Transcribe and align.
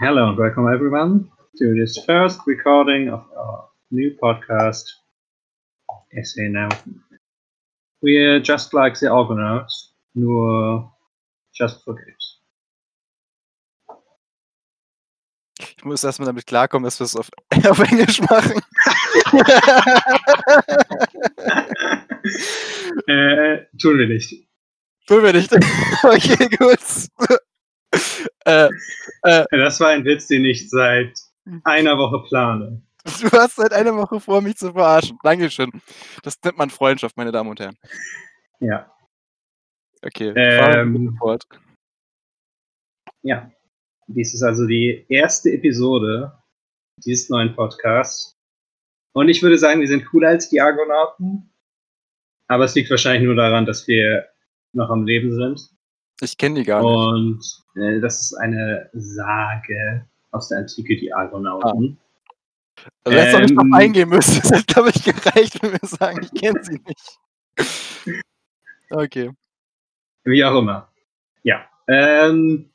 Hello 0.00 0.28
and 0.28 0.36
welcome 0.36 0.66
everyone 0.66 1.30
to 1.56 1.72
this 1.72 1.96
first 2.04 2.40
recording 2.48 3.10
of 3.10 3.24
our 3.36 3.68
new 3.92 4.10
podcast, 4.20 4.82
Essay 6.18 6.48
Now. 6.48 6.68
We're 8.02 8.40
just 8.40 8.74
like 8.74 8.98
the 8.98 9.08
Argonauts, 9.08 9.92
nur 10.16 10.90
just 11.56 11.84
for 11.84 11.94
games. 11.94 12.40
Ich 15.76 15.84
muss 15.84 16.02
erstmal 16.02 16.26
damit 16.26 16.48
klarkommen, 16.48 16.82
dass 16.82 16.98
wir 16.98 17.04
es 17.04 17.14
auf, 17.14 17.30
auf 17.64 17.78
Englisch 17.78 18.20
machen. 18.20 18.60
äh, 23.06 23.64
tun 23.80 23.98
wir 23.98 24.08
nicht. 24.08 24.44
Tun 25.06 25.22
wir 25.22 25.32
nicht. 25.32 25.52
Okay, 26.02 26.48
gut. 26.48 26.80
äh, 28.44 28.68
äh, 29.22 29.44
das 29.50 29.80
war 29.80 29.88
ein 29.88 30.04
Witz, 30.04 30.26
den 30.28 30.44
ich 30.44 30.68
seit 30.70 31.18
einer 31.64 31.98
Woche 31.98 32.26
plane. 32.28 32.82
Du 33.04 33.30
hast 33.32 33.56
seit 33.56 33.72
einer 33.72 33.94
Woche 33.94 34.18
vor, 34.18 34.40
mich 34.40 34.56
zu 34.56 34.72
verarschen. 34.72 35.18
Dankeschön. 35.22 35.70
Das 36.22 36.38
nennt 36.42 36.56
man 36.56 36.70
Freundschaft, 36.70 37.16
meine 37.16 37.32
Damen 37.32 37.50
und 37.50 37.60
Herren. 37.60 37.76
Ja. 38.60 38.90
Okay, 40.02 40.32
ähm, 40.36 41.16
fort. 41.18 41.44
Ja. 43.22 43.50
Dies 44.06 44.34
ist 44.34 44.42
also 44.42 44.66
die 44.66 45.06
erste 45.08 45.50
Episode 45.50 46.32
dieses 47.04 47.30
neuen 47.30 47.54
Podcasts. 47.54 48.36
Und 49.12 49.28
ich 49.28 49.42
würde 49.42 49.58
sagen, 49.58 49.80
wir 49.80 49.88
sind 49.88 50.06
cooler 50.06 50.28
als 50.28 50.48
die 50.48 50.60
Argonauten. 50.60 51.50
Aber 52.48 52.64
es 52.64 52.74
liegt 52.74 52.90
wahrscheinlich 52.90 53.24
nur 53.24 53.36
daran, 53.36 53.64
dass 53.64 53.86
wir 53.86 54.28
noch 54.72 54.90
am 54.90 55.04
Leben 55.04 55.32
sind. 55.34 55.73
Ich 56.24 56.38
kenne 56.38 56.60
die 56.60 56.64
gar 56.64 56.82
nicht. 56.82 57.64
Und 57.74 57.82
äh, 57.82 58.00
das 58.00 58.20
ist 58.22 58.34
eine 58.34 58.88
Sage 58.94 60.06
aus 60.30 60.48
der 60.48 60.58
Antike, 60.58 60.96
die 60.96 61.12
Argonauten. 61.12 61.98
Ah. 61.98 62.04
Also 63.04 63.18
ähm, 63.18 63.24
hättest 63.24 63.34
du 63.34 63.40
nicht 63.42 63.54
noch 63.54 63.78
eingehen 63.78 64.08
müssen. 64.08 64.40
Das 64.42 64.50
hätte, 64.50 64.74
glaube 64.74 64.90
ich, 64.90 65.04
gereicht, 65.04 65.62
wenn 65.62 65.72
wir 65.72 65.88
sagen, 65.88 66.20
ich 66.22 66.40
kenne 66.40 66.64
sie 66.64 66.80
nicht. 66.86 67.18
Okay. 68.90 69.30
Wie 70.24 70.44
auch 70.44 70.58
immer. 70.58 70.88
Ja. 71.42 71.66
Ähm, 71.88 72.70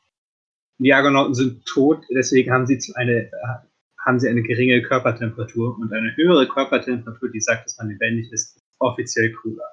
die 0.77 0.93
Argonauten 0.93 1.33
sind 1.33 1.65
tot, 1.65 2.05
deswegen 2.09 2.51
haben 2.51 2.65
sie 2.65 2.79
eine, 2.95 3.29
haben 4.05 4.19
sie 4.19 4.29
eine 4.29 4.43
geringe 4.43 4.81
Körpertemperatur 4.81 5.77
und 5.77 5.91
eine 5.91 6.15
höhere 6.15 6.47
Körpertemperatur, 6.47 7.29
die 7.31 7.41
sagt, 7.41 7.65
dass 7.65 7.77
man 7.77 7.89
lebendig 7.89 8.31
ist, 8.31 8.55
ist 8.55 8.63
offiziell 8.79 9.33
cooler. 9.33 9.65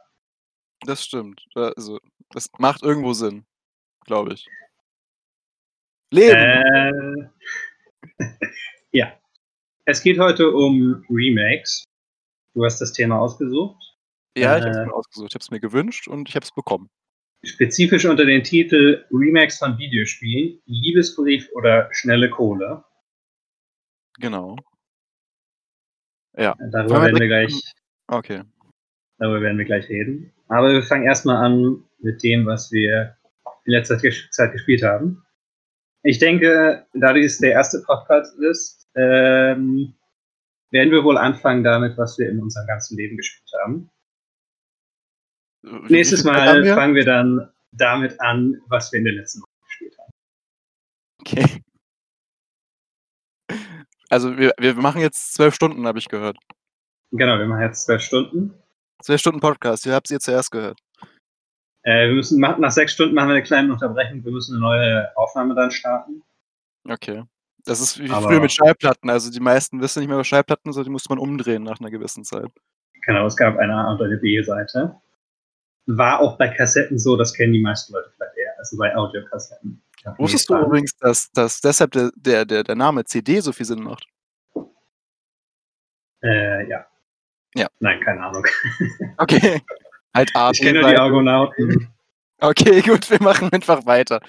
Das 0.84 1.04
stimmt. 1.04 1.44
Also, 1.54 2.00
das 2.30 2.48
macht 2.58 2.82
irgendwo 2.82 3.12
Sinn, 3.12 3.44
glaube 4.06 4.34
ich. 4.34 4.46
Leben! 6.12 7.32
Äh, 8.18 8.24
ja. 8.92 9.12
Es 9.84 10.02
geht 10.02 10.18
heute 10.18 10.50
um 10.50 11.04
Remakes. 11.10 11.84
Du 12.54 12.64
hast 12.64 12.80
das 12.80 12.92
Thema 12.92 13.20
ausgesucht. 13.20 13.82
Ja, 14.36 14.58
ich 14.58 14.64
habe 14.64 14.70
es 14.70 14.86
mir 14.86 14.94
ausgesucht. 14.94 15.28
Ich 15.30 15.34
habe 15.34 15.42
es 15.42 15.50
mir 15.50 15.60
gewünscht 15.60 16.08
und 16.08 16.28
ich 16.28 16.34
habe 16.34 16.44
es 16.44 16.52
bekommen. 16.52 16.88
Spezifisch 17.44 18.04
unter 18.04 18.24
den 18.24 18.42
Titel 18.42 19.04
Remakes 19.10 19.58
von 19.58 19.78
Videospielen, 19.78 20.60
Liebesbrief 20.66 21.48
oder 21.54 21.88
Schnelle 21.92 22.30
Kohle. 22.30 22.84
Genau. 24.18 24.56
Ja. 26.36 26.56
Darüber 26.70 27.02
werden 27.02 27.18
wir 27.18 27.28
gleich. 27.28 27.52
Okay. 28.08 28.42
Darüber 29.18 29.40
werden 29.40 29.58
wir 29.58 29.64
gleich 29.64 29.88
reden. 29.88 30.32
Aber 30.48 30.72
wir 30.72 30.82
fangen 30.82 31.04
erstmal 31.04 31.44
an 31.44 31.84
mit 31.98 32.22
dem, 32.22 32.46
was 32.46 32.70
wir 32.72 33.16
in 33.66 33.72
letzter 33.72 33.98
Zeit 33.98 34.52
gespielt 34.52 34.82
haben. 34.82 35.22
Ich 36.02 36.18
denke, 36.18 36.86
da 36.94 37.12
dies 37.12 37.38
der 37.38 37.52
erste 37.52 37.82
Podcast 37.82 38.38
ist, 38.38 38.86
ähm, 38.94 39.94
werden 40.70 40.92
wir 40.92 41.04
wohl 41.04 41.18
anfangen 41.18 41.64
damit, 41.64 41.98
was 41.98 42.18
wir 42.18 42.30
in 42.30 42.40
unserem 42.40 42.66
ganzen 42.66 42.96
Leben 42.96 43.16
gespielt 43.16 43.50
haben. 43.62 43.90
Wie 45.62 45.92
Nächstes 45.92 46.22
Mal 46.22 46.62
wir? 46.62 46.74
fangen 46.74 46.94
wir 46.94 47.04
dann 47.04 47.50
damit 47.72 48.20
an, 48.20 48.60
was 48.68 48.92
wir 48.92 48.98
in 48.98 49.04
der 49.04 49.14
letzten 49.14 49.42
Woche 49.42 49.50
gespielt 49.66 49.96
haben. 49.98 50.12
Okay. 51.20 51.62
Also 54.08 54.38
wir, 54.38 54.52
wir 54.58 54.74
machen 54.74 55.00
jetzt 55.00 55.34
zwölf 55.34 55.54
Stunden, 55.54 55.86
habe 55.86 55.98
ich 55.98 56.08
gehört. 56.08 56.38
Genau, 57.10 57.38
wir 57.38 57.46
machen 57.46 57.62
jetzt 57.62 57.84
zwölf 57.84 58.02
Stunden. 58.02 58.54
Zwölf 59.02 59.20
Stunden 59.20 59.40
Podcast, 59.40 59.84
ihr 59.86 59.94
habt 59.94 60.06
es 60.06 60.12
ihr 60.12 60.20
zuerst 60.20 60.52
gehört. 60.52 60.78
Äh, 61.86 62.08
wir 62.08 62.14
müssen 62.14 62.40
nach 62.40 62.72
sechs 62.72 62.94
Stunden 62.94 63.14
machen 63.14 63.28
wir 63.28 63.36
eine 63.36 63.44
kleine 63.44 63.72
Unterbrechung. 63.72 64.24
Wir 64.24 64.32
müssen 64.32 64.56
eine 64.56 64.60
neue 64.60 65.16
Aufnahme 65.16 65.54
dann 65.54 65.70
starten. 65.70 66.20
Okay. 66.88 67.22
Das 67.64 67.80
ist 67.80 68.00
wie 68.00 68.10
Aber 68.10 68.26
früher 68.26 68.40
mit 68.40 68.50
Schallplatten. 68.50 69.08
Also 69.08 69.30
die 69.30 69.38
meisten 69.38 69.80
wissen 69.80 70.00
nicht 70.00 70.08
mehr 70.08 70.16
über 70.16 70.24
Schallplatten, 70.24 70.72
sondern 70.72 70.86
die 70.86 70.90
musste 70.90 71.10
man 71.10 71.20
umdrehen 71.20 71.62
nach 71.62 71.78
einer 71.78 71.90
gewissen 71.90 72.24
Zeit. 72.24 72.50
Genau, 73.02 73.24
es 73.26 73.36
gab 73.36 73.56
eine 73.56 73.72
A- 73.72 73.92
und 73.92 74.02
eine 74.02 74.16
B-Seite. 74.16 74.96
War 75.86 76.18
auch 76.18 76.36
bei 76.36 76.48
Kassetten 76.48 76.98
so, 76.98 77.16
das 77.16 77.32
kennen 77.32 77.52
die 77.52 77.62
meisten 77.62 77.92
Leute 77.92 78.10
vielleicht 78.16 78.36
eher, 78.36 78.58
also 78.58 78.76
bei 78.76 78.94
Audiokassetten. 78.96 79.80
Wusstest 80.18 80.50
du 80.50 80.56
übrigens, 80.56 80.96
dass, 80.96 81.30
dass 81.30 81.60
deshalb 81.60 81.92
der, 81.92 82.44
der, 82.44 82.64
der 82.64 82.74
Name 82.74 83.04
CD 83.04 83.38
so 83.38 83.52
viel 83.52 83.66
Sinn 83.66 83.82
macht? 83.84 84.08
Äh, 86.22 86.68
ja. 86.68 86.84
Ja. 87.54 87.68
Nein, 87.78 88.00
keine 88.00 88.24
Ahnung. 88.24 88.44
Okay. 89.18 89.62
Halt 90.16 90.34
Art 90.34 90.56
Ich 90.56 90.62
kenne 90.62 90.80
nur 90.80 90.88
die 90.88 90.96
Argonauten. 90.96 91.92
Okay, 92.40 92.82
gut, 92.82 93.10
wir 93.10 93.22
machen 93.22 93.50
einfach 93.52 93.86
weiter. 93.86 94.20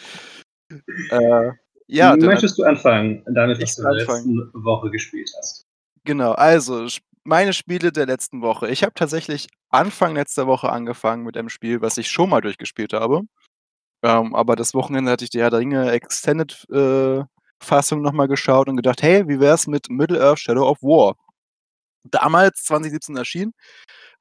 Äh, 0.69 1.51
ja, 1.87 2.15
Möchtest 2.15 2.57
du 2.57 2.63
anfangen, 2.63 3.23
damit, 3.27 3.61
was 3.61 3.75
du 3.75 3.81
in 3.81 3.87
der 3.87 4.05
letzten 4.05 4.51
Woche 4.53 4.91
gespielt 4.91 5.29
hast? 5.37 5.65
Genau, 6.03 6.31
also 6.31 6.87
meine 7.23 7.53
Spiele 7.53 7.91
der 7.91 8.05
letzten 8.05 8.41
Woche. 8.41 8.69
Ich 8.69 8.83
habe 8.83 8.93
tatsächlich 8.93 9.47
Anfang 9.69 10.15
letzter 10.15 10.47
Woche 10.47 10.69
angefangen 10.69 11.23
mit 11.23 11.35
einem 11.35 11.49
Spiel, 11.49 11.81
was 11.81 11.97
ich 11.97 12.09
schon 12.09 12.29
mal 12.29 12.41
durchgespielt 12.41 12.93
habe. 12.93 13.23
Ähm, 14.03 14.35
aber 14.35 14.55
das 14.55 14.73
Wochenende 14.73 15.11
hatte 15.11 15.25
ich 15.25 15.29
die 15.29 15.41
Herr 15.41 15.49
der 15.49 15.59
Ringe 15.59 15.91
Extended 15.91 16.65
äh, 16.69 17.23
Fassung 17.61 18.01
nochmal 18.01 18.27
geschaut 18.27 18.69
und 18.69 18.77
gedacht, 18.77 19.01
hey, 19.01 19.27
wie 19.27 19.39
wär's 19.39 19.67
mit 19.67 19.89
Middle-earth 19.89 20.39
Shadow 20.39 20.69
of 20.69 20.81
War? 20.81 21.15
Damals, 22.03 22.63
2017 22.63 23.17
erschienen, 23.17 23.53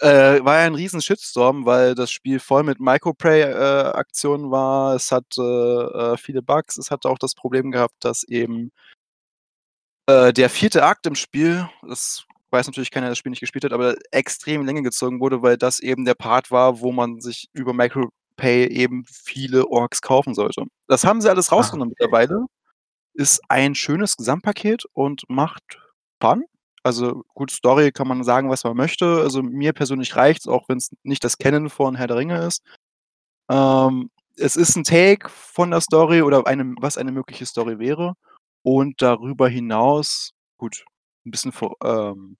äh, 0.01 0.45
war 0.45 0.59
ja 0.61 0.67
ein 0.67 0.75
riesen 0.75 1.01
Shitstorm, 1.01 1.67
weil 1.67 1.95
das 1.95 2.11
Spiel 2.11 2.41
voll 2.41 2.63
mit 2.65 2.81
Microprey-Aktionen 2.81 4.47
äh, 4.47 4.51
war. 4.51 4.95
Es 4.95 5.13
hatte 5.13 6.15
äh, 6.15 6.17
viele 6.19 6.43
Bugs. 6.43 6.77
Es 6.79 6.91
hatte 6.91 7.09
auch 7.09 7.19
das 7.19 7.35
Problem 7.35 7.71
gehabt, 7.71 7.95
dass 8.01 8.25
eben 8.25 8.73
äh, 10.07 10.33
der 10.33 10.51
vierte 10.51 10.85
Akt 10.85 11.07
im 11.07 11.15
Spiel, 11.15 11.69
das 11.87 12.27
weiß 12.51 12.67
natürlich 12.67 12.91
keiner, 12.91 13.07
der 13.07 13.13
das 13.13 13.19
Spiel 13.19 13.31
nicht 13.31 13.41
gespielt 13.41 13.65
hat, 13.65 13.73
aber 13.73 13.97
extrem 14.11 14.65
Länge 14.65 14.83
gezogen 14.83 15.21
wurde, 15.21 15.43
weil 15.43 15.57
das 15.57 15.81
eben 15.81 16.05
der 16.05 16.15
Part 16.15 16.51
war, 16.51 16.81
wo 16.81 16.93
man 16.93 17.21
sich 17.21 17.49
über 17.53 17.73
Micropay 17.73 18.67
eben 18.69 19.05
viele 19.07 19.67
Orks 19.67 20.01
kaufen 20.03 20.35
sollte. 20.35 20.65
Das 20.87 21.05
haben 21.05 21.21
sie 21.21 21.31
alles 21.31 21.51
ah, 21.51 21.57
rausgenommen 21.57 21.93
ah, 21.93 22.05
okay. 22.05 22.05
mittlerweile. 22.05 22.47
Ist 23.15 23.41
ein 23.49 23.75
schönes 23.75 24.17
Gesamtpaket 24.17 24.85
und 24.93 25.25
macht 25.29 25.79
Fun. 26.23 26.45
Also 26.87 27.25
gut, 27.35 27.51
Story 27.51 27.91
kann 27.91 28.07
man 28.07 28.23
sagen, 28.23 28.49
was 28.49 28.63
man 28.63 28.77
möchte. 28.77 29.07
Also 29.21 29.43
mir 29.43 29.73
persönlich 29.73 30.15
reicht 30.15 30.43
es, 30.43 30.47
auch 30.47 30.69
wenn 30.69 30.79
es 30.79 30.95
nicht 31.03 31.25
das 31.25 31.37
Kennen 31.37 31.69
von 31.69 31.97
Herr 31.97 32.07
der 32.07 32.17
Ringe 32.17 32.47
ist. 32.47 32.63
Ähm, 33.51 34.09
es 34.37 34.55
ist 34.55 34.77
ein 34.77 34.85
Take 34.85 35.29
von 35.29 35.73
der 35.73 35.81
Story 35.81 36.23
oder 36.23 36.47
eine, 36.47 36.75
was 36.79 36.97
eine 36.97 37.11
mögliche 37.11 37.45
Story 37.45 37.81
wäre. 37.81 38.15
Und 38.63 39.03
darüber 39.03 39.49
hinaus, 39.49 40.31
gut, 40.59 40.85
ein 41.27 41.33
bisschen 41.33 41.51
vor, 41.51 41.75
ähm, 41.83 42.37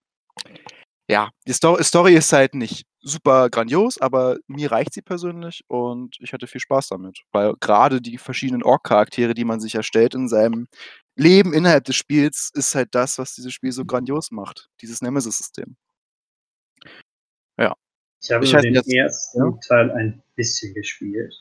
ja, 1.11 1.31
die 1.49 1.55
Sto 1.55 1.83
Story 1.83 2.15
ist 2.15 2.33
halt 2.33 2.55
nicht 2.55 2.87
super 3.01 3.51
grandios, 3.51 4.01
aber 4.01 4.39
mir 4.47 4.71
reicht 4.71 4.95
sie 4.95 5.03
persönlich 5.03 5.65
und 5.67 6.17
ich 6.21 6.33
hatte 6.33 6.47
viel 6.47 6.61
Spaß 6.61 6.89
damit. 6.89 7.23
Weil 7.33 7.55
gerade 7.61 8.01
die 8.01 8.19
verschiedenen 8.19 8.63
Ork-Charaktere, 8.63 9.35
die 9.35 9.45
man 9.45 9.59
sich 9.59 9.75
erstellt 9.75 10.15
in 10.15 10.29
seinem 10.29 10.69
Leben 11.17 11.53
innerhalb 11.53 11.85
des 11.85 11.97
Spiels, 11.97 12.51
ist 12.55 12.75
halt 12.75 12.95
das, 12.95 13.19
was 13.19 13.35
dieses 13.35 13.53
Spiel 13.53 13.73
so 13.73 13.85
grandios 13.85 14.31
macht. 14.31 14.69
Dieses 14.81 15.01
Nemesis-System. 15.01 15.77
Ja. 17.59 17.75
Ich 18.23 18.31
habe 18.31 18.45
ich 18.45 18.53
den 18.53 18.75
jetzt, 18.75 18.93
ersten 18.93 19.39
ja? 19.39 19.59
Teil 19.67 19.91
ein 19.93 20.23
bisschen 20.35 20.75
gespielt. 20.75 21.35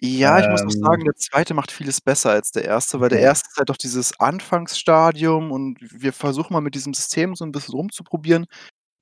Ja, 0.00 0.38
ich 0.40 0.48
muss 0.48 0.62
auch 0.62 0.70
sagen, 0.70 1.02
ähm. 1.02 1.06
der 1.06 1.14
zweite 1.14 1.54
macht 1.54 1.72
vieles 1.72 2.00
besser 2.00 2.30
als 2.30 2.52
der 2.52 2.64
erste, 2.64 3.00
weil 3.00 3.08
der 3.08 3.20
erste 3.20 3.48
ist 3.50 3.56
halt 3.56 3.70
doch 3.70 3.78
dieses 3.78 4.18
Anfangsstadium 4.20 5.50
und 5.50 5.78
wir 5.80 6.12
versuchen 6.12 6.52
mal 6.52 6.60
mit 6.60 6.74
diesem 6.74 6.92
System 6.92 7.34
so 7.34 7.44
ein 7.44 7.52
bisschen 7.52 7.74
rumzuprobieren. 7.74 8.46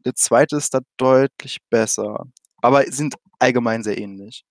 Der 0.05 0.15
zweite 0.15 0.57
ist 0.57 0.73
da 0.73 0.81
deutlich 0.97 1.59
besser, 1.69 2.27
aber 2.63 2.85
sind 2.93 3.17
allgemein 3.41 3.83
sehr 3.83 3.99
ähnlich. 3.99 4.45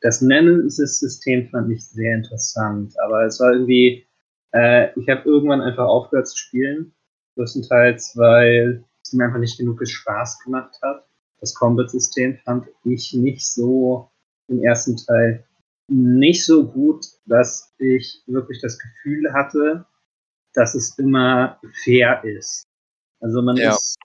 Das 0.00 0.22
Nemesis-System 0.22 1.50
fand 1.50 1.70
ich 1.70 1.86
sehr 1.86 2.16
interessant, 2.16 2.94
aber 3.04 3.26
es 3.26 3.38
war 3.38 3.52
irgendwie, 3.52 4.08
äh, 4.52 4.98
ich 4.98 5.08
habe 5.08 5.28
irgendwann 5.28 5.60
einfach 5.60 5.86
aufgehört 5.86 6.28
zu 6.28 6.36
spielen, 6.36 6.94
größtenteils, 7.36 8.16
weil 8.16 8.84
es 9.02 9.12
mir 9.12 9.24
einfach 9.24 9.38
nicht 9.38 9.58
genug 9.58 9.86
Spaß 9.86 10.40
gemacht 10.40 10.76
hat. 10.82 11.04
Das 11.40 11.54
Combat-System 11.54 12.38
fand 12.44 12.68
ich 12.84 13.12
nicht 13.14 13.46
so 13.46 14.10
im 14.48 14.62
ersten 14.62 14.96
Teil 14.96 15.44
nicht 15.88 16.44
so 16.44 16.66
gut, 16.66 17.04
dass 17.26 17.74
ich 17.78 18.22
wirklich 18.26 18.60
das 18.60 18.78
Gefühl 18.78 19.32
hatte, 19.32 19.84
dass 20.54 20.74
es 20.74 20.98
immer 20.98 21.58
fair 21.84 22.22
ist. 22.24 22.66
Also 23.20 23.42
man 23.42 23.56
ja. 23.56 23.70
ist, 23.70 23.98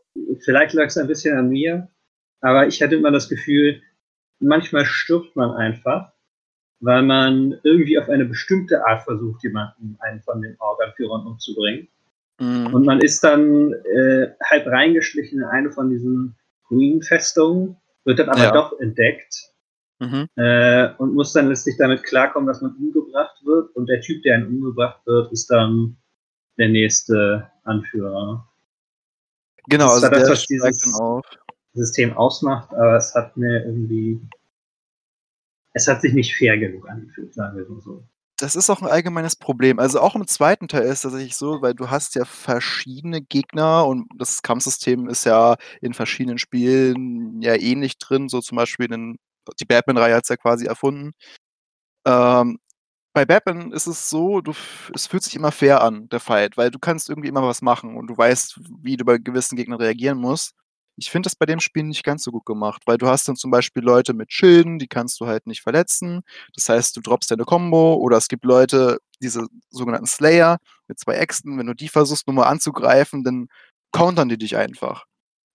vielleicht 0.43 0.73
lag 0.73 0.87
es 0.87 0.97
ein 0.97 1.07
bisschen 1.07 1.37
an 1.37 1.49
mir, 1.49 1.89
aber 2.41 2.67
ich 2.67 2.81
hatte 2.81 2.95
immer 2.95 3.11
das 3.11 3.29
Gefühl, 3.29 3.81
manchmal 4.39 4.85
stirbt 4.85 5.35
man 5.35 5.51
einfach, 5.51 6.13
weil 6.79 7.03
man 7.03 7.59
irgendwie 7.63 7.97
auf 7.99 8.09
eine 8.09 8.25
bestimmte 8.25 8.85
Art 8.85 9.03
versucht, 9.03 9.43
jemanden, 9.43 9.97
einen 9.99 10.21
von 10.21 10.41
den 10.41 10.55
Organführern 10.59 11.25
umzubringen. 11.25 11.87
Mhm. 12.39 12.73
Und 12.73 12.85
man 12.85 13.01
ist 13.01 13.23
dann 13.23 13.73
äh, 13.73 14.29
halb 14.43 14.67
reingeschlichen 14.67 15.39
in 15.39 15.45
eine 15.45 15.71
von 15.71 15.89
diesen 15.89 16.35
Ruinenfestungen, 16.69 17.77
wird 18.05 18.19
dann 18.19 18.29
aber 18.29 18.43
ja. 18.43 18.51
doch 18.51 18.79
entdeckt 18.79 19.51
mhm. 19.99 20.27
äh, 20.35 20.89
und 20.97 21.13
muss 21.13 21.33
dann 21.33 21.49
letztlich 21.49 21.77
damit 21.77 22.03
klarkommen, 22.03 22.47
dass 22.47 22.61
man 22.61 22.75
umgebracht 22.75 23.37
wird. 23.43 23.75
Und 23.75 23.87
der 23.87 24.01
Typ, 24.01 24.21
der 24.23 24.35
einen 24.35 24.47
umgebracht 24.47 25.01
wird, 25.05 25.31
ist 25.31 25.47
dann 25.47 25.97
der 26.57 26.69
nächste 26.69 27.49
Anführer. 27.63 28.47
Genau, 29.69 29.89
also 29.89 30.09
das, 30.09 30.29
was 30.29 30.45
dieses 30.45 30.97
System 31.73 32.15
ausmacht, 32.15 32.73
aber 32.73 32.95
es 32.95 33.13
hat 33.13 33.35
mir 33.35 33.65
irgendwie 33.65 34.19
es 35.77 35.87
hat 35.87 36.01
sich 36.01 36.13
nicht 36.13 36.35
fair 36.35 36.57
genug 36.57 36.89
angefühlt, 36.89 37.33
sagen 37.33 37.57
wir 37.57 37.65
so 37.65 38.03
das 38.39 38.55
ist 38.55 38.69
auch 38.69 38.81
ein 38.81 38.87
allgemeines 38.87 39.35
Problem. 39.35 39.79
Also, 39.79 39.99
auch 39.99 40.15
im 40.15 40.27
zweiten 40.27 40.67
Teil 40.67 40.83
ist 40.83 40.91
es 40.91 41.01
tatsächlich 41.01 41.35
so, 41.35 41.61
weil 41.61 41.73
du 41.73 41.89
hast 41.89 42.15
ja 42.15 42.23
verschiedene 42.25 43.21
Gegner 43.21 43.87
und 43.87 44.07
das 44.15 44.43
Kampfsystem 44.43 45.09
ist 45.09 45.25
ja 45.25 45.55
in 45.81 45.93
verschiedenen 45.93 46.37
Spielen 46.37 47.41
ja 47.41 47.55
ähnlich 47.55 47.97
drin, 47.97 48.29
so 48.29 48.39
zum 48.41 48.57
Beispiel 48.57 48.91
in 48.93 49.17
die 49.59 49.65
Batman-Reihe 49.65 50.15
hat 50.15 50.23
es 50.23 50.29
ja 50.29 50.37
quasi 50.37 50.65
erfunden. 50.65 51.13
Ähm, 52.05 52.59
bei 53.13 53.25
Batman 53.25 53.71
ist 53.71 53.87
es 53.87 54.09
so, 54.09 54.41
du 54.41 54.53
es 54.93 55.07
fühlt 55.07 55.23
sich 55.23 55.35
immer 55.35 55.51
fair 55.51 55.81
an, 55.81 56.09
der 56.09 56.19
Fight, 56.19 56.57
weil 56.57 56.71
du 56.71 56.79
kannst 56.79 57.09
irgendwie 57.09 57.29
immer 57.29 57.43
was 57.43 57.61
machen 57.61 57.97
und 57.97 58.07
du 58.07 58.17
weißt, 58.17 58.59
wie 58.83 58.97
du 58.97 59.05
bei 59.05 59.17
gewissen 59.17 59.55
Gegnern 59.57 59.79
reagieren 59.81 60.19
musst. 60.19 60.53
Ich 60.99 61.11
finde 61.11 61.27
das 61.27 61.35
bei 61.35 61.45
dem 61.45 61.59
Spiel 61.59 61.83
nicht 61.83 62.03
ganz 62.03 62.23
so 62.23 62.31
gut 62.31 62.45
gemacht, 62.45 62.81
weil 62.87 62.97
du 62.97 63.07
hast 63.07 63.27
dann 63.27 63.35
zum 63.35 63.51
Beispiel 63.51 63.83
Leute 63.83 64.13
mit 64.13 64.33
Schilden, 64.33 64.79
die 64.79 64.87
kannst 64.87 65.19
du 65.19 65.27
halt 65.27 65.45
nicht 65.45 65.61
verletzen. 65.61 66.21
Das 66.55 66.69
heißt, 66.69 66.97
du 66.97 67.01
droppst 67.01 67.29
deine 67.29 67.45
Combo 67.45 67.95
oder 67.95 68.17
es 68.17 68.27
gibt 68.27 68.45
Leute, 68.45 68.99
diese 69.21 69.45
sogenannten 69.69 70.07
Slayer 70.07 70.57
mit 70.87 70.99
zwei 70.99 71.15
Äxten, 71.15 71.57
wenn 71.59 71.67
du 71.67 71.75
die 71.75 71.89
versuchst, 71.89 72.27
nur 72.27 72.35
mal 72.35 72.47
anzugreifen, 72.47 73.23
dann 73.23 73.47
countern 73.91 74.29
die 74.29 74.37
dich 74.39 74.57
einfach. 74.57 75.05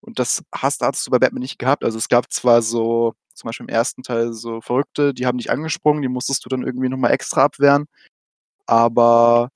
Und 0.01 0.19
das 0.19 0.43
hast, 0.55 0.83
hattest 0.83 1.07
du 1.07 1.11
bei 1.11 1.19
Batman 1.19 1.43
nicht 1.43 1.59
gehabt. 1.59 1.85
Also 1.85 1.99
es 1.99 2.09
gab 2.09 2.33
zwar 2.33 2.63
so, 2.63 3.15
zum 3.35 3.49
Beispiel 3.49 3.67
im 3.67 3.75
ersten 3.75 4.03
Teil 4.03 4.33
so 4.33 4.61
Verrückte, 4.61 5.15
die 5.15 5.27
haben 5.27 5.39
dich 5.39 5.51
angesprungen, 5.51 6.03
die 6.03 6.09
musstest 6.09 6.45
du 6.45 6.49
dann 6.49 6.65
irgendwie 6.65 6.89
nochmal 6.89 7.13
extra 7.13 7.45
abwehren. 7.45 7.87
Aber 8.67 9.51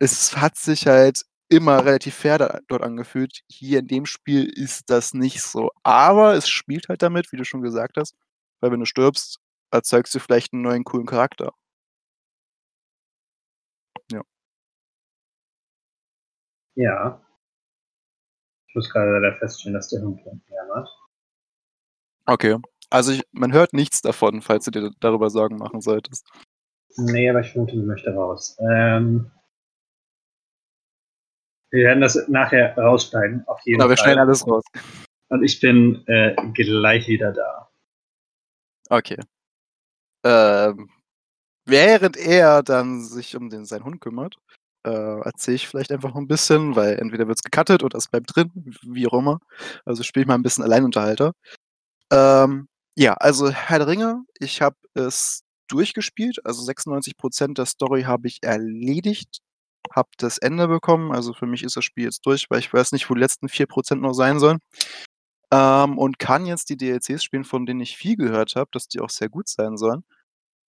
es 0.00 0.36
hat 0.36 0.56
sich 0.56 0.86
halt 0.86 1.22
immer 1.52 1.84
relativ 1.84 2.14
fair 2.14 2.60
dort 2.68 2.82
angefühlt. 2.82 3.42
Hier 3.48 3.80
in 3.80 3.86
dem 3.86 4.06
Spiel 4.06 4.48
ist 4.48 4.90
das 4.90 5.14
nicht 5.14 5.42
so. 5.42 5.70
Aber 5.82 6.34
es 6.34 6.48
spielt 6.48 6.88
halt 6.88 7.02
damit, 7.02 7.30
wie 7.32 7.36
du 7.36 7.44
schon 7.44 7.62
gesagt 7.62 7.96
hast, 7.96 8.16
weil 8.60 8.72
wenn 8.72 8.80
du 8.80 8.86
stirbst, 8.86 9.38
erzeugst 9.70 10.14
du 10.14 10.18
vielleicht 10.18 10.52
einen 10.52 10.62
neuen 10.62 10.84
coolen 10.84 11.06
Charakter. 11.06 11.52
Ja. 14.10 14.22
Ja. 16.74 17.20
Ich 18.68 18.74
muss 18.74 18.90
gerade 18.90 19.12
leider 19.12 19.36
feststellen, 19.38 19.74
dass 19.74 19.88
der 19.88 20.00
Hund 20.00 20.20
jammert. 20.48 20.88
Okay. 22.24 22.56
Also 22.88 23.12
ich, 23.12 23.22
man 23.32 23.52
hört 23.52 23.72
nichts 23.72 24.00
davon, 24.00 24.42
falls 24.42 24.64
du 24.64 24.70
dir 24.70 24.90
darüber 25.00 25.30
Sorgen 25.30 25.56
machen 25.56 25.80
solltest. 25.80 26.28
Nee, 26.96 27.28
aber 27.28 27.40
ich 27.40 27.52
vermute, 27.52 27.72
sie 27.72 27.86
möchte 27.86 28.14
raus. 28.14 28.56
Ähm, 28.60 29.30
wir 31.72 31.84
werden 31.86 32.02
das 32.02 32.28
nachher 32.28 32.76
rausschneiden, 32.76 33.44
auf 33.46 33.60
jeden 33.64 33.78
genau, 33.78 33.84
Fall. 33.84 33.90
wir 33.90 33.96
schneiden 33.96 34.20
alles 34.20 34.46
raus. 34.46 34.64
Und 35.28 35.42
ich 35.42 35.58
bin 35.60 36.06
äh, 36.06 36.36
gleich 36.52 37.08
wieder 37.08 37.32
da. 37.32 37.70
Okay. 38.90 39.18
Ähm, 40.24 40.90
während 41.64 42.18
er 42.18 42.62
dann 42.62 43.00
sich 43.00 43.34
um 43.34 43.48
den, 43.48 43.64
seinen 43.64 43.84
Hund 43.84 44.00
kümmert, 44.02 44.36
äh, 44.84 45.20
erzähle 45.20 45.54
ich 45.54 45.68
vielleicht 45.68 45.90
einfach 45.90 46.10
noch 46.10 46.16
ein 46.16 46.28
bisschen, 46.28 46.76
weil 46.76 46.98
entweder 46.98 47.26
wird 47.26 47.38
es 47.38 47.42
gecuttet 47.42 47.82
oder 47.82 47.96
es 47.96 48.08
bleibt 48.08 48.36
drin, 48.36 48.50
wie 48.82 49.06
auch 49.06 49.18
immer. 49.18 49.38
Also 49.86 50.02
spiele 50.02 50.24
ich 50.24 50.28
mal 50.28 50.34
ein 50.34 50.42
bisschen 50.42 50.64
Alleinunterhalter. 50.64 51.32
Ähm, 52.12 52.68
ja, 52.94 53.14
also 53.14 53.50
Herr 53.50 53.78
der 53.78 53.88
Ringe, 53.88 54.24
ich 54.38 54.60
habe 54.60 54.76
es 54.92 55.44
durchgespielt, 55.68 56.44
also 56.44 56.62
96% 56.70 57.54
der 57.54 57.64
Story 57.64 58.02
habe 58.02 58.28
ich 58.28 58.40
erledigt 58.42 59.40
habe 59.94 60.08
das 60.18 60.38
Ende 60.38 60.68
bekommen. 60.68 61.12
Also 61.12 61.32
für 61.34 61.46
mich 61.46 61.62
ist 61.62 61.76
das 61.76 61.84
Spiel 61.84 62.04
jetzt 62.04 62.24
durch, 62.26 62.50
weil 62.50 62.60
ich 62.60 62.72
weiß 62.72 62.92
nicht, 62.92 63.08
wo 63.10 63.14
die 63.14 63.20
letzten 63.20 63.48
4% 63.48 64.00
noch 64.00 64.14
sein 64.14 64.38
sollen. 64.38 64.58
Ähm, 65.52 65.98
und 65.98 66.18
kann 66.18 66.46
jetzt 66.46 66.70
die 66.70 66.76
DLCs 66.78 67.22
spielen, 67.24 67.44
von 67.44 67.66
denen 67.66 67.80
ich 67.80 67.96
viel 67.96 68.16
gehört 68.16 68.56
habe, 68.56 68.70
dass 68.72 68.88
die 68.88 69.00
auch 69.00 69.10
sehr 69.10 69.28
gut 69.28 69.48
sein 69.48 69.76
sollen. 69.76 70.04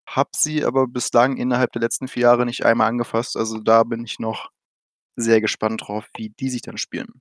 Hab 0.08 0.36
sie 0.36 0.64
aber 0.64 0.88
bislang 0.88 1.36
innerhalb 1.36 1.72
der 1.72 1.82
letzten 1.82 2.08
vier 2.08 2.24
Jahre 2.24 2.46
nicht 2.46 2.64
einmal 2.66 2.88
angefasst. 2.88 3.36
Also 3.36 3.60
da 3.60 3.84
bin 3.84 4.04
ich 4.04 4.19
noch 4.19 4.50
sehr 5.16 5.40
gespannt 5.40 5.82
drauf, 5.88 6.08
wie 6.16 6.30
die 6.30 6.50
sich 6.50 6.62
dann 6.62 6.78
spielen. 6.78 7.20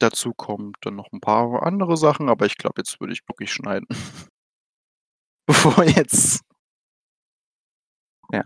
Dazu 0.00 0.32
kommt 0.32 0.76
dann 0.82 0.94
noch 0.96 1.10
ein 1.12 1.20
paar 1.20 1.62
andere 1.64 1.96
Sachen, 1.96 2.28
aber 2.28 2.46
ich 2.46 2.56
glaube, 2.56 2.80
jetzt 2.80 3.00
würde 3.00 3.12
ich 3.12 3.28
wirklich 3.28 3.52
schneiden. 3.52 3.88
Bevor 5.46 5.82
jetzt. 5.84 6.42
Ja. 8.32 8.42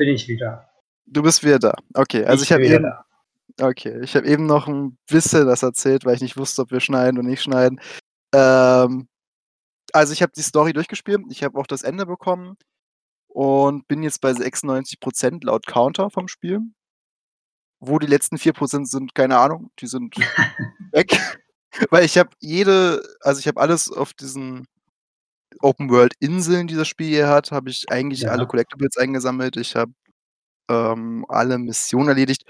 Bin 0.00 0.08
ich 0.08 0.28
wieder. 0.28 0.66
Du 1.04 1.22
bist 1.22 1.44
wieder 1.44 1.58
da. 1.58 1.74
Okay, 1.92 2.24
also 2.24 2.42
ich, 2.42 2.50
ich 2.50 2.52
habe 2.54 2.66
eben. 2.66 2.84
Da. 2.84 3.04
Okay, 3.60 4.00
ich 4.02 4.16
habe 4.16 4.26
eben 4.26 4.46
noch 4.46 4.66
ein 4.66 4.96
bisschen 5.06 5.46
das 5.46 5.62
erzählt, 5.62 6.06
weil 6.06 6.14
ich 6.14 6.22
nicht 6.22 6.38
wusste, 6.38 6.62
ob 6.62 6.70
wir 6.70 6.80
schneiden 6.80 7.18
oder 7.18 7.28
nicht 7.28 7.42
schneiden. 7.42 7.78
Ähm, 8.34 9.08
also 9.92 10.14
ich 10.14 10.22
habe 10.22 10.32
die 10.34 10.40
Story 10.40 10.72
durchgespielt, 10.72 11.20
ich 11.28 11.44
habe 11.44 11.58
auch 11.58 11.66
das 11.66 11.82
Ende 11.82 12.06
bekommen 12.06 12.56
und 13.26 13.86
bin 13.88 14.02
jetzt 14.02 14.22
bei 14.22 14.30
96% 14.30 15.44
laut 15.44 15.66
Counter 15.66 16.08
vom 16.08 16.28
Spiel. 16.28 16.60
Wo 17.78 17.98
die 17.98 18.06
letzten 18.06 18.36
4% 18.36 18.86
sind, 18.86 19.14
keine 19.14 19.36
Ahnung, 19.36 19.70
die 19.80 19.86
sind 19.86 20.16
weg. 20.92 21.20
Weil 21.90 22.06
ich 22.06 22.16
habe 22.16 22.30
jede, 22.38 23.02
also 23.20 23.38
ich 23.38 23.46
habe 23.46 23.60
alles 23.60 23.92
auf 23.92 24.14
diesen 24.14 24.66
Open-World-Inseln, 25.60 26.66
die 26.66 26.74
das 26.74 26.88
Spiel 26.88 27.08
hier 27.08 27.28
hat, 27.28 27.50
habe 27.52 27.70
ich 27.70 27.90
eigentlich 27.90 28.22
ja. 28.22 28.30
alle 28.30 28.46
Collectibles 28.46 28.96
eingesammelt. 28.96 29.56
Ich 29.56 29.76
habe 29.76 29.92
ähm, 30.70 31.26
alle 31.28 31.58
Missionen 31.58 32.08
erledigt. 32.08 32.44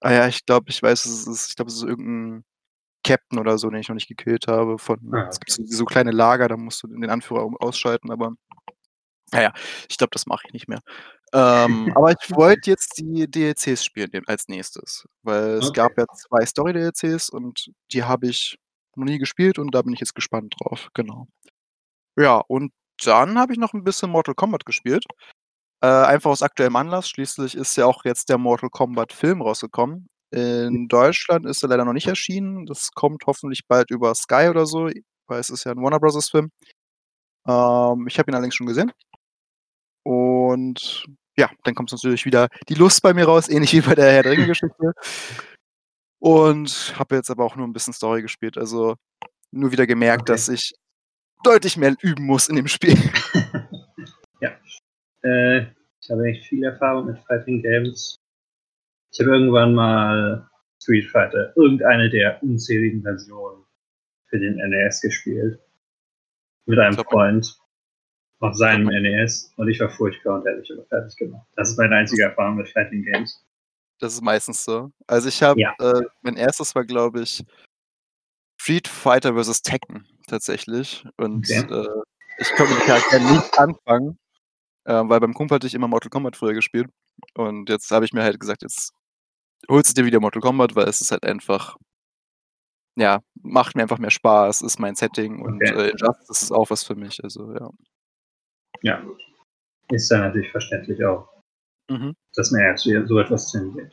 Ah 0.00 0.12
ja, 0.12 0.28
ich 0.28 0.44
glaube, 0.46 0.70
ich 0.70 0.82
weiß, 0.82 1.04
es 1.06 1.26
ist, 1.26 1.50
ich 1.50 1.56
glaube, 1.56 1.70
es 1.70 1.76
ist 1.76 1.84
irgendein 1.84 2.44
Captain 3.04 3.38
oder 3.38 3.58
so, 3.58 3.70
den 3.70 3.80
ich 3.80 3.88
noch 3.88 3.94
nicht 3.94 4.08
gekillt 4.08 4.46
habe. 4.48 4.78
Von, 4.78 4.98
ah, 5.12 5.18
okay. 5.18 5.28
Es 5.30 5.40
gibt 5.40 5.52
so, 5.52 5.62
so, 5.64 5.84
kleine 5.84 6.10
Lager, 6.10 6.48
da 6.48 6.56
musst 6.56 6.82
du 6.82 6.88
den 6.88 7.08
Anführer 7.10 7.48
ausschalten, 7.60 8.10
aber 8.10 8.32
naja, 9.32 9.52
ich 9.88 9.96
glaube, 9.96 10.10
das 10.12 10.26
mache 10.26 10.42
ich 10.46 10.52
nicht 10.52 10.68
mehr. 10.68 10.80
Ähm, 11.32 11.92
aber 11.96 12.12
ich 12.12 12.30
wollte 12.34 12.70
jetzt 12.70 12.98
die 12.98 13.30
DLCs 13.30 13.84
spielen 13.84 14.10
als 14.26 14.48
nächstes, 14.48 15.06
weil 15.22 15.58
es 15.58 15.68
okay. 15.68 15.80
gab 15.80 15.98
ja 15.98 16.06
zwei 16.06 16.46
Story-DLCs 16.46 17.30
und 17.30 17.70
die 17.92 18.04
habe 18.04 18.28
ich 18.28 18.58
noch 18.94 19.04
nie 19.04 19.18
gespielt 19.18 19.58
und 19.58 19.74
da 19.74 19.82
bin 19.82 19.92
ich 19.92 20.00
jetzt 20.00 20.14
gespannt 20.14 20.54
drauf, 20.58 20.88
genau. 20.94 21.28
Ja, 22.16 22.38
und 22.48 22.72
dann 23.04 23.38
habe 23.38 23.52
ich 23.52 23.58
noch 23.58 23.74
ein 23.74 23.84
bisschen 23.84 24.10
Mortal 24.10 24.34
Kombat 24.34 24.64
gespielt. 24.64 25.04
Äh, 25.82 25.86
einfach 25.86 26.30
aus 26.30 26.42
aktuellem 26.42 26.76
Anlass. 26.76 27.08
Schließlich 27.08 27.54
ist 27.54 27.76
ja 27.76 27.86
auch 27.86 28.04
jetzt 28.04 28.28
der 28.28 28.38
Mortal 28.38 28.70
Kombat 28.70 29.12
Film 29.12 29.42
rausgekommen. 29.42 30.08
In 30.30 30.88
Deutschland 30.88 31.46
ist 31.46 31.62
er 31.62 31.68
leider 31.68 31.84
noch 31.84 31.92
nicht 31.92 32.08
erschienen. 32.08 32.66
Das 32.66 32.90
kommt 32.92 33.24
hoffentlich 33.26 33.66
bald 33.68 33.90
über 33.90 34.14
Sky 34.14 34.48
oder 34.50 34.66
so, 34.66 34.90
weil 35.28 35.40
es 35.40 35.50
ist 35.50 35.64
ja 35.64 35.72
ein 35.72 35.82
Warner 35.82 36.00
Bros. 36.00 36.28
Film. 36.28 36.50
Ähm, 37.46 38.06
ich 38.08 38.18
habe 38.18 38.30
ihn 38.30 38.34
allerdings 38.34 38.54
schon 38.56 38.66
gesehen. 38.66 38.92
Und 40.02 41.06
ja, 41.36 41.50
dann 41.64 41.74
kommt 41.74 41.92
natürlich 41.92 42.24
wieder 42.24 42.48
die 42.68 42.74
Lust 42.74 43.02
bei 43.02 43.14
mir 43.14 43.26
raus, 43.26 43.48
ähnlich 43.48 43.72
wie 43.72 43.80
bei 43.80 43.94
der 43.94 44.12
Herr 44.12 44.22
der 44.22 44.32
Ringe-Geschichte. 44.32 44.92
Und 46.18 46.94
habe 46.98 47.16
jetzt 47.16 47.30
aber 47.30 47.44
auch 47.44 47.56
nur 47.56 47.66
ein 47.66 47.72
bisschen 47.72 47.92
Story 47.92 48.22
gespielt. 48.22 48.58
Also 48.58 48.96
nur 49.52 49.70
wieder 49.70 49.86
gemerkt, 49.86 50.22
okay. 50.22 50.32
dass 50.32 50.48
ich 50.48 50.74
deutlich 51.46 51.76
mehr 51.76 51.94
üben 52.02 52.24
muss 52.24 52.48
in 52.48 52.56
dem 52.56 52.66
Spiel. 52.68 52.96
ja. 54.40 54.50
Äh, 55.22 55.66
ich 56.00 56.10
habe 56.10 56.24
echt 56.26 56.46
viel 56.46 56.64
Erfahrung 56.64 57.06
mit 57.06 57.18
Fighting 57.26 57.62
Games. 57.62 58.16
Ich 59.12 59.20
habe 59.20 59.30
irgendwann 59.30 59.74
mal 59.74 60.48
Street 60.82 61.06
Fighter, 61.10 61.52
irgendeine 61.56 62.10
der 62.10 62.42
unzähligen 62.42 63.02
Versionen 63.02 63.64
für 64.28 64.38
den 64.38 64.56
NES 64.56 65.00
gespielt. 65.00 65.58
Mit 66.66 66.78
einem 66.78 66.96
Freund 66.96 67.56
auf 68.40 68.54
seinem 68.54 68.86
NES 68.88 69.52
und 69.56 69.68
ich 69.68 69.80
war 69.80 69.88
furchtbar 69.88 70.40
und 70.40 70.46
hätte 70.46 70.58
mich 70.60 70.72
aber 70.72 70.84
fertig 70.86 71.16
gemacht. 71.16 71.46
Das 71.54 71.70
ist 71.70 71.78
meine 71.78 71.94
einzige 71.96 72.24
Erfahrung 72.24 72.56
mit 72.56 72.68
Fighting 72.68 73.02
Games. 73.04 73.42
Das 73.98 74.12
ist 74.12 74.20
meistens 74.22 74.64
so. 74.64 74.90
Also 75.06 75.28
ich 75.28 75.42
habe, 75.42 75.58
Ja. 75.58 75.74
äh, 75.78 76.02
mein 76.22 76.36
erstes 76.36 76.74
war, 76.74 76.84
glaube 76.84 77.22
ich, 77.22 77.42
Street 78.66 78.88
Fighter 78.88 79.40
vs. 79.40 79.62
Tekken 79.62 80.08
tatsächlich. 80.26 81.04
Und 81.18 81.48
Okay. 81.48 81.60
äh, 81.72 82.02
ich 82.38 82.48
konnte 82.56 82.72
mit 82.74 82.82
den 82.82 82.86
Charakteren 82.88 83.32
nicht 83.32 83.56
anfangen, 83.58 84.18
äh, 84.86 85.02
weil 85.04 85.20
beim 85.20 85.34
Kumpel 85.34 85.54
hatte 85.54 85.68
ich 85.68 85.74
immer 85.74 85.86
Mortal 85.86 86.10
Kombat 86.10 86.34
früher 86.36 86.52
gespielt. 86.52 86.90
Und 87.34 87.68
jetzt 87.68 87.88
habe 87.92 88.04
ich 88.04 88.12
mir 88.12 88.24
halt 88.24 88.40
gesagt, 88.40 88.62
jetzt 88.62 88.92
holst 89.70 89.90
du 89.96 90.02
dir 90.02 90.04
wieder 90.06 90.18
Mortal 90.18 90.42
Kombat, 90.42 90.74
weil 90.74 90.88
es 90.88 91.00
ist 91.00 91.12
halt 91.12 91.22
einfach, 91.22 91.76
ja, 92.96 93.20
macht 93.40 93.76
mir 93.76 93.82
einfach 93.82 93.98
mehr 93.98 94.10
Spaß, 94.10 94.62
ist 94.62 94.80
mein 94.80 94.96
Setting 94.96 95.40
und 95.42 95.62
Okay. 95.62 95.72
äh, 95.86 95.90
Injustice 95.90 96.42
ist 96.42 96.50
auch 96.52 96.68
was 96.70 96.82
für 96.82 96.96
mich. 96.96 97.22
Also 97.22 97.52
ja. 97.54 97.70
Ja. 98.82 99.06
Ist 99.90 100.10
dann 100.10 100.22
natürlich 100.22 100.50
verständlich 100.50 101.04
auch, 101.04 101.28
Mhm. 101.88 102.16
dass 102.34 102.50
man 102.50 102.62
jetzt 102.62 102.84
wieder 102.84 103.06
so 103.06 103.20
etwas 103.20 103.52
tendiert. 103.52 103.92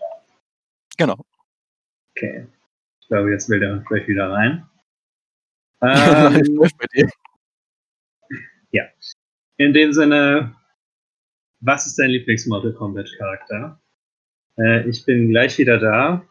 Genau. 0.97 1.23
Okay. 2.17 2.47
Ich 3.03 3.09
glaube, 3.09 3.31
jetzt 3.31 3.49
will 3.49 3.59
der 3.59 3.83
vielleicht 3.87 4.07
wieder 4.07 4.31
rein. 4.31 4.65
Ähm, 5.85 6.61
dir. 8.71 8.89
in 9.57 9.73
dem 9.73 9.91
Sinne, 9.91 10.55
was 11.59 11.85
ist 11.85 11.99
dein 11.99 12.09
Lieblings-Mortal 12.11 12.71
Kombat-Charakter? 12.71 13.81
Äh, 14.57 14.87
ich 14.87 15.05
bin 15.05 15.27
gleich 15.29 15.57
wieder 15.57 15.79
da 15.79 16.23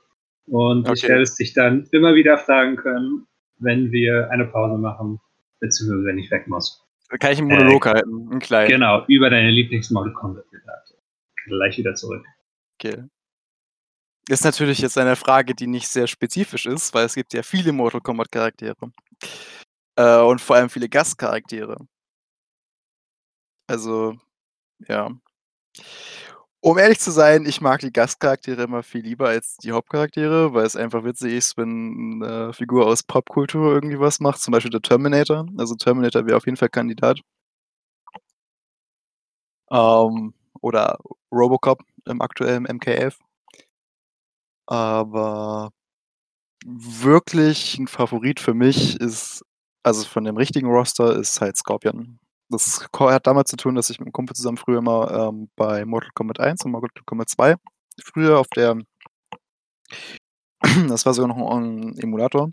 und 0.47 0.87
ich 0.89 1.05
Okay. 1.05 1.09
werde 1.11 1.23
es 1.25 1.35
dich 1.35 1.53
dann 1.53 1.87
immer 1.93 2.15
wieder 2.15 2.39
fragen 2.39 2.77
können, 2.77 3.27
wenn 3.59 3.93
wir 3.93 4.31
eine 4.31 4.47
Pause 4.47 4.79
machen, 4.79 5.21
beziehungsweise 5.61 6.07
wenn 6.07 6.19
ich 6.19 6.31
weg 6.31 6.49
muss. 6.49 6.83
Da 7.11 7.19
kann 7.19 7.33
ich 7.33 7.39
einen 7.39 7.49
Monolog 7.49 7.85
halten, 7.85 8.29
einen 8.31 8.41
kleinen. 8.41 8.71
Genau, 8.71 9.05
über 9.09 9.29
deine 9.29 9.51
Lieblings-Mortal 9.51 10.15
Kombat-Charakter. 10.15 10.95
Gleich 11.45 11.77
wieder 11.77 11.95
zurück. 11.95 12.25
Okay. 12.81 13.05
Ist 14.29 14.45
natürlich 14.45 14.79
jetzt 14.79 14.99
eine 14.99 15.17
Frage, 15.17 15.55
die 15.55 15.67
nicht 15.67 15.89
sehr 15.89 16.07
spezifisch 16.07 16.67
ist, 16.67 16.95
weil 16.95 17.07
es 17.07 17.15
gibt 17.15 17.33
ja 17.35 17.43
viele 17.43 17.73
Mortal 17.73 18.01
Kombat 18.01 18.31
Charaktere. 18.31 18.93
Äh, 19.97 20.19
und 20.21 20.41
vor 20.41 20.57
allem 20.57 20.71
viele 20.71 20.89
Gastcharaktere. 20.89 21.77
Also, 23.69 24.15
ja. 24.89 25.11
Um 26.65 26.79
ehrlich 26.79 27.01
zu 27.01 27.11
sein, 27.11 27.45
ich 27.45 27.61
mag 27.61 27.81
die 27.81 27.93
Gastcharaktere 27.93 28.63
immer 28.63 28.85
viel 28.85 29.03
lieber 29.03 29.29
als 29.29 29.57
die 29.57 29.73
Hauptcharaktere, 29.73 30.55
weil 30.55 30.65
es 30.65 30.77
einfach 30.77 31.03
witzig 31.05 31.33
ist, 31.35 31.57
wenn 31.57 32.23
eine 32.23 32.53
Figur 32.53 32.87
aus 32.87 33.03
Popkultur 33.03 33.73
irgendwie 33.73 33.99
was 33.99 34.21
macht, 34.21 34.41
zum 34.41 34.53
Beispiel 34.53 34.71
der 34.71 34.81
Terminator. 34.83 35.47
Also 35.59 35.75
Terminator 35.75 36.25
wäre 36.27 36.37
auf 36.37 36.47
jeden 36.47 36.57
Fall 36.57 36.69
Kandidat. 36.69 37.19
Ähm, 39.71 40.35
oder 40.61 40.99
Robocop 41.33 41.83
im 42.07 42.21
aktuellen 42.23 42.67
MK11. 42.67 43.15
Aber 44.73 45.71
wirklich 46.65 47.79
ein 47.79 47.89
Favorit 47.89 48.41
für 48.41 48.55
mich 48.55 48.99
ist, 49.01 49.45
also 49.83 50.05
von 50.07 50.25
dem 50.25 50.39
richtigen 50.39 50.69
Roster, 50.69 51.15
ist 51.19 51.43
halt 51.43 51.59
Scorpion. 51.59 52.19
Das 52.49 52.89
hat 52.99 53.27
damit 53.27 53.49
zu 53.49 53.57
tun, 53.57 53.75
dass 53.75 53.91
ich 53.91 53.99
mit 54.01 54.07
einem 54.07 54.13
Kumpel 54.15 54.35
zusammen 54.35 54.57
früher 54.57 54.79
immer 54.79 55.29
ähm, 55.29 55.51
bei 55.57 55.85
Mortal 55.85 56.11
Kombat 56.15 56.41
1 56.41 56.65
und 56.65 56.73
Mortal 56.73 56.89
Kombat 57.05 57.29
2 57.31 57.57
früher 58.03 58.39
auf 58.39 58.47
der, 58.49 58.79
das 60.89 61.05
war 61.07 61.15
sogar 61.15 61.29
noch 61.37 61.51
ein 61.57 61.99
Emulator. 61.99 62.51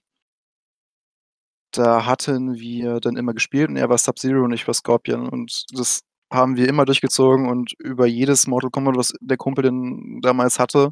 Da 1.72 2.06
hatten 2.06 2.56
wir 2.56 3.00
dann 3.00 3.16
immer 3.16 3.34
gespielt 3.34 3.70
und 3.70 3.78
er 3.78 3.90
war 3.90 3.98
Sub-Zero 3.98 4.44
und 4.44 4.52
ich 4.54 4.68
war 4.68 4.74
Scorpion 4.74 5.30
und 5.30 5.66
das 5.72 6.02
haben 6.34 6.58
wir 6.58 6.68
immer 6.68 6.84
durchgezogen 6.86 7.48
und 7.48 7.74
über 7.80 8.08
jedes 8.08 8.46
Mortal 8.48 8.72
Kombat, 8.72 8.98
was 8.98 9.14
der 9.22 9.38
Kumpel 9.38 9.64
denn 9.64 10.20
damals 10.22 10.60
hatte, 10.60 10.92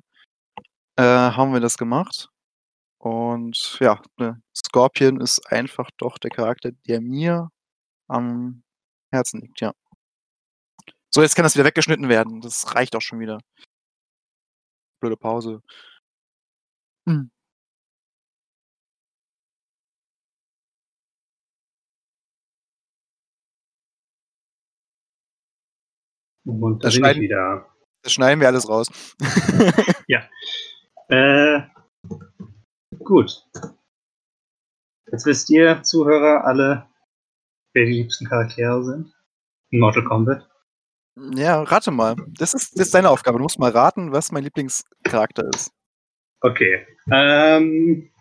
äh, 0.98 1.04
haben 1.04 1.54
wir 1.54 1.60
das 1.60 1.78
gemacht. 1.78 2.30
Und 3.00 3.78
ja, 3.80 4.02
ne, 4.18 4.42
Scorpion 4.56 5.22
ist 5.22 5.52
einfach 5.52 5.90
doch 5.98 6.18
der 6.18 6.32
Charakter, 6.32 6.72
der 6.88 7.02
mir 7.02 7.50
am 8.08 8.64
Herzen 9.12 9.42
liegt, 9.42 9.62
ja. 9.62 9.74
So, 11.14 11.22
jetzt 11.22 11.36
kann 11.36 11.44
das 11.44 11.56
wieder 11.56 11.66
weggeschnitten 11.66 12.10
werden. 12.10 12.42
Das 12.42 12.76
reicht 12.76 12.96
auch 12.96 13.02
schon 13.02 13.20
wieder. 13.20 13.40
Blöde 15.00 15.18
Pause. 15.18 15.62
Hm. 17.08 17.32
Und 26.46 26.84
da 26.84 26.88
Das 26.88 26.96
schneiden-. 26.96 27.66
Das 28.04 28.14
schneiden 28.14 28.40
wir 28.40 28.48
alles 28.48 28.70
raus. 28.70 28.90
Äh, 31.10 31.62
gut. 33.04 33.32
Jetzt 35.12 35.26
wisst 35.26 35.50
ihr, 35.50 35.82
Zuhörer, 35.84 36.44
alle, 36.46 36.88
wer 37.74 37.86
die 37.86 37.94
liebsten 37.94 38.26
Charaktere 38.28 38.84
sind 38.84 39.14
in 39.70 39.80
Mortal 39.80 40.04
Kombat. 40.04 40.50
ja, 41.16 41.62
rate 41.64 41.92
mal. 41.92 42.16
Das 42.38 42.54
ist, 42.54 42.78
das 42.78 42.88
ist 42.88 42.94
deine 42.94 43.10
Aufgabe. 43.10 43.38
Du 43.38 43.44
musst 43.44 43.60
mal 43.60 43.72
raten, 43.72 44.12
was 44.12 44.32
mein 44.32 44.44
Lieblingscharakter 44.44 45.48
ist. 45.54 45.72
Okay. 46.42 46.86
Ähm, 47.12 48.12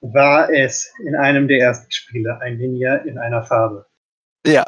war 0.00 0.48
es 0.50 0.92
in 1.04 1.14
einem 1.16 1.48
der 1.48 1.58
ersten 1.58 1.90
Spiele 1.90 2.40
ein 2.40 2.56
Ninja 2.58 2.96
in 2.96 3.18
einer 3.18 3.42
Farbe? 3.42 3.86
Ja, 4.46 4.64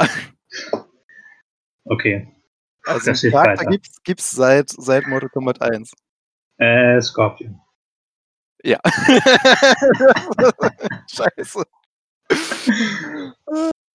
Okay. 1.87 2.33
also 2.85 3.13
den 3.13 3.31
Charakter 3.33 3.67
gibt's, 3.67 4.03
gibt's 4.03 4.31
seit, 4.31 4.71
seit 4.71 5.07
Mortal 5.07 5.29
Kombat 5.29 5.61
1. 5.61 5.93
Äh, 6.59 7.01
Scorpion. 7.01 7.61
Ja. 8.63 8.79
Scheiße. 11.11 11.65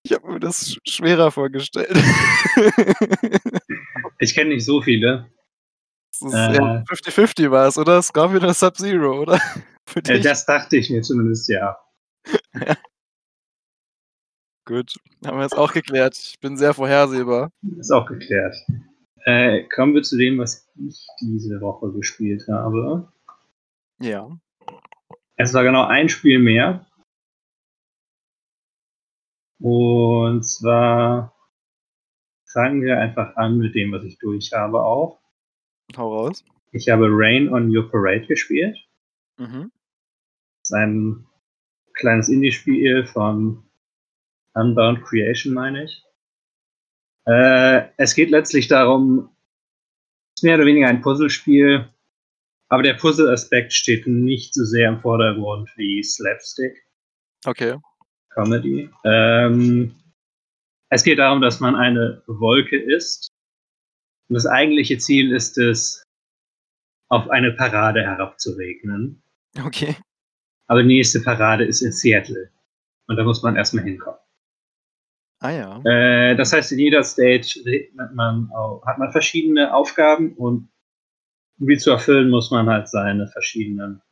Ich 0.02 0.12
habe 0.12 0.32
mir 0.32 0.40
das 0.40 0.66
sch- 0.68 0.78
schwerer 0.88 1.30
vorgestellt. 1.30 1.96
Ich 4.18 4.34
kenne 4.34 4.50
nicht 4.50 4.64
so 4.64 4.82
viele. 4.82 5.30
Das 6.12 6.22
ist, 6.28 6.34
Äh. 6.34 6.54
ja, 6.54 6.84
50-50 6.88 7.50
war 7.50 7.66
es, 7.68 7.78
oder? 7.78 8.00
Scorpion 8.02 8.42
oder 8.44 8.54
Sub-Zero, 8.54 9.20
oder? 9.22 9.40
Äh, 10.06 10.20
das 10.20 10.46
dachte 10.46 10.76
ich 10.76 10.88
mir 10.88 11.02
zumindest, 11.02 11.48
ja. 11.52 11.76
Gut, 14.64 14.94
haben 15.26 15.38
wir 15.38 15.42
jetzt 15.42 15.58
auch 15.58 15.72
geklärt. 15.72 16.16
Ich 16.16 16.38
bin 16.38 16.56
sehr 16.56 16.74
vorhersehbar. 16.74 17.50
Ist 17.76 17.90
auch 17.90 18.06
geklärt. 18.06 18.54
Äh, 19.30 19.68
kommen 19.68 19.94
wir 19.94 20.02
zu 20.02 20.16
dem, 20.16 20.38
was 20.38 20.68
ich 20.74 21.06
diese 21.20 21.60
Woche 21.60 21.92
gespielt 21.92 22.48
habe. 22.48 23.12
Ja. 24.00 24.28
Es 25.36 25.54
war 25.54 25.62
genau 25.62 25.84
ein 25.84 26.08
Spiel 26.08 26.40
mehr. 26.40 26.84
Und 29.60 30.42
zwar 30.42 31.32
fangen 32.44 32.82
wir 32.82 32.98
einfach 32.98 33.36
an 33.36 33.58
mit 33.58 33.76
dem, 33.76 33.92
was 33.92 34.02
ich 34.02 34.18
durch 34.18 34.52
habe 34.52 34.82
auch. 34.82 35.20
Hau 35.96 36.12
raus. 36.12 36.44
Ich 36.72 36.88
habe 36.88 37.06
Rain 37.08 37.48
on 37.52 37.74
Your 37.74 37.88
Parade 37.88 38.26
gespielt. 38.26 38.76
Mhm. 39.38 39.70
Das 40.62 40.70
ist 40.70 40.74
ein 40.74 41.26
kleines 41.94 42.28
Indie-Spiel 42.28 43.06
von 43.06 43.62
Unbound 44.54 45.04
Creation, 45.04 45.54
meine 45.54 45.84
ich. 45.84 46.02
Äh, 47.30 47.88
es 47.96 48.14
geht 48.14 48.30
letztlich 48.30 48.66
darum, 48.66 49.30
es 50.34 50.40
ist 50.40 50.44
mehr 50.44 50.56
oder 50.56 50.66
weniger 50.66 50.88
ein 50.88 51.00
Puzzlespiel, 51.00 51.88
aber 52.68 52.82
der 52.82 52.94
Puzzle-Aspekt 52.94 53.72
steht 53.72 54.06
nicht 54.06 54.52
so 54.54 54.64
sehr 54.64 54.88
im 54.88 55.00
Vordergrund 55.00 55.70
wie 55.76 56.02
Slapstick. 56.02 56.84
Okay. 57.44 57.78
Comedy. 58.30 58.90
Ähm, 59.04 59.94
es 60.88 61.04
geht 61.04 61.18
darum, 61.20 61.40
dass 61.40 61.60
man 61.60 61.76
eine 61.76 62.22
Wolke 62.26 62.76
ist. 62.76 63.28
Und 64.28 64.34
das 64.34 64.46
eigentliche 64.46 64.98
Ziel 64.98 65.32
ist 65.32 65.56
es, 65.58 66.02
auf 67.08 67.28
eine 67.28 67.52
Parade 67.52 68.02
herabzuregnen. 68.02 69.22
Okay. 69.64 69.96
Aber 70.68 70.82
die 70.82 70.88
nächste 70.88 71.20
Parade 71.20 71.64
ist 71.64 71.82
in 71.82 71.92
Seattle. 71.92 72.50
Und 73.08 73.16
da 73.16 73.24
muss 73.24 73.42
man 73.42 73.56
erstmal 73.56 73.84
hinkommen. 73.84 74.20
Ah 75.40 75.50
ja. 75.50 75.80
Äh, 75.84 76.36
das 76.36 76.52
heißt, 76.52 76.72
in 76.72 76.78
jeder 76.78 77.02
Stage 77.02 77.62
hat 77.98 78.14
man, 78.14 78.50
auch, 78.52 78.84
hat 78.86 78.98
man 78.98 79.10
verschiedene 79.10 79.74
Aufgaben 79.74 80.34
und 80.34 80.68
um 81.58 81.66
die 81.66 81.78
zu 81.78 81.90
erfüllen, 81.90 82.30
muss 82.30 82.50
man 82.50 82.68
halt 82.68 82.88
seine 82.88 83.26
verschiedenen 83.26 84.02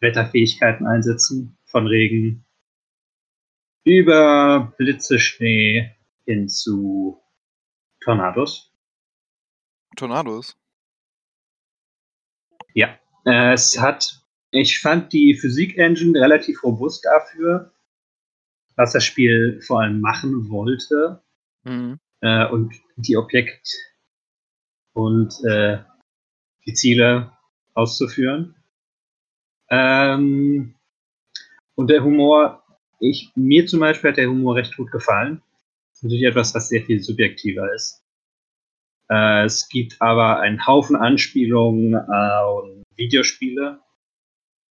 Wetterfähigkeiten 0.00 0.86
einsetzen. 0.86 1.56
Von 1.64 1.86
Regen 1.86 2.44
über 3.84 4.72
Blitze, 4.76 5.18
Schnee 5.18 5.94
hin 6.24 6.48
zu 6.48 7.20
Tornados. 8.00 8.72
Tornados. 9.96 10.56
Ja. 12.74 12.98
Äh, 13.24 13.52
es 13.52 13.78
hat, 13.78 14.22
ich 14.50 14.80
fand 14.80 15.12
die 15.12 15.34
Physik-Engine 15.34 16.18
relativ 16.18 16.62
robust 16.62 17.04
dafür, 17.04 17.72
was 18.76 18.92
das 18.92 19.04
Spiel 19.04 19.60
vor 19.66 19.80
allem 19.80 20.00
machen 20.00 20.48
wollte. 20.50 21.22
Mhm. 21.64 21.98
äh, 22.20 22.46
und 22.46 22.74
die 22.96 23.16
Objekt 23.16 23.76
und 24.92 25.34
äh, 25.44 25.78
die 26.66 26.74
Ziele 26.74 27.32
auszuführen. 27.74 28.54
Ähm, 29.68 30.74
und 31.74 31.90
der 31.90 32.02
Humor, 32.02 32.62
ich, 32.98 33.30
mir 33.34 33.66
zum 33.66 33.80
Beispiel 33.80 34.10
hat 34.10 34.16
der 34.16 34.28
Humor 34.28 34.56
recht 34.56 34.76
gut 34.76 34.90
gefallen. 34.90 35.42
Das 35.90 35.98
ist 35.98 36.02
natürlich 36.04 36.26
etwas, 36.26 36.54
was 36.54 36.68
sehr 36.68 36.82
viel 36.82 37.02
subjektiver 37.02 37.72
ist. 37.74 38.02
Äh, 39.08 39.44
es 39.44 39.68
gibt 39.68 40.00
aber 40.00 40.40
einen 40.40 40.66
Haufen 40.66 40.96
Anspielungen 40.96 41.94
äh, 41.94 42.84
Videospiele. 42.96 43.80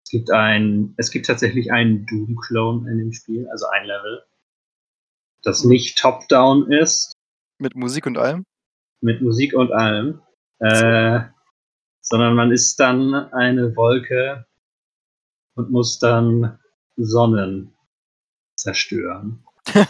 Es 0.09 0.11
gibt 0.11 0.31
ein, 0.31 0.95
es 0.97 1.11
gibt 1.11 1.27
tatsächlich 1.27 1.71
einen 1.71 2.07
Doom-Clone 2.07 2.91
in 2.91 2.97
dem 2.97 3.13
Spiel, 3.13 3.47
also 3.49 3.67
ein 3.67 3.85
Level, 3.85 4.23
das 5.43 5.65
nicht 5.65 5.99
top-down 5.99 6.71
ist. 6.71 7.15
Mit 7.59 7.75
Musik 7.75 8.07
und 8.07 8.17
allem? 8.17 8.43
Mit 9.01 9.21
Musik 9.21 9.53
und 9.53 9.71
allem. 9.71 10.19
Äh, 10.57 11.19
sondern 12.01 12.33
man 12.33 12.51
ist 12.51 12.79
dann 12.79 13.13
eine 13.13 13.75
Wolke 13.75 14.47
und 15.53 15.69
muss 15.69 15.99
dann 15.99 16.57
Sonnen 16.97 17.75
zerstören. 18.55 19.45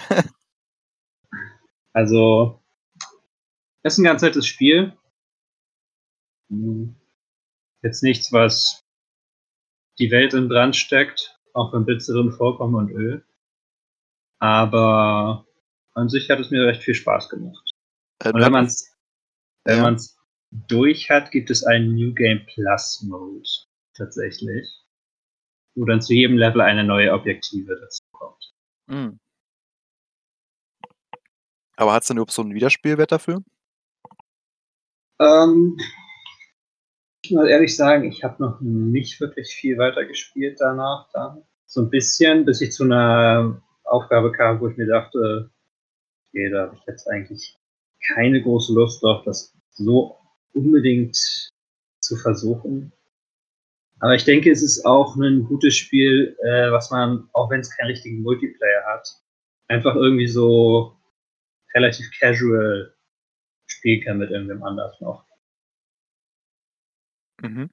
also, 1.94 2.62
es 3.84 3.94
ist 3.94 4.00
ein 4.00 4.04
ganz 4.04 4.22
nettes 4.22 4.46
Spiel. 4.46 4.92
Hm. 6.50 6.98
Jetzt 7.82 8.04
nichts, 8.04 8.34
was 8.34 8.84
die 10.00 10.12
Welt 10.12 10.34
in 10.34 10.50
Brand 10.50 10.76
steckt, 10.76 11.40
auch 11.54 11.74
wenn 11.74 11.86
Blitze 11.86 12.14
drin 12.14 12.32
vorkommen 12.32 12.76
und 12.76 12.92
Öl. 12.92 13.26
Aber 14.40 15.46
an 15.94 16.10
sich 16.10 16.30
hat 16.30 16.40
es 16.40 16.50
mir 16.50 16.66
recht 16.66 16.82
viel 16.82 16.96
Spaß 16.96 17.30
gemacht. 17.30 17.72
Äh, 18.24 18.32
und 18.32 18.42
wenn 18.42 18.52
man 18.52 18.66
es 18.66 18.96
wenn 19.66 19.84
ja. 19.84 19.98
durch 20.52 21.10
hat, 21.10 21.32
gibt 21.32 21.50
es 21.50 21.64
einen 21.64 21.94
New 21.96 22.14
Game 22.14 22.46
Plus 22.46 23.04
Mode 23.04 23.48
tatsächlich, 23.94 24.68
wo 25.76 25.86
dann 25.86 26.02
zu 26.02 26.14
jedem 26.14 26.38
Level 26.38 26.62
eine 26.62 26.84
neue 26.84 27.12
Objektive 27.14 27.78
dazu 27.80 28.04
kommt. 28.12 28.54
Mhm. 28.88 29.20
Aber 31.76 31.94
hat 31.94 32.02
es 32.02 32.08
denn 32.08 32.18
überhaupt 32.18 32.32
so 32.32 32.42
einen 32.42 32.54
Wiederspielwert 32.54 33.12
dafür? 33.12 33.42
Ähm, 35.22 35.78
ich 37.22 37.32
muss 37.32 37.48
ehrlich 37.48 37.76
sagen, 37.76 38.06
ich 38.06 38.24
habe 38.24 38.42
noch 38.42 38.62
nicht 38.62 39.20
wirklich 39.20 39.50
viel 39.50 39.78
weiter 39.78 40.06
gespielt 40.06 40.58
danach 40.60 41.10
dann. 41.14 41.44
So 41.66 41.82
ein 41.82 41.90
bisschen, 41.90 42.46
bis 42.46 42.62
ich 42.62 42.72
zu 42.72 42.84
einer 42.84 43.62
Aufgabe 43.84 44.32
kam, 44.32 44.60
wo 44.60 44.68
ich 44.68 44.78
mir 44.78 44.88
dachte, 44.88 45.50
okay, 46.28 46.50
da 46.50 46.68
habe 46.68 46.76
ich 46.76 46.86
jetzt 46.88 47.08
eigentlich 47.08 47.58
keine 48.14 48.42
große 48.42 48.74
Lust 48.74 49.04
drauf, 49.04 49.24
das 49.26 49.54
so 49.72 50.18
unbedingt 50.54 51.16
zu 52.00 52.16
versuchen. 52.16 52.92
Aber 54.00 54.16
ich 54.16 54.24
denke, 54.24 54.50
es 54.50 54.64
ist 54.64 54.86
auch 54.86 55.16
ein 55.18 55.44
gutes 55.44 55.76
Spiel, 55.76 56.38
äh, 56.42 56.72
was 56.72 56.90
man, 56.90 57.30
auch 57.34 57.50
wenn 57.50 57.60
es 57.60 57.76
keinen 57.76 57.88
richtigen 57.88 58.22
Multiplayer 58.22 58.86
hat, 58.86 59.08
einfach 59.68 59.96
irgendwie 59.96 60.28
so 60.28 60.96
relativ 61.76 62.10
casual 62.20 62.94
spielen 63.68 64.02
kann 64.04 64.18
mit 64.20 64.32
irgendwem 64.32 64.64
anders 64.64 65.00
noch. 65.02 65.29
Mhm. 67.42 67.70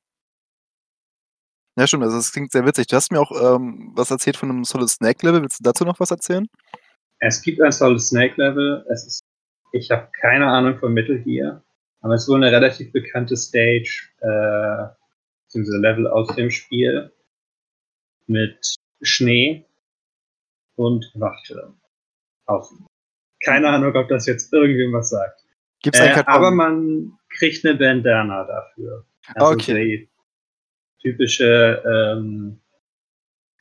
Ja, 1.78 1.86
stimmt, 1.86 2.04
also 2.04 2.16
das 2.16 2.32
klingt 2.32 2.52
sehr 2.52 2.64
witzig. 2.64 2.86
Du 2.86 2.96
hast 2.96 3.12
mir 3.12 3.20
auch 3.20 3.30
ähm, 3.32 3.92
was 3.94 4.10
erzählt 4.10 4.36
von 4.36 4.50
einem 4.50 4.64
Solid 4.64 4.88
Snake 4.88 5.24
Level. 5.26 5.42
Willst 5.42 5.60
du 5.60 5.64
dazu 5.64 5.84
noch 5.84 6.00
was 6.00 6.10
erzählen? 6.10 6.46
Es 7.18 7.42
gibt 7.42 7.60
ein 7.60 7.72
Solid 7.72 8.00
Snake 8.00 8.34
Level. 8.36 8.84
Es 8.90 9.06
ist, 9.06 9.20
ich 9.72 9.90
habe 9.90 10.08
keine 10.20 10.46
Ahnung 10.46 10.78
von 10.78 10.94
Metal 10.94 11.18
Gear, 11.18 11.62
aber 12.00 12.14
es 12.14 12.22
ist 12.22 12.28
wohl 12.28 12.42
eine 12.42 12.50
relativ 12.50 12.92
bekannte 12.92 13.36
Stage, 13.36 14.08
äh, 14.20 14.88
beziehungsweise 15.44 15.78
Level 15.80 16.06
aus 16.06 16.34
dem 16.34 16.50
Spiel 16.50 17.12
mit 18.26 18.58
Schnee 19.02 19.66
und 20.76 21.04
Wachturm. 21.14 21.78
Außen. 22.46 22.86
Keine 23.44 23.68
Ahnung, 23.68 23.94
ob 23.94 24.08
das 24.08 24.26
jetzt 24.26 24.52
irgendwem 24.52 24.92
was 24.92 25.10
sagt. 25.10 25.42
Gibt's 25.82 26.00
äh, 26.00 26.22
aber 26.26 26.50
man 26.50 27.18
kriegt 27.28 27.66
eine 27.66 27.76
Bandana 27.76 28.44
dafür. 28.44 29.04
Also 29.34 29.52
okay. 29.52 30.08
Typische 31.00 31.82
ähm, 31.84 32.60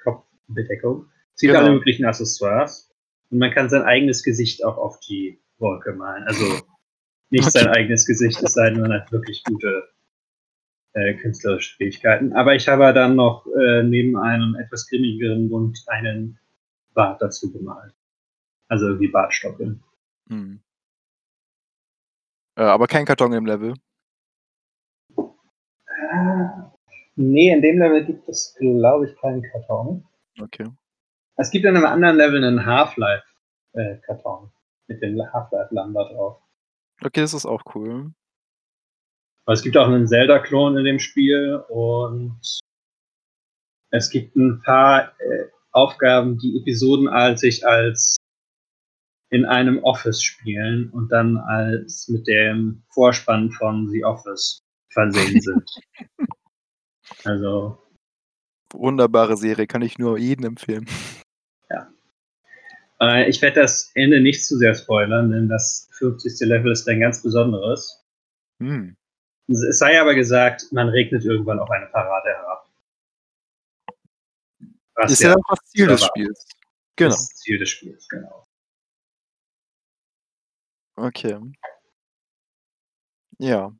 Kopfbedeckung. 0.04 1.08
Sieht 1.34 1.50
genau. 1.50 1.62
alle 1.62 1.72
möglichen 1.74 2.06
Accessoires. 2.06 2.92
Und 3.30 3.40
man 3.40 3.52
kann 3.52 3.70
sein 3.70 3.84
eigenes 3.84 4.24
Gesicht 4.24 4.64
auch 4.64 4.78
auf 4.78 5.00
die 5.02 5.40
Wolke 5.58 5.94
malen. 5.94 6.24
Also 6.24 6.46
nicht 7.30 7.48
okay. 7.48 7.60
sein 7.60 7.68
eigenes 7.68 8.06
Gesicht, 8.06 8.42
es 8.42 8.54
sei 8.54 8.70
denn, 8.70 8.82
man 8.82 8.94
hat 8.94 9.12
wirklich 9.12 9.44
gute 9.44 9.90
äh, 10.94 11.16
künstlerische 11.16 11.76
Fähigkeiten. 11.76 12.34
Aber 12.34 12.56
ich 12.56 12.68
habe 12.68 12.94
dann 12.94 13.16
noch 13.16 13.46
äh, 13.48 13.84
neben 13.84 14.18
einem 14.18 14.56
etwas 14.56 14.88
grimmigeren 14.88 15.50
Mund 15.50 15.84
einen 15.88 16.40
Bart 16.94 17.22
dazu 17.22 17.52
gemalt. 17.52 17.94
Also 18.68 19.00
wie 19.00 19.10
Bartstoppeln. 19.10 19.84
Hm. 20.30 20.62
Äh, 22.56 22.64
aber 22.64 22.88
kein 22.88 23.06
Karton 23.06 23.34
im 23.34 23.46
Level. 23.46 23.74
Nee, 27.16 27.52
in 27.52 27.62
dem 27.62 27.80
Level 27.80 28.06
gibt 28.06 28.28
es, 28.28 28.56
glaube 28.60 29.08
ich, 29.08 29.16
keinen 29.22 29.42
Karton. 29.42 30.06
Okay. 30.42 30.68
Es 31.38 31.50
gibt 31.50 31.66
in 31.66 31.76
einem 31.76 31.86
anderen 31.86 32.18
Level 32.18 32.44
einen 32.44 32.66
Half-Life-Karton 32.66 34.46
äh, 34.46 34.94
mit 34.94 35.02
dem 35.02 35.22
Half-Life-Lambda 35.34 36.14
drauf. 36.14 36.42
Okay, 37.02 37.22
das 37.22 37.34
ist 37.34 37.46
auch 37.46 37.64
cool. 37.74 38.12
Aber 39.46 39.54
es 39.54 39.62
gibt 39.62 39.78
auch 39.78 39.88
einen 39.88 40.08
Zelda-Klon 40.08 40.78
in 40.78 40.86
dem 40.86 41.00
Spiel 41.00 41.64
und 41.70 42.40
es 43.92 44.10
gibt 44.10 44.36
ein 44.36 44.62
paar 44.62 45.14
äh, 45.20 45.46
Aufgaben, 45.72 46.38
die 46.38 46.58
episodenartig 46.58 47.66
als 47.66 48.18
in 49.30 49.46
einem 49.46 49.84
Office 49.84 50.22
spielen 50.22 50.90
und 50.92 51.12
dann 51.12 51.38
als 51.38 52.08
mit 52.08 52.28
dem 52.28 52.84
Vorspann 52.90 53.52
von 53.52 53.90
The 53.90 54.04
Office 54.04 54.65
versehen 54.96 55.42
sind. 55.42 55.70
also. 57.24 57.78
Wunderbare 58.74 59.38
Serie, 59.38 59.68
kann 59.68 59.84
ich 59.84 60.00
nur 60.00 60.18
jedem 60.18 60.46
empfehlen. 60.46 60.88
Ja. 61.70 61.88
Äh, 63.00 63.30
ich 63.30 63.42
werde 63.42 63.62
das 63.62 63.92
Ende 63.94 64.20
nicht 64.20 64.44
zu 64.44 64.58
sehr 64.58 64.74
spoilern, 64.74 65.32
denn 65.32 65.48
das 65.48 65.88
50. 65.92 66.48
Level 66.48 66.72
ist 66.72 66.88
ein 66.90 67.00
ganz 67.00 67.22
besonderes. 67.22 68.04
Hm. 68.60 68.96
Es 69.48 69.78
sei 69.78 70.02
aber 70.02 70.16
gesagt, 70.16 70.72
man 70.72 70.90
regnet 70.90 71.24
irgendwann 71.24 71.60
auf 71.60 71.70
eine 71.70 71.86
Parade 71.88 72.30
herab. 72.30 72.68
Was 74.96 75.12
ist 75.12 75.22
ja, 75.22 75.30
ja 75.30 75.36
das 75.48 75.60
Ziel 75.66 75.88
des 75.88 76.04
Spiels. 76.06 76.48
Genau. 76.96 77.10
Das 77.12 77.28
Ziel 77.28 77.60
des 77.60 77.70
Spiels, 77.70 78.08
genau. 78.08 78.48
Okay. 80.96 81.38
Ja. 83.38 83.76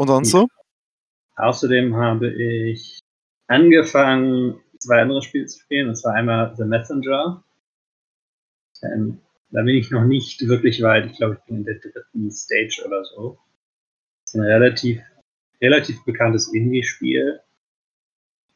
Und 0.00 0.08
sonst 0.08 0.30
so? 0.30 0.48
Außerdem 1.36 1.94
habe 1.94 2.32
ich 2.32 3.00
angefangen, 3.48 4.58
zwei 4.78 5.02
andere 5.02 5.20
Spiele 5.20 5.44
zu 5.44 5.60
spielen. 5.60 5.88
Das 5.88 6.02
war 6.04 6.14
einmal 6.14 6.56
The 6.56 6.64
Messenger. 6.64 7.44
Ähm, 8.82 9.20
da 9.50 9.60
bin 9.60 9.74
ich 9.74 9.90
noch 9.90 10.04
nicht 10.04 10.40
wirklich 10.48 10.80
weit. 10.80 11.04
Ich 11.04 11.18
glaube, 11.18 11.34
ich 11.34 11.44
bin 11.44 11.56
in 11.58 11.64
der 11.64 11.80
dritten 11.80 12.30
Stage 12.30 12.82
oder 12.86 13.04
so. 13.04 13.38
Das 14.22 14.30
ist 14.30 14.40
ein 14.40 14.46
relativ, 14.46 15.02
relativ 15.60 16.02
bekanntes 16.06 16.50
Indie-Spiel. 16.50 17.38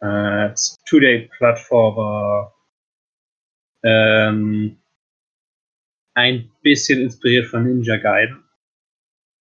Äh, 0.00 0.54
Two-Day-Plattformer. 0.87 2.54
Ähm, 3.83 4.78
ein 6.14 6.50
bisschen 6.62 7.02
inspiriert 7.02 7.48
von 7.48 7.64
Ninja 7.64 7.98
Gaiden. 7.98 8.43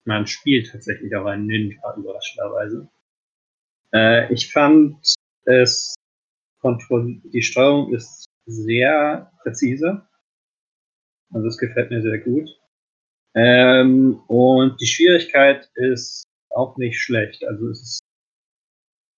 Man 0.05 0.27
spielt 0.27 0.71
tatsächlich 0.71 1.15
auch 1.15 1.25
einen 1.25 1.45
Ninja, 1.45 1.95
überraschenderweise. 1.95 2.89
Äh, 3.93 4.33
ich 4.33 4.51
fand 4.51 4.97
es, 5.45 5.95
die 6.63 7.41
Steuerung 7.41 7.93
ist 7.93 8.25
sehr 8.45 9.31
präzise. 9.41 10.07
Also 11.31 11.47
es 11.47 11.57
gefällt 11.57 11.89
mir 11.89 12.01
sehr 12.01 12.19
gut. 12.19 12.49
Ähm, 13.35 14.21
und 14.27 14.79
die 14.79 14.85
Schwierigkeit 14.85 15.69
ist 15.75 16.25
auch 16.49 16.77
nicht 16.77 16.99
schlecht. 17.01 17.43
Also 17.45 17.69
es 17.69 17.81
ist 17.81 17.99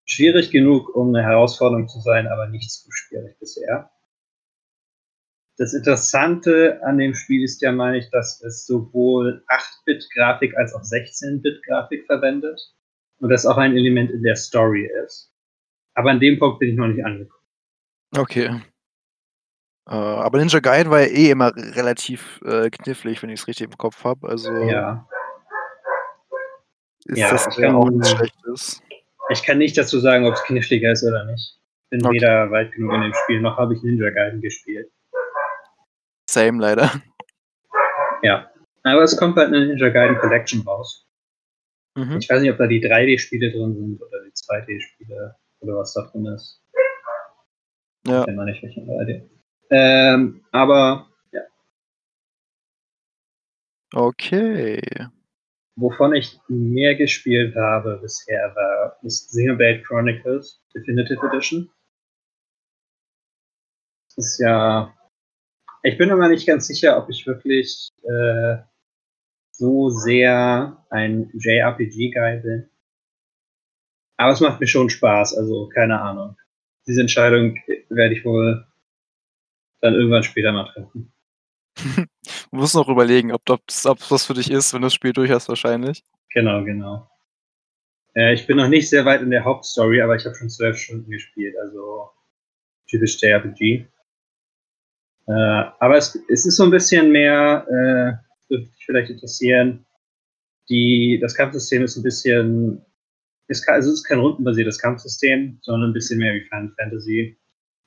schwierig 0.05 0.51
genug, 0.51 0.95
um 0.95 1.13
eine 1.13 1.23
Herausforderung 1.23 1.87
zu 1.87 1.99
sein, 1.99 2.27
aber 2.27 2.47
nicht 2.47 2.71
zu 2.71 2.89
schwierig 2.91 3.37
bisher. 3.39 3.91
Das 5.57 5.73
Interessante 5.73 6.81
an 6.83 6.97
dem 6.97 7.13
Spiel 7.13 7.43
ist 7.43 7.61
ja, 7.61 7.71
meine 7.71 7.97
ich, 7.97 8.09
dass 8.09 8.41
es 8.41 8.65
sowohl 8.65 9.43
8-Bit-Grafik 9.47 10.57
als 10.57 10.73
auch 10.73 10.81
16-Bit-Grafik 10.81 12.05
verwendet 12.07 12.59
und 13.19 13.29
das 13.29 13.45
auch 13.45 13.57
ein 13.57 13.75
Element 13.75 14.11
in 14.11 14.21
der 14.21 14.35
Story 14.35 14.89
ist. 15.05 15.31
Aber 15.93 16.11
an 16.11 16.19
dem 16.19 16.39
Punkt 16.39 16.59
bin 16.59 16.71
ich 16.71 16.75
noch 16.75 16.87
nicht 16.87 17.05
angekommen. 17.05 17.45
Okay. 18.17 18.61
Äh, 19.87 19.93
aber 19.93 20.39
Ninja 20.39 20.59
Gaiden 20.59 20.91
war 20.91 21.01
ja 21.01 21.07
eh 21.07 21.29
immer 21.31 21.55
relativ 21.55 22.41
äh, 22.43 22.69
knifflig, 22.69 23.23
wenn 23.23 23.29
ich 23.29 23.39
es 23.39 23.47
richtig 23.47 23.67
im 23.67 23.77
Kopf 23.77 24.03
habe. 24.03 24.27
Also 24.27 24.51
ja. 24.51 25.07
ist 27.05 27.17
ja, 27.17 27.31
das 27.31 27.57
ja 27.57 27.73
auch 27.73 27.89
nichts 27.89 28.11
Schlechtes. 28.11 28.81
Ich 29.29 29.43
kann 29.43 29.57
nicht 29.57 29.77
dazu 29.77 29.99
sagen, 29.99 30.25
ob 30.25 30.33
es 30.33 30.43
kniffliger 30.43 30.91
ist 30.91 31.03
oder 31.03 31.23
nicht. 31.25 31.59
Bin 31.89 32.05
Okay. 32.05 32.15
weder 32.15 32.51
weit 32.51 32.73
genug 32.73 32.93
in 32.93 33.01
dem 33.01 33.13
Spiel, 33.13 33.41
noch 33.41 33.57
habe 33.57 33.73
ich 33.73 33.83
Ninja 33.83 34.09
Gaiden 34.09 34.41
gespielt. 34.41 34.91
Same 36.35 36.61
leider. 36.61 36.91
Ja. 38.23 38.51
Aber 38.83 39.03
es 39.03 39.17
kommt 39.17 39.37
halt 39.37 39.47
eine 39.47 39.65
Ninja 39.67 39.89
Gaiden 39.89 40.17
Collection 40.17 40.61
raus. 40.61 41.07
Mhm. 41.95 42.17
Ich 42.17 42.29
weiß 42.29 42.41
nicht, 42.41 42.51
ob 42.51 42.57
da 42.57 42.67
die 42.67 42.83
3D-Spiele 42.83 43.51
drin 43.51 43.73
sind 43.73 44.01
oder 44.01 44.21
die 44.23 44.31
2D-Spiele 44.31 45.35
oder 45.61 45.77
was 45.77 45.93
da 45.93 46.01
drin 46.11 46.25
ist. 46.27 46.61
Ja. 48.05 48.21
Ich 48.27 48.35
weiß 48.37 48.45
nicht, 48.45 48.63
welche 48.63 48.81
3D. 48.81 49.29
Ähm, 49.71 50.45
aber 50.51 51.07
ja, 51.31 51.41
Okay. 53.93 54.81
wovon 55.77 56.13
ich 56.13 56.37
mehr 56.49 56.95
gespielt 56.95 57.55
habe 57.55 57.97
bisher 58.01 58.53
war 58.55 58.97
ist 59.03 59.29
Xenoblade 59.29 59.81
Chronicles 59.83 60.61
Definitive 60.75 61.25
Edition. 61.27 61.71
Das 64.15 64.17
ist 64.17 64.39
ja. 64.39 64.93
Ich 65.85 65.99
bin 65.99 66.09
immer 66.09 66.29
nicht 66.29 66.47
ganz 66.47 66.65
sicher, 66.65 66.97
ob 66.97 67.11
ich 67.11 67.27
wirklich 67.27 67.91
äh, 68.01 68.57
so 69.51 69.89
sehr 69.89 70.83
ein 70.89 71.29
JRPG-Guy 71.33 72.41
bin. 72.41 72.69
Aber 74.17 74.31
es 74.31 74.39
macht 74.39 74.59
mir 74.59 74.65
schon 74.65 74.89
Spaß, 74.89 75.37
also 75.37 75.69
keine 75.69 76.01
Ahnung. 76.01 76.37
Diese 76.87 77.01
Entscheidung 77.01 77.59
werde 77.89 78.15
ich 78.15 78.25
wohl 78.25 78.65
dann 79.81 79.93
irgendwann 79.93 80.23
später 80.23 80.51
mal 80.51 80.65
treffen. 80.65 81.13
Du 82.51 82.61
musst 82.61 82.73
noch 82.73 82.87
überlegen, 82.87 83.33
ob 83.33 83.45
das 83.45 83.85
ob 83.85 83.99
was 84.09 84.25
für 84.25 84.33
dich 84.33 84.49
ist, 84.49 84.73
wenn 84.73 84.81
du 84.81 84.85
das 84.85 84.93
Spiel 84.93 85.13
durch 85.13 85.29
hast 85.29 85.49
wahrscheinlich. 85.49 86.03
Genau, 86.33 86.63
genau. 86.63 87.09
Äh, 88.15 88.33
ich 88.33 88.47
bin 88.47 88.57
noch 88.57 88.69
nicht 88.69 88.89
sehr 88.89 89.03
weit 89.03 89.21
in 89.21 89.29
der 89.29 89.43
Hauptstory, 89.43 90.01
aber 90.01 90.15
ich 90.15 90.25
habe 90.25 90.35
schon 90.35 90.49
zwölf 90.49 90.77
Stunden 90.77 91.11
gespielt, 91.11 91.55
also 91.61 92.09
typisch 92.87 93.21
JRPG. 93.21 93.87
Äh, 95.27 95.31
aber 95.79 95.97
es, 95.97 96.17
es 96.29 96.45
ist 96.45 96.55
so 96.57 96.63
ein 96.63 96.71
bisschen 96.71 97.11
mehr, 97.11 97.65
äh, 97.67 98.49
würde 98.49 98.65
dich 98.65 98.85
vielleicht 98.85 99.09
interessieren, 99.09 99.85
die, 100.69 101.19
das 101.21 101.35
Kampfsystem 101.35 101.83
ist 101.83 101.97
ein 101.97 102.03
bisschen, 102.03 102.85
ist, 103.47 103.65
ke- 103.65 103.71
also 103.73 103.89
es 103.89 103.95
ist 103.99 104.03
kein 104.03 104.19
rundenbasiertes 104.19 104.79
Kampfsystem, 104.79 105.59
sondern 105.61 105.89
ein 105.91 105.93
bisschen 105.93 106.19
mehr 106.19 106.33
wie 106.33 106.41
Final 106.41 106.71
Fantasy 106.77 107.37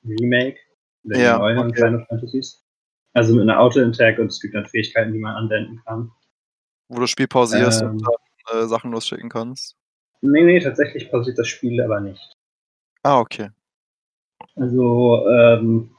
Remake 0.05 0.57
oder 1.03 1.17
Ja, 1.17 1.37
neueren 1.37 1.69
okay. 1.69 1.81
Final 1.81 2.05
Fantasies. 2.07 2.63
Also 3.13 3.33
mit 3.33 3.43
einer 3.43 3.59
Auto-Attack 3.59 4.19
und 4.19 4.27
es 4.27 4.39
gibt 4.39 4.53
dann 4.55 4.65
Fähigkeiten, 4.67 5.13
die 5.13 5.19
man 5.19 5.35
anwenden 5.35 5.81
kann. 5.85 6.11
Wo 6.87 6.95
du 6.95 7.01
das 7.01 7.09
Spiel 7.09 7.27
pausierst 7.27 7.81
Ähm. 7.81 7.89
und 7.91 8.07
dann 8.47 8.59
äh, 8.63 8.67
Sachen 8.67 8.91
losschicken 8.91 9.29
kannst. 9.29 9.75
Nee, 10.21 10.43
nee, 10.43 10.59
tatsächlich 10.59 11.09
pausiert 11.09 11.37
das 11.37 11.47
Spiel 11.47 11.81
aber 11.81 12.01
nicht. 12.01 12.35
Ah, 13.03 13.19
okay. 13.19 13.49
Also, 14.55 15.25
ähm, 15.29 15.95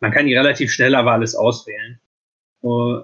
man 0.00 0.12
kann 0.12 0.26
die 0.26 0.36
relativ 0.36 0.70
schnell 0.70 0.94
aber 0.94 1.12
alles 1.12 1.34
auswählen. 1.34 2.00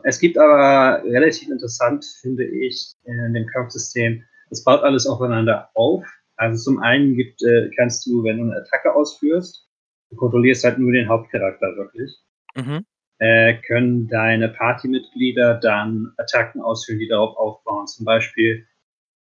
Es 0.04 0.18
gibt 0.18 0.36
aber 0.36 1.02
relativ 1.04 1.48
interessant, 1.48 2.04
finde 2.20 2.44
ich, 2.44 2.94
in 3.04 3.34
dem 3.34 3.46
Kampfsystem, 3.46 4.24
es 4.50 4.64
baut 4.64 4.82
alles 4.82 5.06
aufeinander 5.06 5.70
auf. 5.74 6.04
Also 6.36 6.72
zum 6.72 6.82
einen 6.82 7.14
gibt, 7.14 7.42
äh, 7.44 7.70
kannst 7.76 8.04
du, 8.06 8.24
wenn 8.24 8.38
du 8.38 8.44
eine 8.44 8.56
Attacke 8.56 8.92
ausführst, 8.94 9.68
du 10.10 10.16
kontrollierst 10.16 10.64
halt 10.64 10.78
nur 10.78 10.92
den 10.92 11.08
Hauptcharakter 11.08 11.76
wirklich, 11.76 12.16
Mhm. 12.56 12.84
äh, 13.18 13.54
können 13.62 14.08
deine 14.08 14.48
Partymitglieder 14.48 15.54
dann 15.54 16.12
Attacken 16.16 16.60
ausführen, 16.60 16.98
die 16.98 17.08
darauf 17.08 17.36
aufbauen. 17.36 17.86
Zum 17.86 18.04
Beispiel, 18.04 18.66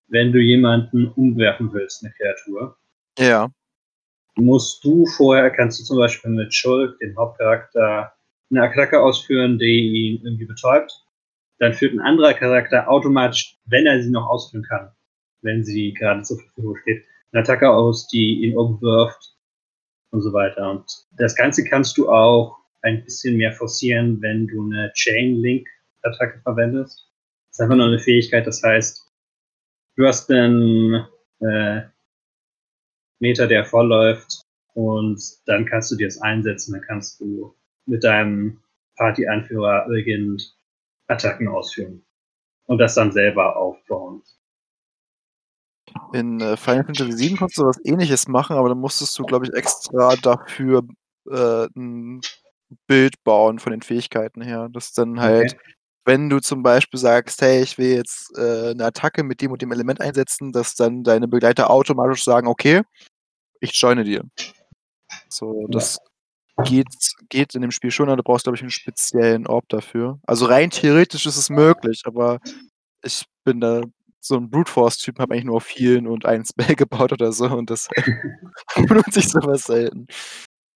wenn 0.08 0.32
du 0.32 0.38
jemanden 0.40 1.08
umwerfen 1.08 1.72
willst, 1.74 2.02
eine 2.02 2.12
Kreatur, 2.14 2.76
Ja. 3.18 3.50
Musst 4.36 4.84
du 4.84 5.06
vorher, 5.06 5.50
kannst 5.50 5.80
du 5.80 5.84
zum 5.84 5.98
Beispiel 5.98 6.30
mit 6.30 6.54
Schulk, 6.54 6.98
dem 6.98 7.16
Hauptcharakter, 7.16 8.12
eine 8.50 8.62
Attacke 8.62 9.00
ausführen, 9.00 9.58
die 9.58 10.16
ihn 10.16 10.24
irgendwie 10.24 10.44
betäubt. 10.44 10.92
Dann 11.58 11.74
führt 11.74 11.94
ein 11.94 12.00
anderer 12.00 12.34
Charakter 12.34 12.88
automatisch, 12.88 13.56
wenn 13.66 13.86
er 13.86 14.02
sie 14.02 14.10
noch 14.10 14.26
ausführen 14.26 14.64
kann, 14.64 14.90
wenn 15.42 15.64
sie 15.64 15.94
gerade 15.94 16.22
zur 16.22 16.38
Verfügung 16.38 16.76
steht, 16.82 17.04
eine 17.32 17.42
Attacke 17.42 17.70
aus, 17.70 18.08
die 18.08 18.42
ihn 18.42 18.56
umwirft 18.56 19.36
und 20.10 20.22
so 20.22 20.32
weiter. 20.32 20.70
Und 20.70 20.84
das 21.12 21.34
Ganze 21.34 21.64
kannst 21.64 21.96
du 21.96 22.10
auch 22.10 22.56
ein 22.82 23.04
bisschen 23.04 23.36
mehr 23.36 23.52
forcieren, 23.52 24.20
wenn 24.20 24.46
du 24.46 24.64
eine 24.64 24.92
Chain-Link-Attacke 24.92 26.40
verwendest. 26.42 27.08
Das 27.48 27.58
ist 27.58 27.60
einfach 27.60 27.76
nur 27.76 27.86
eine 27.86 27.98
Fähigkeit, 27.98 28.46
das 28.46 28.62
heißt, 28.62 29.06
du 29.96 30.06
hast 30.06 30.30
einen 30.30 31.06
äh, 31.40 31.82
Meter, 33.22 33.46
der 33.46 33.64
vorläuft 33.64 34.42
und 34.74 35.22
dann 35.46 35.64
kannst 35.64 35.90
du 35.90 35.96
dir 35.96 36.08
das 36.08 36.20
einsetzen, 36.20 36.72
dann 36.72 36.82
kannst 36.82 37.20
du 37.20 37.54
mit 37.86 38.04
deinem 38.04 38.60
Party-Anführer 38.96 39.86
beginnend 39.88 40.54
Attacken 41.08 41.48
ausführen 41.48 42.04
und 42.66 42.78
das 42.78 42.94
dann 42.94 43.12
selber 43.12 43.56
aufbauen. 43.56 44.22
In 46.12 46.40
äh, 46.40 46.56
Final 46.56 46.84
Fantasy 46.84 47.18
VII 47.18 47.36
konntest 47.36 47.58
du 47.58 47.64
was 47.64 47.84
ähnliches 47.84 48.28
machen, 48.28 48.56
aber 48.56 48.68
dann 48.68 48.78
musstest 48.78 49.18
du, 49.18 49.24
glaube 49.24 49.46
ich, 49.46 49.52
extra 49.54 50.14
dafür 50.16 50.82
äh, 51.30 51.66
ein 51.76 52.20
Bild 52.86 53.22
bauen 53.24 53.58
von 53.58 53.72
den 53.72 53.82
Fähigkeiten 53.82 54.42
her. 54.42 54.68
Das 54.72 54.92
dann 54.92 55.20
halt, 55.20 55.56
wenn 56.04 56.30
du 56.30 56.40
zum 56.40 56.62
Beispiel 56.62 56.98
sagst, 56.98 57.42
hey, 57.42 57.62
ich 57.62 57.78
will 57.78 57.96
jetzt 57.96 58.36
äh, 58.38 58.70
eine 58.70 58.86
Attacke 58.86 59.22
mit 59.22 59.40
dem 59.40 59.52
und 59.52 59.60
dem 59.60 59.72
Element 59.72 60.00
einsetzen, 60.00 60.52
dass 60.52 60.74
dann 60.74 61.04
deine 61.04 61.28
Begleiter 61.28 61.70
automatisch 61.70 62.24
sagen, 62.24 62.46
okay, 62.46 62.82
ich 63.62 63.80
joine 63.80 64.04
dir. 64.04 64.24
So, 65.28 65.66
das 65.68 65.98
geht, 66.64 66.86
geht 67.28 67.54
in 67.54 67.62
dem 67.62 67.70
Spiel 67.70 67.90
schon, 67.90 68.08
aber 68.08 68.16
du 68.16 68.22
brauchst, 68.22 68.44
glaube 68.44 68.56
ich, 68.56 68.62
einen 68.62 68.70
speziellen 68.70 69.46
Orb 69.46 69.68
dafür. 69.68 70.18
Also 70.26 70.46
rein 70.46 70.70
theoretisch 70.70 71.26
ist 71.26 71.36
es 71.36 71.50
möglich, 71.50 72.02
aber 72.04 72.40
ich 73.02 73.24
bin 73.44 73.60
da 73.60 73.82
so 74.20 74.36
ein 74.36 74.50
Brute 74.50 74.70
Force-Typ, 74.70 75.18
habe 75.18 75.34
eigentlich 75.34 75.44
nur 75.44 75.56
auf 75.56 75.68
Healen 75.68 76.06
und 76.06 76.26
einen 76.26 76.44
Spell 76.44 76.74
gebaut 76.76 77.12
oder 77.12 77.32
so 77.32 77.46
und 77.46 77.70
deshalb 77.70 77.94
benutze 78.88 79.20
ich 79.20 79.28
sowas 79.28 79.64
selten. 79.64 80.06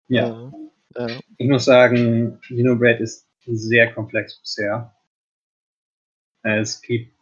Ja. 0.09 0.51
Ja. 0.95 1.09
ja. 1.09 1.21
Ich 1.37 1.49
muss 1.49 1.65
sagen, 1.65 2.39
Xenoblade 2.41 3.03
ist 3.03 3.27
sehr 3.47 3.93
komplex 3.93 4.41
bisher. 4.41 4.93
Es 6.43 6.81
gibt, 6.81 7.16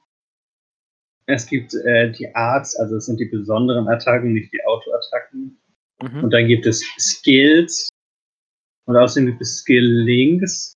es 1.27 1.47
gibt 1.47 1.75
äh, 1.75 2.13
die 2.13 2.35
Arts, 2.35 2.77
also 2.77 2.97
es 2.97 3.07
sind 3.07 3.19
die 3.21 3.27
besonderen 3.27 3.89
Attacken, 3.89 4.33
nicht 4.33 4.53
die 4.53 4.65
Auto-Attacken. 4.65 5.59
Mhm. 6.03 6.25
Und 6.25 6.31
dann 6.31 6.47
gibt 6.49 6.67
es 6.67 6.85
Skills. 6.99 7.89
Und 8.87 8.97
außerdem 8.97 9.27
gibt 9.31 9.41
es 9.41 9.59
Skill-Links. 9.59 10.75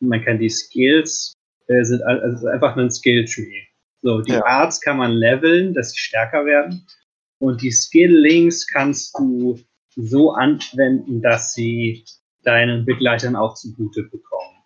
Man 0.00 0.22
kann 0.24 0.38
die 0.38 0.50
Skills, 0.50 1.32
äh, 1.68 1.82
sind 1.84 2.02
al- 2.02 2.20
also 2.20 2.46
einfach 2.48 2.76
ein 2.76 2.90
Skill-Tree. 2.90 3.62
So, 4.02 4.20
die 4.20 4.32
Ja. 4.32 4.44
Arts 4.44 4.80
kann 4.80 4.98
man 4.98 5.12
leveln, 5.12 5.74
dass 5.74 5.90
sie 5.92 5.98
stärker 5.98 6.44
werden. 6.44 6.86
Und 7.40 7.62
die 7.62 7.70
Skill-Links 7.72 8.66
kannst 8.66 9.16
du 9.18 9.58
so 9.96 10.32
anwenden, 10.32 11.22
dass 11.22 11.54
sie 11.54 12.04
deinen 12.42 12.84
Begleitern 12.84 13.34
auch 13.34 13.54
zugute 13.54 14.04
bekommen. 14.04 14.62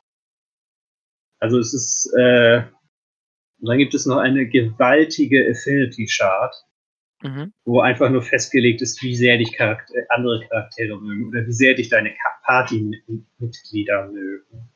Also 1.38 1.58
es 1.58 1.72
ist, 1.72 2.12
äh, 2.18 2.62
und 3.62 3.68
dann 3.68 3.78
gibt 3.78 3.94
es 3.94 4.06
noch 4.06 4.18
eine 4.18 4.46
gewaltige 4.46 5.48
Affinity-Chart, 5.50 6.54
Mhm. 7.22 7.52
wo 7.64 7.80
einfach 7.80 8.10
nur 8.10 8.22
festgelegt 8.22 8.82
ist, 8.82 9.00
wie 9.02 9.14
sehr 9.14 9.38
dich 9.38 9.52
Charakter 9.52 9.94
andere 10.08 10.44
Charaktere 10.48 11.00
mögen 11.00 11.28
oder 11.28 11.46
wie 11.46 11.52
sehr 11.52 11.74
dich 11.74 11.88
deine 11.88 12.12
Partymitglieder 12.42 14.08
mögen. 14.08 14.68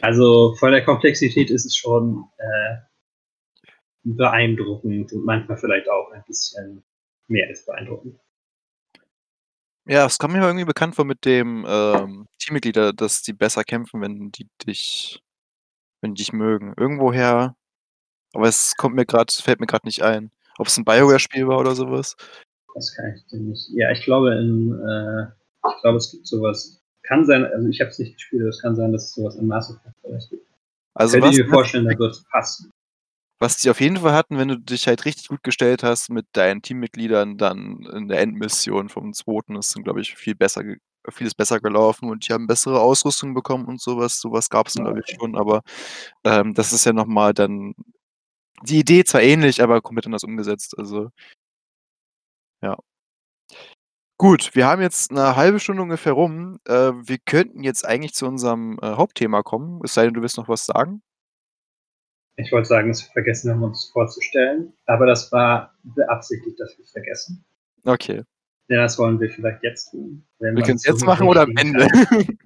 Also 0.00 0.54
von 0.56 0.72
der 0.72 0.84
Komplexität 0.84 1.50
ist 1.50 1.64
es 1.64 1.76
schon 1.76 2.24
äh, 2.38 2.76
beeindruckend 4.02 5.12
und 5.12 5.24
manchmal 5.24 5.58
vielleicht 5.58 5.88
auch 5.88 6.10
ein 6.12 6.24
bisschen 6.26 6.82
mehr 7.28 7.46
als 7.48 7.64
beeindruckend. 7.64 8.18
Ja, 9.86 10.06
es 10.06 10.18
kommt 10.18 10.34
mir 10.34 10.42
irgendwie 10.42 10.64
bekannt 10.64 10.94
vor 10.94 11.04
mit 11.04 11.24
dem 11.24 11.64
ähm, 11.68 12.26
Teammitglieder, 12.38 12.92
dass 12.92 13.22
die 13.22 13.32
besser 13.32 13.64
kämpfen, 13.64 14.00
wenn 14.00 14.30
die 14.30 14.48
dich, 14.66 15.22
wenn 16.00 16.14
die 16.14 16.22
dich 16.22 16.32
mögen. 16.32 16.74
Irgendwoher, 16.76 17.56
aber 18.34 18.48
es 18.48 18.74
kommt 18.76 18.94
mir 18.94 19.06
gerade, 19.06 19.32
fällt 19.32 19.60
mir 19.60 19.66
gerade 19.66 19.86
nicht 19.86 20.02
ein. 20.02 20.30
Ob 20.58 20.66
es 20.66 20.76
ein 20.76 20.84
Bioware-Spiel 20.84 21.48
war 21.48 21.58
oder 21.58 21.74
sowas. 21.74 22.16
Das 22.74 22.94
kann 22.94 23.14
ich 23.16 23.24
dir 23.26 23.40
nicht. 23.40 23.68
Ja, 23.74 23.90
ich 23.90 24.04
glaube, 24.04 24.34
in, 24.34 24.72
äh, 24.72 25.24
ich 25.68 25.82
glaube, 25.82 25.98
es 25.98 26.10
gibt 26.12 26.26
sowas. 26.26 26.80
Kann 27.02 27.24
sein, 27.24 27.44
also 27.44 27.66
ich 27.68 27.80
habe 27.80 27.90
es 27.90 27.98
nicht 27.98 28.14
gespielt, 28.14 28.42
aber 28.42 28.50
es 28.50 28.60
kann 28.62 28.76
sein, 28.76 28.92
dass 28.92 29.04
es 29.04 29.14
sowas 29.14 29.36
in 29.36 29.46
Mass 29.46 29.70
Effect 29.70 29.96
vielleicht 30.02 30.30
gibt. 30.30 30.46
Also 30.94 31.18
Könnte 31.18 31.36
ich 31.36 31.44
mir 31.44 31.48
vorstellen, 31.50 31.86
da 31.86 31.98
wird 31.98 32.12
es 32.12 32.24
passen. 32.30 32.70
was 33.40 33.56
die 33.56 33.70
auf 33.70 33.80
jeden 33.80 33.96
Fall 33.96 34.12
hatten, 34.12 34.38
wenn 34.38 34.48
du 34.48 34.58
dich 34.58 34.86
halt 34.86 35.04
richtig 35.06 35.28
gut 35.28 35.42
gestellt 35.42 35.82
hast 35.82 36.10
mit 36.10 36.26
deinen 36.32 36.62
Teammitgliedern, 36.62 37.38
dann 37.38 37.86
in 37.94 38.08
der 38.08 38.20
Endmission 38.20 38.88
vom 38.90 39.12
zweiten 39.14 39.56
ist 39.56 39.74
dann, 39.74 39.82
glaube 39.82 40.02
ich, 40.02 40.14
viel 40.14 40.34
besser, 40.34 40.62
vieles 41.12 41.34
besser 41.34 41.60
gelaufen 41.60 42.10
und 42.10 42.28
die 42.28 42.32
haben 42.32 42.46
bessere 42.46 42.80
Ausrüstung 42.80 43.34
bekommen 43.34 43.66
und 43.66 43.80
sowas. 43.80 44.20
Sowas 44.20 44.48
gab 44.50 44.68
es 44.68 44.74
dann, 44.74 44.84
Ja, 44.86 44.92
glaube 44.92 45.02
ich, 45.06 45.14
okay. 45.14 45.18
schon, 45.20 45.36
aber 45.36 45.62
ähm, 46.24 46.54
das 46.54 46.72
ist 46.72 46.84
ja 46.84 46.92
nochmal 46.92 47.34
dann 47.34 47.74
die 48.62 48.78
Idee 48.80 49.04
zwar 49.04 49.22
ähnlich, 49.22 49.62
aber 49.62 49.80
komplett 49.80 50.06
anders 50.06 50.24
umgesetzt. 50.24 50.76
Also 50.78 51.10
Ja. 52.62 52.76
Gut, 54.18 54.54
wir 54.54 54.66
haben 54.66 54.82
jetzt 54.82 55.10
eine 55.10 55.34
halbe 55.34 55.58
Stunde 55.60 55.82
ungefähr 55.82 56.12
rum. 56.12 56.58
Äh, 56.66 56.92
wir 56.92 57.16
könnten 57.24 57.62
jetzt 57.62 57.86
eigentlich 57.86 58.12
zu 58.12 58.26
unserem, 58.26 58.78
äh, 58.82 58.86
Hauptthema 58.96 59.42
kommen, 59.42 59.80
es 59.82 59.94
sei 59.94 60.04
denn, 60.04 60.12
du 60.12 60.20
willst 60.20 60.36
noch 60.36 60.48
was 60.48 60.66
sagen? 60.66 61.02
Ich 62.36 62.52
wollte 62.52 62.68
sagen, 62.68 62.88
dass 62.88 63.02
wir 63.02 63.12
vergessen 63.12 63.50
haben, 63.50 63.62
uns 63.62 63.86
vorzustellen, 63.90 64.72
aber 64.86 65.06
das 65.06 65.32
war 65.32 65.74
beabsichtigt, 65.82 66.60
dass 66.60 66.76
wir 66.76 66.84
es 66.84 66.90
vergessen. 66.90 67.44
Okay. 67.84 68.22
Ja, 68.70 68.82
das 68.82 68.96
wollen 69.00 69.18
wir 69.18 69.28
vielleicht 69.28 69.64
jetzt 69.64 69.90
tun. 69.90 70.24
Wir 70.38 70.54
können 70.62 70.76
es 70.76 70.86
jetzt 70.86 71.04
machen 71.04 71.26
oder 71.26 71.42
am 71.42 71.56
Ende. 71.56 71.86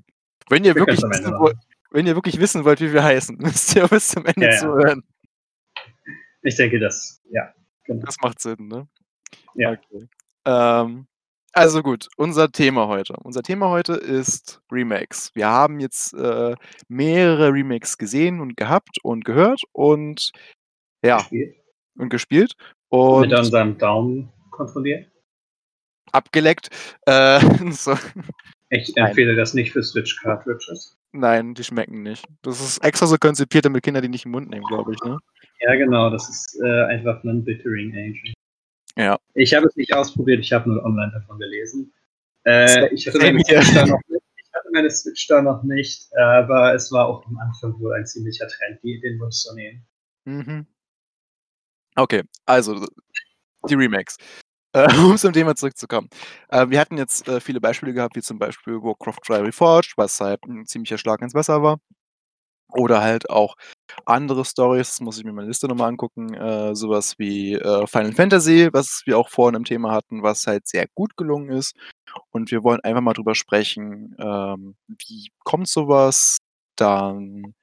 wenn, 0.48 0.64
ihr 0.64 0.74
wirklich 0.74 1.02
wissen 1.02 1.38
wollt, 1.38 1.56
wenn 1.90 2.06
ihr 2.06 2.14
wirklich 2.14 2.40
wissen 2.40 2.64
wollt, 2.64 2.80
wie 2.80 2.94
wir 2.94 3.04
heißen, 3.04 3.37
müsst 3.40 3.76
ihr 3.76 3.87
bis 3.87 4.08
zum 4.08 4.24
Ende 4.24 4.46
ja, 4.46 4.58
zuhören. 4.58 5.02
Ich 6.40 6.56
denke, 6.56 6.80
das, 6.80 7.20
ja. 7.30 7.52
Genau. 7.84 8.06
Das 8.06 8.16
macht 8.22 8.40
Sinn, 8.40 8.68
ne? 8.68 8.88
Ja. 9.54 9.72
Okay. 9.72 10.08
Ähm, 10.46 11.06
also 11.52 11.82
gut, 11.82 12.08
unser 12.16 12.50
Thema 12.50 12.88
heute. 12.88 13.16
Unser 13.22 13.42
Thema 13.42 13.68
heute 13.68 13.92
ist 13.92 14.62
Remakes. 14.72 15.30
Wir 15.34 15.48
haben 15.48 15.78
jetzt 15.78 16.14
äh, 16.14 16.54
mehrere 16.88 17.52
Remakes 17.52 17.98
gesehen 17.98 18.40
und 18.40 18.56
gehabt 18.56 18.96
und 19.02 19.26
gehört 19.26 19.60
und 19.72 20.32
ja. 21.04 21.18
Gespielt. 21.18 21.56
Und 21.98 22.08
gespielt. 22.08 22.54
Und 22.88 23.28
Mit 23.28 23.38
unserem 23.38 23.76
Daumen 23.76 24.32
kontrolliert 24.50 25.13
abgeleckt. 26.14 26.68
Äh, 27.07 27.40
so. 27.70 27.96
Ich 28.70 28.96
empfehle 28.96 29.33
Nein. 29.33 29.37
das 29.37 29.53
nicht 29.53 29.72
für 29.72 29.83
Switch-Cartridges. 29.83 30.96
Nein, 31.12 31.55
die 31.55 31.62
schmecken 31.62 32.03
nicht. 32.03 32.24
Das 32.42 32.61
ist 32.61 32.79
extra 32.79 33.07
so 33.07 33.16
konzipiert, 33.18 33.66
damit 33.66 33.83
Kinder 33.83 34.00
die 34.00 34.09
nicht 34.09 34.24
im 34.24 34.33
Mund 34.33 34.48
nehmen, 34.48 34.64
glaube 34.66 34.94
ich, 34.94 35.00
ne? 35.05 35.18
Ja, 35.61 35.74
genau. 35.74 36.11
Das 36.11 36.29
ist 36.29 36.59
äh, 36.64 36.85
einfach 36.85 37.22
ein 37.24 37.44
Bittering 37.44 37.92
Agent. 37.92 38.35
Ja. 38.96 39.18
Ich 39.35 39.55
habe 39.55 39.66
es 39.66 39.77
nicht 39.77 39.92
ausprobiert, 39.92 40.40
ich 40.40 40.53
habe 40.53 40.70
nur 40.70 40.85
online 40.85 41.12
davon 41.12 41.38
gelesen. 41.38 41.92
Äh, 42.44 42.92
ich, 42.94 43.07
hatte 43.07 43.18
meine 43.18 43.40
Switch 43.44 43.74
da 43.74 43.87
noch 43.87 44.00
nicht, 44.09 44.22
ich 44.37 44.53
hatte 44.53 44.68
meine 44.72 44.90
Switch 44.90 45.27
da 45.27 45.42
noch 45.42 45.62
nicht, 45.62 46.16
aber 46.16 46.74
es 46.74 46.92
war 46.92 47.07
auch 47.07 47.27
am 47.27 47.38
Anfang 47.38 47.79
wohl 47.81 47.94
ein 47.94 48.07
ziemlicher 48.07 48.46
Trend, 48.48 48.81
die, 48.83 49.00
den 49.00 49.18
Wunsch 49.18 49.37
zu 49.37 49.55
nehmen. 49.55 49.87
Mhm. 50.24 50.66
Okay, 51.96 52.22
also 52.46 52.87
die 53.68 53.74
Remakes. 53.74 54.16
Äh, 54.74 54.88
um 54.98 55.16
zum 55.16 55.32
Thema 55.32 55.54
zurückzukommen. 55.54 56.08
Äh, 56.48 56.68
wir 56.68 56.80
hatten 56.80 56.98
jetzt 56.98 57.28
äh, 57.28 57.40
viele 57.40 57.60
Beispiele 57.60 57.94
gehabt, 57.94 58.16
wie 58.16 58.22
zum 58.22 58.38
Beispiel 58.38 58.74
Warcraft 58.82 59.20
3 59.26 59.38
Reforged, 59.42 59.94
was 59.96 60.20
halt 60.20 60.44
ein 60.46 60.66
ziemlicher 60.66 60.98
Schlag 60.98 61.22
ins 61.22 61.34
Wasser 61.34 61.62
war. 61.62 61.78
Oder 62.72 63.02
halt 63.02 63.30
auch 63.30 63.54
andere 64.06 64.44
Stories, 64.44 64.88
das 64.90 65.00
muss 65.00 65.18
ich 65.18 65.24
mir 65.24 65.32
meine 65.32 65.46
Liste 65.48 65.68
nochmal 65.68 65.88
angucken, 65.90 66.34
äh, 66.34 66.74
sowas 66.74 67.14
wie 67.18 67.54
äh, 67.54 67.87
Final 67.87 68.12
Fantasy, 68.12 68.68
was 68.72 69.02
wir 69.06 69.18
auch 69.18 69.28
vorhin 69.28 69.54
im 69.56 69.64
Thema 69.64 69.92
hatten, 69.92 70.22
was 70.24 70.46
halt 70.48 70.66
sehr 70.66 70.87
gut 70.94 71.16
gelungen 71.16 71.50
ist. 71.50 71.76
Und 72.30 72.50
wir 72.50 72.64
wollen 72.64 72.80
einfach 72.80 73.00
mal 73.02 73.12
drüber 73.14 73.34
sprechen, 73.37 74.16
ähm, 74.18 74.76
wie 74.88 75.30
kommt 75.44 75.68
sowas, 75.68 76.38
dann 76.76 77.54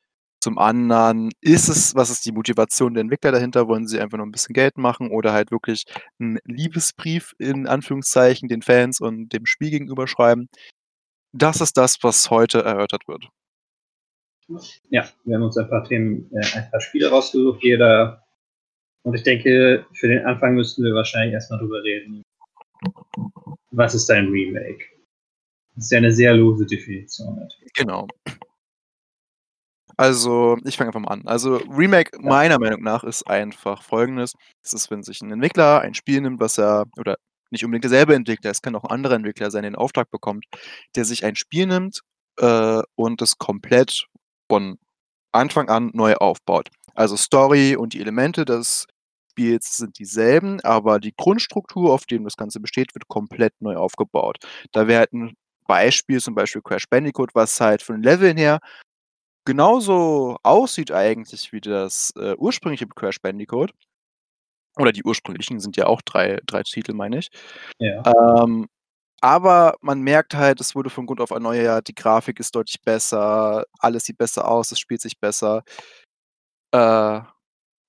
zum 0.42 0.58
anderen 0.58 1.30
ist 1.40 1.70
es 1.70 1.94
was 1.96 2.10
ist 2.10 2.26
die 2.26 2.32
Motivation 2.32 2.96
der 2.96 3.02
Entwickler 3.02 3.32
dahinter? 3.32 3.68
Wollen 3.68 3.88
sie 3.88 4.00
einfach 4.00 4.18
nur 4.18 4.26
ein 4.26 4.32
bisschen 4.32 4.54
Geld 4.54 4.78
machen 4.78 5.12
oder 5.12 5.34
halt 5.34 5.52
wirklich 5.52 5.86
einen 6.20 6.40
Liebesbrief 6.46 7.34
in 7.38 7.68
Anführungszeichen 7.68 8.50
den 8.50 8.64
Fans 8.64 9.00
und 9.00 9.30
dem 9.30 9.46
Spiel 9.46 9.70
gegenüber 9.70 10.08
schreiben? 10.08 10.50
Das 11.32 11.62
ist 11.62 11.78
das, 11.78 11.98
was 12.02 12.30
heute 12.30 12.64
erörtert 12.64 13.08
wird. 13.08 13.28
Ja, 14.90 15.08
wir 15.24 15.36
haben 15.36 15.44
uns 15.44 15.58
ein 15.58 15.70
paar 15.70 15.84
Themen, 15.84 16.30
äh, 16.34 16.58
ein 16.58 16.70
paar 16.72 16.82
Spiele 16.82 17.10
rausgesucht, 17.10 17.64
jeder. 17.64 18.26
Und 19.04 19.14
ich 19.14 19.24
denke, 19.24 19.86
für 19.94 20.08
den 20.08 20.26
Anfang 20.26 20.56
müssten 20.56 20.84
wir 20.84 20.94
wahrscheinlich 20.94 21.34
erstmal 21.34 21.60
drüber 21.60 21.82
reden. 21.84 22.24
Was 23.72 23.96
ist 23.96 24.10
ein 24.12 24.28
Remake? 24.28 24.84
Das 25.76 25.86
ist 25.86 25.92
ja 25.92 26.00
eine 26.00 26.12
sehr 26.12 26.34
lose 26.34 26.66
Definition. 26.66 27.36
Natürlich. 27.36 27.72
Genau. 27.74 28.08
Also, 30.02 30.58
ich 30.66 30.78
fange 30.78 30.88
einfach 30.90 31.00
mal 31.00 31.10
an. 31.12 31.28
Also, 31.28 31.58
Remake 31.70 32.18
meiner 32.20 32.58
Meinung 32.58 32.82
nach 32.82 33.04
ist 33.04 33.28
einfach 33.28 33.84
Folgendes: 33.84 34.34
Es 34.64 34.74
ist, 34.74 34.90
wenn 34.90 35.04
sich 35.04 35.22
ein 35.22 35.32
Entwickler 35.32 35.82
ein 35.82 35.94
Spiel 35.94 36.22
nimmt, 36.22 36.40
was 36.40 36.58
er 36.58 36.86
oder 36.98 37.18
nicht 37.52 37.64
unbedingt 37.66 37.84
derselbe 37.84 38.16
Entwickler, 38.16 38.50
es 38.50 38.64
kann 38.64 38.76
auch 38.76 38.84
'n 38.86 38.90
anderer 38.92 39.14
Entwickler 39.16 39.52
sein, 39.52 39.62
der 39.62 39.72
den 39.72 39.76
Auftrag 39.78 40.10
bekommt, 40.10 40.46
der 40.96 41.06
sich 41.06 41.24
ein 41.24 41.36
Spiel 41.36 41.68
nimmt, 41.68 42.02
äh, 42.40 42.82
und 42.96 43.22
das 43.22 43.38
komplett 43.38 44.08
von 44.50 44.80
Anfang 45.34 45.70
an 45.70 45.92
neu 45.94 46.16
aufbaut. 46.16 46.70
Also, 46.96 47.18
Story 47.18 47.76
und 47.76 47.94
die 47.94 48.02
Elemente 48.02 48.46
des 48.46 48.88
Spiels 49.32 49.78
sind 49.78 50.00
dieselben, 50.00 50.62
aber 50.62 51.00
die 51.00 51.14
Grundstruktur, 51.18 51.94
auf 51.94 52.06
dem 52.06 52.24
das 52.26 52.38
Ganze 52.38 52.60
besteht, 52.60 52.96
wird 52.96 53.08
komplett 53.08 53.54
neu 53.62 53.78
aufgebaut. 53.78 54.38
Da 54.74 54.88
wäre 54.88 55.00
halt 55.02 55.14
'n 55.14 55.34
Beispiel, 55.68 56.20
zum 56.22 56.36
Beispiel 56.36 56.62
Crash 56.64 56.86
Bandicoot, 56.90 57.32
was 57.36 57.60
halt 57.62 57.82
von 57.84 58.04
Leveln 58.04 58.38
her 58.38 58.60
genauso 59.46 60.38
aussieht 60.44 60.92
eigentlich 60.92 61.52
wie 61.54 61.62
das, 61.62 62.12
äh, 62.18 62.36
ursprüngliche 62.38 62.88
Crash 62.88 63.22
Bandicoot. 63.22 63.72
Oder 64.78 64.92
die 64.94 65.04
ursprünglichen 65.04 65.60
sind 65.60 65.76
ja 65.78 65.88
auch 65.88 66.02
drei 66.02 66.40
drei 66.46 66.64
Titel, 66.64 66.94
meine 66.94 67.20
ich. 67.20 67.30
Ja. 67.80 68.04
Ähm, 68.44 68.68
aber 69.22 69.76
man 69.82 70.02
merkt 70.02 70.36
halt, 70.36 70.62
es 70.62 70.76
wurde 70.76 70.90
von 70.90 71.06
Grund 71.06 71.22
auf 71.22 71.32
erneuert, 71.32 71.88
die 71.88 71.96
Grafik 71.96 72.40
ist 72.40 72.56
deutlich 72.56 72.82
besser, 72.82 73.66
alles 73.80 74.06
sieht 74.06 74.18
besser 74.18 74.48
aus, 74.48 74.72
es 74.72 74.80
spielt 74.80 75.02
sich 75.02 75.20
besser. 75.20 75.64
Äh, 76.74 77.22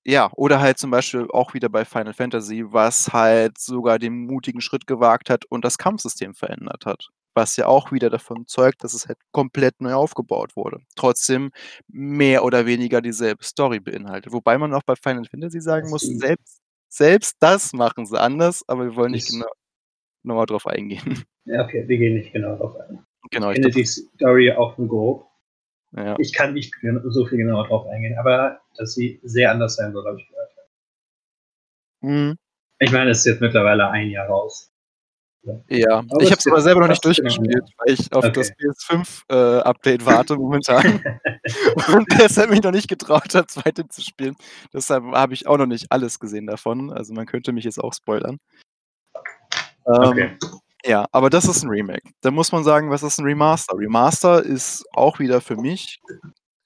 ja, 0.05 0.31
oder 0.35 0.59
halt 0.61 0.77
zum 0.79 0.91
Beispiel 0.91 1.27
auch 1.31 1.53
wieder 1.53 1.69
bei 1.69 1.85
Final 1.85 2.13
Fantasy, 2.13 2.65
was 2.73 3.13
halt 3.13 3.57
sogar 3.57 3.99
den 3.99 4.25
mutigen 4.25 4.61
Schritt 4.61 4.87
gewagt 4.87 5.29
hat 5.29 5.45
und 5.45 5.65
das 5.65 5.77
Kampfsystem 5.77 6.35
verändert 6.35 6.85
hat 6.85 7.09
was 7.33 7.55
ja 7.57 7.67
auch 7.67 7.91
wieder 7.91 8.09
davon 8.09 8.47
zeugt, 8.47 8.83
dass 8.83 8.93
es 8.93 9.07
halt 9.07 9.17
komplett 9.31 9.81
neu 9.81 9.93
aufgebaut 9.93 10.55
wurde. 10.55 10.79
Trotzdem 10.95 11.51
mehr 11.87 12.43
oder 12.43 12.65
weniger 12.65 13.01
dieselbe 13.01 13.43
Story 13.43 13.79
beinhaltet. 13.79 14.31
Wobei 14.33 14.57
man 14.57 14.73
auch 14.73 14.83
bei 14.83 14.95
Final 14.95 15.25
Fantasy 15.25 15.61
sagen 15.61 15.89
muss, 15.89 16.01
selbst, 16.01 16.61
selbst 16.89 17.37
das 17.39 17.73
machen 17.73 18.05
sie 18.05 18.19
anders, 18.19 18.63
aber 18.67 18.85
wir 18.85 18.95
wollen 18.95 19.11
nicht 19.11 19.29
genau, 19.29 19.47
genauer 20.21 20.45
drauf 20.45 20.67
eingehen. 20.67 21.23
Ja, 21.45 21.65
okay, 21.65 21.85
wir 21.89 21.97
gehen 21.97 22.13
nicht 22.13 22.31
genau 22.31 22.55
drauf 22.55 22.73
ein. 22.77 23.05
Genau, 23.29 23.51
ich 23.51 23.57
kenne 23.57 23.69
die 23.69 23.83
Story 23.83 24.53
auch 24.53 24.77
nur 24.77 24.87
grob. 24.87 25.27
Ja. 25.91 26.15
Ich 26.17 26.31
kann 26.31 26.53
nicht 26.53 26.73
so 27.03 27.25
viel 27.25 27.37
genauer 27.37 27.67
drauf 27.67 27.85
eingehen, 27.87 28.17
aber 28.17 28.61
dass 28.77 28.93
sie 28.93 29.19
sehr 29.23 29.51
anders 29.51 29.75
sein 29.75 29.91
soll, 29.91 30.05
habe 30.05 30.21
ich 30.21 30.27
gehört. 30.29 30.51
Mhm. 31.99 32.37
Ich 32.79 32.91
meine, 32.91 33.11
es 33.11 33.19
ist 33.19 33.25
jetzt 33.25 33.41
mittlerweile 33.41 33.89
ein 33.89 34.09
Jahr 34.09 34.27
raus. 34.27 34.72
Ja, 35.67 35.99
aber 35.99 36.21
ich 36.21 36.31
habe 36.31 36.39
es 36.39 36.47
aber 36.47 36.61
selber 36.61 36.81
noch 36.81 36.87
nicht 36.87 37.03
durchgespielt, 37.03 37.65
weil 37.77 37.93
ich 37.93 38.13
auf 38.13 38.23
okay. 38.23 38.31
das 38.31 38.51
PS5-Update 38.53 40.01
äh, 40.01 40.05
warte 40.05 40.37
momentan. 40.37 41.03
und 41.93 42.07
deshalb 42.19 42.49
mich 42.49 42.63
noch 42.63 42.71
nicht 42.71 42.87
getraut 42.87 43.35
habe, 43.35 43.47
zweite 43.47 43.87
zu 43.89 44.01
spielen. 44.01 44.35
Deshalb 44.73 45.03
habe 45.03 45.33
ich 45.33 45.47
auch 45.47 45.57
noch 45.57 45.65
nicht 45.65 45.91
alles 45.91 46.19
gesehen 46.19 46.47
davon. 46.47 46.91
Also 46.93 47.13
man 47.13 47.25
könnte 47.25 47.51
mich 47.51 47.65
jetzt 47.65 47.79
auch 47.79 47.93
spoilern. 47.93 48.37
Ähm, 49.85 50.03
okay. 50.03 50.37
Ja, 50.85 51.07
aber 51.11 51.29
das 51.29 51.45
ist 51.45 51.63
ein 51.63 51.69
Remake. 51.69 52.09
Da 52.21 52.31
muss 52.31 52.51
man 52.51 52.63
sagen, 52.63 52.89
was 52.89 53.03
ist 53.03 53.19
ein 53.19 53.25
Remaster? 53.25 53.77
Remaster 53.77 54.43
ist 54.43 54.85
auch 54.93 55.19
wieder 55.19 55.41
für 55.41 55.57
mich 55.57 55.99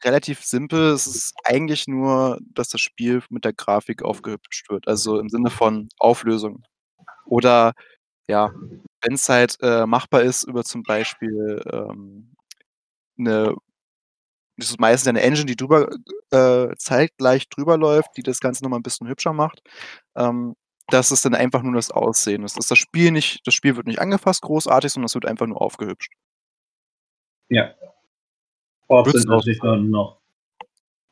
relativ 0.03 0.43
simpel. 0.43 0.91
Es 0.91 1.07
ist 1.07 1.33
eigentlich 1.43 1.87
nur, 1.87 2.39
dass 2.53 2.69
das 2.69 2.81
Spiel 2.81 3.23
mit 3.29 3.45
der 3.45 3.53
Grafik 3.53 4.03
aufgehübscht 4.03 4.69
wird. 4.69 4.87
Also 4.87 5.19
im 5.19 5.29
Sinne 5.29 5.49
von 5.49 5.89
Auflösung. 5.97 6.63
Oder 7.25 7.73
ja, 8.27 8.51
wenn 9.03 9.13
es 9.15 9.29
halt, 9.29 9.57
äh, 9.61 9.85
machbar 9.87 10.21
ist 10.23 10.43
über 10.45 10.63
zum 10.63 10.83
Beispiel, 10.83 11.61
ähm, 11.71 12.35
'ne 13.17 13.55
das 14.57 14.71
ist 14.71 14.79
meistens 14.79 15.07
eine 15.09 15.21
Engine, 15.21 15.45
die 15.47 15.55
drüber 15.57 15.89
äh, 16.31 16.75
zeitgleich 16.77 17.49
drüber 17.49 17.77
läuft, 17.77 18.17
die 18.17 18.23
das 18.23 18.39
Ganze 18.41 18.63
noch 18.63 18.71
mal 18.71 18.77
'n 18.77 18.83
bisschen 18.83 19.07
hübscher 19.07 19.33
macht. 19.33 19.61
Ähm, 20.17 20.55
das 20.89 21.11
ist 21.11 21.25
dann 21.25 21.35
einfach 21.35 21.63
nur 21.63 21.75
das 21.75 21.91
Aussehen. 21.91 22.43
Das 22.43 22.57
ist 22.57 22.71
das 22.71 22.77
Spiel 22.79 23.11
nicht 23.11 23.41
das 23.47 23.53
Spiel 23.55 23.75
wird 23.77 23.87
nicht 23.87 23.99
angefasst 24.01 24.41
großartig, 24.43 24.91
sondern 24.93 25.07
es 25.07 25.15
wird 25.15 25.25
einfach 25.27 25.47
nur 25.47 25.61
aufgehübscht. 25.61 26.13
Ja. 27.51 27.73
Ports 28.87 29.11
sind 29.13 29.27
natürlich 29.29 29.61
noch 29.63 30.19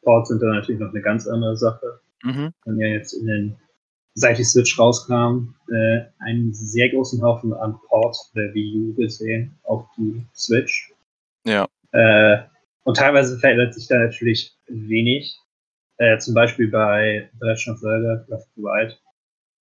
Ports 0.03 0.29
sind 0.29 0.41
dann 0.41 0.51
natürlich 0.55 0.81
noch 0.81 0.93
'ne 0.93 1.01
ganz 1.01 1.27
andere 1.27 1.57
Sache. 1.57 1.99
Mhm. 2.23 2.53
Wir 2.65 2.73
haben 2.73 2.81
ja 2.81 2.87
jetzt 2.89 3.13
in 3.13 3.27
den 3.27 3.57
seit 4.15 4.37
die 4.37 4.43
Switch 4.43 4.79
rauskam, 4.79 5.53
äh, 5.69 6.01
einen 6.19 6.53
sehr 6.53 6.89
großen 6.89 7.21
Haufen 7.21 7.53
an 7.53 7.77
Ports 7.87 8.31
der 8.33 8.53
Wii 8.53 8.77
U 8.77 8.93
gesehen 8.95 9.57
auf 9.63 9.85
die 9.97 10.25
Switch. 10.33 10.91
Ja. 11.45 11.67
Äh, 11.91 12.37
und 12.83 12.97
teilweise 12.97 13.37
verändert 13.37 13.73
sich 13.73 13.87
da 13.87 13.99
natürlich 13.99 14.55
wenig. 14.67 15.37
Äh, 15.97 16.17
zum 16.17 16.33
Beispiel 16.33 16.69
bei 16.69 17.29
The 17.39 17.47
Legend 17.47 17.75
of 17.75 17.79
Zelda 17.81 18.15
Breath 18.27 18.41
of 18.41 18.47
the 18.55 18.61
Wild 18.61 19.01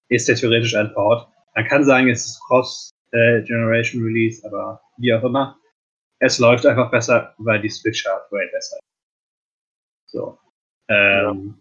ist 0.08 0.28
der 0.28 0.36
theoretisch 0.36 0.74
ein 0.74 0.92
Port. 0.92 1.28
Man 1.54 1.66
kann 1.66 1.84
sagen, 1.84 2.08
es 2.08 2.24
ist 2.24 2.40
Cross-Generation 2.46 4.02
äh, 4.02 4.06
Release, 4.06 4.46
aber 4.46 4.80
wie 4.98 5.14
auch 5.14 5.22
immer. 5.24 5.58
Es 6.20 6.38
läuft 6.38 6.66
einfach 6.66 6.90
besser, 6.90 7.34
weil 7.38 7.60
die 7.60 7.68
Switch-Hardware 7.68 8.48
besser 8.52 8.76
ist. 8.76 10.12
So. 10.12 10.38
Ähm, 10.88 11.60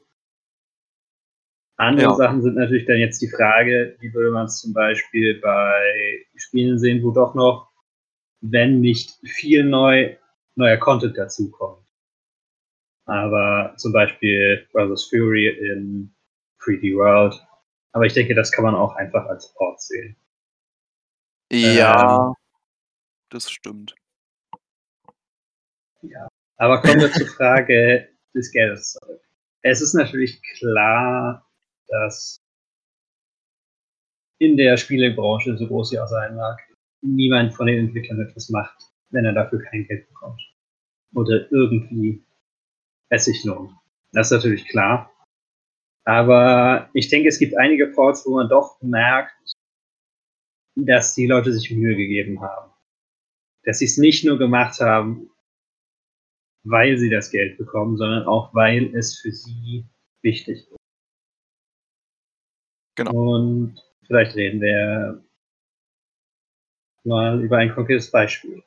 Andere 1.78 2.10
Ja. 2.10 2.16
Sachen 2.16 2.42
sind 2.42 2.56
natürlich 2.56 2.86
dann 2.86 2.98
jetzt 2.98 3.22
die 3.22 3.30
Frage, 3.30 3.96
wie 4.00 4.14
würde 4.14 4.32
man 4.32 4.46
es 4.46 4.60
zum 4.60 4.74
Beispiel 4.74 5.40
bei 5.42 6.26
Spielen 6.36 6.78
sehen, 6.78 7.04
wo 7.04 7.12
doch 7.12 7.34
noch, 7.34 7.72
wenn 8.42 8.80
nicht 8.80 9.12
viel 9.26 9.64
neu, 9.64 10.16
neuer 10.56 10.78
Content 10.78 11.18
dazukommt. 11.18 11.84
Aber 13.06 13.74
zum 13.78 13.92
Beispiel 13.92 14.68
Brothers 14.72 15.10
Fury 15.10 15.48
in 15.48 16.14
3D 16.60 16.96
World. 16.96 17.36
Aber 17.92 18.06
ich 18.06 18.14
denke, 18.14 18.34
das 18.36 18.52
kann 18.52 18.64
man 18.64 18.76
auch 18.76 18.96
einfach 18.96 19.26
als 19.26 19.54
Port 19.56 19.82
sehen. 19.82 20.16
Ja, 21.52 22.34
das 23.30 23.50
stimmt. 23.50 23.96
Aber 26.58 26.82
kommen 26.82 27.02
wir 27.02 27.12
zur 27.12 27.28
Frage 27.28 28.10
des 28.34 28.52
Geldes 28.52 28.94
zurück. 28.94 29.22
Es 29.62 29.82
ist 29.82 29.94
natürlich 29.94 30.42
klar, 30.58 31.46
dass 31.88 32.40
in 34.40 34.58
der 34.58 34.78
Spielebranche, 34.78 35.58
so 35.58 35.68
groß 35.68 35.90
sie 35.90 36.00
auch 36.00 36.08
sein 36.08 36.36
mag, 36.36 36.60
niemand 37.02 37.54
von 37.54 37.68
den 37.68 37.88
Entwicklern 37.88 38.22
etwas 38.22 38.50
macht, 38.50 38.92
wenn 39.10 39.26
er 39.26 39.34
dafür 39.34 39.62
kein 39.64 39.86
Geld 39.88 40.08
bekommt. 40.10 40.42
Oder 41.14 41.52
irgendwie 41.52 42.24
es 43.10 43.26
sich 43.26 43.44
lohnt. 43.44 43.72
Das 44.12 44.28
ist 44.28 44.38
natürlich 44.38 44.68
klar. 44.68 45.12
Aber 46.06 46.90
ich 46.94 47.08
denke, 47.10 47.30
es 47.30 47.40
gibt 47.40 47.58
einige 47.58 47.88
Ports, 47.88 48.26
wo 48.26 48.36
man 48.36 48.50
doch 48.50 48.82
merkt, 48.82 49.34
dass 50.76 51.14
die 51.16 51.28
Leute 51.28 51.54
sich 51.54 51.72
Mühe 51.72 51.96
gegeben 51.96 52.42
haben. 52.42 52.72
Dass 53.64 53.80
sie 53.80 53.86
es 53.86 53.98
nicht 53.98 54.26
nur 54.26 54.38
gemacht 54.38 54.80
haben, 54.80 55.30
weil 56.64 56.98
sie 56.98 57.10
das 57.10 57.32
Geld 57.32 57.58
bekommen, 57.58 57.98
sondern 57.98 58.26
auch 58.28 58.54
weil 58.54 58.94
es 58.96 59.20
für 59.20 59.32
sie 59.32 59.86
wichtig 60.22 60.68
ist. 60.70 60.83
Genau. 62.96 63.12
Und 63.12 63.82
vielleicht 64.06 64.36
reden 64.36 64.62
wir 64.62 65.24
mal 67.04 67.42
über 67.42 67.58
ein 67.58 67.74
konkretes 67.74 68.12
Beispiel. 68.12 68.64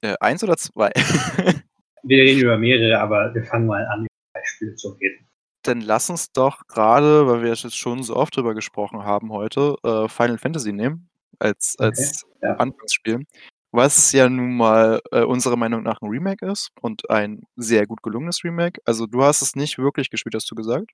Äh, 0.00 0.14
eins 0.20 0.42
oder 0.44 0.56
zwei? 0.56 0.90
Wir 2.04 2.22
reden 2.22 2.40
über 2.40 2.56
mehrere, 2.56 3.00
aber 3.00 3.34
wir 3.34 3.44
fangen 3.44 3.66
mal 3.66 3.84
an, 3.86 4.00
über 4.00 4.08
Beispiele 4.32 4.74
zu 4.76 4.90
reden. 4.90 5.26
Dann 5.62 5.80
lass 5.80 6.08
uns 6.08 6.32
doch 6.32 6.66
gerade, 6.68 7.26
weil 7.26 7.42
wir 7.42 7.48
jetzt 7.48 7.76
schon 7.76 8.02
so 8.02 8.16
oft 8.16 8.36
drüber 8.36 8.54
gesprochen 8.54 9.04
haben 9.04 9.32
heute, 9.32 9.74
äh, 9.84 10.08
Final 10.08 10.38
Fantasy 10.38 10.72
nehmen 10.72 11.10
als, 11.38 11.74
Okay, 11.78 11.86
als 11.86 12.24
ja. 12.40 12.54
Anfangsspiel. 12.54 13.24
Was 13.72 14.12
ja 14.12 14.28
nun 14.28 14.56
mal 14.56 15.00
äh, 15.10 15.22
unserer 15.24 15.56
Meinung 15.56 15.82
nach 15.82 16.00
ein 16.00 16.08
Remake 16.08 16.46
ist 16.46 16.70
und 16.80 17.10
ein 17.10 17.42
sehr 17.56 17.86
gut 17.86 18.02
gelungenes 18.02 18.42
Remake. 18.44 18.80
Also 18.86 19.06
du 19.06 19.22
hast 19.22 19.42
es 19.42 19.56
nicht 19.56 19.76
wirklich 19.76 20.08
gespielt, 20.08 20.34
hast 20.34 20.50
du 20.50 20.54
gesagt? 20.54 20.92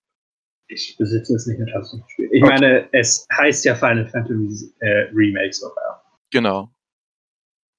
Ich 0.68 0.96
besitze 0.96 1.34
es 1.34 1.46
nicht 1.46 1.58
mit 1.58 1.70
Tastenspiel. 1.70 2.28
Ich 2.32 2.42
Okay. 2.42 2.52
meine, 2.52 2.88
es 2.92 3.26
heißt 3.32 3.64
ja 3.64 3.74
Final 3.74 4.08
Fantasy 4.08 4.72
äh, 4.80 5.10
Remake 5.14 5.52
sogar. 5.52 6.02
Genau. 6.30 6.70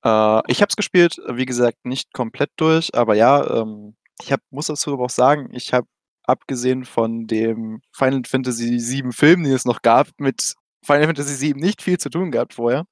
Äh, 0.04 0.42
ich 0.48 0.62
habe 0.62 0.70
es 0.70 0.76
gespielt, 0.76 1.20
wie 1.28 1.46
gesagt, 1.46 1.86
nicht 1.86 2.14
komplett 2.14 2.52
durch, 2.58 2.94
aber 2.94 3.16
ja, 3.16 3.62
ähm, 3.62 3.96
ich 4.22 4.32
hab, 4.32 4.40
muss 4.52 4.68
dazu 4.68 4.94
aber 4.94 5.06
auch 5.06 5.10
sagen, 5.10 5.50
ich 5.52 5.74
habe 5.74 5.88
abgesehen 6.24 6.86
von 6.86 7.28
dem 7.28 7.82
Final 7.92 8.22
Fantasy 8.26 8.78
VII 8.80 9.12
Film, 9.12 9.44
den 9.44 9.54
es 9.54 9.66
noch 9.66 9.82
gab, 9.82 10.08
mit 10.18 10.56
Final 10.86 11.06
Fantasy 11.08 11.54
VII 11.54 11.62
nicht 11.62 11.82
viel 11.82 11.98
zu 11.98 12.10
tun 12.10 12.32
gehabt 12.32 12.54
vorher. 12.54 12.86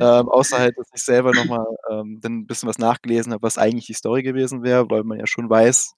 Ähm, 0.00 0.28
außer 0.28 0.58
halt, 0.58 0.76
dass 0.76 0.88
ich 0.92 1.02
selber 1.02 1.32
nochmal 1.32 1.66
ähm, 1.88 2.18
dann 2.20 2.38
ein 2.38 2.46
bisschen 2.46 2.68
was 2.68 2.78
nachgelesen 2.78 3.32
habe, 3.32 3.42
was 3.42 3.58
eigentlich 3.58 3.86
die 3.86 3.92
Story 3.94 4.22
gewesen 4.24 4.64
wäre, 4.64 4.90
weil 4.90 5.04
man 5.04 5.20
ja 5.20 5.26
schon 5.26 5.48
weiß, 5.48 5.94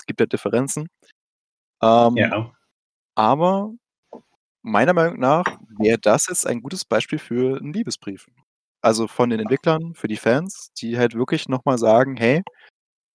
es 0.00 0.06
gibt 0.06 0.18
ja 0.18 0.26
Differenzen. 0.26 0.88
Ähm, 1.82 2.16
Ja. 2.16 2.52
Aber 3.18 3.72
meiner 4.62 4.94
Meinung 4.94 5.18
nach 5.18 5.44
wäre 5.76 5.98
das 5.98 6.28
jetzt 6.28 6.46
ein 6.46 6.62
gutes 6.62 6.84
Beispiel 6.84 7.18
für 7.18 7.58
einen 7.58 7.72
Liebesbrief. 7.72 8.28
Also 8.80 9.08
von 9.08 9.30
den 9.30 9.40
Entwicklern, 9.40 9.94
für 9.94 10.06
die 10.06 10.16
Fans, 10.16 10.70
die 10.78 10.98
halt 10.98 11.14
wirklich 11.14 11.48
nochmal 11.48 11.78
sagen, 11.78 12.16
hey, 12.16 12.44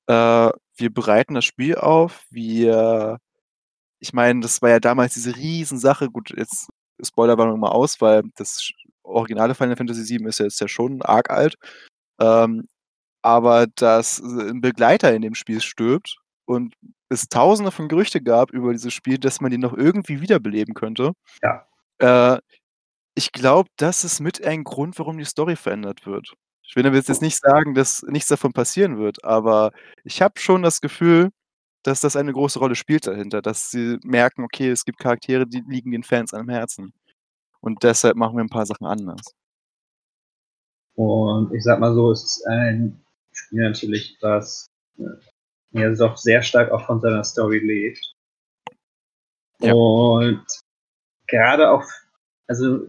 äh, 0.08 0.50
wir 0.76 0.94
bereiten 0.94 1.36
das 1.36 1.46
Spiel 1.46 1.76
auf, 1.76 2.26
wir, 2.30 3.20
ich 4.00 4.12
meine, 4.12 4.42
das 4.42 4.62
war 4.62 4.72
ja 4.72 4.82
damals 4.82 5.14
diese 5.14 5.38
Riesensache, 5.38 6.10
gut, 6.10 6.34
jetzt 6.36 6.70
Spoiler 7.02 7.38
war 7.38 7.56
mal 7.56 7.70
aus, 7.70 8.02
weil 8.02 8.24
das 8.36 8.72
originale 9.04 9.56
Final 9.56 9.78
Fantasy 9.78 10.20
VII 10.20 10.28
ist 10.28 10.40
ja 10.40 10.46
jetzt 10.46 10.60
ja 10.60 10.68
schon 10.68 11.02
arg 11.02 11.30
alt, 11.30 11.56
ähm, 12.20 12.68
aber 13.22 13.68
dass 13.68 14.20
ein 14.20 14.60
Begleiter 14.62 15.14
in 15.14 15.22
dem 15.22 15.36
Spiel 15.36 15.62
stirbt 15.62 16.18
und 16.46 16.76
es 17.14 17.30
tausende 17.30 17.72
von 17.72 17.88
Gerüchte 17.88 18.22
gab 18.22 18.52
über 18.52 18.72
dieses 18.74 18.94
Spiel, 18.94 19.18
dass 19.18 19.42
man 19.42 19.52
ihn 19.52 19.62
noch 19.62 19.74
irgendwie 19.74 20.22
wiederbeleben 20.22 20.74
könnte. 20.74 21.14
Ja. 21.42 21.66
Äh, 22.00 22.40
ich 23.16 23.32
glaube, 23.32 23.70
das 23.78 24.04
ist 24.04 24.20
mit 24.20 24.44
ein 24.44 24.64
Grund, 24.64 24.98
warum 25.00 25.18
die 25.18 25.26
Story 25.26 25.56
verändert 25.56 26.06
wird. 26.06 26.34
Ich 26.64 26.76
will 26.76 26.84
damit 26.84 27.08
jetzt 27.08 27.22
nicht 27.22 27.40
sagen, 27.40 27.76
dass 27.76 28.04
nichts 28.04 28.30
davon 28.30 28.54
passieren 28.54 28.98
wird, 28.98 29.24
aber 29.24 29.72
ich 30.04 30.22
habe 30.22 30.40
schon 30.40 30.64
das 30.64 30.82
Gefühl, 30.82 31.30
dass 31.84 32.00
das 32.00 32.16
eine 32.16 32.34
große 32.34 32.60
Rolle 32.60 32.76
spielt 32.76 33.06
dahinter, 33.06 33.42
dass 33.42 33.70
sie 33.70 34.00
merken, 34.04 34.44
okay, 34.44 34.70
es 34.70 34.86
gibt 34.86 35.00
Charaktere, 35.00 35.46
die 35.46 35.64
liegen 35.68 35.92
den 35.92 36.04
Fans 36.04 36.34
am 36.34 36.50
Herzen. 36.50 36.94
Und 37.60 37.84
deshalb 37.84 38.16
machen 38.16 38.38
wir 38.38 38.44
ein 38.44 38.50
paar 38.50 38.66
Sachen 38.66 38.88
anders. 38.88 39.22
Und 40.96 41.54
ich 41.54 41.64
sag 41.64 41.80
mal 41.80 41.94
so, 41.94 42.12
es 42.12 42.24
ist 42.24 42.48
ein 42.48 43.02
Spiel 43.32 43.64
natürlich, 43.64 44.18
das 44.20 44.70
äh, 44.98 45.04
ja 45.74 45.94
doch 45.94 46.18
sehr 46.18 46.42
stark 46.42 46.72
auch 46.72 46.86
von 46.86 47.02
seiner 47.02 47.24
Story 47.24 47.60
lebt. 47.60 48.14
Ja. 49.60 49.74
Und 49.74 50.46
gerade 51.28 51.70
auch, 51.70 51.84
also 52.48 52.88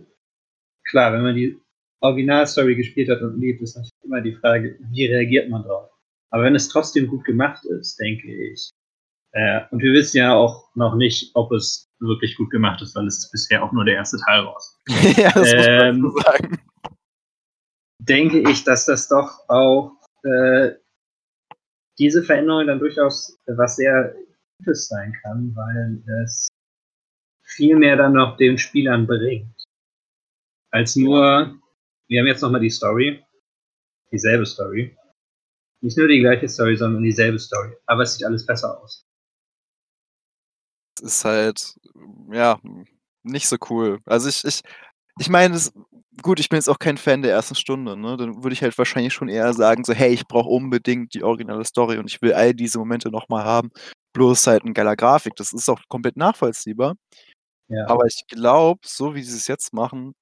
klar, 0.84 1.12
wenn 1.12 1.22
man 1.22 1.34
die 1.34 1.58
Originalstory 2.00 2.76
gespielt 2.76 3.08
hat 3.08 3.22
und 3.22 3.40
lebt, 3.40 3.62
ist 3.62 3.76
natürlich 3.76 4.04
immer 4.04 4.20
die 4.20 4.34
Frage, 4.34 4.76
wie 4.90 5.06
reagiert 5.06 5.48
man 5.48 5.62
drauf. 5.62 5.90
Aber 6.30 6.42
wenn 6.44 6.54
es 6.54 6.68
trotzdem 6.68 7.06
gut 7.06 7.24
gemacht 7.24 7.64
ist, 7.64 7.98
denke 7.98 8.28
ich, 8.28 8.70
äh, 9.32 9.62
und 9.70 9.80
wir 9.80 9.92
wissen 9.92 10.18
ja 10.18 10.34
auch 10.34 10.68
noch 10.74 10.94
nicht, 10.94 11.30
ob 11.34 11.50
es 11.52 11.88
wirklich 11.98 12.36
gut 12.36 12.50
gemacht 12.50 12.82
ist, 12.82 12.94
weil 12.94 13.06
es 13.06 13.28
bisher 13.30 13.64
auch 13.64 13.72
nur 13.72 13.84
der 13.84 13.94
erste 13.94 14.18
Teil 14.18 14.40
raus. 14.40 14.78
ja, 15.16 15.32
das 15.32 15.54
muss 15.54 15.66
man 15.66 15.80
Ähm, 15.80 16.02
dazu 16.02 16.18
sagen. 16.18 16.58
denke 17.98 18.50
ich, 18.50 18.64
dass 18.64 18.86
das 18.86 19.08
doch 19.08 19.48
auch 19.48 19.92
äh, 20.22 20.72
diese 21.98 22.22
Veränderung 22.22 22.66
dann 22.66 22.78
durchaus 22.78 23.38
was 23.46 23.76
sehr 23.76 24.14
Gutes 24.59 24.88
sein 24.88 25.12
kann, 25.22 25.54
weil 25.54 26.02
es 26.24 26.48
viel 27.42 27.76
mehr 27.76 27.96
dann 27.96 28.14
noch 28.14 28.37
den 28.37 28.59
Spielern 28.59 29.07
bringt. 29.07 29.54
Als 30.70 30.96
nur, 30.96 31.57
wir 32.09 32.20
haben 32.20 32.26
jetzt 32.26 32.42
nochmal 32.42 32.61
die 32.61 32.70
Story, 32.70 33.24
dieselbe 34.11 34.46
Story. 34.46 34.96
Nicht 35.80 35.98
nur 35.98 36.09
die 36.09 36.20
gleiche 36.20 36.48
Story, 36.48 36.76
sondern 36.76 37.02
dieselbe 37.02 37.38
Story. 37.38 37.76
Aber 37.87 38.02
es 38.02 38.14
sieht 38.14 38.26
alles 38.26 38.46
besser 38.46 38.80
aus. 38.80 39.07
Es 40.98 41.02
ist 41.18 41.24
halt, 41.24 41.74
ja, 42.33 42.59
nicht 43.22 43.48
so 43.48 43.57
cool. 43.68 44.00
Also 44.07 44.28
ich, 44.28 44.44
ich, 44.44 44.62
ich 45.18 45.28
meine, 45.28 45.57
es- 45.57 45.72
gut, 46.22 46.40
ich 46.40 46.48
bin 46.48 46.57
jetzt 46.57 46.68
auch 46.68 46.79
kein 46.79 46.96
Fan 46.96 47.22
der 47.22 47.33
ersten 47.33 47.55
Stunde, 47.55 47.96
ne? 47.96 48.16
Dann 48.16 48.42
würde 48.42 48.55
ich 48.55 48.62
halt 48.62 48.77
wahrscheinlich 48.79 49.14
schon 49.14 49.29
eher 49.29 49.53
sagen, 49.55 49.85
so, 49.85 49.92
hey, 49.92 50.12
ich 50.12 50.27
brauche 50.27 50.48
unbedingt 50.48 51.14
die 51.14 51.22
originale 51.22 51.64
Story 51.64 51.98
und 51.98 52.11
ich 52.11 52.22
will 52.22 52.33
all 52.33 52.55
diese 52.55 52.79
Momente 52.79 53.11
nochmal 53.11 53.44
haben. 53.44 53.70
Bloß 54.12 54.46
halt 54.46 54.64
ein 54.64 54.74
geiler 54.74 54.96
Grafik. 54.96 55.35
Das 55.37 55.53
ist 55.53 55.68
auch 55.68 55.81
komplett 55.88 56.16
nachvollziehbar. 56.16 56.94
Ja. 57.68 57.87
Aber 57.88 58.07
ich 58.07 58.24
glaube, 58.29 58.81
so 58.85 59.14
wie 59.14 59.22
sie 59.22 59.37
es 59.37 59.48
jetzt 59.48 59.72
machen, 59.72 60.14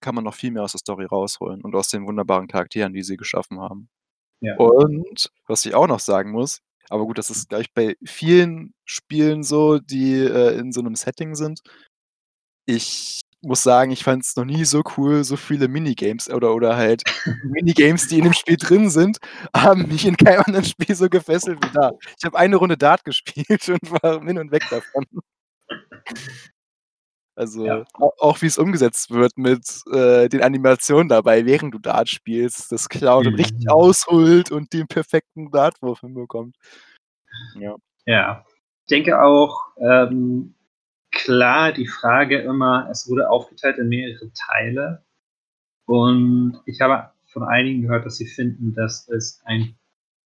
kann 0.00 0.14
man 0.14 0.24
noch 0.24 0.34
viel 0.34 0.50
mehr 0.50 0.62
aus 0.62 0.72
der 0.72 0.80
Story 0.80 1.06
rausholen 1.06 1.62
und 1.62 1.74
aus 1.74 1.88
den 1.88 2.06
wunderbaren 2.06 2.48
Charakteren, 2.48 2.92
die 2.92 3.02
sie 3.02 3.16
geschaffen 3.16 3.60
haben. 3.60 3.88
Ja. 4.40 4.56
Und 4.56 5.30
was 5.46 5.64
ich 5.64 5.74
auch 5.74 5.86
noch 5.86 6.00
sagen 6.00 6.30
muss, 6.30 6.60
aber 6.90 7.06
gut, 7.06 7.18
das 7.18 7.30
ist 7.30 7.48
gleich 7.48 7.72
bei 7.72 7.96
vielen 8.04 8.74
Spielen 8.84 9.42
so, 9.42 9.78
die 9.78 10.14
äh, 10.14 10.58
in 10.58 10.72
so 10.72 10.80
einem 10.80 10.94
Setting 10.94 11.34
sind. 11.34 11.60
Ich 12.66 13.22
muss 13.44 13.62
sagen, 13.62 13.90
ich 13.92 14.02
fand 14.04 14.22
es 14.24 14.36
noch 14.36 14.44
nie 14.44 14.64
so 14.64 14.82
cool, 14.96 15.22
so 15.24 15.36
viele 15.36 15.68
Minigames 15.68 16.28
oder, 16.30 16.54
oder 16.54 16.76
halt 16.76 17.02
Minigames, 17.44 18.08
die 18.08 18.18
in 18.18 18.24
dem 18.24 18.32
Spiel 18.32 18.56
drin 18.56 18.90
sind, 18.90 19.18
haben 19.56 19.86
mich 19.88 20.06
in 20.06 20.16
keinem 20.16 20.42
anderen 20.46 20.64
Spiel 20.64 20.94
so 20.94 21.08
gefesselt 21.08 21.58
wie 21.62 21.70
da. 21.72 21.92
Ich 22.18 22.24
habe 22.24 22.38
eine 22.38 22.56
Runde 22.56 22.76
Dart 22.76 23.04
gespielt 23.04 23.68
und 23.68 23.90
war 24.02 24.20
hin 24.24 24.38
und 24.38 24.50
weg 24.52 24.62
davon. 24.70 25.04
Also 27.36 27.66
Ja. 27.66 27.84
au- 27.94 28.12
auch 28.18 28.42
wie 28.42 28.46
es 28.46 28.58
umgesetzt 28.58 29.10
wird 29.10 29.36
mit 29.36 29.64
äh, 29.92 30.28
den 30.28 30.42
Animationen 30.42 31.08
dabei, 31.08 31.44
während 31.46 31.74
du 31.74 31.78
Dart 31.80 32.08
spielst, 32.08 32.70
das 32.70 32.88
Cloud 32.88 33.26
und 33.26 33.34
richtig 33.34 33.64
Mhm. 33.64 33.70
ausholt 33.70 34.50
und 34.52 34.72
den 34.72 34.86
perfekten 34.86 35.50
Dartwurf 35.50 36.00
hinbekommt. 36.00 36.56
Ja. 37.56 37.74
Ja. 38.06 38.44
Ich 38.86 38.90
denke 38.90 39.20
auch, 39.20 39.62
ähm, 39.78 40.54
klar, 41.14 41.72
die 41.72 41.86
Frage 41.86 42.38
immer, 42.40 42.88
es 42.90 43.08
wurde 43.08 43.30
aufgeteilt 43.30 43.78
in 43.78 43.88
mehrere 43.88 44.30
Teile. 44.32 45.04
Und 45.86 46.60
ich 46.66 46.80
habe 46.80 47.12
von 47.26 47.42
einigen 47.42 47.82
gehört, 47.82 48.06
dass 48.06 48.16
sie 48.16 48.26
finden, 48.26 48.74
dass 48.74 49.08
es 49.08 49.40
ein 49.44 49.76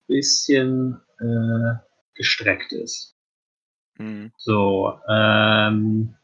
bisschen 0.07 1.01
äh, 1.19 1.75
gestreckt 2.15 2.73
ist. 2.73 3.17
Mhm. 3.99 4.33
So, 4.37 4.99
ähm, 5.09 6.17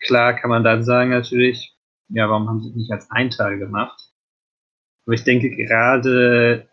klar 0.00 0.34
kann 0.34 0.50
man 0.50 0.64
dann 0.64 0.84
sagen 0.84 1.10
natürlich, 1.10 1.76
ja, 2.08 2.28
warum 2.28 2.48
haben 2.48 2.60
sie 2.60 2.70
es 2.70 2.76
nicht 2.76 2.92
als 2.92 3.10
Einteil 3.10 3.58
gemacht? 3.58 4.10
Aber 5.06 5.14
ich 5.14 5.24
denke 5.24 5.50
gerade, 5.50 6.68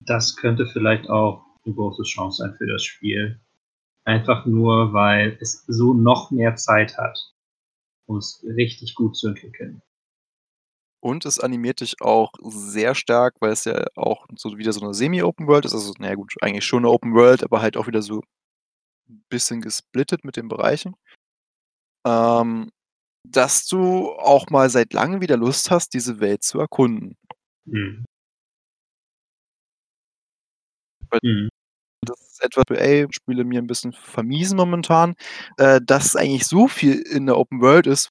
das 0.00 0.36
könnte 0.36 0.66
vielleicht 0.66 1.08
auch 1.08 1.44
eine 1.64 1.74
große 1.74 2.02
Chance 2.02 2.42
sein 2.42 2.54
für 2.56 2.66
das 2.66 2.82
Spiel. 2.82 3.40
Einfach 4.04 4.46
nur, 4.46 4.92
weil 4.92 5.36
es 5.40 5.64
so 5.66 5.94
noch 5.94 6.30
mehr 6.30 6.56
Zeit 6.56 6.96
hat, 6.98 7.18
um 8.06 8.18
es 8.18 8.44
richtig 8.44 8.94
gut 8.94 9.16
zu 9.16 9.28
entwickeln. 9.28 9.82
Und 11.02 11.24
es 11.24 11.40
animiert 11.40 11.80
dich 11.80 12.00
auch 12.02 12.32
sehr 12.42 12.94
stark, 12.94 13.36
weil 13.40 13.52
es 13.52 13.64
ja 13.64 13.86
auch 13.96 14.26
so 14.36 14.58
wieder 14.58 14.72
so 14.72 14.82
eine 14.82 14.92
Semi-Open 14.92 15.46
World 15.46 15.64
ist. 15.64 15.72
Also, 15.74 15.94
naja 15.98 16.14
gut, 16.14 16.34
eigentlich 16.42 16.64
schon 16.66 16.80
eine 16.80 16.90
Open 16.90 17.14
World, 17.14 17.42
aber 17.42 17.62
halt 17.62 17.76
auch 17.78 17.86
wieder 17.86 18.02
so 18.02 18.20
ein 19.10 19.24
bisschen 19.30 19.62
gesplittet 19.62 20.24
mit 20.24 20.36
den 20.36 20.48
Bereichen. 20.48 20.94
Ähm, 22.06 22.70
dass 23.28 23.66
du 23.66 24.12
auch 24.12 24.50
mal 24.50 24.70
seit 24.70 24.92
langem 24.94 25.20
wieder 25.22 25.36
Lust 25.36 25.70
hast, 25.70 25.94
diese 25.94 26.20
Welt 26.20 26.42
zu 26.44 26.60
erkunden. 26.60 27.16
Mhm. 27.66 28.04
Mhm. 31.22 31.50
Das 32.02 32.20
ist 32.20 32.42
etwas, 32.42 32.64
ey, 32.70 33.06
Spiele 33.10 33.44
mir 33.44 33.60
ein 33.60 33.66
bisschen 33.66 33.92
vermiesen 33.92 34.56
momentan, 34.56 35.14
äh, 35.58 35.80
dass 35.84 36.06
es 36.06 36.16
eigentlich 36.16 36.46
so 36.46 36.68
viel 36.68 37.00
in 37.00 37.26
der 37.26 37.36
Open 37.36 37.60
World 37.60 37.86
ist 37.86 38.10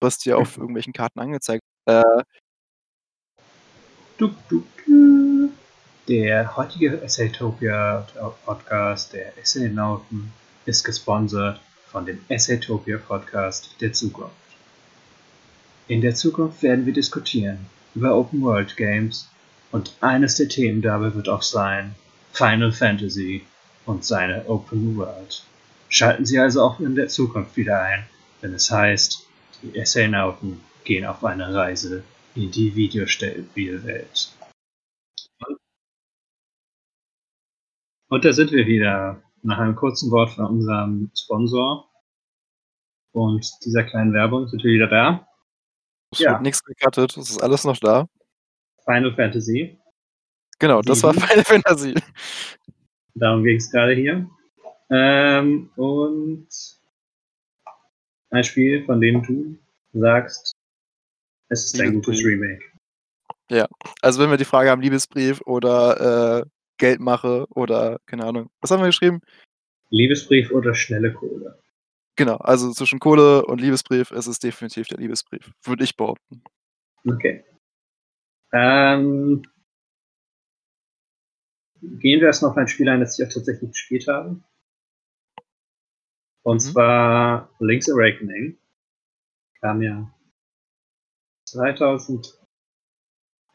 was 0.00 0.18
dir 0.18 0.38
auf 0.38 0.56
irgendwelchen 0.56 0.92
Karten 0.92 1.20
angezeigt 1.20 1.62
äh, 1.86 2.02
Du, 4.16 4.34
du, 4.48 4.64
du. 4.84 5.52
Der 6.08 6.56
heutige 6.56 7.00
Essaytopia 7.02 8.06
Podcast, 8.44 9.12
der 9.12 9.36
Essaynauten, 9.38 10.32
ist 10.64 10.82
gesponsert 10.82 11.60
von 11.86 12.06
dem 12.06 12.18
Essaytopia 12.28 12.98
Podcast 12.98 13.76
der 13.80 13.92
Zukunft. 13.92 14.34
In 15.86 16.00
der 16.00 16.14
Zukunft 16.14 16.62
werden 16.62 16.86
wir 16.86 16.92
diskutieren 16.92 17.66
über 17.94 18.16
Open 18.16 18.42
World 18.42 18.76
Games 18.76 19.28
und 19.72 19.94
eines 20.00 20.36
der 20.36 20.48
Themen 20.48 20.82
dabei 20.82 21.14
wird 21.14 21.28
auch 21.28 21.42
sein 21.42 21.94
Final 22.32 22.72
Fantasy 22.72 23.44
und 23.86 24.04
seine 24.04 24.46
Open 24.48 24.96
World. 24.96 25.44
Schalten 25.88 26.26
Sie 26.26 26.38
also 26.38 26.62
auch 26.62 26.80
in 26.80 26.94
der 26.94 27.08
Zukunft 27.08 27.56
wieder 27.56 27.80
ein, 27.82 28.06
wenn 28.40 28.54
es 28.54 28.70
heißt, 28.70 29.26
die 29.62 29.76
Essaynauten 29.76 30.60
gehen 30.84 31.04
auf 31.06 31.24
eine 31.24 31.52
Reise 31.52 32.04
in 32.34 32.50
die 32.50 32.74
Videospielwelt. 32.74 34.32
Und 38.10 38.24
da 38.24 38.32
sind 38.32 38.52
wir 38.52 38.66
wieder 38.66 39.22
nach 39.42 39.58
einem 39.58 39.76
kurzen 39.76 40.10
Wort 40.10 40.30
von 40.30 40.46
unserem 40.46 41.10
Sponsor 41.14 41.88
und 43.12 43.46
dieser 43.64 43.84
kleinen 43.84 44.12
Werbung 44.12 44.48
sind 44.48 44.62
wir 44.62 44.72
wieder 44.72 44.86
da. 44.86 45.26
es 46.12 46.20
Ja. 46.20 46.32
wird 46.32 46.42
nichts 46.42 46.64
gecuttet, 46.64 47.16
es 47.16 47.30
ist 47.30 47.42
alles 47.42 47.64
noch 47.64 47.76
da. 47.78 48.06
Final 48.88 49.14
Fantasy, 49.14 49.78
Genau, 50.58 50.82
das 50.82 51.02
war 51.02 51.14
Sieben. 51.14 51.26
Final 51.26 51.44
Fantasy. 51.44 51.94
darum 53.14 53.44
ging 53.44 53.56
es 53.56 53.70
gerade 53.70 53.92
hier. 53.94 54.28
Ähm, 54.90 55.70
und 55.76 56.48
ein 58.30 58.44
Spiel, 58.44 58.84
von 58.84 59.00
dem 59.00 59.22
du 59.22 59.58
sagst, 59.92 60.52
es 61.48 61.66
ist 61.66 61.80
ein 61.80 61.94
gutes. 61.94 62.24
Remake. 62.24 62.64
Also, 64.02 64.20
wenn 64.20 64.30
wir 64.30 64.36
die 64.36 64.44
Frage 64.44 64.70
haben, 64.70 64.82
Liebesbrief 64.82 65.40
oder, 65.42 66.40
äh, 66.42 66.46
Geldmache 66.78 67.46
oder 67.50 67.98
keine 68.06 68.24
Ahnung. 68.24 68.50
Was 68.60 68.70
haben 68.70 68.80
wir 68.80 68.86
geschrieben? 68.86 69.20
Liebesbrief 69.90 70.50
oder 70.50 70.74
schnelle 70.74 71.12
Kohle? 71.12 71.60
Genau, 72.16 72.36
also 72.36 72.72
zwischen 72.72 72.98
Kohle 72.98 73.44
und 73.46 73.60
Liebesbrief 73.60 74.10
ist 74.10 74.26
es 74.26 74.38
definitiv 74.38 74.88
der 74.88 74.98
Liebesbrief, 74.98 75.50
würde 75.64 75.84
ich 75.84 75.96
behaupten. 75.96 76.42
Okay. 77.06 77.44
Ähm, 78.52 79.42
gehen 81.80 82.20
wir 82.20 82.26
erst 82.28 82.42
noch 82.42 82.50
auf 82.50 82.56
ein 82.56 82.68
Spiel 82.68 82.88
ein, 82.88 83.00
das 83.00 83.18
ich 83.18 83.26
auch 83.26 83.32
tatsächlich 83.32 83.70
gespielt 83.70 84.06
habe. 84.08 84.40
Und 86.42 86.56
Mhm. 86.56 86.60
zwar 86.72 87.50
Link's 87.58 87.90
Awakening. 87.90 88.58
Kam 89.60 89.82
ja 89.82 90.12
2000. 91.46 92.38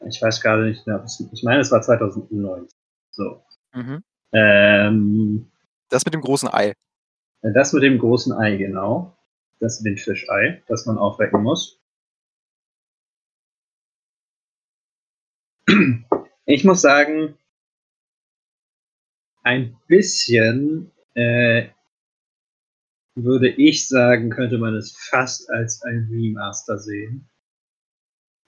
Ich 0.06 0.20
weiß 0.20 0.40
gerade 0.40 0.66
nicht 0.66 0.86
mehr. 0.86 1.04
Ich 1.32 1.42
meine, 1.42 1.60
es 1.60 1.70
war 1.72 1.80
2009. 1.82 2.68
So. 3.10 3.42
Mhm. 3.72 4.04
Ähm, 4.32 5.50
Das 5.88 6.04
mit 6.04 6.14
dem 6.14 6.20
großen 6.20 6.48
Ei. 6.52 6.74
das 7.42 7.72
mit 7.72 7.82
dem 7.82 7.98
großen 7.98 8.32
Ei, 8.32 8.56
genau. 8.56 9.16
Das 9.60 9.82
Windfischei, 9.84 10.62
das 10.66 10.86
man 10.86 10.98
aufwecken 10.98 11.42
muss. 11.42 11.80
Ich 16.46 16.64
muss 16.64 16.82
sagen, 16.82 17.38
ein 19.42 19.76
bisschen 19.86 20.90
äh, 21.14 21.68
würde 23.14 23.48
ich 23.48 23.88
sagen, 23.88 24.30
könnte 24.30 24.58
man 24.58 24.74
es 24.74 24.96
fast 25.08 25.50
als 25.50 25.82
ein 25.82 26.08
Remaster 26.10 26.78
sehen. 26.78 27.28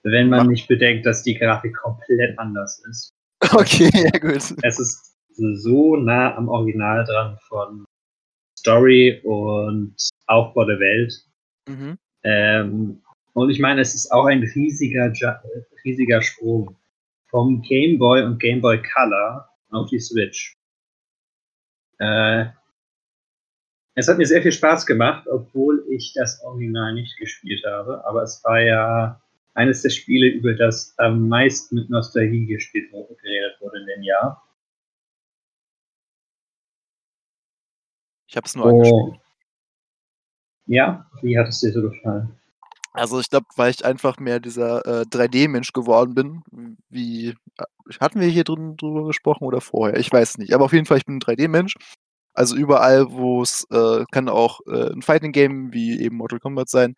Wenn 0.03 0.29
man 0.29 0.41
Mach- 0.41 0.51
nicht 0.51 0.69
bedenkt, 0.69 1.07
dass 1.07 1.23
die 1.23 1.35
Grafik 1.35 1.77
komplett 1.77 2.39
anders 2.39 2.83
ist. 2.89 3.13
Okay, 3.53 3.91
ja 3.93 4.19
gut. 4.19 4.55
Es 4.63 4.79
ist 4.79 5.17
so 5.35 5.97
nah 5.97 6.35
am 6.37 6.49
Original 6.49 7.05
dran 7.05 7.39
von 7.49 7.85
Story 8.59 9.21
und 9.25 9.95
Aufbau 10.27 10.65
der 10.65 10.81
Welt. 10.81 11.15
Mhm. 11.69 11.99
Ähm, 12.23 13.03
und 13.35 13.51
ich 13.51 13.61
meine, 13.61 13.83
es 13.83 13.95
ist 13.95 14.11
auch 14.11 14.27
ein 14.27 14.43
riesiger, 14.43 15.13
äh, 15.13 15.63
riesiger 15.85 16.23
Sprung 16.23 16.77
vom 17.29 17.63
Game 17.63 17.99
Boy 17.99 18.23
und 18.23 18.39
Game 18.39 18.61
Boy 18.61 18.83
Color 18.83 19.49
auf 19.71 19.89
die 19.89 20.01
Switch. 20.01 20.55
Äh, 21.99 22.47
es 23.95 24.09
hat 24.09 24.19
mir 24.19 24.27
sehr 24.27 24.43
viel 24.43 24.53
Spaß 24.53 24.85
gemacht, 24.85 25.27
obwohl 25.27 25.85
ich 25.89 26.13
das 26.15 26.43
Original 26.45 26.93
nicht 26.95 27.17
gespielt 27.17 27.65
habe. 27.65 28.05
Aber 28.05 28.23
es 28.23 28.45
war 28.45 28.61
ja 28.61 29.23
eines 29.55 29.83
der 29.83 29.89
Spiele, 29.89 30.29
über 30.29 30.53
das 30.55 30.95
am 30.99 31.29
meisten 31.29 31.77
mit 31.77 31.89
Nostalgie 31.89 32.47
gespielt 32.47 32.93
wurde, 32.93 33.15
geredet 33.17 33.61
wurde 33.61 33.81
in 33.81 33.87
dem 33.87 34.03
Jahr. 34.03 34.43
Ich 38.29 38.37
habe 38.37 38.45
es 38.45 38.55
nur 38.55 38.67
angespielt. 38.67 39.03
Oh. 39.03 39.21
Ja, 40.67 41.11
wie 41.23 41.39
hat 41.39 41.49
es 41.49 41.61
dir 41.61 41.73
so 41.73 41.81
gefallen? 41.81 42.39
Also, 42.97 43.21
ich 43.21 43.29
glaube, 43.29 43.47
weil 43.57 43.71
ich 43.71 43.85
einfach 43.85 44.19
mehr 44.19 44.41
dieser, 44.41 45.03
äh, 45.03 45.05
3D-Mensch 45.11 45.73
geworden 45.75 46.15
bin, 46.15 46.43
wie 46.89 47.29
äh, 47.59 47.65
hatten 48.01 48.21
wir 48.21 48.29
hier 48.29 48.45
drin 48.45 48.77
drüber 48.79 49.07
gesprochen 49.07 49.45
oder 49.45 49.61
vorher? 49.61 49.99
Ich 49.99 50.11
weiß 50.11 50.39
nicht. 50.39 50.55
Aber 50.55 50.65
auf 50.65 50.73
jeden 50.73 50.87
Fall, 50.87 50.97
ich 50.97 51.05
bin 51.05 51.17
'n 51.17 51.21
3D-Mensch. 51.21 51.75
Also, 52.35 52.57
überall, 52.57 53.11
wo's 53.13 53.67
äh, 53.71 54.05
kann 54.13 54.29
auch, 54.31 54.61
äh, 54.69 54.93
'n 54.95 55.03
Fighting-Game 55.03 55.73
wie 55.75 56.01
eben 56.01 56.17
Mortal 56.17 56.41
Kombat 56.41 56.71
sein, 56.71 56.97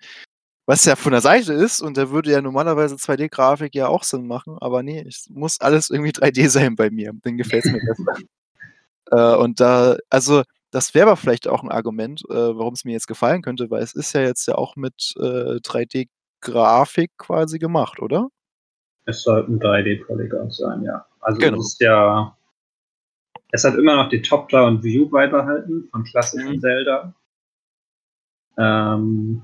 was 0.67 0.85
ja 0.87 0.97
von 0.97 1.13
der 1.13 1.23
Seite 1.23 1.53
ist 1.55 1.81
und 1.83 1.97
da 1.99 2.11
würde 2.11 2.33
ja 2.33 2.43
normalerweise 2.43 2.97
2D-Grafik 2.99 3.75
ja 3.75 3.89
auch 3.89 4.05
Sinn 4.05 4.27
machen, 4.29 4.57
aber 4.61 4.83
ne, 4.85 5.05
es 5.09 5.29
muss 5.31 5.61
alles 5.61 5.91
irgendwie 5.91 6.13
3D 6.13 6.47
sein 6.49 6.77
bei 6.77 6.91
mir. 6.91 7.13
Dann 7.25 7.37
gefällt's 7.39 7.69
mir 7.73 7.81
besser. 7.81 8.05
Äh, 9.13 9.37
und 9.37 9.61
da 9.61 9.97
also, 10.11 10.43
das 10.71 10.95
wäre 10.95 11.09
aber 11.09 11.17
vielleicht 11.17 11.49
auch 11.49 11.63
'n 11.65 11.71
Argument, 11.71 12.23
äh, 12.31 12.35
warum's 12.35 12.85
mir 12.85 12.93
jetzt 12.93 13.09
gefallen 13.09 13.43
könnte, 13.43 13.71
weil 13.71 13.83
es 13.83 13.95
ist 13.95 14.13
ja 14.15 14.23
jetzt 14.23 14.47
ja 14.49 14.55
auch 14.57 14.77
mit, 14.77 15.15
äh, 15.19 15.61
3D-Grafik 15.61 17.13
quasi 17.19 17.59
gemacht, 17.59 18.01
oder? 18.01 18.29
Es 19.07 19.23
sollten 19.23 19.59
3D-Polygon 19.59 20.51
sein, 20.51 20.83
ja. 20.85 21.05
Also 21.21 21.39
Genau. 21.41 21.59
es 21.61 21.73
ist 21.75 21.81
ja. 21.81 22.37
Es 23.53 23.65
hat 23.65 23.77
immer 23.77 23.97
noch 23.97 24.11
die 24.11 24.23
Top-Down-View 24.23 25.09
beibehalten 25.11 25.89
von 25.91 26.05
klassischen 26.05 26.57
Mhm. 26.57 26.61
Zelda. 26.61 27.15
Ähm, 28.57 29.43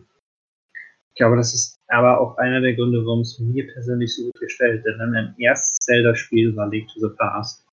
ich 1.14 1.18
glaube, 1.18 1.36
das 1.36 1.54
ist 1.54 1.78
aber 1.88 2.20
auch 2.20 2.36
einer 2.38 2.60
der 2.60 2.74
Gründe, 2.74 3.04
warum 3.06 3.20
es 3.20 3.38
mir 3.38 3.66
persönlich 3.72 4.14
so 4.16 4.24
gut 4.24 4.40
gefällt. 4.40 4.84
Denn 4.84 4.98
mein 5.12 5.34
erstes 5.38 5.78
Zelda-Spiel 5.86 6.56
war 6.56 6.68
Link 6.68 6.88
to 6.94 7.00
the 7.00 7.14
Past. 7.16 7.64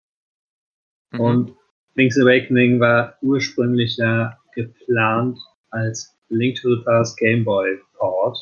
Mhm. 1.13 1.19
Und 1.19 1.53
Link's 1.95 2.19
Awakening 2.19 2.79
war 2.79 3.17
ursprünglich 3.21 3.97
ja 3.97 4.37
geplant 4.53 5.37
als 5.71 6.15
Link 6.29 6.57
to 6.61 6.75
the 6.75 6.83
Past 6.83 7.17
Game 7.17 7.43
Boy 7.43 7.79
Port. 7.93 8.37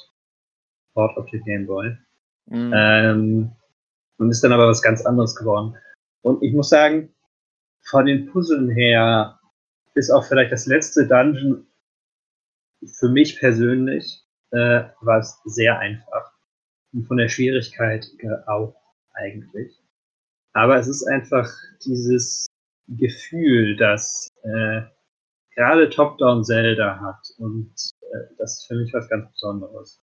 Port 0.94 1.18
auf 1.18 1.30
den 1.30 1.44
Game 1.44 1.66
Boy. 1.66 1.98
Mhm. 2.48 2.74
Ähm, 2.76 3.52
und 4.18 4.30
ist 4.30 4.44
dann 4.44 4.52
aber 4.52 4.68
was 4.68 4.82
ganz 4.82 5.06
anderes 5.06 5.36
geworden. 5.36 5.76
Und 6.22 6.44
ich 6.44 6.54
muss 6.54 6.70
sagen, 6.70 7.14
von 7.84 8.06
den 8.06 8.28
Puzzeln 8.28 8.70
her 8.70 9.40
ist 9.96 10.12
auch 10.12 10.26
vielleicht 10.26 10.52
das 10.52 10.66
letzte 10.66 11.08
Dungeon 11.08 11.66
für 12.86 13.10
mich 13.10 13.38
persönlich 13.38 14.24
äh, 14.52 14.84
war 15.02 15.20
es 15.20 15.40
sehr 15.46 15.80
einfach. 15.80 16.32
Und 16.94 17.08
von 17.08 17.18
der 17.18 17.30
Schwierigkeit 17.30 18.06
auch 18.48 18.76
eigentlich. 19.14 19.74
Aber 20.54 20.78
es 20.78 20.88
ist 20.88 21.04
einfach 21.08 21.50
dieses 21.86 22.49
Gefühl, 22.98 23.76
das 23.78 24.30
äh, 24.44 24.82
gerade 25.56 25.90
Top-Down 25.90 26.44
Zelda 26.44 27.00
hat. 27.00 27.28
Und 27.38 27.74
äh, 28.02 28.36
das 28.38 28.60
ist 28.60 28.68
für 28.68 28.76
mich 28.76 28.94
was 28.94 29.10
ganz 29.10 29.32
Besonderes. 29.32 30.02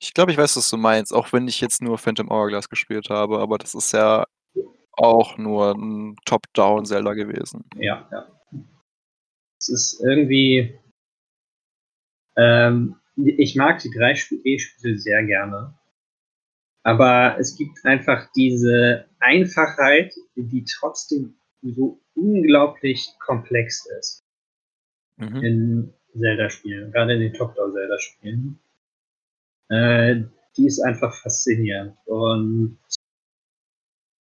Ich 0.00 0.14
glaube, 0.14 0.32
ich 0.32 0.38
weiß, 0.38 0.56
was 0.56 0.68
du 0.68 0.76
meinst, 0.76 1.14
auch 1.14 1.32
wenn 1.32 1.46
ich 1.46 1.60
jetzt 1.60 1.80
nur 1.80 1.96
Phantom 1.96 2.28
Hourglass 2.28 2.68
gespielt 2.68 3.08
habe, 3.08 3.38
aber 3.38 3.58
das 3.58 3.74
ist 3.74 3.92
ja 3.92 4.24
auch 4.92 5.38
nur 5.38 5.72
ein 5.72 6.16
Top-Down-Zelda 6.24 7.14
gewesen. 7.14 7.64
Ja, 7.76 8.08
ja. 8.10 8.26
Es 9.58 9.68
ist 9.68 10.00
irgendwie. 10.04 10.78
Ähm, 12.36 12.96
ich 13.16 13.56
mag 13.56 13.78
die 13.80 13.90
drei 13.90 14.12
E-Spiele 14.12 14.98
sehr 14.98 15.24
gerne. 15.24 15.78
Aber 16.82 17.36
es 17.38 17.56
gibt 17.56 17.84
einfach 17.84 18.28
diese 18.34 19.06
Einfachheit, 19.20 20.14
die 20.34 20.64
trotzdem 20.64 21.34
so 21.62 22.00
unglaublich 22.14 23.08
komplex 23.20 23.86
ist. 23.98 24.24
Mhm. 25.16 25.36
In 25.36 25.94
Zelda-Spielen, 26.18 26.92
gerade 26.92 27.14
in 27.14 27.20
den 27.20 27.32
Top-Down-Zelda-Spielen. 27.32 28.58
Äh, 29.68 30.24
die 30.56 30.66
ist 30.66 30.80
einfach 30.80 31.14
faszinierend. 31.14 31.96
Und 32.04 32.78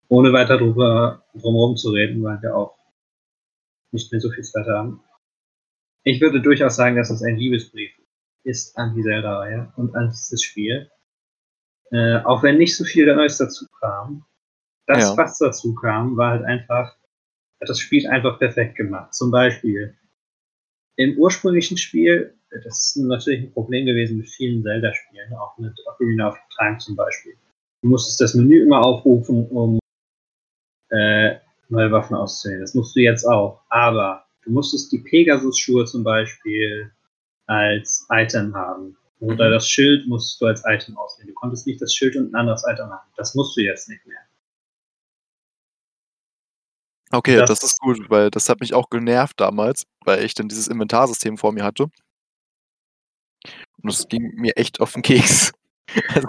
ohne 0.09 0.33
weiter 0.33 0.59
drüber 0.59 1.25
drumherum 1.35 1.77
zu 1.77 1.91
reden, 1.91 2.23
weil 2.23 2.41
wir 2.43 2.55
auch 2.55 2.77
nicht 3.93 4.13
mehr 4.13 4.21
so 4.21 4.31
viel 4.31 4.45
Zeit 4.45 4.67
haben. 4.67 5.03
Ich 6.05 6.21
würde 6.21 6.41
durchaus 6.41 6.77
sagen, 6.77 6.97
dass 6.97 7.11
es 7.11 7.23
ein 7.23 7.37
Liebesbrief 7.37 7.93
ist 8.43 8.77
an 8.79 8.95
die 8.95 9.03
Zelda-Reihe 9.03 9.73
und 9.77 9.95
an 9.95 10.11
dieses 10.11 10.43
Spiel. 10.43 10.91
Äh, 11.91 12.19
auch 12.25 12.43
wenn 12.43 12.59
nicht 12.59 12.77
so 12.77 12.85
viel 12.85 13.13
Neues 13.15 13.39
dazu 13.39 13.67
kam. 13.81 14.25
Das, 14.87 15.11
ja. 15.11 15.17
was 15.17 15.39
dazu 15.39 15.75
kam, 15.75 16.17
war 16.17 16.33
halt 16.33 16.45
einfach, 16.45 16.97
hat 17.61 17.69
das 17.69 17.81
Spiel 17.81 18.07
einfach 18.07 18.39
perfekt 18.39 18.77
gemacht. 18.77 19.15
Zum 19.15 19.31
Beispiel 19.31 19.97
im 20.97 21.17
ursprünglichen 21.19 21.77
Spiel 21.77 22.35
das 22.51 22.97
ist 22.97 22.97
natürlich 22.97 23.43
ein 23.43 23.53
Problem 23.53 23.87
gewesen 23.87 24.19
mit 24.19 24.29
vielen 24.29 24.63
Zelda-Spielen, 24.63 25.33
auch 25.35 25.57
mit 25.59 25.73
Ocarina 25.87 26.29
of 26.29 26.39
Time 26.59 26.79
zum 26.79 26.97
Beispiel. 26.97 27.35
Du 27.83 27.89
musstest 27.89 28.21
das 28.21 28.35
Menü 28.35 28.63
immer 28.63 28.85
aufrufen, 28.85 29.47
um 29.49 29.79
äh, 30.91 31.37
neue 31.69 31.93
Waffen 31.93 32.17
auszuwählen. 32.17 32.61
Das 32.61 32.75
musst 32.75 32.97
du 32.97 33.01
jetzt 33.01 33.25
auch. 33.25 33.63
Aber 33.69 34.25
du 34.43 34.51
musstest 34.51 34.91
die 34.93 34.99
Pegasus-Schuhe 34.99 35.85
zum 35.85 36.03
Beispiel 36.03 36.91
als 37.47 38.07
Item 38.11 38.55
haben. 38.55 38.97
Oder 39.21 39.49
mhm. 39.49 39.53
das 39.53 39.69
Schild 39.69 40.09
musst 40.09 40.41
du 40.41 40.47
als 40.47 40.63
Item 40.67 40.97
auswählen. 40.97 41.29
Du 41.29 41.35
konntest 41.35 41.67
nicht 41.67 41.81
das 41.81 41.95
Schild 41.95 42.17
und 42.17 42.33
ein 42.33 42.35
anderes 42.35 42.65
Item 42.67 42.91
haben. 42.91 43.09
Das 43.17 43.35
musst 43.35 43.57
du 43.57 43.61
jetzt 43.61 43.89
nicht 43.89 44.05
mehr. 44.07 44.19
Okay, 47.13 47.37
das, 47.37 47.51
das, 47.51 47.65
ist 47.65 47.79
gut, 47.81 48.09
weil 48.09 48.31
das 48.31 48.49
hat 48.49 48.61
mich 48.61 48.73
auch 48.73 48.89
genervt 48.89 49.41
damals, 49.41 49.85
weil 50.05 50.25
ich 50.25 50.35
dann 50.35 50.49
dieses 50.49 50.69
Inventarsystem 50.69 51.39
vor 51.39 51.53
mir 51.53 51.65
hatte. 51.65 51.91
Und 53.83 53.93
das 53.93 54.07
ging 54.09 54.33
mir 54.37 54.57
echt 54.57 54.81
auf 54.81 54.93
den 54.93 55.03
Keks. 55.03 55.53
Also, 56.15 56.29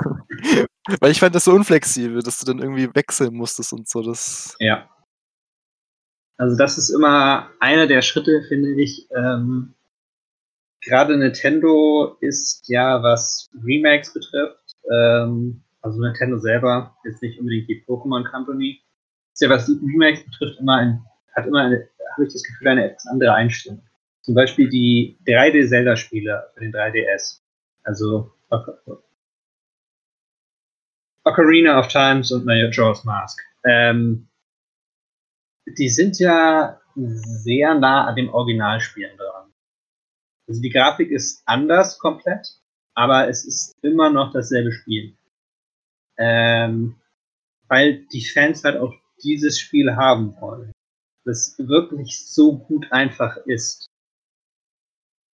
weil 1.00 1.12
ich 1.12 1.20
fand 1.20 1.36
das 1.36 1.44
so 1.44 1.54
unflexibel, 1.54 2.24
dass 2.24 2.40
du 2.40 2.48
dann 2.48 2.58
irgendwie 2.58 2.90
wechseln 2.96 3.36
musstest 3.36 3.74
und 3.74 3.88
so. 3.88 4.02
Das 4.02 4.56
ja. 4.58 4.90
Also 6.38 6.58
das 6.58 6.80
ist 6.80 6.90
immer 6.90 7.52
einer 7.60 7.86
der 7.86 8.02
Schritte, 8.02 8.42
finde 8.48 8.72
ich. 8.82 9.08
Ähm, 9.16 9.76
Gerade 10.84 11.16
Nintendo 11.18 12.18
ist 12.22 12.68
ja, 12.68 13.02
was 13.04 13.50
Remakes 13.64 14.14
betrifft, 14.14 14.76
ähm, 14.92 15.62
also 15.82 16.00
Nintendo 16.00 16.38
selber, 16.38 16.96
jetzt 17.06 17.22
nicht 17.22 17.40
unbedingt 17.40 17.70
die 17.70 17.84
Pokémon 17.88 18.30
Company, 18.30 18.82
ist 19.34 19.42
ja, 19.42 19.50
was 19.50 19.70
Remakes 19.70 20.24
betrifft, 20.26 20.60
immer 20.60 20.78
ein, 20.78 21.06
hat 21.36 21.46
immer, 21.46 21.64
habe 21.64 22.26
ich 22.26 22.34
das 22.34 22.44
Gefühl, 22.44 22.68
eine 22.70 22.92
etwas 22.92 23.06
andere 23.08 23.34
Einstellung. 23.34 23.84
Zum 24.22 24.36
Beispiel 24.36 24.70
die 24.70 25.18
3D-Zelda-Spiele 25.26 26.52
für 26.54 26.60
den 26.60 26.74
3DS. 26.74 27.42
Also 27.84 28.32
Ocarina 31.24 31.80
of 31.80 31.88
Times 31.88 32.32
und 32.32 32.46
Majora's 32.46 33.04
Mask. 33.04 33.40
Ähm, 33.64 34.28
die 35.78 35.90
sind 35.90 36.20
ja 36.20 36.80
sehr 36.96 37.76
nah 37.76 38.08
an 38.08 38.16
dem 38.16 38.30
Originalspielen 38.30 39.18
dran. 39.18 39.41
Also 40.52 40.62
die 40.62 40.70
Grafik 40.70 41.12
ist 41.12 41.44
anders 41.46 41.98
komplett, 41.98 42.46
aber 42.94 43.30
es 43.30 43.46
ist 43.46 43.74
immer 43.84 44.10
noch 44.10 44.34
dasselbe 44.34 44.74
Spiel. 44.74 45.16
Ähm, 46.18 46.98
weil 47.70 48.06
die 48.12 48.26
Fans 48.26 48.62
halt 48.66 48.76
auch 48.76 48.94
dieses 49.24 49.58
Spiel 49.58 49.96
haben 49.96 50.36
wollen. 50.42 50.74
Das 51.24 51.56
wirklich 51.58 52.28
so 52.28 52.58
gut 52.58 52.92
einfach 52.92 53.38
ist. 53.46 53.88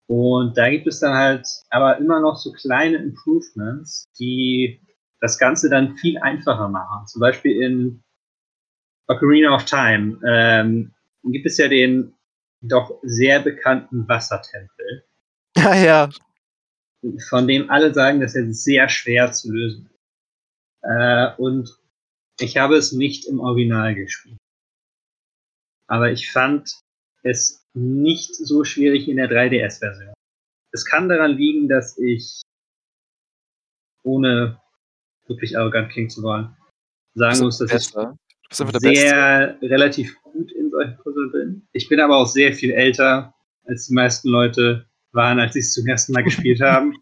Und 0.08 0.56
da 0.56 0.70
gibt 0.70 0.86
es 0.86 1.00
dann 1.00 1.16
halt 1.16 1.48
aber 1.72 1.98
immer 1.98 2.20
noch 2.20 2.38
so 2.38 2.52
kleine 2.52 2.98
Improvements, 2.98 4.06
die 4.20 4.80
das 5.20 5.40
Ganze 5.40 5.68
dann 5.68 5.98
viel 5.98 6.20
einfacher 6.20 6.70
machen. 6.70 7.08
Zum 7.08 7.22
Beispiel 7.22 7.60
in 7.60 8.04
Ocarina 9.08 9.56
of 9.56 9.66
Time 9.66 10.20
ähm, 10.28 10.94
gibt 11.24 11.48
es 11.48 11.58
ja 11.58 11.68
den 11.68 12.14
doch 12.62 13.00
sehr 13.02 13.40
bekannten 13.40 14.08
Wassertempel. 14.08 14.77
Ja, 15.64 15.76
ja. 15.76 16.10
Von 17.30 17.48
dem 17.48 17.70
alle 17.70 17.94
sagen, 17.94 18.22
dass 18.22 18.36
er 18.36 18.52
sehr 18.54 18.90
schwer 18.90 19.32
zu 19.32 19.52
lösen 19.52 19.90
ist. 19.90 19.98
Äh, 20.84 21.36
und 21.38 21.76
ich 22.40 22.58
habe 22.58 22.76
es 22.76 22.92
nicht 22.92 23.26
im 23.26 23.40
Original 23.40 23.96
gespielt. 23.96 24.38
Aber 25.88 26.12
ich 26.12 26.32
fand 26.32 26.72
es 27.24 27.66
nicht 27.74 28.36
so 28.36 28.64
schwierig 28.64 29.08
in 29.08 29.18
der 29.18 29.30
3DS-Version. 29.30 30.14
Es 30.72 30.86
kann 30.86 31.10
daran 31.10 31.38
liegen, 31.38 31.68
dass 31.68 31.98
ich, 31.98 32.42
ohne 34.04 34.62
wirklich 35.28 35.58
arrogant 35.58 35.92
klingen 35.92 36.10
zu 36.10 36.22
wollen, 36.24 36.56
sagen 37.16 37.40
muss, 37.40 37.58
dass 37.58 37.72
ich 37.72 37.90
sehr 38.80 39.58
relativ 39.62 40.22
gut 40.22 40.52
in 40.52 40.70
solchen 40.70 40.98
Puzzle 40.98 41.30
bin. 41.32 41.68
Ich 41.72 41.90
bin 41.90 42.00
aber 42.00 42.18
auch 42.18 42.28
sehr 42.28 42.54
viel 42.54 42.72
älter, 42.72 43.34
als 43.66 43.88
die 43.88 43.94
meisten 43.94 44.30
Leute 44.30 44.88
waren, 45.18 45.42
als 45.42 45.54
sie 45.54 45.60
es 45.60 45.74
zum 45.74 45.86
ersten 45.86 46.14
Mal 46.14 46.24
gespielt 46.24 46.62
haben. 46.62 46.96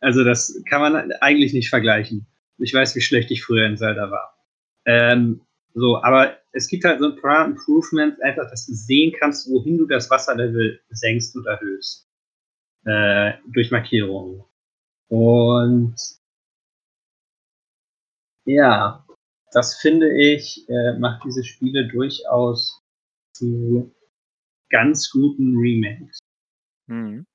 Also 0.00 0.24
das 0.24 0.62
kann 0.70 0.80
man 0.80 1.12
eigentlich 1.20 1.52
nicht 1.52 1.68
vergleichen. 1.68 2.26
Ich 2.58 2.72
weiß, 2.72 2.94
wie 2.96 3.00
schlecht 3.00 3.30
ich 3.30 3.44
früher 3.44 3.66
in 3.66 3.76
Zelda 3.76 4.10
war. 4.10 4.34
Ähm, 4.86 5.42
so, 5.74 6.02
aber 6.02 6.38
es 6.52 6.66
gibt 6.68 6.84
halt 6.84 7.00
so 7.00 7.10
ein 7.10 7.20
paar 7.20 7.44
Improvements, 7.44 8.20
einfach, 8.20 8.48
dass 8.50 8.66
du 8.66 8.72
sehen 8.72 9.12
kannst, 9.18 9.50
wohin 9.50 9.78
du 9.78 9.86
das 9.86 10.10
Wasserlevel 10.10 10.80
senkst 10.90 11.36
oder 11.36 11.52
erhöhst. 11.52 12.08
Äh, 12.84 13.34
durch 13.48 13.70
Markierungen. 13.70 14.44
Und 15.08 15.96
ja, 18.44 19.04
das 19.52 19.76
finde 19.76 20.10
ich, 20.18 20.68
äh, 20.68 20.98
macht 20.98 21.24
diese 21.24 21.44
Spiele 21.44 21.88
durchaus 21.88 22.82
zu 23.32 23.94
ganz 24.70 25.10
guten 25.10 25.56
Remakes. 25.58 26.18
Mhm. 26.88 27.26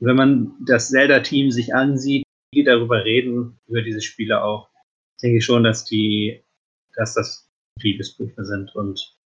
Wenn 0.00 0.16
man 0.16 0.54
das 0.66 0.88
Zelda-Team 0.88 1.52
sich 1.52 1.74
ansieht, 1.74 2.24
die 2.52 2.64
darüber 2.64 3.04
reden, 3.04 3.60
über 3.68 3.82
diese 3.82 4.02
Spiele 4.02 4.42
auch, 4.42 4.68
denke 5.22 5.38
ich 5.38 5.44
schon, 5.44 5.62
dass 5.62 5.84
die 5.84 6.44
dass 6.94 7.14
das 7.14 7.48
Liebesbriefe 7.80 8.44
sind 8.44 8.74
und 8.74 9.16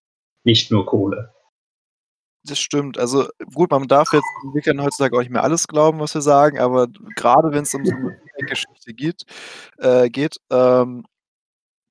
nicht 0.44 0.70
nur 0.70 0.86
Kohle. 0.86 1.34
Das 2.44 2.60
stimmt. 2.60 2.96
Also 2.96 3.28
gut, 3.54 3.70
man 3.72 3.88
darf 3.88 4.12
jetzt 4.12 4.26
Entwicklern 4.44 4.80
heutzutage 4.80 5.16
auch 5.16 5.20
nicht 5.20 5.32
mehr 5.32 5.42
alles 5.42 5.66
glauben, 5.66 5.98
was 5.98 6.14
wir 6.14 6.20
sagen, 6.20 6.60
aber 6.60 6.86
gerade 7.16 7.50
wenn 7.50 7.64
es 7.64 7.74
um 7.74 7.84
so 7.84 7.92
eine 7.92 8.46
Geschichte 8.46 8.94
geht, 8.94 9.24
äh, 9.78 10.08
geht 10.08 10.36
ähm, 10.50 11.04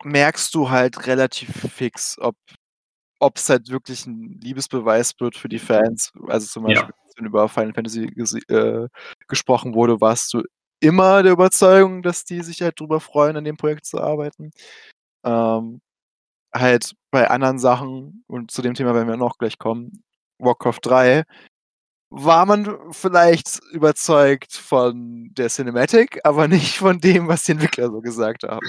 merkst 0.04 0.56
du 0.56 0.70
halt 0.70 1.08
relativ 1.08 1.50
fix, 1.74 2.18
ob 2.20 3.38
es 3.38 3.50
halt 3.50 3.70
wirklich 3.70 4.06
ein 4.06 4.40
Liebesbeweis 4.42 5.14
wird 5.20 5.36
für 5.36 5.50
die 5.50 5.60
Fans. 5.60 6.14
Also 6.28 6.48
zum 6.48 6.64
Beispiel, 6.64 6.90
ja. 6.90 7.05
Wenn 7.18 7.26
über 7.26 7.50
Final 7.50 7.74
Fantasy 7.74 8.06
äh, 8.50 8.88
gesprochen 9.28 9.74
wurde, 9.76 10.02
warst 10.02 10.34
du 10.34 10.44
immer 10.80 11.24
der 11.24 11.34
Überzeugung, 11.34 12.04
dass 12.04 12.26
die 12.26 12.42
sich 12.42 12.62
halt 12.62 12.80
drüber 12.80 13.00
freuen, 13.00 13.38
an 13.38 13.46
dem 13.46 13.58
Projekt 13.58 13.86
zu 13.86 14.00
arbeiten. 14.00 14.52
Ähm, 15.26 15.82
halt 16.54 16.96
bei 17.12 17.30
anderen 17.30 17.60
Sachen, 17.60 18.24
und 18.28 18.52
zu 18.52 18.62
dem 18.62 18.76
Thema 18.76 18.94
werden 18.96 19.10
wir 19.10 19.18
noch 19.18 19.38
gleich 19.38 19.58
kommen, 19.60 20.04
Warcraft 20.40 20.80
3, 20.84 21.24
war 22.12 22.46
man 22.46 22.94
vielleicht 22.94 23.60
überzeugt 23.72 24.54
von 24.54 25.30
der 25.34 25.50
Cinematic, 25.50 26.20
aber 26.24 26.48
nicht 26.50 26.78
von 26.78 27.00
dem, 27.00 27.28
was 27.28 27.44
die 27.46 27.54
Entwickler 27.54 27.90
so 27.92 28.02
gesagt 28.02 28.44
haben. 28.44 28.66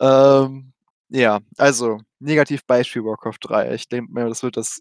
ähm, 0.00 0.72
ja, 1.08 1.40
also 1.58 2.00
Negativbeispiel 2.20 3.04
Warcraft 3.04 3.38
3. 3.42 3.74
Ich 3.74 3.88
denke 3.88 4.12
mir, 4.12 4.28
das 4.28 4.42
wird 4.42 4.56
das 4.56 4.80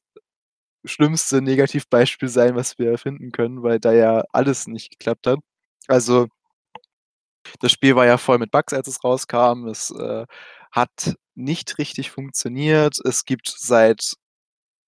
schlimmste 0.85 1.41
Negativbeispiel 1.41 2.29
sein, 2.29 2.55
was 2.55 2.77
wir 2.79 2.97
finden 2.97 3.31
können, 3.31 3.63
weil 3.63 3.79
da 3.79 3.93
ja 3.93 4.23
alles 4.31 4.67
nicht 4.67 4.91
geklappt 4.91 5.27
hat. 5.27 5.39
Also 5.87 6.27
das 7.59 7.71
Spiel 7.71 7.95
war 7.95 8.05
ja 8.05 8.17
voll 8.17 8.37
mit 8.37 8.51
Bugs, 8.51 8.73
als 8.73 8.87
es 8.87 9.03
rauskam. 9.03 9.67
Es 9.67 9.91
äh, 9.91 10.25
hat 10.71 11.15
nicht 11.35 11.77
richtig 11.77 12.11
funktioniert. 12.11 12.97
Es 13.05 13.25
gibt 13.25 13.47
seit 13.57 14.13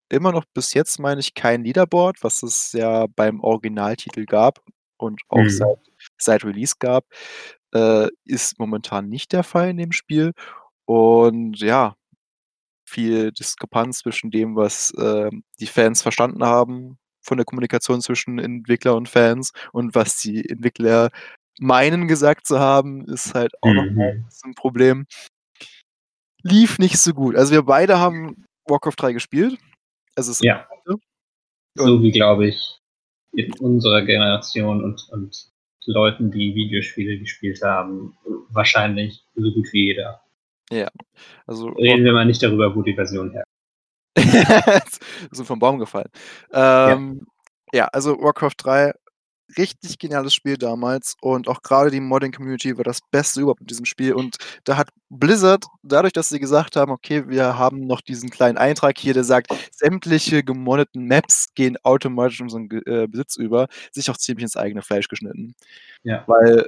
immer 0.10 0.32
noch 0.32 0.46
bis 0.54 0.74
jetzt, 0.74 1.00
meine 1.00 1.22
ich, 1.22 1.34
kein 1.36 1.64
Leaderboard, 1.64 2.24
was 2.24 2.44
es 2.44 2.74
ja 2.74 3.08
beim 3.16 3.42
Originaltitel 3.42 4.26
gab 4.26 4.62
und 4.98 5.22
auch 5.30 5.38
Mhm. 5.40 5.50
seit 5.50 5.80
seit 6.18 6.46
Release 6.46 6.76
gab, 6.80 7.06
äh, 7.74 8.08
ist 8.26 8.60
momentan 8.60 9.10
nicht 9.10 9.34
der 9.34 9.44
Fall 9.44 9.70
in 9.70 9.78
dem 9.78 9.92
Spiel. 9.92 10.34
Und 10.86 11.60
ja, 11.60 11.96
viel 12.92 13.32
Diskrepanz 13.34 14.00
zwischen 14.00 14.32
dem, 14.32 14.56
was, 14.58 14.94
ähm, 15.00 15.44
die 15.60 15.68
Fans 15.68 16.02
verstanden 16.04 16.44
haben 16.46 16.98
von 17.24 17.38
der 17.38 17.46
Kommunikation 17.46 18.02
zwischen 18.02 18.40
Entwickler 18.40 18.96
und 18.96 19.10
Fans 19.10 19.52
und 19.74 19.96
was 19.96 20.18
die 20.22 20.48
Entwickler 20.50 21.10
meinen 21.60 22.08
gesagt 22.08 22.48
zu 22.48 22.60
haben, 22.60 23.06
ist 23.08 23.36
halt 23.36 23.54
auch 23.64 23.74
noch 23.74 23.86
Mhm. 23.86 24.26
so 24.30 24.48
'n 24.50 24.56
Problem. 24.56 25.06
Lief 26.44 26.80
nicht 26.80 26.98
so 26.98 27.14
gut. 27.14 27.36
Also, 27.36 27.52
wir 27.54 27.64
beide 27.64 28.00
haben 28.00 28.46
Warcraft 28.68 28.96
3 28.98 29.14
gespielt. 29.14 29.58
Also, 30.16 30.32
es 30.32 30.42
Ja. 30.42 30.68
So 31.76 32.02
wie, 32.04 32.12
glaube 32.12 32.48
ich, 32.50 32.80
in 33.34 33.54
unserer 33.60 34.04
Generation 34.04 34.84
und 34.84 35.08
und 35.12 35.50
Leuten, 35.88 36.32
die 36.32 36.56
Videospiele 36.56 37.20
gespielt 37.20 37.62
haben, 37.64 38.18
wahrscheinlich 38.52 39.24
so 39.36 39.52
gut 39.54 39.74
wie 39.74 39.88
jeder. 39.88 40.22
Ja, 40.72 40.90
also 41.46 41.68
Reden 41.70 42.06
wir 42.06 42.14
mal 42.14 42.26
nicht 42.26 42.42
darüber, 42.42 42.76
wo 42.76 42.82
die 42.82 42.96
Version 42.96 43.32
her 43.32 43.44
sind 45.32 45.46
vom 45.46 45.60
Baum 45.60 45.80
gefallen. 45.80 46.10
Ja. 46.52 46.92
Ähm, 46.92 47.26
ja, 47.74 47.86
also 47.88 48.18
Warcraft 48.22 48.56
3, 48.58 48.94
richtig 49.58 50.00
geniales 50.00 50.34
Spiel 50.34 50.58
damals 50.58 51.16
und 51.22 51.48
auch 51.48 51.62
grade 51.62 51.92
die 51.92 52.00
Modding-Community 52.00 52.78
war 52.78 52.84
das 52.84 53.00
Beste 53.12 53.42
überhaupt 53.42 53.62
mit 53.62 53.70
diesem 53.70 53.86
Spiel 53.86 54.14
und 54.14 54.38
da 54.64 54.78
hat 54.78 54.90
Blizzard, 55.10 55.66
dadurch, 55.84 56.14
dass 56.14 56.30
sie 56.30 56.40
gesagt 56.40 56.76
haben: 56.76 56.92
„Okay, 56.92 57.28
wir 57.28 57.58
haben 57.58 57.86
noch 57.88 58.02
diesen 58.02 58.30
kleinen 58.30 58.58
Eintrag 58.58 58.98
hier, 58.98 59.14
der 59.14 59.24
sagt, 59.24 59.48
sämtliche 59.72 60.44
gemoddeten 60.44 61.08
Maps 61.08 61.54
gehen 61.54 61.78
automatisch 61.84 62.40
in 62.40 62.46
unseren 62.46 62.70
äh, 62.86 63.08
Besitz 63.08 63.36
über“, 63.36 63.68
sich 63.92 64.10
auch 64.10 64.18
ziemlich 64.18 64.44
ins 64.44 64.58
eigene 64.58 64.82
Fleisch 64.82 65.08
geschnitten. 65.08 65.54
Ja. 66.04 66.24
Weil 66.28 66.66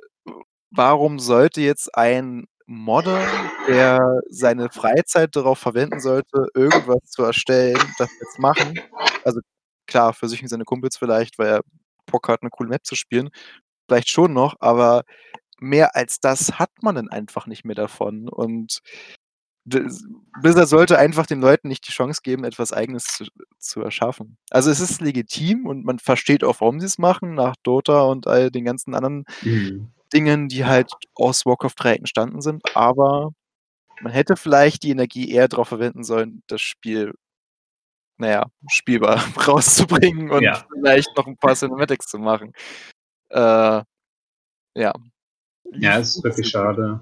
warum 0.72 1.20
sollte 1.20 1.62
jetzt 1.62 1.96
ein 1.96 2.46
Modder, 2.68 3.50
der 3.68 4.22
seine 4.30 4.70
Freizeit 4.72 5.36
darauf 5.36 5.60
verwenden 5.60 6.00
sollte, 6.00 6.48
irgendwas 6.56 7.02
zu 7.06 7.24
erstellen, 7.24 7.94
das 7.98 8.10
jetzt 8.20 8.40
machen? 8.40 8.82
Also, 9.24 9.42
klar, 9.88 10.14
für 10.14 10.30
sich 10.30 10.42
und 10.42 10.50
seine 10.50 10.66
Kumpels 10.66 10.98
vielleicht, 10.98 11.40
weil 11.40 11.48
er 11.50 11.62
Bock 12.08 12.28
hat, 12.30 12.44
'ne 12.44 12.50
coole 12.52 12.70
Map 12.70 12.86
zu 12.86 12.96
spielen, 12.96 13.30
vielleicht 13.90 14.10
schon 14.10 14.34
noch, 14.34 14.56
aber 14.62 15.04
mehr 15.60 15.96
als 15.98 16.20
das 16.22 16.60
hat 16.60 16.72
man 16.84 16.96
dann 16.96 17.10
einfach 17.10 17.48
nicht 17.48 17.66
mehr 17.66 17.76
davon 17.76 18.30
und 18.30 18.80
Blizzard 20.42 20.70
sollte 20.70 20.98
einfach 21.00 21.26
den 21.28 21.42
Leuten 21.42 21.70
nicht 21.70 21.88
die 21.88 21.92
Chance 21.94 22.22
geben, 22.24 22.44
etwas 22.46 22.74
Eigenes 22.74 23.06
zu 23.06 23.26
zu 23.60 23.82
erschaffen. 23.82 24.38
Also, 24.52 24.72
es 24.72 24.80
ist 24.82 25.02
legitim 25.02 25.68
und 25.68 25.86
man 25.86 26.00
versteht 26.00 26.44
auch, 26.46 26.62
warum 26.62 26.80
sie's 26.82 26.98
machen, 27.00 27.36
nach 27.36 27.56
Dota 27.64 28.04
und 28.04 28.28
all 28.28 28.52
den 28.52 28.66
ganzen 28.66 28.96
anderen 28.96 29.26
Mhm. 29.44 29.90
Dingen, 30.14 30.48
die 30.50 30.66
halt 30.66 30.92
aus 31.16 31.46
Warcraft 31.46 31.74
3 31.78 31.96
entstanden 31.96 32.42
sind, 32.42 32.64
aber 32.76 33.32
man 34.02 34.14
hätte 34.14 34.36
vielleicht 34.38 34.84
die 34.84 34.92
Energie 34.92 35.32
eher 35.32 35.48
drauf 35.50 35.70
verwenden 35.70 36.04
sollen, 36.04 36.44
das 36.48 36.62
Spiel, 36.62 37.14
na 38.18 38.30
ja, 38.30 38.46
spielbar 38.70 39.18
rauszubringen 39.48 40.32
und 40.32 40.44
Ja. 40.44 40.66
vielleicht 40.74 41.16
noch 41.18 41.28
'n 41.28 41.38
paar 41.38 41.56
Cinematics 41.56 42.08
zu 42.08 42.20
machen. 42.20 42.54
Äh, 43.30 43.82
ja. 44.76 44.94
Ja, 45.74 45.98
ist 46.00 46.24
wirklich 46.24 46.50
schade. 46.50 47.02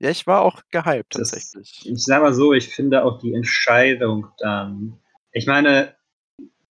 Ja, 0.00 0.10
ich 0.10 0.26
war 0.26 0.42
auch 0.42 0.62
gehypt 0.70 1.14
Das 1.14 1.30
tatsächlich. 1.30 1.80
ich 1.84 2.02
sage 2.04 2.24
mal 2.24 2.34
so, 2.34 2.52
ich 2.52 2.68
finde 2.74 3.04
auch 3.04 3.18
die 3.18 3.34
Entscheidung 3.34 4.26
dann 4.38 4.98
ich 5.34 5.46
meine, 5.46 5.96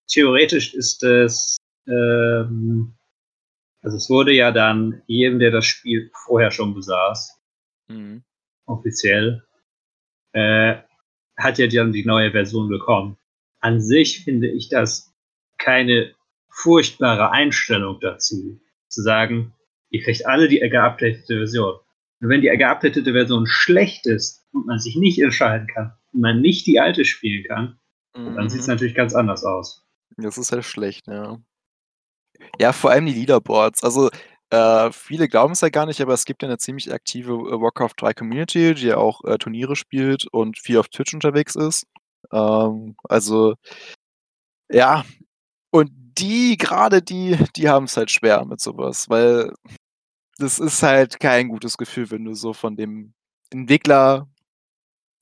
theoretisch 0.09 0.74
ist 0.74 1.03
es, 1.03 1.57
ähm 1.86 2.95
also, 3.83 3.97
es 3.97 4.09
wurde 4.11 4.33
ja 4.33 4.53
dann 4.53 5.03
jedem, 5.07 5.39
der 5.39 5.51
das 5.51 5.66
Spiel 5.66 6.11
vorher 6.14 6.51
schon 6.51 6.74
besaß 6.74 7.41
Mhm. 7.89 8.22
offiziell, 8.66 9.43
äh, 10.33 10.76
hat 11.37 11.59
ja 11.59 11.66
dann 11.66 11.93
die 11.93 12.05
neue 12.05 12.31
Version 12.33 12.68
bekommen. 12.68 13.16
An 13.61 13.81
sich 13.81 14.22
finde 14.24 14.49
ich 14.49 14.68
das 14.68 15.12
keine 15.59 16.14
furchtbare 16.49 17.31
Einstellung 17.31 17.99
dazu, 18.01 18.61
zu 18.89 19.03
sagen: 19.03 19.55
„Ihr 19.91 20.03
kriegt 20.03 20.26
alle 20.26 20.49
die 20.49 20.61
geupdatete 20.61 21.37
Version.“ 21.39 21.78
Und 22.20 22.28
wenn 22.28 22.43
die 22.43 22.49
geupdatete 22.49 23.12
Version 23.12 23.47
schlecht 23.47 24.07
ist 24.07 24.47
und 24.53 24.66
man 24.66 24.78
sich 24.78 24.95
nicht 24.97 25.18
entscheiden 25.20 25.66
kann 25.66 25.93
und 26.12 26.20
man 26.20 26.41
nicht 26.41 26.66
die 26.66 26.78
alte 26.81 27.05
spielen 27.05 27.45
kann, 27.45 27.81
dann 28.14 28.49
sieht's 28.51 28.66
Mhm. 28.66 28.74
natürlich 28.74 28.95
ganz 28.95 29.14
anders 29.14 29.43
aus. 29.45 29.85
Das 30.16 30.39
ist 30.39 30.53
halt 30.53 30.64
schlecht, 30.64 31.07
ja. 31.09 31.39
Ja, 32.59 32.73
vor 32.73 32.91
allem 32.91 33.07
die 33.07 33.13
Leaderboards. 33.15 33.83
Also, 33.85 34.11
äh, 34.51 34.91
viele 34.93 35.29
glauben's 35.29 35.61
ja 35.61 35.69
gar 35.69 35.87
nicht, 35.87 36.01
aber 36.01 36.13
es 36.15 36.25
gibt 36.25 36.43
ja 36.43 36.49
'ne 36.49 36.59
ziemlich 36.59 36.93
aktive, 36.93 37.33
äh, 37.35 37.61
Warcraft 37.61 37.95
3 37.97 38.13
Community, 38.13 38.75
die 38.75 38.87
ja 38.89 38.97
auch, 38.97 39.23
äh, 39.25 39.39
Turniere 39.39 39.77
spielt 39.77 40.27
und 40.33 40.59
viel 40.59 40.79
auf 40.79 40.89
Twitch 40.89 41.15
unterwegs 41.15 41.55
ist. 41.55 41.87
Ähm, 42.33 42.97
also 43.09 43.55
ja, 44.73 45.05
und 45.73 45.91
die 46.19 46.57
grade 46.59 47.03
die 47.03 47.39
die 47.57 47.69
haben's 47.69 47.97
halt 47.97 48.11
schwer 48.11 48.45
mit 48.47 48.61
so 48.61 48.77
was, 48.79 49.09
weil 49.11 49.53
das 50.39 50.59
ist 50.61 50.83
halt 50.83 51.21
kein 51.21 51.49
gutes 51.49 51.79
Gefühl, 51.79 52.11
wenn 52.11 52.25
du 52.25 52.35
so 52.35 52.55
von 52.55 52.77
dem 52.77 53.15
Entwickler 53.51 54.29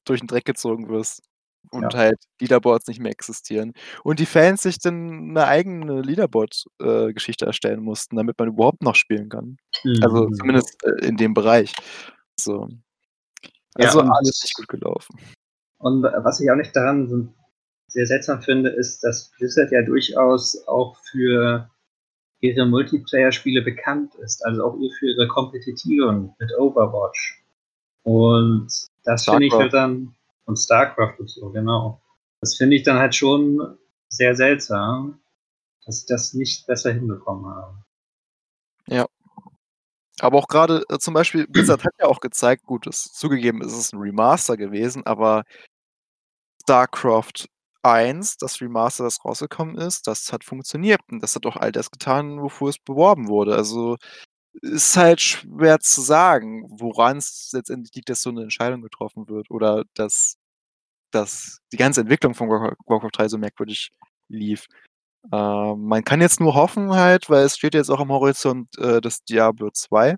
durch 0.06 0.22
'n 0.22 0.26
Dreck 0.28 0.44
gezogen 0.46 0.88
wirst 0.88 1.27
und 1.70 1.94
Ja. 1.94 1.98
halt 2.00 2.18
Leaderboards 2.40 2.86
nicht 2.88 3.00
mehr 3.00 3.12
existieren 3.12 3.72
und 4.04 4.18
die 4.20 4.26
Fans 4.26 4.62
sich 4.62 4.78
dann 4.78 5.32
'ne 5.32 5.46
eigene 5.46 6.02
Leaderboard 6.02 6.64
äh, 6.82 7.12
erstellen 7.42 7.80
mussten, 7.82 8.16
damit 8.16 8.38
man 8.38 8.48
überhaupt 8.48 8.82
noch 8.82 8.94
spielen 8.94 9.28
kann. 9.28 9.56
Also, 10.02 10.26
Mhm. 10.26 10.34
zumindest, 10.34 10.76
äh, 10.84 11.06
in 11.06 11.16
dem 11.16 11.34
Bereich. 11.34 11.72
So. 12.38 12.68
Ja, 13.78 13.86
Also, 13.86 14.00
und 14.00 14.10
alles 14.10 14.40
nicht 14.42 14.54
gut 14.56 14.68
gelaufen. 14.68 15.18
Und 15.80 16.02
was 16.02 16.40
ich 16.40 16.50
auch 16.50 16.56
nicht 16.56 16.74
daran 16.74 17.32
sehr 17.88 18.06
seltsam 18.06 18.42
finde, 18.42 18.70
ist, 18.70 19.02
dass 19.04 19.30
Blizzard 19.38 19.70
ja 19.72 19.82
durchaus 19.82 20.66
auch 20.66 20.96
für 21.10 21.70
ihre 22.40 22.66
Multiplayer-Spiele 22.66 23.62
bekannt 23.62 24.14
ist, 24.16 24.44
also 24.46 24.64
auch 24.64 24.76
für 24.98 25.06
ihre 25.06 25.28
kompetitiven 25.28 26.34
mit 26.38 26.50
Overwatch. 26.58 27.42
Und 28.04 28.68
das 29.04 29.24
finde 29.24 29.46
ich 29.46 29.52
halt 29.54 29.72
dann 29.74 30.14
und 30.48 30.58
StarCraft 30.58 31.16
und 31.20 31.30
so, 31.30 31.50
genau. 31.52 32.02
Das 32.42 32.56
finde 32.56 32.76
ich 32.76 32.84
dann 32.84 32.98
halt 32.98 33.14
schon 33.16 33.78
sehr 34.10 34.36
seltsam, 34.36 35.20
dass 35.86 36.00
sie 36.02 36.06
das 36.08 36.34
nicht 36.34 36.66
besser 36.68 36.92
hinbekommen 36.92 37.46
haben. 37.54 37.84
Ja. 38.88 39.06
Aber 40.20 40.38
auch 40.38 40.48
grade, 40.48 40.84
äh, 40.88 40.98
zum 40.98 41.14
Beispiel 41.14 41.46
Blizzard 41.46 41.84
hat 41.84 41.92
ja 42.00 42.06
auch 42.06 42.20
gezeigt 42.20 42.64
gut, 42.66 42.86
ist 42.86 43.14
zugegeben, 43.16 43.62
es 43.62 43.72
ist 43.72 43.92
'n 43.94 44.00
Remaster 44.00 44.56
gewesen, 44.56 45.06
aber 45.06 45.44
StarCraft 46.68 47.48
1, 47.82 48.36
das 48.36 48.60
Remaster, 48.60 49.04
das 49.04 49.24
rausgekommen 49.24 49.76
ist, 49.78 50.06
das 50.06 50.32
hat 50.32 50.44
funktioniert 50.44 51.00
und 51.10 51.22
das 51.22 51.34
hat 51.34 51.46
auch 51.46 51.56
all 51.56 51.72
das 51.72 51.90
getan, 51.90 52.40
wofür 52.42 52.68
es 52.68 52.78
beworben 52.78 53.28
wurde. 53.28 53.54
Also, 53.54 53.96
ist 54.62 54.96
halt 54.98 55.20
schwer 55.22 55.80
zu 55.80 56.02
sagen, 56.02 56.64
woran's 56.70 57.50
letztendlich 57.54 57.94
liegt, 57.96 58.10
dass 58.10 58.22
so 58.22 58.30
'ne 58.32 58.42
Entscheidung 58.44 58.82
getroffen 58.82 59.28
wird 59.28 59.50
oder 59.50 59.84
dass 59.94 60.37
dass 61.12 61.60
die 61.72 61.76
ganze 61.78 62.02
Entwicklung 62.02 62.34
von 62.34 62.48
Warcra 62.50 62.74
Warcraft 62.86 63.10
3 63.14 63.28
so 63.28 63.38
merkwürdig 63.38 63.90
lief. 64.28 64.66
Ähm, 65.32 65.84
man 65.86 66.04
kann 66.04 66.20
jetzt 66.22 66.40
nur 66.40 66.54
hoffen 66.54 66.92
halt, 66.94 67.30
weil 67.30 67.44
es 67.44 67.56
steht 67.58 67.74
jetzt 67.74 67.90
auch 67.90 68.00
am 68.00 68.10
Horizont, 68.12 68.68
äh, 68.78 69.00
das 69.02 69.24
Diablo 69.24 69.70
2 69.72 70.16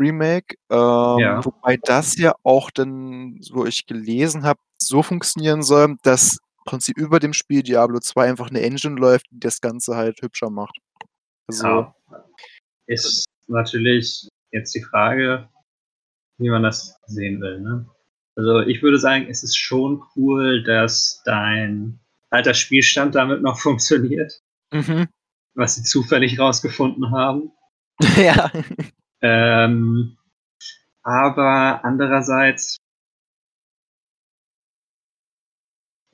Remake, 0.00 0.56
ähm, 0.70 0.78
Ja. 1.20 1.44
wobei 1.44 1.76
das 1.84 2.16
ja 2.16 2.34
auch 2.42 2.70
dann, 2.70 3.36
so 3.40 3.64
ich 3.64 3.86
gelesen 3.86 4.42
habe, 4.44 4.58
so 4.78 5.02
funktionieren 5.02 5.62
soll, 5.62 5.96
dass 6.02 6.38
im 6.58 6.64
Prinzip 6.64 6.98
über 6.98 7.20
dem 7.20 7.32
Spiel 7.32 7.62
Diablo 7.62 8.00
2 8.00 8.28
einfach 8.28 8.50
'ne 8.50 8.60
Engine 8.62 8.96
läuft, 8.96 9.26
die 9.30 9.38
das 9.40 9.60
Ganze 9.60 9.94
halt 9.96 10.20
hübscher 10.22 10.50
macht. 10.50 10.78
Also 11.48 11.66
Ja. 11.66 11.94
Ist 12.86 13.26
natürlich 13.48 14.28
jetzt 14.52 14.74
die 14.74 14.82
Frage, 14.82 15.48
wie 16.38 16.50
man 16.50 16.62
das 16.64 16.96
sehen 17.06 17.40
will, 17.40 17.60
ne? 17.60 17.86
Also, 18.36 18.60
ich 18.60 18.82
würde 18.82 18.98
sagen, 18.98 19.26
es 19.30 19.42
ist 19.44 19.56
schon 19.56 20.02
cool, 20.16 20.62
dass 20.64 21.22
dein 21.24 22.00
alter 22.30 22.54
Spielstand 22.54 23.14
damit 23.14 23.42
noch 23.42 23.58
funktioniert. 23.60 24.40
Mhm. 24.72 25.06
Was 25.54 25.76
sie 25.76 25.82
zufällig 25.84 26.38
rausgefunden 26.38 27.10
haben. 27.12 27.52
Ja. 28.16 28.50
Ähm, 29.22 30.16
aber 31.02 31.84
andererseits 31.84 32.78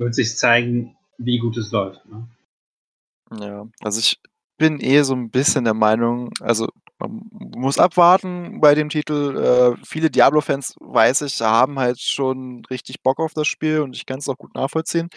wird 0.00 0.14
sich 0.14 0.36
zeigen, 0.38 0.96
wie 1.18 1.38
gut 1.38 1.58
es 1.58 1.70
läuft, 1.72 2.04
ne? 2.06 2.26
Ja, 3.38 3.68
also, 3.80 4.00
ich 4.00 4.20
bin 4.58 4.80
eh 4.80 5.02
so 5.02 5.14
'n 5.14 5.30
bisschen 5.30 5.64
der 5.64 5.74
Meinung 5.74 6.30
also, 6.40 6.68
man 7.00 7.28
muss 7.56 7.78
abwarten 7.78 8.60
bei 8.60 8.74
dem 8.74 8.88
Titel. 8.88 9.36
Äh, 9.78 9.84
viele 9.84 10.10
Diablo-Fans, 10.10 10.76
weiß 10.80 11.22
ich, 11.22 11.40
haben 11.40 11.78
halt 11.78 12.00
schon 12.00 12.64
richtig 12.70 13.02
Bock 13.02 13.18
auf 13.18 13.34
das 13.34 13.46
Spiel 13.48 13.80
und 13.80 13.96
ich 13.96 14.06
kann 14.06 14.18
es 14.18 14.28
auch 14.28 14.38
gut 14.38 14.54
nachvollziehen. 14.54 15.08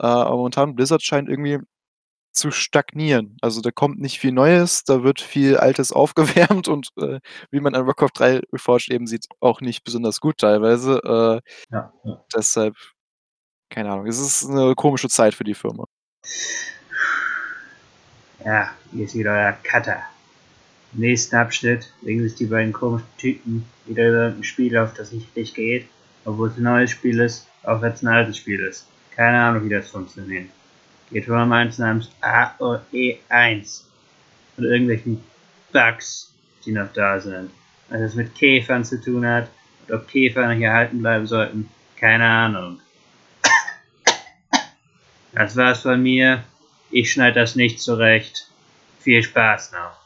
Äh, 0.00 0.06
aber 0.06 0.36
momentan 0.36 0.74
Blizzard 0.74 1.02
scheint 1.02 1.28
irgendwie 1.28 1.58
zu 2.32 2.50
stagnieren. 2.50 3.36
Also 3.42 3.60
da 3.60 3.70
kommt 3.70 4.00
nicht 4.00 4.18
viel 4.18 4.32
Neues, 4.32 4.84
da 4.84 5.02
wird 5.02 5.20
viel 5.20 5.56
Altes 5.56 5.92
aufgewärmt 5.92 6.68
und 6.68 6.88
äh, 6.98 7.20
wie 7.50 7.60
man 7.60 7.74
an 7.74 7.86
Warcraft 7.86 8.12
3 8.14 8.40
Reforged 8.52 8.90
eben 8.90 9.06
sieht, 9.06 9.26
auch 9.40 9.60
nicht 9.60 9.84
besonders 9.84 10.20
gut 10.20 10.38
teilweise. 10.38 11.00
Äh, 11.04 11.74
Ja, 11.74 11.92
ja. 12.04 12.24
deshalb, 12.34 12.76
keine 13.70 13.90
Ahnung, 13.90 14.06
es 14.06 14.18
ist 14.20 14.48
eine 14.48 14.74
komische 14.74 15.08
Zeit 15.08 15.34
für 15.34 15.44
die 15.44 15.54
Firma. 15.54 15.84
Ja, 18.44 18.70
hier 18.92 19.04
ist 19.04 19.14
wieder 19.14 19.32
euer 19.32 19.52
Cutter. 19.62 20.02
Im 20.92 21.00
nächsten 21.00 21.36
Abschnitt 21.36 21.92
legen 22.02 22.22
sich 22.22 22.34
die 22.34 22.46
beiden 22.46 22.72
komischen 22.72 23.06
Typen 23.16 23.64
wieder 23.86 24.08
über 24.08 24.26
ein 24.26 24.42
Spiel 24.42 24.76
auf, 24.76 24.92
das 24.94 25.12
nicht 25.12 25.28
richtig 25.36 25.54
geht, 25.54 25.86
obwohl 26.24 26.48
es 26.48 26.56
ein 26.56 26.64
neues 26.64 26.90
Spiel 26.90 27.20
ist, 27.20 27.46
auch 27.62 27.80
wenn 27.80 27.92
es 27.92 28.02
ein 28.02 28.08
altes 28.08 28.38
Spiel 28.38 28.60
ist. 28.60 28.86
Keine 29.14 29.38
Ahnung, 29.38 29.64
wie 29.64 29.74
das 29.74 29.90
funktioniert. 29.90 30.48
Geht 31.10 31.28
wohl 31.28 31.40
um 31.40 31.52
eins 31.52 31.78
namens 31.78 32.08
AOE1 32.20 33.82
und 34.56 34.64
irgendwelchen 34.64 35.22
Bugs, 35.72 36.32
die 36.64 36.72
noch 36.72 36.92
da 36.92 37.20
sind. 37.20 37.50
Was 37.88 38.00
es 38.00 38.14
mit 38.14 38.34
Käfern 38.34 38.84
zu 38.84 39.00
tun 39.00 39.26
hat 39.26 39.48
und 39.86 39.94
ob 39.94 40.08
Käfer 40.08 40.46
noch 40.46 40.56
hier 40.56 40.68
erhalten 40.68 41.00
bleiben 41.00 41.26
sollten, 41.26 41.68
keine 41.96 42.24
Ahnung. 42.24 42.80
Das 45.32 45.56
war's 45.56 45.82
von 45.82 46.02
mir. 46.02 46.44
Ich 46.90 47.12
schneide 47.12 47.40
das 47.40 47.54
nicht 47.54 47.80
zurecht. 47.80 48.48
Viel 49.00 49.22
Spaß 49.22 49.72
noch. 49.72 49.99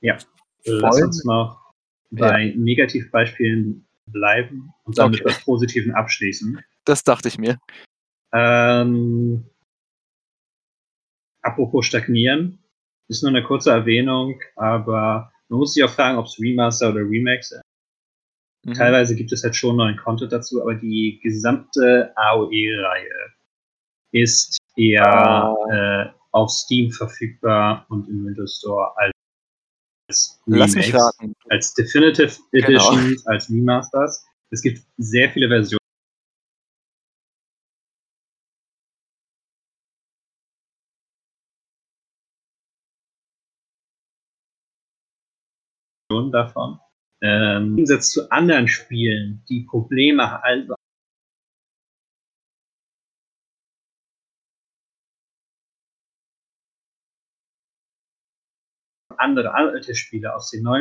Ja, 0.00 0.18
lass 0.64 0.96
Voll. 0.96 1.04
uns 1.06 1.24
noch 1.24 1.72
bei 2.10 2.54
Negativbeispielen 2.56 3.86
bleiben 4.06 4.70
und 4.84 4.98
dann 4.98 5.10
mit 5.12 5.20
Okay. 5.20 5.30
was 5.30 5.44
Positiven 5.44 5.92
abschließen. 5.94 6.60
Das 6.84 7.04
dachte 7.04 7.28
ich 7.28 7.38
mir. 7.38 7.58
Ähm, 8.32 9.44
apropos 11.42 11.86
stagnieren, 11.86 12.58
ist 13.08 13.22
nur 13.22 13.30
eine 13.30 13.42
kurze 13.42 13.70
Erwähnung, 13.70 14.40
aber 14.56 15.32
man 15.48 15.58
muss 15.58 15.74
sich 15.74 15.84
auch 15.84 15.90
fragen, 15.90 16.18
ob 16.18 16.26
es 16.26 16.38
Remaster 16.40 16.90
oder 16.90 17.00
Remakes 17.00 17.48
sind. 17.50 17.62
Mhm. 18.66 18.74
Teilweise 18.74 19.14
gibt 19.16 19.32
es 19.32 19.42
halt 19.42 19.56
schon 19.56 19.76
neuen 19.76 19.96
Content 19.96 20.32
dazu, 20.32 20.60
aber 20.62 20.74
die 20.74 21.18
gesamte 21.22 22.12
AOE-Reihe 22.16 23.32
ist 24.12 24.58
eher 24.76 25.06
Ah. 25.06 25.54
äh, 25.72 26.10
auf 26.32 26.50
Steam 26.50 26.90
verfügbar 26.92 27.86
und 27.88 28.08
im 28.08 28.24
Windows 28.26 28.58
Store 28.58 28.92
als 28.96 29.12
Lass 30.46 30.74
mich 30.74 30.92
raten. 30.94 31.34
als 31.48 31.74
Definitive 31.74 32.36
Genau. 32.52 32.66
Editions, 32.68 33.26
als 33.26 33.50
Remasters. 33.50 34.24
Es 34.50 34.62
gibt 34.62 34.82
sehr 34.98 35.30
viele 35.30 35.48
Versionen. 35.48 35.80
davon. 46.32 46.78
Ähm, 47.22 47.62
Im 47.70 47.76
Gegensatz 47.76 48.10
zu 48.10 48.30
anderen 48.30 48.66
Spielen, 48.66 49.44
die 49.48 49.60
Probleme 49.62 50.42
also 50.42 50.74
andere 59.20 59.54
alte 59.54 59.94
Spiele 59.94 60.34
aus 60.34 60.50
den 60.50 60.62
neuen 60.62 60.80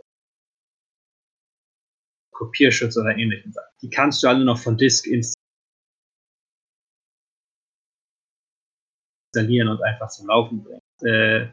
Kopierschutz 2.32 2.98
oder 2.98 3.16
ähnlichen 3.18 3.52
Sachen. 3.52 3.70
Die 3.82 3.90
kannst 3.90 4.24
du 4.24 4.28
alle 4.28 4.46
noch 4.46 4.58
von 4.58 4.78
Disk 4.78 5.06
installieren 9.34 9.68
und 9.68 9.84
einfach 9.84 10.08
zum 10.10 10.28
Laufen 10.28 10.64
bringen. 10.64 10.82
Äh, 11.02 11.50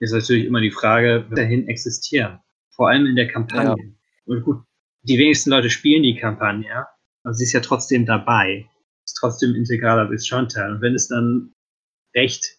ist 0.00 0.12
natürlich 0.12 0.46
immer 0.46 0.60
die 0.60 0.70
Frage, 0.70 1.26
wird 1.28 1.38
dahin 1.38 1.68
existieren. 1.68 2.40
Vor 2.70 2.88
allem 2.88 3.06
in 3.06 3.16
der 3.16 3.28
Kampagne. 3.28 3.97
Und 4.28 4.44
gut, 4.44 4.62
die 5.02 5.18
wenigsten 5.18 5.50
Leute 5.50 5.70
spielen 5.70 6.02
die 6.02 6.16
Kampagne, 6.16 6.86
aber 7.24 7.34
sie 7.34 7.44
ist 7.44 7.52
ja 7.52 7.60
trotzdem 7.60 8.04
dabei. 8.04 8.68
Ist 9.04 9.18
trotzdem 9.18 9.54
integraler 9.54 10.06
Bestandteil. 10.06 10.72
Und 10.72 10.82
wenn 10.82 10.94
es 10.94 11.08
dann 11.08 11.54
recht 12.14 12.58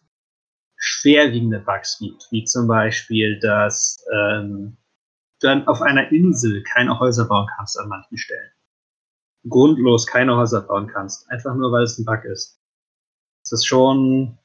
schwerwiegende 0.78 1.60
Bugs 1.60 2.00
gibt, 2.00 2.28
wie 2.32 2.44
zum 2.46 2.68
Beispiel, 2.68 3.40
dass 3.40 4.04
ähm, 4.12 4.78
du 5.40 5.48
dann 5.48 5.68
auf 5.68 5.82
einer 5.82 6.12
Insel 6.12 6.64
keine 6.64 7.00
Häuser 7.00 7.26
bauen 7.26 7.48
kannst 7.56 7.78
an 7.80 7.90
manchen 7.90 8.18
Stellen. 8.18 8.52
Grundlos 9.48 10.08
keine 10.08 10.36
Häuser 10.36 10.62
bauen 10.62 10.88
kannst, 10.88 11.30
einfach 11.30 11.54
nur 11.54 11.72
weil 11.72 11.84
es 11.84 12.00
ein 12.00 12.06
Bug 12.06 12.26
ist. 12.26 12.60
Das 13.44 13.54
ist 13.54 13.66
schon 13.66 14.38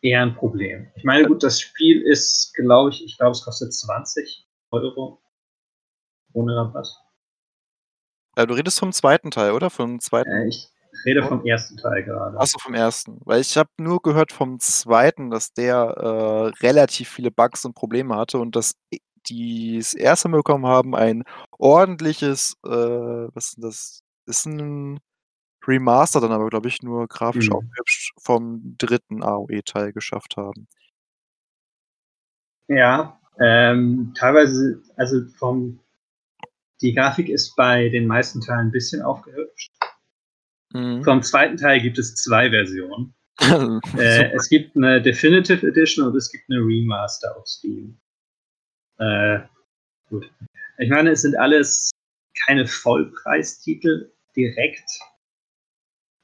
eher 0.00 0.22
ein 0.22 0.36
Problem. 0.36 0.90
Ich 0.94 1.04
meine, 1.04 1.26
gut, 1.26 1.42
das 1.42 1.60
Spiel 1.60 2.02
ist, 2.02 2.54
glaube 2.54 2.90
ich, 2.90 3.04
ich 3.04 3.16
glaube, 3.18 3.32
es 3.32 3.42
kostet 3.42 3.74
20 3.74 4.46
Euro 4.70 5.20
ohne 6.36 6.54
Rabatt. 6.56 6.86
Ja, 8.36 8.44
du 8.46 8.54
redest 8.54 8.78
vom 8.78 8.92
zweiten 8.92 9.30
Teil, 9.30 9.52
oder? 9.52 9.70
Vom 9.70 9.98
zweiten? 9.98 10.30
Äh, 10.30 10.48
ich 10.48 10.68
rede 11.06 11.22
vom 11.22 11.44
ersten 11.44 11.76
Teil 11.78 12.04
gerade. 12.04 12.38
Achso, 12.38 12.58
vom 12.58 12.74
ersten. 12.74 13.20
Weil 13.24 13.40
ich 13.40 13.56
habe 13.56 13.70
nur 13.78 14.02
gehört 14.02 14.32
vom 14.32 14.60
zweiten, 14.60 15.30
dass 15.30 15.52
der 15.52 15.76
äh, 15.76 16.66
relativ 16.66 17.08
viele 17.08 17.30
Bugs 17.30 17.64
und 17.64 17.74
Probleme 17.74 18.14
hatte 18.16 18.38
und 18.38 18.54
dass 18.54 18.74
die 19.28 19.78
das 19.78 19.94
erste 19.94 20.28
Mal 20.28 20.36
bekommen 20.38 20.66
haben, 20.66 20.94
ein 20.94 21.24
ordentliches, 21.58 22.56
äh, 22.64 22.68
was 22.68 23.46
ist 23.46 23.56
denn 23.56 23.62
das? 23.62 24.02
Ist 24.28 24.46
ein 24.46 25.00
Remaster 25.66 26.20
dann 26.20 26.32
aber, 26.32 26.48
glaube 26.48 26.68
ich, 26.68 26.82
nur 26.82 27.08
grafisch 27.08 27.48
Mhm. 27.48 27.56
aufgehübscht 27.56 28.12
vom 28.20 28.76
dritten 28.76 29.22
AOE-Teil 29.22 29.92
geschafft 29.92 30.36
haben. 30.36 30.68
Ja, 32.68 33.20
ähm, 33.38 34.12
teilweise, 34.16 34.82
also 34.96 35.24
vom, 35.38 35.78
die 36.80 36.94
Grafik 36.94 37.28
ist 37.28 37.54
bei 37.56 37.88
den 37.88 38.06
meisten 38.06 38.40
Teilen 38.40 38.68
ein 38.68 38.70
bisschen 38.70 39.02
aufgehübscht. 39.02 39.72
Mhm. 40.72 41.02
Vom 41.04 41.22
zweiten 41.22 41.56
Teil 41.56 41.80
gibt 41.80 41.98
es 41.98 42.14
zwei 42.16 42.50
Versionen. 42.50 43.14
Äh, 43.98 44.32
es 44.34 44.48
gibt 44.48 44.76
eine 44.76 45.00
Definitive 45.02 45.66
Edition 45.66 46.06
und 46.08 46.16
es 46.16 46.30
gibt 46.32 46.44
eine 46.48 46.58
Remaster 46.60 47.36
auf 47.36 47.46
Steam. 47.46 48.00
Äh, 48.98 49.40
gut. 50.08 50.30
Ich 50.78 50.88
meine, 50.88 51.10
es 51.10 51.22
sind 51.22 51.36
alles 51.36 51.90
keine 52.46 52.66
Vollpreistitel 52.66 54.10
direkt. 54.34 54.88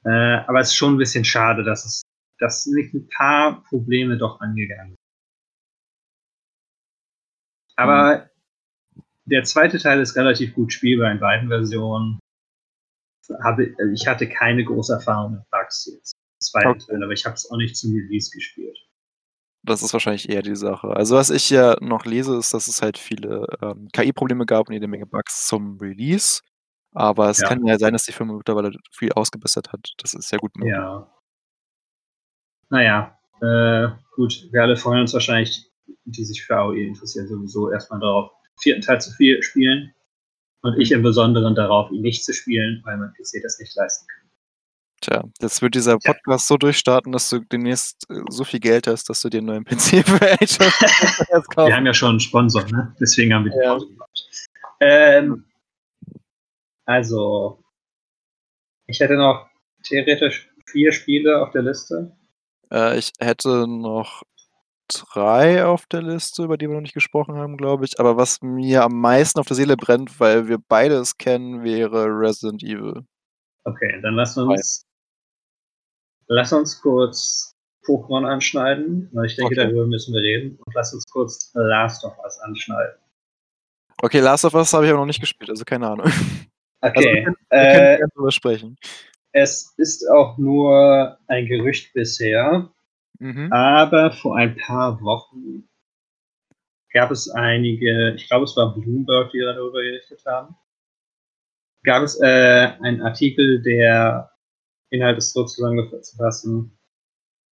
Äh, 0.05 0.09
aber 0.09 0.59
es 0.59 0.69
ist 0.69 0.75
schon 0.75 0.95
ein 0.95 0.97
bisschen 0.97 1.23
schade, 1.23 1.63
dass 1.63 1.85
es 1.85 2.01
dass 2.39 2.65
nicht 2.65 2.93
ein 2.93 3.07
paar 3.07 3.63
Probleme 3.63 4.17
doch 4.17 4.41
angegangen 4.41 4.95
sind. 4.95 4.97
Aber 7.75 8.29
der 9.25 9.43
zweite 9.43 9.77
Teil 9.79 9.99
ist 10.01 10.15
relativ 10.15 10.53
gut 10.53 10.73
spielbar 10.73 11.11
in 11.11 11.19
beiden 11.19 11.49
Versionen. 11.49 12.19
Habe, 13.43 13.73
ich 13.93 14.05
hatte 14.07 14.27
keine 14.27 14.65
große 14.65 14.93
Erfahrung 14.93 15.33
mit 15.33 15.49
Bugs 15.49 15.85
jetzt. 15.91 16.13
Zweiten. 16.41 16.79
Teil, 16.79 17.03
aber 17.03 17.13
ich 17.13 17.25
habe 17.25 17.35
es 17.35 17.49
auch 17.49 17.55
nicht 17.57 17.77
zum 17.77 17.93
Release 17.93 18.29
gespielt. 18.31 18.77
Das 19.65 19.81
ist 19.81 19.93
wahrscheinlich 19.93 20.27
eher 20.27 20.41
die 20.41 20.57
Sache. 20.57 20.89
Also 20.89 21.15
was 21.15 21.29
ich 21.29 21.49
ja 21.49 21.77
noch 21.79 22.03
lese, 22.05 22.37
ist, 22.37 22.53
dass 22.53 22.67
es 22.67 22.81
halt 22.81 22.97
viele 22.97 23.47
ähm, 23.61 23.87
KI-Probleme 23.93 24.45
gab 24.45 24.67
und 24.67 24.73
jede 24.73 24.87
Menge 24.87 25.05
Bugs 25.05 25.47
zum 25.47 25.77
Release. 25.79 26.41
Aber 26.91 27.29
es 27.29 27.39
Ja. 27.39 27.47
kann 27.47 27.65
ja 27.65 27.79
sein, 27.79 27.93
dass 27.93 28.03
die 28.03 28.11
Firma 28.11 28.33
mittlerweile 28.33 28.71
viel 28.91 29.13
ausgebessert 29.13 29.71
hat. 29.71 29.93
Das 29.99 30.13
ist 30.13 30.29
ja 30.31 30.37
gut 30.37 30.53
möglich. 30.57 30.73
Ja. 30.75 31.09
Naja, 32.69 33.17
äh, 33.41 33.87
gut, 34.15 34.49
wir 34.51 34.61
alle 34.63 34.75
freuen 34.75 35.01
uns 35.01 35.13
wahrscheinlich, 35.13 35.71
die 36.05 36.25
sich 36.25 36.43
für 36.43 36.57
AOE 36.57 36.87
interessieren, 36.87 37.27
sowieso 37.27 37.71
erstmal 37.71 37.99
darauf, 38.01 38.31
vierten 38.59 38.81
Teil 38.81 39.01
zu 39.01 39.11
viel 39.11 39.41
spielen. 39.43 39.93
Und 40.61 40.79
ich 40.79 40.91
im 40.91 41.03
Besonderen 41.03 41.55
darauf, 41.55 41.91
ihn 41.91 42.01
nicht 42.01 42.23
zu 42.23 42.33
spielen, 42.33 42.81
weil 42.85 42.95
mein 42.97 43.11
PC 43.13 43.41
das 43.43 43.59
nicht 43.59 43.75
leisten 43.75 44.07
kann. 44.07 44.19
Tja, 45.01 45.23
jetzt 45.41 45.61
wird 45.61 45.75
dieser. 45.75 45.97
Podcast 45.99 46.47
so 46.47 46.55
durchstarten, 46.55 47.11
dass 47.11 47.29
du 47.29 47.39
demnächst 47.39 48.09
äh, 48.09 48.21
so 48.29 48.45
viel 48.45 48.61
Geld 48.61 48.87
hast, 48.87 49.09
dass 49.09 49.19
du 49.19 49.29
dir 49.29 49.39
einen 49.39 49.47
neuen 49.47 49.65
PC 49.65 50.05
für 50.07 50.21
Age 50.31 50.59
of 50.61 50.81
Empires 50.81 51.19
Wir 51.29 51.41
kaufst. 51.53 51.73
haben 51.75 51.85
ja 51.85 51.93
schon 51.93 52.09
einen 52.11 52.19
Sponsor, 52.21 52.63
ne? 52.71 52.95
deswegen 53.01 53.33
haben 53.33 53.43
wir 53.43 53.51
die 53.51 53.57
Ja. 53.57 53.73
Pause 53.73 53.87
gemacht. 53.87 54.29
Ähm, 54.79 55.45
also, 56.85 57.61
ich 58.87 58.99
hätte 59.01 59.15
noch 59.15 59.49
theoretisch 59.83 60.49
vier 60.65 60.91
Spiele 60.93 61.41
auf 61.41 61.51
der 61.51 61.63
Liste. 61.63 62.15
Äh, 62.71 62.97
ich 62.97 63.11
hätte 63.19 63.67
noch 63.67 64.23
3 64.87 65.65
auf 65.65 65.85
der 65.87 66.01
Liste, 66.01 66.43
über 66.43 66.57
die 66.57 66.67
wir 66.67 66.75
noch 66.75 66.81
nicht 66.81 66.93
gesprochen 66.93 67.35
haben, 67.35 67.57
glaube 67.57 67.85
ich. 67.85 67.99
Aber 67.99 68.17
was 68.17 68.41
mir 68.41 68.83
am 68.83 68.99
meisten 68.99 69.39
auf 69.39 69.47
der 69.47 69.55
Seele 69.55 69.77
brennt, 69.77 70.19
weil 70.19 70.47
wir 70.47 70.57
beide 70.67 70.95
es 70.95 71.17
kennen, 71.17 71.63
wäre 71.63 72.05
Resident 72.07 72.63
Evil. 72.63 73.05
Okay, 73.65 73.99
dann 74.01 74.15
lass 74.15 74.37
uns, 74.37 74.85
lass 76.27 76.51
uns 76.53 76.81
kurz 76.81 77.55
Pokémon 77.85 78.25
anschneiden, 78.25 79.09
weil 79.13 79.25
ich 79.25 79.35
denke, 79.35 79.53
Okay. 79.55 79.63
darüber 79.65 79.85
müssen 79.87 80.13
wir 80.13 80.21
reden. 80.21 80.57
Und 80.65 80.73
lass 80.75 80.93
uns 80.93 81.05
kurz 81.11 81.51
Last 81.53 82.03
of 82.05 82.17
Us 82.23 82.39
anschneiden. 82.39 82.95
Okay, 84.01 84.19
Last 84.19 84.43
of 84.45 84.53
Us 84.53 84.73
habe 84.73 84.85
ich 84.85 84.91
aber 84.91 84.99
noch 84.99 85.05
nicht 85.05 85.21
gespielt, 85.21 85.49
also 85.49 85.63
keine 85.63 85.87
Ahnung. 85.89 86.05
Also 86.81 86.99
wir 86.99 87.11
Okay, 87.11 87.23
können, 87.23 87.35
wir 87.49 87.59
äh, 87.61 87.97
können 87.97 88.09
drüber 88.15 88.31
sprechen. 88.31 88.75
es 89.31 89.73
ist 89.77 90.05
auch 90.11 90.37
nur 90.37 91.17
ein 91.27 91.45
Gerücht 91.47 91.93
bisher, 91.93 92.69
Mhm. 93.23 93.53
aber 93.53 94.11
vor 94.11 94.35
ein 94.35 94.57
paar 94.57 94.99
Wochen 95.01 95.69
gab 96.91 97.09
es 97.09 97.29
einige, 97.29 98.13
ich 98.15 98.27
glaube, 98.27 98.43
es 98.43 98.55
war 98.57 98.73
Bloomberg, 98.75 99.31
die 99.31 99.39
darüber 99.39 99.71
berichtet 99.71 100.21
haben, 100.25 100.55
gab 101.83 102.03
es 102.03 102.19
äh, 102.21 102.73
einen 102.81 103.01
Artikel, 103.01 103.61
der 103.61 104.29
Inhalt 104.89 105.17
ist 105.17 105.31
so 105.33 105.45
zusammenzufassen. 105.45 106.77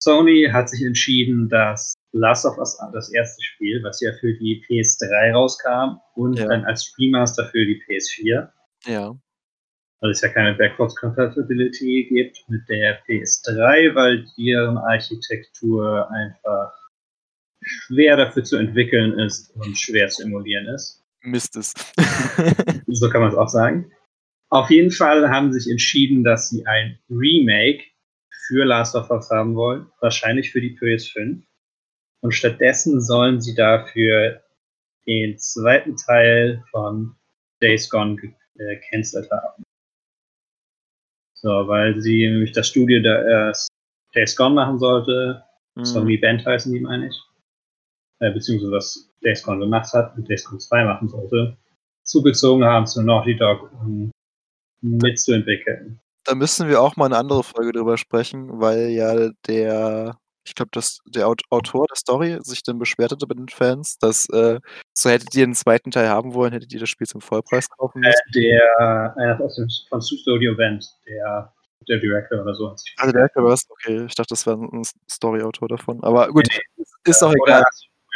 Sony 0.01 0.49
hat 0.51 0.69
sich 0.69 0.81
entschieden, 0.81 1.47
dass 1.49 1.93
Last 2.13 2.45
of 2.45 2.57
Us, 2.57 2.77
das 2.91 3.13
erste 3.13 3.43
Spiel, 3.43 3.83
was 3.83 4.01
ja 4.01 4.11
für 4.19 4.33
die 4.33 4.63
PS3 4.67 5.33
rauskam 5.33 5.99
und 6.15 6.39
Ja. 6.39 6.47
dann 6.47 6.65
als 6.65 6.95
Remaster 6.97 7.45
für 7.45 7.63
die 7.65 7.79
PS4, 7.85 8.49
Ja. 8.85 9.15
Weil 10.01 10.11
es 10.11 10.21
ja 10.21 10.29
keine 10.29 10.55
Backwards 10.55 10.95
Compatibility 10.95 12.07
gibt 12.09 12.43
mit 12.47 12.67
der 12.69 13.03
PS3, 13.05 13.95
weil 13.95 14.25
deren 14.37 14.77
Architektur 14.77 16.09
einfach 16.11 16.73
schwer 17.61 18.17
dafür 18.17 18.43
zu 18.43 18.57
entwickeln 18.57 19.19
ist 19.19 19.53
und 19.55 19.77
schwer 19.77 20.07
zu 20.07 20.23
emulieren 20.23 20.67
ist. 20.67 21.03
Mist 21.21 21.55
ist. 21.55 21.93
So 22.87 23.09
kann 23.09 23.21
man 23.21 23.31
es 23.31 23.37
auch 23.37 23.49
sagen. 23.49 23.91
Auf 24.49 24.69
jeden 24.71 24.91
Fall 24.91 25.29
haben 25.29 25.51
sie 25.53 25.59
sich 25.59 25.71
entschieden, 25.71 26.23
dass 26.23 26.49
sie 26.49 26.65
ein 26.65 26.97
Remake 27.09 27.83
für 28.47 28.65
Last 28.65 28.95
of 28.95 29.11
Us 29.11 29.29
haben 29.29 29.55
wollen, 29.55 29.87
wahrscheinlich 29.99 30.51
für 30.51 30.59
die 30.59 30.75
PS5. 30.77 31.43
Und 32.21 32.31
stattdessen 32.31 32.99
sollen 32.99 33.41
sie 33.41 33.53
dafür 33.53 34.41
den 35.05 35.37
zweiten 35.37 35.95
Teil 35.95 36.63
von 36.71 37.15
Days 37.61 37.89
Gone 37.89 38.17
gecancelt 38.55 39.29
haben. 39.31 39.63
So, 41.41 41.67
weil 41.67 41.99
sie 42.01 42.27
nämlich 42.27 42.51
das 42.51 42.67
Studio 42.67 43.01
da 43.01 43.23
erst 43.23 43.69
Days 44.13 44.35
Gone 44.35 44.55
machen 44.55 44.77
sollte. 44.79 45.43
Mhm. 45.75 45.85
Sony 45.85 46.17
Band 46.17 46.45
heißen 46.45 46.73
die, 46.73 46.81
meine 46.81 47.07
ich. 47.07 47.15
Äh, 48.19 48.31
beziehungsweise 48.31 48.71
was 48.71 49.09
Days 49.23 49.43
Gone 49.43 49.59
gemacht 49.59 49.93
hat 49.93 50.17
und 50.17 50.27
Days 50.27 50.43
Gone 50.43 50.59
2 50.59 50.83
machen 50.83 51.07
sollte. 51.07 51.57
Zugezogen 52.03 52.65
haben 52.65 52.87
zu 52.87 53.01
Naughty 53.01 53.37
Dog, 53.37 53.71
um 53.81 54.11
mitzuentwickeln. 54.81 55.99
Da 56.25 56.35
müssen 56.35 56.67
wir 56.67 56.81
auch 56.81 56.95
mal 56.95 57.05
eine 57.05 57.17
andere 57.17 57.43
Folge 57.43 57.71
drüber 57.71 57.97
sprechen, 57.97 58.59
weil 58.59 58.89
ja 58.89 59.29
der, 59.47 60.17
ich 60.49 60.55
glaube, 60.55 60.71
dass 60.73 60.99
der 61.05 61.27
Aut- 61.27 61.43
Autor 61.49 61.85
der 61.87 61.95
Story 61.95 62.37
sich 62.41 62.63
dann 62.63 62.79
beschwert 62.79 63.11
hatte 63.11 63.25
bei 63.27 63.35
den 63.35 63.47
Fans, 63.49 63.97
dass 63.99 64.27
äh, 64.29 64.59
so 64.93 65.09
hättet 65.09 65.33
ihr 65.35 65.43
einen 65.43 65.53
zweiten 65.55 65.91
Teil 65.91 66.09
haben 66.09 66.33
wollen, 66.33 66.51
hättet 66.53 66.73
ihr 66.73 66.79
das 66.79 66.89
Spiel 66.89 67.07
zum 67.07 67.21
Vollpreis 67.21 67.69
kaufen 67.69 68.03
Äh, 68.03 68.07
müssen. 68.07 68.19
der, 68.35 69.13
einer 69.17 69.39
aus 69.41 69.55
dem, 69.55 69.67
von 69.89 70.01
Studio 70.01 70.55
Band, 70.55 70.85
der, 71.07 71.53
der 71.87 71.99
Director 71.99 72.41
oder 72.41 72.53
so. 72.55 72.75
Also 72.97 73.11
der 73.13 73.23
Hacker 73.23 73.43
war 73.43 73.53
es, 73.53 73.65
okay, 73.69 74.05
ich 74.05 74.15
dachte, 74.15 74.29
das 74.33 74.45
wäre 74.45 74.57
ein 74.57 74.83
Story-Autor 75.09 75.67
davon. 75.67 76.03
Aber 76.03 76.27
gut, 76.29 76.47
Nee, 76.49 76.83
ist 77.05 77.23
auch 77.23 77.33
egal. 77.45 77.63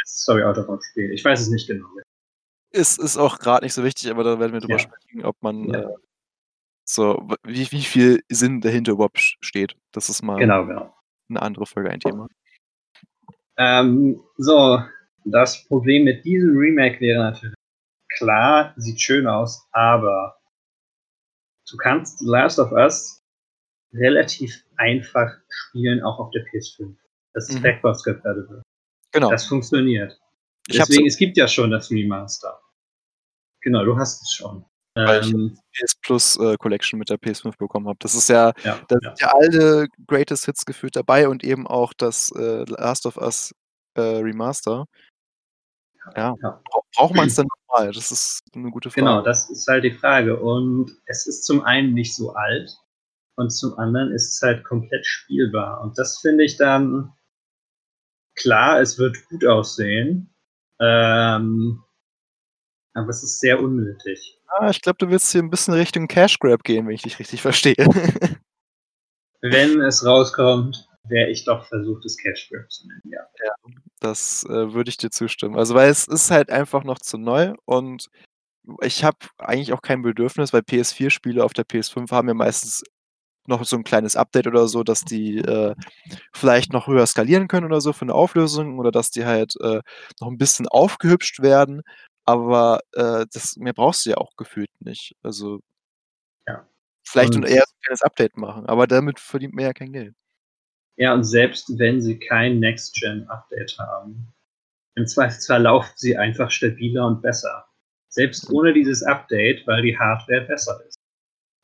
Sorry, 0.04 0.42
Autor 0.42 0.64
vom 0.66 0.80
Spiel. 0.82 1.12
Ich 1.12 1.24
weiß 1.24 1.40
es 1.40 1.48
nicht 1.48 1.66
genau. 1.66 1.86
Ist, 2.72 2.98
ist 2.98 3.16
auch 3.16 3.38
gerade 3.38 3.64
nicht 3.64 3.72
so 3.74 3.84
wichtig, 3.84 4.10
aber 4.10 4.24
da 4.24 4.38
werden 4.40 4.52
wir 4.52 4.60
drüber 4.60 4.74
Ja. 4.74 4.80
sprechen, 4.80 5.24
ob 5.24 5.40
man 5.42 5.64
Ja. 5.72 5.80
äh, 5.80 5.94
so, 6.86 7.26
wie, 7.44 7.70
wie 7.72 7.82
viel 7.82 8.20
Sinn 8.28 8.60
dahinter 8.60 8.92
überhaupt 8.92 9.18
steht. 9.40 9.74
Das 9.92 10.08
ist 10.10 10.22
mal 10.22 10.38
Genau, 10.38 10.66
genau. 10.66 10.94
Eine 11.28 11.42
andere 11.42 11.66
Folge, 11.66 11.90
ein 11.90 12.00
Thema. 12.00 12.28
Ähm, 13.56 14.22
so, 14.36 14.82
das 15.24 15.64
Problem 15.66 16.04
mit 16.04 16.24
diesem 16.24 16.56
Remake 16.56 17.00
wäre 17.00 17.22
natürlich, 17.22 17.54
klar, 18.16 18.74
sieht 18.76 19.00
schön 19.00 19.26
aus, 19.26 19.66
aber 19.72 20.36
du 21.70 21.76
kannst 21.76 22.18
The 22.18 22.26
Last 22.26 22.58
of 22.58 22.72
Us 22.72 23.22
relativ 23.92 24.64
einfach 24.76 25.32
spielen, 25.48 26.02
auch 26.02 26.18
auf 26.18 26.30
der 26.32 26.44
PS5. 26.46 26.96
Das 27.32 27.48
ist 27.48 27.56
Mhm. 27.58 27.62
backwards 27.62 28.02
compatible. 28.04 28.62
Genau. 29.12 29.30
Das 29.30 29.46
funktioniert. 29.46 30.18
ich 30.66 30.78
Deswegen, 30.78 31.06
es 31.06 31.16
gibt 31.16 31.36
ja 31.36 31.46
schon 31.46 31.70
das 31.70 31.90
Remaster. 31.90 32.60
Genau, 33.60 33.84
du 33.84 33.96
hast 33.96 34.20
es 34.22 34.34
schon. 34.34 34.64
Weil 34.94 35.22
ich 35.22 35.32
Ähm, 35.32 35.58
PS 35.72 35.94
Plus 36.02 36.36
äh, 36.36 36.56
Collection 36.56 36.98
mit 36.98 37.10
der 37.10 37.18
PS5 37.18 37.56
bekommen 37.58 37.88
habe. 37.88 37.98
Das 38.00 38.14
ist 38.14 38.28
ja, 38.28 38.52
ja, 38.62 38.80
da 38.88 38.96
sind 39.00 39.20
ja 39.20 39.32
alle 39.34 39.88
Greatest 40.06 40.44
Hits 40.44 40.64
gefühlt 40.64 40.94
dabei 40.94 41.28
und 41.28 41.42
eben 41.42 41.66
auch 41.66 41.92
das 41.92 42.30
äh, 42.32 42.64
Last 42.68 43.06
of 43.06 43.16
Us 43.16 43.52
äh, 43.96 44.00
Remaster. 44.00 44.86
Ja, 46.16 46.34
Ja. 46.40 46.60
bra 46.70 46.80
braucht 46.96 47.14
man 47.16 47.26
es 47.26 47.34
dann 47.36 47.46
nochmal? 47.68 47.92
Das 47.92 48.10
ist 48.12 48.40
eine 48.54 48.70
gute 48.70 48.90
Frage. 48.90 49.04
Genau, 49.04 49.22
das 49.22 49.50
ist 49.50 49.66
halt 49.66 49.82
die 49.84 49.92
Frage. 49.92 50.38
Und 50.38 50.92
es 51.06 51.26
ist 51.26 51.44
zum 51.44 51.62
einen 51.64 51.92
nicht 51.92 52.14
so 52.14 52.32
alt 52.34 52.70
und 53.36 53.50
zum 53.50 53.76
anderen 53.78 54.12
ist 54.12 54.34
es 54.34 54.42
halt 54.42 54.64
komplett 54.64 55.04
spielbar. 55.04 55.80
Und 55.80 55.98
das 55.98 56.20
finde 56.20 56.44
ich 56.44 56.56
dann 56.56 57.12
klar, 58.36 58.80
es 58.80 58.96
wird 58.98 59.16
gut 59.28 59.44
aussehen. 59.44 60.32
Ähm, 60.80 61.82
aber 62.94 63.08
es 63.08 63.22
ist 63.22 63.40
sehr 63.40 63.60
unnötig. 63.60 64.38
Ah, 64.46 64.70
ich 64.70 64.80
glaube, 64.80 64.98
du 64.98 65.10
willst 65.10 65.30
hier 65.32 65.42
ein 65.42 65.50
bisschen 65.50 65.74
Richtung 65.74 66.08
Cash 66.08 66.38
Grab 66.38 66.62
gehen, 66.64 66.86
wenn 66.86 66.94
ich 66.94 67.02
dich 67.02 67.18
richtig 67.18 67.42
verstehe. 67.42 67.76
Wenn 69.42 69.82
es 69.82 70.06
rauskommt, 70.06 70.88
wäre 71.06 71.28
ich 71.28 71.44
doch 71.44 71.66
versucht, 71.66 72.06
es 72.06 72.16
Cash 72.16 72.48
Grab 72.50 72.70
zu 72.70 72.86
nennen, 72.88 73.02
ja. 73.12 73.20
Das 74.00 74.44
äh, 74.48 74.72
würde 74.72 74.88
ich 74.88 74.96
dir 74.96 75.10
zustimmen. 75.10 75.56
Also, 75.58 75.74
weil 75.74 75.90
es 75.90 76.08
ist 76.08 76.30
halt 76.30 76.50
einfach 76.50 76.82
noch 76.82 76.98
zu 76.98 77.18
neu 77.18 77.52
und 77.66 78.08
ich 78.80 79.04
habe 79.04 79.18
eigentlich 79.38 79.74
auch 79.74 79.82
kein 79.82 80.00
Bedürfnis, 80.00 80.54
weil 80.54 80.62
PS4-Spiele 80.62 81.44
auf 81.44 81.52
der 81.52 81.66
PS5 81.66 82.10
haben 82.10 82.28
ja 82.28 82.34
meistens 82.34 82.82
noch 83.46 83.64
so 83.64 83.76
ein 83.76 83.84
kleines 83.84 84.16
Update 84.16 84.46
oder 84.46 84.68
so, 84.68 84.82
dass 84.82 85.02
die 85.02 85.38
äh, 85.38 85.74
vielleicht 86.32 86.72
noch 86.72 86.86
höher 86.86 87.06
skalieren 87.06 87.48
können 87.48 87.66
oder 87.66 87.80
so 87.80 87.92
für 87.92 88.02
eine 88.02 88.14
Auflösung 88.14 88.78
oder 88.78 88.90
dass 88.90 89.10
die 89.10 89.26
halt 89.26 89.54
äh, 89.60 89.80
noch 90.20 90.28
ein 90.28 90.38
bisschen 90.38 90.66
aufgehübscht 90.68 91.40
werden. 91.42 91.82
Aber 92.26 92.80
äh, 92.92 93.26
das 93.32 93.56
mehr 93.56 93.72
brauchst 93.74 94.06
du 94.06 94.10
ja 94.10 94.16
auch 94.16 94.34
gefühlt 94.36 94.70
nicht. 94.80 95.14
Also 95.22 95.60
Ja. 96.48 96.66
vielleicht 97.06 97.34
Und- 97.34 97.44
und 97.44 97.50
eher 97.50 97.64
so 97.66 97.74
ein 97.74 97.80
kleines 97.82 98.02
Update 98.02 98.36
machen, 98.36 98.66
aber 98.66 98.86
damit 98.86 99.20
verdient 99.20 99.54
man 99.54 99.64
ja 99.66 99.72
kein 99.72 99.92
Geld. 99.92 100.14
Ja, 100.96 101.12
und 101.12 101.24
selbst 101.24 101.76
wenn 101.78 102.00
sie 102.00 102.18
kein 102.18 102.60
Next-Gen-Update 102.60 103.76
haben, 103.78 104.32
im 104.94 105.06
Zweifelsfall 105.06 105.62
laufen 105.62 105.92
sie 105.96 106.16
einfach 106.16 106.50
stabiler 106.50 107.06
und 107.06 107.20
besser. 107.20 107.66
Selbst 108.10 108.48
ohne 108.50 108.72
dieses 108.72 109.02
Update, 109.02 109.66
weil 109.66 109.82
die 109.82 109.98
Hardware 109.98 110.42
besser 110.42 110.80
ist. 110.86 110.96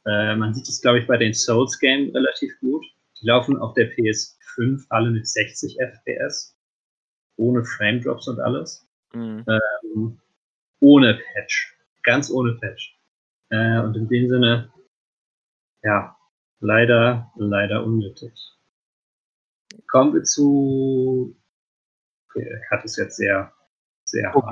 Äh, 0.04 0.34
man 0.34 0.52
sieht 0.52 0.66
es, 0.68 0.80
glaube 0.82 0.98
ich, 0.98 1.06
bei 1.06 1.16
den 1.16 1.32
Souls-Games 1.32 2.12
relativ 2.14 2.58
gut. 2.58 2.84
Die 3.20 3.26
laufen 3.26 3.56
auf 3.58 3.72
der 3.74 3.88
PS5 3.94 4.84
alle 4.88 5.10
mit 5.10 5.28
60 5.28 5.78
FPS. 5.78 6.56
Ohne 7.36 7.64
Frame-Drops 7.64 8.26
und 8.26 8.40
alles. 8.40 8.84
Mhm. 9.12 9.44
Ähm, 9.46 10.20
ohne 10.80 11.20
Patch. 11.34 11.76
Ganz 12.02 12.30
ohne 12.30 12.54
Patch. 12.54 12.98
Äh, 13.50 13.80
und 13.80 13.96
in 13.96 14.08
dem 14.08 14.28
Sinne, 14.28 14.72
ja, 15.82 16.16
leider, 16.60 17.32
leider 17.36 17.84
unnötig. 17.84 18.32
Kommen 19.86 20.14
wir 20.14 20.22
zu. 20.22 21.36
Okay, 22.28 22.44
der 22.44 22.60
Cut 22.68 22.84
ist 22.84 22.96
jetzt 22.96 23.16
sehr, 23.16 23.52
sehr 24.04 24.32
hart. 24.32 24.44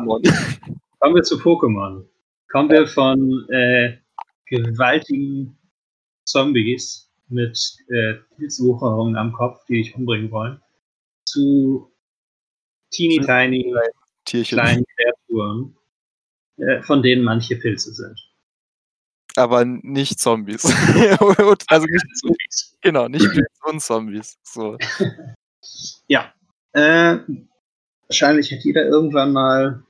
Kommen 1.00 1.14
wir 1.14 1.22
zu 1.22 1.36
Pokémon. 1.36 2.04
Kommen 2.50 2.70
wir 2.70 2.86
von 2.86 3.48
äh, 3.50 3.98
gewaltigen 4.46 5.56
Zombies 6.24 7.10
mit 7.28 7.76
äh, 7.88 8.14
Pilzwucherungen 8.36 9.16
am 9.16 9.32
Kopf, 9.32 9.64
die 9.66 9.82
dich 9.82 9.94
umbringen 9.94 10.30
wollen, 10.30 10.60
zu 11.24 11.92
teeny 12.90 13.20
tiny 13.20 13.74
Tierchen. 14.24 14.58
kleinen 14.58 14.84
Kreaturen, 14.96 15.76
von 16.82 17.02
denen 17.02 17.22
manche 17.24 17.56
Pilze 17.56 17.92
sind. 17.92 18.18
Aber 19.36 19.64
nicht 19.64 20.18
Zombies. 20.18 20.64
Also 21.68 21.86
nicht, 21.86 22.16
Zombies. 22.20 22.76
genau, 22.80 23.08
nicht 23.08 23.30
Pilze 23.30 23.48
und 23.64 23.80
Zombies. 23.80 24.36
So. 24.42 24.76
Ja. 26.08 26.32
Äh, 26.72 27.18
wahrscheinlich 28.08 28.50
hat 28.52 28.60
jeder 28.64 28.86
irgendwann 28.86 29.32
mal 29.32 29.82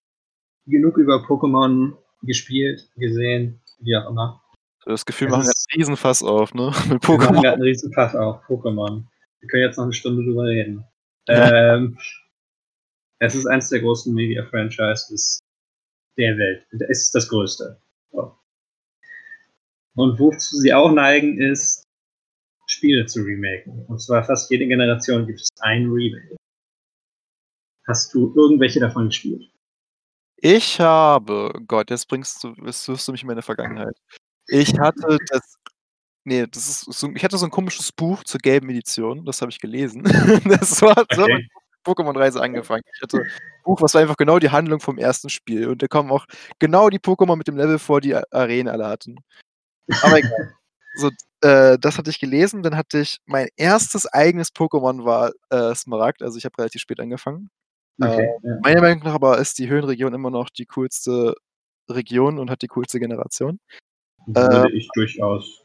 genug 0.66 0.97
über 0.97 1.16
Pokémon 1.25 1.93
gespielt, 2.23 2.89
gesehen, 2.97 3.61
wie 3.81 3.97
auch 3.97 4.11
immer. 4.11 4.43
Das 4.87 5.05
Gefühl, 5.05 5.29
wir 5.29 5.37
machen 5.37 5.45
gerade 5.45 5.59
einen 5.71 5.79
Riesenfass 5.81 6.23
auf, 6.23 6.55
ne? 6.55 6.73
Mit 6.89 6.89
Wir 6.89 6.95
machen 6.95 7.03
Pokémon. 7.05 7.33
gerade 7.43 7.53
einen 7.55 7.62
riesen 7.62 7.91
Pass 7.93 8.14
auf 8.16 8.43
Pokémon. 8.47 9.05
Wir 9.41 9.49
können 9.49 9.62
jetzt 9.62 9.77
noch 9.77 9.85
eine 9.85 9.93
Stunde 9.93 10.25
drüber 10.25 10.45
reden. 10.45 10.85
Ja. 11.29 11.75
Ähm, 11.77 11.99
Es 13.21 13.35
ist 13.35 13.47
eines 13.47 13.69
der 13.69 13.81
großen 13.81 14.12
Media-Franchises 14.14 15.41
der 16.19 16.37
Welt. 16.37 16.66
Es 16.89 17.05
ist 17.05 17.14
das 17.14 17.29
größte. 17.29 17.81
So. 18.12 18.37
Und 19.95 20.19
wozu 20.19 20.57
sie 20.57 20.75
auch 20.75 20.93
neigen, 20.93 21.41
ist, 21.41 21.85
Spiele 22.66 23.07
zu 23.07 23.23
remaken. 23.23 23.87
Und 23.87 24.01
zwar 24.01 24.23
fast 24.25 24.51
jede 24.51 24.66
Generation 24.66 25.27
gibt 25.27 25.41
es 25.41 25.49
ein 25.61 25.87
Remake. 25.91 26.37
Hast 27.87 28.12
du 28.14 28.35
irgendwelche 28.37 28.81
davon 28.81 29.07
gespielt? 29.07 29.51
Ich 30.37 30.79
habe, 30.79 31.53
Gott, 31.66 31.91
jetzt 31.91 32.07
bringst 32.07 32.45
du, 32.45 32.55
jetzt 32.64 32.87
wirfst 32.87 33.09
du 33.09 33.12
mich 33.12 33.23
in 33.23 33.27
meine 33.27 33.43
Vergangenheit. 33.43 33.97
Ich 34.47 34.79
hatte 34.79 35.19
das, 35.31 35.57
nee, 36.25 36.47
das 36.47 36.69
ist 36.69 36.93
so, 36.93 37.11
ich 37.14 37.25
hatte 37.25 37.39
so 37.39 37.47
ein 37.47 37.51
komisches 37.51 37.91
Buch 37.91 38.23
zur 38.25 38.39
gelben 38.41 38.69
Edition, 38.71 39.25
das 39.25 39.41
habe 39.41 39.51
ich 39.51 39.59
gelesen. 39.59 40.03
das 40.45 40.81
war 40.83 41.05
so 41.12 41.23
Okay. 41.23 41.49
Pokémon-Reise 41.85 42.41
angefangen. 42.41 42.83
Ich 42.95 43.03
hatte 43.03 43.18
ein 43.18 43.31
Buch, 43.64 43.81
was 43.81 43.95
war 43.95 44.01
einfach 44.01 44.16
genau 44.16 44.39
die 44.39 44.51
Handlung 44.51 44.81
vom 44.81 44.99
ersten 44.99 45.29
Spiel. 45.31 45.68
Und 45.68 45.83
da 45.83 45.89
kommen 45.89 46.11
auch 46.11 46.26
genau 46.59 46.91
die 46.91 46.99
Pokémon 46.99 47.37
mit 47.37 47.49
dem 47.49 47.57
Level 47.57 47.79
vor, 47.79 48.01
die 48.01 48.14
Arenen 48.14 48.68
alle 48.68 48.87
hatten. 48.87 49.16
Aber 50.03 50.18
egal. 50.18 50.55
So, 50.97 51.11
äh, 51.43 51.79
das 51.79 51.97
hatte 51.97 52.11
ich 52.11 52.18
gelesen. 52.18 52.64
Dann 52.64 52.76
hatte 52.76 52.99
ich 52.99 53.18
mein 53.24 53.49
erstes 53.57 54.07
eigenes 54.07 54.49
Pokémon 54.49 55.05
war 55.05 55.31
äh, 55.51 55.72
Smaragd. 55.76 56.22
Also 56.22 56.39
ich 56.39 56.45
habe 56.45 56.59
relativ 56.59 56.81
spät 56.81 56.99
angefangen. 56.99 57.51
Okay. 58.01 58.29
ja. 58.43 58.59
Meiner 58.62 58.81
Meinung 58.81 59.05
nach 59.05 59.14
aber 59.14 59.39
ist 59.39 59.59
die 59.59 59.68
Höhenregion 59.68 60.12
immer 60.14 60.31
noch 60.31 60.51
die 60.51 60.66
coolste 60.66 61.35
Region 61.89 62.39
und 62.39 62.51
hat 62.51 62.62
die 62.62 62.68
coolste 62.68 62.99
Generation. 62.99 63.61
Würde 64.26 64.72
ich 64.72 64.89
durchaus 64.95 65.64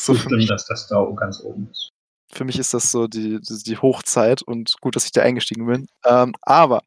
So 0.00 0.14
zustimmen, 0.14 0.46
dass 0.46 0.66
das 0.66 0.88
da 0.88 1.04
ganz 1.16 1.40
oben 1.42 1.68
ist. 1.70 1.90
Für 2.32 2.44
mich 2.44 2.58
ist 2.58 2.74
das 2.74 2.90
so 2.90 3.06
die, 3.06 3.40
die, 3.40 3.76
Hochzeit 3.78 4.42
und 4.42 4.74
gut, 4.80 4.96
dass 4.96 5.04
ich 5.04 5.12
da 5.12 5.22
eingestiegen 5.22 5.66
bin. 5.66 5.86
Ähm, 6.04 6.32
aber 6.42 6.82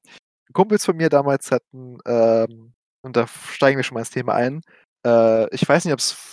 Kumpels 0.54 0.86
von 0.86 0.96
mir 0.96 1.10
damals 1.10 1.52
hatten, 1.52 1.98
ähm, 2.06 2.74
und 3.02 3.18
da 3.18 3.28
steigen 3.28 3.78
wir 3.78 3.84
schon 3.84 3.96
mal 3.96 4.02
ins 4.02 4.12
Thema 4.12 4.34
ein, 4.34 4.62
äh, 5.06 5.54
ich 5.54 5.68
weiß 5.68 5.86
nicht, 5.86 5.94
ob 5.94 6.00
es 6.00 6.32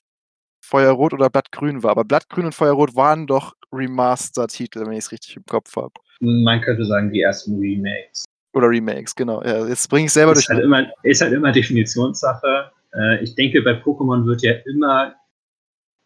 Feuerrot 0.64 1.12
oder 1.12 1.30
Blattgrün 1.30 1.82
war, 1.82 1.90
aber 1.90 2.04
Blattgrün 2.04 2.44
und 2.44 2.54
Feuerrot 2.54 2.94
waren 2.94 3.26
doch 3.26 3.54
Remaster-Titel, 3.72 4.86
wenn 4.86 4.92
ich 4.92 5.00
es 5.00 5.12
richtig 5.12 5.36
im 5.36 5.44
Kopf 5.44 5.74
habe. 5.76 5.92
Man 6.20 6.60
könnte 6.60 6.84
sagen, 6.84 7.10
die 7.10 7.22
ersten 7.22 7.58
Remakes. 7.58 8.24
Oder 8.52 8.68
Remakes, 8.68 9.14
genau. 9.14 9.42
Ja, 9.42 9.66
jetzt 9.66 9.88
bringe 9.88 10.06
ich 10.06 10.12
selber 10.12 10.32
Ist 10.32 10.48
durch. 10.48 10.56
halt, 10.56 10.64
immer, 10.64 10.86
ist 11.02 11.20
halt 11.20 11.32
immer 11.32 11.52
Definitionssache. 11.52 12.70
Äh, 12.94 13.22
ich 13.22 13.34
denke, 13.34 13.62
bei 13.62 13.72
Pokémon 13.72 14.26
wird 14.26 14.42
ja 14.42 14.52
immer, 14.66 15.14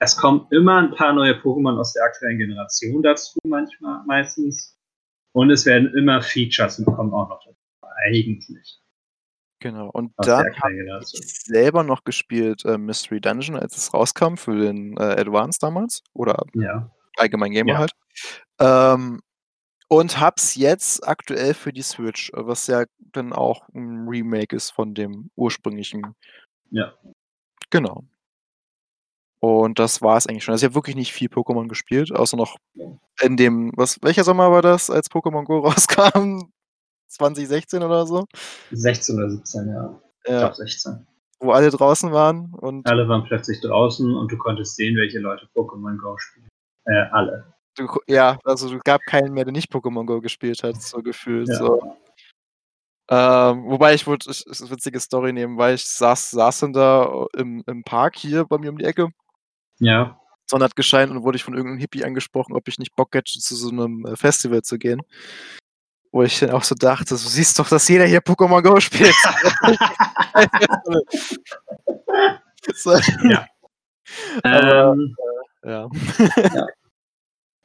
es 0.05 0.17
kommen 0.17 0.47
immer 0.51 0.79
ein 0.79 0.91
paar 0.95 1.13
neue 1.13 1.33
Pokémon 1.33 1.79
aus 1.79 1.93
der 1.95 2.05
aktuellen 2.05 2.39
Generation 2.39 3.03
dazu, 3.03 3.39
manchmal, 3.45 4.03
meistens. 4.07 4.77
Und 5.33 5.51
es 5.51 5.67
werden 5.67 5.93
immer 5.97 6.23
Features 6.23 6.79
und 6.79 6.85
kommen 6.95 7.13
auch 7.13 7.29
noch 7.29 7.41
dazu. 7.45 7.57
Eigentlich. 8.07 8.81
Genau. 9.61 9.89
Und 9.91 10.13
Aus 10.17 10.27
dann 10.27 10.45
habe 10.61 11.01
ich 11.01 11.43
selber 11.45 11.83
noch 11.85 12.05
gespielt 12.05 12.65
äh, 12.65 12.77
Mystery 12.77 13.21
Dungeon, 13.21 13.57
als 13.57 13.77
es 13.77 13.95
rauskam 13.95 14.37
für 14.37 14.57
den 14.59 14.97
äh, 14.97 15.03
Advance 15.21 15.59
damals. 15.61 16.03
Oder 16.13 16.45
Ja. 16.55 16.91
allgemein 17.17 17.53
Gamer 17.53 17.73
Ja. 17.73 17.79
halt. 17.79 17.93
Ähm, 18.61 19.21
und 19.89 20.21
hab's 20.21 20.55
jetzt 20.55 21.07
aktuell 21.07 21.55
für 21.55 21.73
die 21.73 21.83
Switch, 21.83 22.31
was 22.35 22.67
ja 22.67 22.85
dann 22.99 23.33
auch 23.33 23.69
ein 23.75 24.07
Remake 24.09 24.55
ist 24.55 24.71
von 24.71 24.95
dem 24.95 25.31
ursprünglichen. 25.37 26.15
Ja. 26.71 26.93
Genau. 27.71 28.05
Und 29.45 29.79
das 29.79 30.01
war 30.01 30.17
es 30.17 30.27
eigentlich 30.27 30.43
schon. 30.43 30.53
Also 30.53 30.65
ich 30.65 30.71
habe 30.71 30.75
wirklich 30.75 30.97
nicht 30.97 31.13
viel 31.13 31.29
Pokémon 31.29 31.69
gespielt, 31.69 32.11
außer 32.11 32.35
noch 32.35 32.57
in 33.21 33.37
dem, 33.37 33.73
was, 33.77 33.99
welcher 34.01 34.25
Sommer 34.25 34.51
war 34.51 34.63
das, 34.63 34.89
als 34.89 35.11
Pokémon 35.11 35.45
Go 35.45 35.59
rauskam? 35.67 36.51
2016 37.09 37.83
oder 37.83 38.07
so? 38.07 38.25
16 38.71 39.17
oder 39.19 39.29
17, 39.31 39.69
ja. 39.69 40.01
Ich 40.25 40.31
Ja, 40.31 40.39
glaube 40.39 40.55
16. 40.55 41.07
wo 41.41 41.51
alle 41.53 41.69
draußen 41.69 42.11
waren 42.11 42.55
und 42.55 42.89
Alle 42.89 43.07
waren 43.07 43.25
plötzlich 43.25 43.61
draußen 43.61 44.17
und 44.17 44.33
du 44.33 44.39
konntest 44.39 44.77
sehen, 44.77 44.97
welche 44.97 45.19
Leute 45.19 45.47
Pokémon 45.55 45.99
Go 45.99 46.17
spielen. 46.17 46.49
Äh, 46.87 47.05
alle. 47.13 47.53
du, 47.77 47.87
ja, 48.07 48.39
also 48.45 48.71
du 48.71 48.79
gab 48.83 49.03
keinen 49.03 49.35
mehr, 49.35 49.45
der 49.45 49.53
nicht 49.53 49.71
Pokémon 49.71 50.07
Go 50.07 50.23
gespielt 50.23 50.63
hat, 50.63 50.81
so 50.81 51.03
gefühlt. 51.03 51.49
Ja. 51.49 51.57
So. 51.57 51.97
Ähm, 53.11 53.65
wobei 53.67 53.93
ich 53.93 54.07
wollte, 54.07 54.31
ich, 54.31 54.47
ist 54.47 54.63
eine 54.63 54.71
witzige 54.71 54.99
Story 55.01 55.35
nehmen, 55.35 55.59
weil 55.59 55.75
ich 55.75 55.85
saß, 55.85 56.31
saß 56.31 56.61
dann 56.61 56.73
da 56.73 57.27
im, 57.37 57.63
im 57.67 57.85
Park 57.85 58.17
hier 58.17 58.47
bei 58.47 58.57
mir 58.57 58.71
um 58.71 58.79
die 58.79 58.87
Ecke, 58.87 59.11
Ja. 59.79 60.19
Sonne 60.47 60.65
hat 60.65 60.77
gescheint 60.77 61.11
und 61.11 61.23
wurde 61.23 61.37
ich 61.37 61.45
von 61.45 61.55
irgendeinem 61.55 61.81
Hippie 61.81 62.05
angesprochen, 62.05 62.55
ob 62.55 62.69
ich 62.69 62.79
nicht 62.79 62.95
Bock 62.97 63.15
hätte, 63.15 63.33
zu 63.39 63.57
so 63.57 63.71
einem 63.71 64.05
äh, 64.07 64.17
Festival 64.17 64.63
zu 64.63 64.79
gehen. 64.79 65.01
Wo 66.13 66.23
ich 66.23 66.39
dann 66.39 66.51
auch 66.51 66.63
so 66.63 66.75
dachte, 66.75 67.07
du 67.11 67.17
siehst 67.17 67.59
doch, 67.59 67.69
dass 67.69 67.89
jeder 67.89 68.05
hier 68.07 68.21
Pokémon 68.21 68.63
Go 68.63 68.79
spielt. 68.79 69.15
so, 72.75 72.93
Ja. 73.29 73.47
Aber- 74.43 74.93
ähm, 74.93 75.17
ja. 75.65 75.89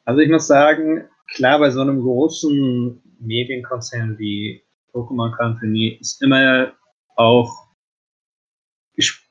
Also 0.05 0.21
ich 0.21 0.29
muss 0.29 0.47
sagen, 0.47 1.07
klar, 1.35 1.59
bei 1.59 1.69
so 1.69 1.81
einem 1.81 2.01
großen 2.01 3.01
Medienkonzern 3.19 4.17
wie 4.17 4.63
Pokémon 4.93 5.35
Company 5.35 5.97
ist 5.99 6.21
immer 6.23 6.71
auch, 7.17 7.67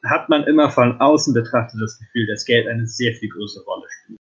hat 0.05 0.29
man 0.29 0.45
immer 0.45 0.71
von 0.71 1.01
außen 1.01 1.35
betrachtet 1.35 1.81
das 1.81 1.99
Gefühl, 1.99 2.27
dass 2.27 2.45
Geld 2.45 2.67
eine 2.69 2.87
sehr 2.87 3.15
viel 3.15 3.29
größere 3.29 3.65
Rolle 3.65 3.87
spielt. 3.91 4.19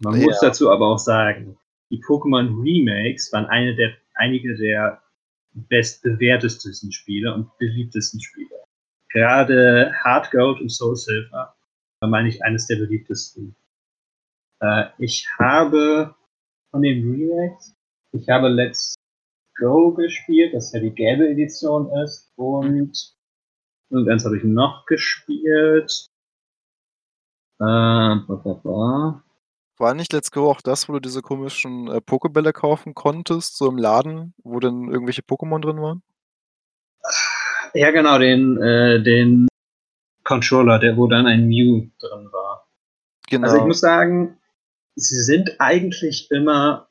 Man 0.00 0.18
Ja. 0.20 0.26
muss 0.26 0.40
dazu 0.40 0.70
aber 0.70 0.86
auch 0.86 0.98
sagen, 0.98 1.58
die 1.90 2.02
Pokémon 2.02 2.62
Remakes 2.62 3.32
waren 3.32 3.46
eine 3.46 3.74
der, 3.74 3.92
einige 4.14 4.56
der 4.56 5.02
bestbewertesten 5.52 6.92
Spiele 6.92 7.34
und 7.34 7.56
beliebtesten 7.58 8.20
Spiele. 8.20 8.54
Gerade 9.08 9.92
Hard 10.04 10.30
Gold 10.30 10.60
und 10.60 10.70
Soul 10.70 10.96
Silver 10.96 11.54
war, 12.00 12.08
meine 12.08 12.28
ich, 12.28 12.42
eines 12.44 12.66
der 12.66 12.76
beliebtesten. 12.76 13.56
Äh, 14.60 14.86
ich 14.98 15.26
habe 15.38 16.14
von 16.70 16.82
den 16.82 17.10
Remakes, 17.10 17.74
ich 18.12 18.28
habe 18.28 18.48
Let's 18.48 18.94
Go 19.58 19.92
gespielt, 19.92 20.54
das 20.54 20.72
ja 20.72 20.80
die 20.80 20.94
gelbe 20.94 21.28
Edition 21.28 21.90
ist, 22.04 22.32
und 22.36 22.96
irgendeins 23.90 24.24
habe 24.24 24.38
ich 24.38 24.44
noch 24.44 24.86
gespielt. 24.86 26.06
Äh, 27.58 27.64
ba, 27.64 28.40
ba, 28.42 28.60
ba. 28.62 29.24
War 29.78 29.94
nicht 29.94 30.12
Let's 30.12 30.30
Go 30.30 30.50
auch 30.50 30.60
das, 30.60 30.88
wo 30.88 30.92
du 30.94 31.00
diese 31.00 31.22
komischen 31.22 31.88
äh, 31.88 32.00
Pokebälle 32.00 32.52
kaufen 32.52 32.94
konntest, 32.94 33.56
so 33.56 33.68
im 33.68 33.78
Laden, 33.78 34.34
wo 34.42 34.60
dann 34.60 34.90
irgendwelche 34.90 35.22
Pokémon 35.22 35.60
drin 35.60 35.80
waren? 35.80 36.02
Ja, 37.74 37.90
genau, 37.90 38.18
den, 38.18 38.60
äh, 38.60 39.02
den 39.02 39.48
Controller, 40.24 40.78
der, 40.78 40.96
wo 40.96 41.06
dann 41.06 41.26
ein 41.26 41.48
Mew 41.48 41.86
drin 41.98 42.28
war. 42.30 42.68
Genau. 43.30 43.46
Also 43.46 43.58
ich 43.58 43.64
muss 43.64 43.80
sagen, 43.80 44.38
sie 44.96 45.22
sind 45.22 45.56
eigentlich 45.60 46.30
immer, 46.30 46.88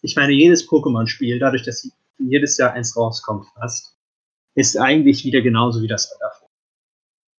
ich 0.00 0.16
meine, 0.16 0.32
jedes 0.32 0.68
Pokémon-Spiel, 0.68 1.38
dadurch, 1.38 1.62
dass 1.62 1.82
sie 1.82 1.92
jedes 2.18 2.58
Jahr 2.58 2.72
eins 2.72 2.96
rauskommt 2.96 3.46
fast, 3.54 3.96
ist 4.54 4.76
eigentlich 4.76 5.24
wieder 5.24 5.40
genauso 5.40 5.82
wie 5.82 5.88
das 5.88 6.10
Jahr 6.10 6.30
davor. 6.30 6.48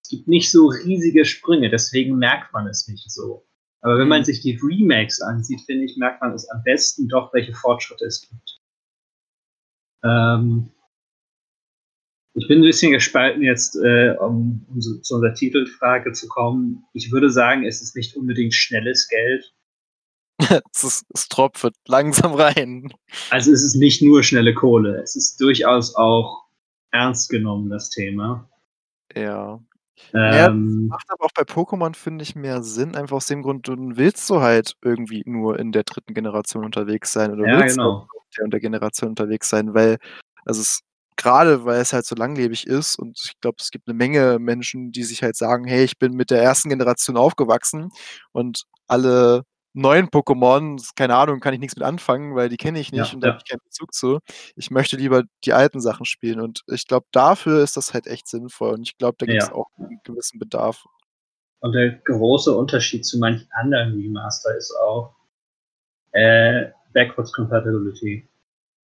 Es 0.03 0.09
gibt 0.11 0.29
nicht 0.29 0.51
so 0.51 0.67
riesige 0.69 1.25
Sprünge, 1.25 1.71
deswegen 1.71 2.17
merkt 2.17 2.53
man 2.53 2.67
es 2.67 2.89
nicht 2.89 3.11
so. 3.11 3.47
Aber 3.81 3.99
wenn 3.99 4.09
man 4.09 4.21
Mhm. 4.21 4.25
sich 4.25 4.41
die 4.41 4.59
Remakes 4.63 5.21
ansieht, 5.21 5.61
finde 5.63 5.85
ich, 5.85 5.97
merkt 5.97 6.21
man 6.21 6.33
es 6.33 6.49
am 6.51 6.63
besten 6.63 7.09
doch, 7.09 7.33
welche 7.33 7.55
Fortschritte 7.55 8.05
es 8.05 8.29
gibt. 8.29 8.61
Ähm, 10.05 10.71
ich 12.35 12.49
bin 12.49 12.61
ein 12.61 12.65
bisschen 12.65 12.93
gespalten 12.93 13.43
jetzt, 13.43 13.77
äh, 13.77 14.17
um, 14.19 14.65
um 14.71 14.81
so, 14.81 14.99
zu 15.01 15.17
unserer 15.17 15.35
Titelfrage 15.35 16.13
zu 16.13 16.29
kommen. 16.29 16.85
Ich 16.95 17.13
würde 17.13 17.31
sagen, 17.31 17.65
es 17.67 17.83
ist 17.83 17.95
nicht 17.95 18.17
unbedingt 18.17 18.55
schnelles 18.55 19.09
Geld. 19.09 19.53
es, 20.75 20.85
ist, 20.85 21.05
es 21.13 21.29
tropft 21.29 21.75
langsam 21.87 22.35
rein. 22.35 22.93
Also 23.31 23.53
es 23.53 23.63
ist 23.63 23.75
nicht 23.77 24.01
nur 24.03 24.23
schnelle 24.23 24.55
Kohle. 24.55 25.03
Es 25.03 25.15
ist 25.15 25.41
durchaus 25.41 25.95
auch 25.95 26.41
ernst 26.93 27.28
genommen, 27.30 27.70
das 27.70 27.90
Thema. 27.90 28.49
Ja. 29.14 29.61
Ja, 30.12 30.47
Ähm, 30.47 30.86
Macht 30.88 31.07
aber 31.11 31.26
auch 31.26 31.32
bei 31.34 31.43
Pokémon, 31.43 31.95
finde 31.95 32.22
ich, 32.22 32.34
mehr 32.34 32.62
Sinn. 32.62 32.97
Einfach 32.97 33.16
aus 33.16 33.26
dem 33.26 33.43
Grund, 33.43 33.68
du 33.68 33.76
willst 33.97 34.28
du 34.30 34.40
halt 34.40 34.74
irgendwie 34.82 35.22
nur 35.26 35.59
in 35.59 35.72
der 35.72 35.84
dritten 35.84 36.14
Generation 36.14 36.64
unterwegs 36.64 37.12
sein. 37.12 37.32
Oder 37.32 37.47
ja, 37.47 37.59
willst 37.61 37.76
genau. 37.76 38.01
du 38.01 38.18
in 38.18 38.30
der, 38.36 38.45
in 38.45 38.51
der 38.51 38.61
Generation 38.61 39.11
unterwegs 39.11 39.49
sein, 39.49 39.74
weil, 39.74 39.99
also 40.45 40.61
es, 40.61 40.80
gerade 41.16 41.64
weil 41.64 41.80
es 41.80 41.93
halt 41.93 42.07
so 42.07 42.14
langlebig 42.14 42.66
ist 42.66 42.97
und 42.97 43.20
ich 43.24 43.38
glaube, 43.40 43.57
es 43.61 43.70
gibt 43.70 43.86
eine 43.86 43.97
Menge 43.97 44.38
Menschen, 44.38 44.93
die 44.93 45.05
sich 45.05 45.22
halt 45.22 45.36
sagen, 45.36 45.66
hey, 45.66 45.84
ich 45.84 45.99
bin 45.99 46.14
mit 46.14 46.30
der 46.30 46.43
ersten 46.43 46.68
Generation 46.68 47.16
aufgewachsen 47.16 47.90
und 48.32 48.64
alle 48.88 49.45
neuen 49.75 50.09
Pokémon, 50.09 50.81
keine 50.97 51.16
Ahnung, 51.16 51.41
kann 51.41 51.55
ich 51.55 51.61
nichts 51.61 51.77
mit 51.77 51.85
anfangen, 51.85 52.35
weil 52.35 52.49
die 52.49 52.57
kenne 52.57 52.79
ich 52.81 52.93
nicht 52.93 53.09
Ja, 53.09 53.14
und 53.14 53.20
da 53.23 53.29
ja. 53.29 53.33
habe 53.35 53.43
ich 53.45 53.51
keinen 53.51 53.61
Bezug 53.64 53.95
zu. 53.95 54.18
Ich 54.57 54.70
möchte 54.70 54.97
lieber 54.97 55.25
die 55.45 55.53
alten 55.53 55.81
Sachen 55.81 56.05
spielen 56.07 56.41
und 56.41 56.62
ich 56.68 56.87
glaube, 56.87 57.07
dafür 57.12 57.62
ist 57.62 57.77
das 57.77 57.95
halt 57.95 58.07
echt 58.07 58.29
sinnvoll 58.29 58.75
und 58.75 58.83
ich 58.83 58.99
glaube, 58.99 59.16
da 59.18 59.27
gibt 59.27 59.43
es 59.43 59.49
Ja. 59.49 59.55
auch 59.55 59.66
einen 59.79 60.01
gewissen 60.05 60.39
Bedarf. 60.39 60.85
Und 61.61 61.73
der 61.73 61.93
große 62.05 62.55
Unterschied 62.57 63.07
zu 63.07 63.18
manchen 63.18 63.49
anderen 63.53 63.95
Remaster 63.95 64.55
ist 64.57 64.75
auch 64.85 65.14
äh, 66.12 66.66
Backwards 66.93 67.33
Compatibility. 67.33 68.29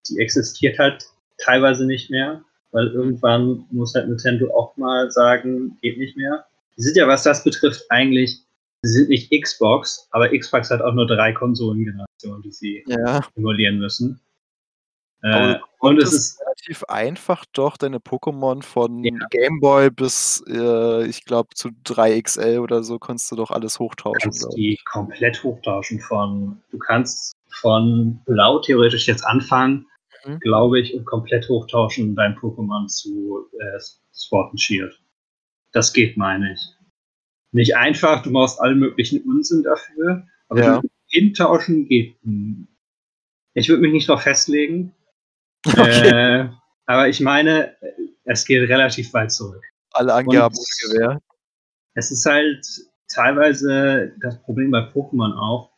die 0.09 0.19
existiert 0.19 0.79
halt 0.79 1.05
teilweise 1.39 1.85
nicht 1.85 2.09
mehr, 2.11 2.43
weil 2.71 2.87
irgendwann 2.89 3.67
muss 3.71 3.95
halt 3.95 4.09
Nintendo 4.09 4.55
auch 4.57 4.77
mal 4.77 5.11
sagen, 5.11 5.77
geht 5.83 5.99
nicht 5.99 6.17
mehr. 6.17 6.47
Die 6.77 6.83
sind 6.83 6.97
ja, 6.97 7.07
was 7.09 7.25
das 7.25 7.45
betrifft, 7.45 7.85
eigentlich, 7.91 8.43
sie 8.83 8.93
sind 8.93 9.09
nicht 9.09 9.31
Xbox, 9.33 10.09
aber 10.13 10.29
Xbox 10.37 10.71
hat 10.71 10.81
auch 10.83 10.95
nur 10.95 11.07
drei 11.07 11.33
Konsolengenerationen, 11.33 12.43
die 12.43 12.53
sie 12.53 12.85
Ja. 12.87 13.21
emulieren 13.37 13.79
müssen. 13.79 14.21
Äh, 15.23 15.55
du 15.55 15.65
und 15.81 15.99
es 16.01 16.13
ist, 16.13 16.41
relativ 16.41 16.85
einfach 16.85 17.45
doch 17.53 17.77
deine 17.77 17.99
Pokémon 17.99 18.63
von 18.63 19.03
Ja. 19.03 19.13
Gameboy 19.31 19.91
bis, 19.91 20.45
äh, 20.47 21.07
ich 21.07 21.25
glaube, 21.25 21.49
zu 21.55 21.71
3XL 21.85 22.61
oder 22.61 22.85
so 22.85 23.01
konntest 23.01 23.31
du 23.33 23.37
doch 23.37 23.51
alles 23.51 23.81
hochtauschen, 23.81 24.21
kannst 24.21 24.41
glaube 24.41 24.55
die 24.55 24.79
komplett 24.93 25.43
hochtauschen 25.43 25.99
von, 26.01 26.63
du 26.71 26.79
kannst 26.79 27.33
von 27.61 28.21
Blau 28.27 28.61
theoretisch 28.61 29.09
jetzt 29.09 29.25
anfangen, 29.25 29.87
Mhm. 30.25 30.39
glaube 30.41 30.81
ich, 30.81 30.95
und 30.95 31.05
komplett 31.05 31.49
hochtauschen 31.49 32.15
dein 32.15 32.37
Pokémon 32.37 32.87
zu 32.87 33.49
äh, 33.59 33.81
Sword 34.13 34.51
and 34.51 34.61
Shield. 34.61 35.01
Das 35.73 35.93
geht, 35.93 36.17
meine 36.17 36.53
ich. 36.53 36.61
Nicht 37.59 37.75
einfach, 37.77 38.23
du 38.23 38.31
brauchst 38.31 38.61
alle 38.61 38.77
möglichen 38.77 39.21
Unsinn 39.29 39.65
dafür, 39.65 40.25
aber 40.49 40.61
Ja. 40.61 40.83
hintauschen 41.09 41.89
geht. 41.89 42.17
hm. 42.23 42.69
Ich 43.55 43.69
würde 43.69 43.83
mich 43.83 43.91
nicht 43.93 44.09
darauf 44.09 44.23
festlegen, 44.23 44.95
Okay. 45.67 46.09
äh, 46.09 46.49
aber 46.87 47.09
ich 47.09 47.19
meine, 47.19 47.77
es 48.25 48.45
geht 48.45 48.69
relativ 48.69 49.13
weit 49.13 49.33
zurück. 49.33 49.65
Alle 49.91 50.15
Angaben 50.15 50.55
ohne 50.55 50.93
Gewehr. 50.93 51.21
Es 51.95 52.13
ist 52.13 52.25
halt 52.27 52.65
teilweise 53.09 54.15
das 54.21 54.41
Problem 54.43 54.71
bei 54.71 54.79
Pokémon 54.79 55.33
auch, 55.37 55.73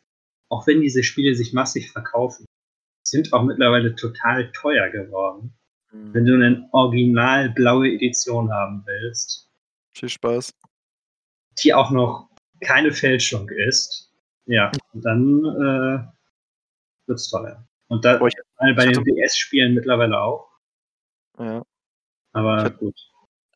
auch 0.51 0.67
wenn 0.67 0.83
diese 0.83 1.03
Spiele 1.03 1.35
sich 1.35 1.55
massig 1.55 1.91
verkaufen, 1.91 2.45
sind 3.05 3.33
auch 3.33 3.43
mittlerweile 3.43 3.95
total 3.95 4.53
teuer 4.53 4.91
geworden. 4.91 5.55
Wenn 5.93 6.27
du 6.27 6.35
eine 6.35 6.69
original 6.73 7.49
blaue 7.51 7.89
Edition 7.89 8.53
haben 8.53 8.83
willst, 8.85 9.49
Viel 9.93 10.11
Spaß. 10.11 10.53
Die 11.59 11.75
auch 11.75 11.91
noch 11.91 12.29
keine 12.61 12.93
Fälschung 12.93 13.49
ist, 13.51 14.13
ja, 14.47 14.71
dann 14.93 15.45
äh, 15.45 17.09
wird's 17.09 17.31
teuer. 17.31 17.67
Und 17.89 18.05
da 18.05 18.19
Boah, 18.19 18.29
ich- 18.29 18.35
bei 18.77 18.87
den 18.87 19.03
DS-Spielen 19.05 19.75
mittlerweile 19.75 20.21
auch. 20.21 20.49
Ja. 21.39 21.63
Aber 22.33 22.59
Ich 22.59 22.65
hatte- 22.65 22.77
gut. 22.77 22.95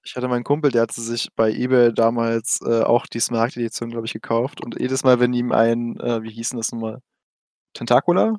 Ich 0.07 0.15
hatte 0.17 0.29
meinen 0.29 0.45
Kumpel, 0.45 0.71
der 0.71 0.83
hatte 0.83 1.01
sich 1.01 1.31
bei 1.35 1.51
eBay 1.51 1.91
damals 1.95 2.61
äh, 2.61 2.83
auch 2.83 3.07
die 3.07 3.21
Smart 3.21 3.57
Edition, 3.57 3.89
glaube 3.89 4.07
ich, 4.07 4.13
gekauft. 4.13 4.63
Und 4.63 4.79
jedes 4.79 5.03
Mal, 5.03 5.19
wenn 5.19 5.33
ihm 5.33 5.51
ein, 5.51 5.99
äh, 5.99 6.23
wie 6.23 6.31
hieß 6.31 6.51
denn 6.51 6.59
das 6.59 6.73
nochmal? 6.73 7.01
Tentacula? 7.73 8.37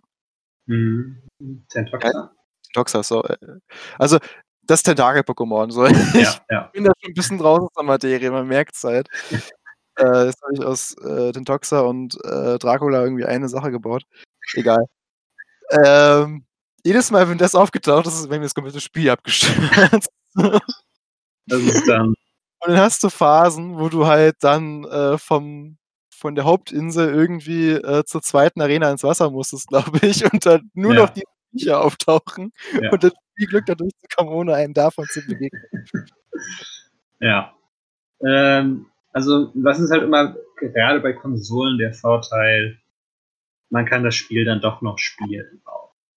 Mhm. 0.67 1.23
Tentoxa? 1.69 2.31
Toxa, 2.73 3.01
so. 3.03 3.23
Also 3.97 4.19
das 4.67 4.83
Tentakel-Pokémon. 4.83 5.71
So. 5.71 5.85
Ich 5.85 6.41
Ja, 6.49 6.61
bin 6.73 6.83
da 6.85 6.91
schon 7.01 7.11
ein 7.11 7.13
bisschen 7.13 7.37
draußen 7.37 7.65
aus 7.67 7.73
der 7.73 7.83
Materie, 7.83 8.31
man 8.31 8.47
merkt 8.47 8.75
es 8.75 8.83
halt. 8.83 9.07
äh, 9.97 10.25
jetzt 10.27 10.41
habe 10.43 10.53
ich 10.53 10.63
aus 10.65 10.95
äh, 11.03 11.31
Tentoxa 11.31 11.81
und 11.81 12.15
äh, 12.25 12.57
Dracula 12.59 13.03
irgendwie 13.03 13.25
eine 13.25 13.49
Sache 13.49 13.71
gebaut. 13.71 14.03
Egal. 14.55 14.85
Ähm, 15.85 16.45
jedes 16.85 17.11
Mal, 17.11 17.27
wenn 17.29 17.37
das 17.39 17.55
aufgetaucht 17.55 18.07
ist, 18.07 18.19
ist 18.19 18.29
mir 18.29 18.39
das 18.39 18.53
komplette 18.55 18.81
Spiel 18.81 19.09
abgestürzt. 19.09 20.09
Das 21.47 21.61
ist 21.61 21.87
dann, 21.87 22.07
Und 22.09 22.15
dann 22.67 22.77
hast 22.79 23.03
du 23.03 23.09
Phasen, 23.09 23.77
wo 23.77 23.89
du 23.89 24.07
halt 24.07 24.37
dann 24.41 24.83
äh, 24.85 25.17
vom, 25.17 25.77
von 26.09 26.35
der 26.35 26.45
Hauptinsel 26.45 27.13
irgendwie 27.13 27.71
äh, 27.71 28.03
zur 28.05 28.21
zweiten 28.23 28.61
Arena 28.61 28.89
ins 28.91 29.03
Wasser 29.03 29.29
musstest, 29.29 29.67
glaube 29.69 29.99
ich, 30.07 30.31
und 30.31 30.45
dann 30.45 30.69
nur 30.73 30.93
Ja. 30.95 31.01
noch 31.03 31.09
die 31.11 31.23
Viecher 31.57 31.81
auftauchen 31.83 32.51
Ja. 32.81 32.91
und 32.91 33.03
das 33.03 33.13
viel 33.35 33.47
Glück 33.47 33.65
da 33.65 33.75
durchzukommen, 33.75 34.33
ohne 34.33 34.53
einen 34.55 34.73
davon 34.73 35.05
zu 35.05 35.21
begegnen. 35.25 35.63
Ja. 37.19 37.53
Ähm, 38.25 38.87
also, 39.13 39.51
was 39.55 39.79
ist 39.79 39.91
halt 39.91 40.03
immer 40.03 40.35
gerade 40.59 40.99
bei 40.99 41.13
Konsolen 41.13 41.77
der 41.77 41.93
Vorteil, 41.93 42.77
man 43.69 43.85
kann 43.85 44.03
das 44.03 44.15
Spiel 44.15 44.45
dann 44.45 44.61
doch 44.61 44.81
noch 44.81 44.97
spielen. 44.99 45.61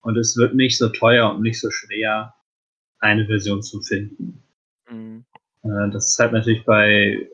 Und 0.02 0.16
es 0.16 0.36
wird 0.36 0.54
nicht 0.54 0.78
so 0.78 0.88
teuer 0.88 1.30
und 1.30 1.42
nicht 1.42 1.60
so 1.60 1.70
schwer, 1.70 2.34
eine 3.00 3.26
Version 3.26 3.62
zu 3.62 3.80
finden. 3.82 4.42
Mhm. 4.90 5.24
Äh, 5.62 5.90
das 5.90 6.10
ist 6.10 6.18
halt 6.18 6.32
natürlich 6.32 6.64
bei 6.64 7.28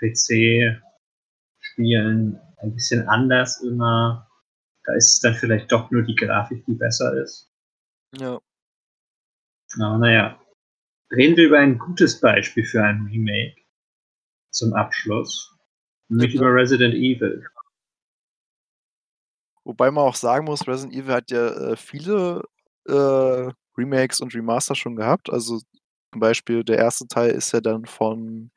PC-Spielen 0.00 0.80
ein 2.58 2.74
bisschen 2.74 3.08
anders 3.08 3.62
immer. 3.62 4.27
Da 4.88 4.94
ist 4.94 5.12
es 5.12 5.20
dann 5.20 5.34
vielleicht 5.34 5.70
doch 5.70 5.90
nur 5.90 6.02
die 6.02 6.14
Grafik, 6.14 6.64
die 6.64 6.72
besser 6.72 7.14
ist. 7.22 7.52
Ja. 8.16 8.40
Aber 9.78 9.98
naja, 9.98 10.40
reden 11.10 11.36
wir 11.36 11.48
über 11.48 11.58
ein 11.58 11.78
gutes 11.78 12.18
Beispiel 12.18 12.64
für 12.64 12.82
ein 12.82 13.02
Remake 13.02 13.60
zum 14.50 14.72
Abschluss. 14.72 15.54
Nämlich 16.08 16.32
Bitte. 16.32 16.42
über 16.42 16.54
Resident 16.54 16.94
Evil. 16.94 17.46
Wobei 19.64 19.90
man 19.90 20.04
auch 20.04 20.14
sagen 20.14 20.46
muss, 20.46 20.66
Resident 20.66 20.94
Evil 20.94 21.12
hat 21.12 21.30
ja 21.30 21.72
äh, 21.72 21.76
viele 21.76 22.44
äh, 22.86 23.52
Remakes 23.76 24.20
und 24.20 24.34
Remaster 24.34 24.74
schon 24.74 24.96
gehabt. 24.96 25.28
Also 25.28 25.60
zum 26.12 26.20
Beispiel 26.20 26.64
der 26.64 26.78
erste 26.78 27.06
Teil 27.06 27.32
ist 27.32 27.52
ja 27.52 27.60
dann 27.60 27.84
von 27.84 28.50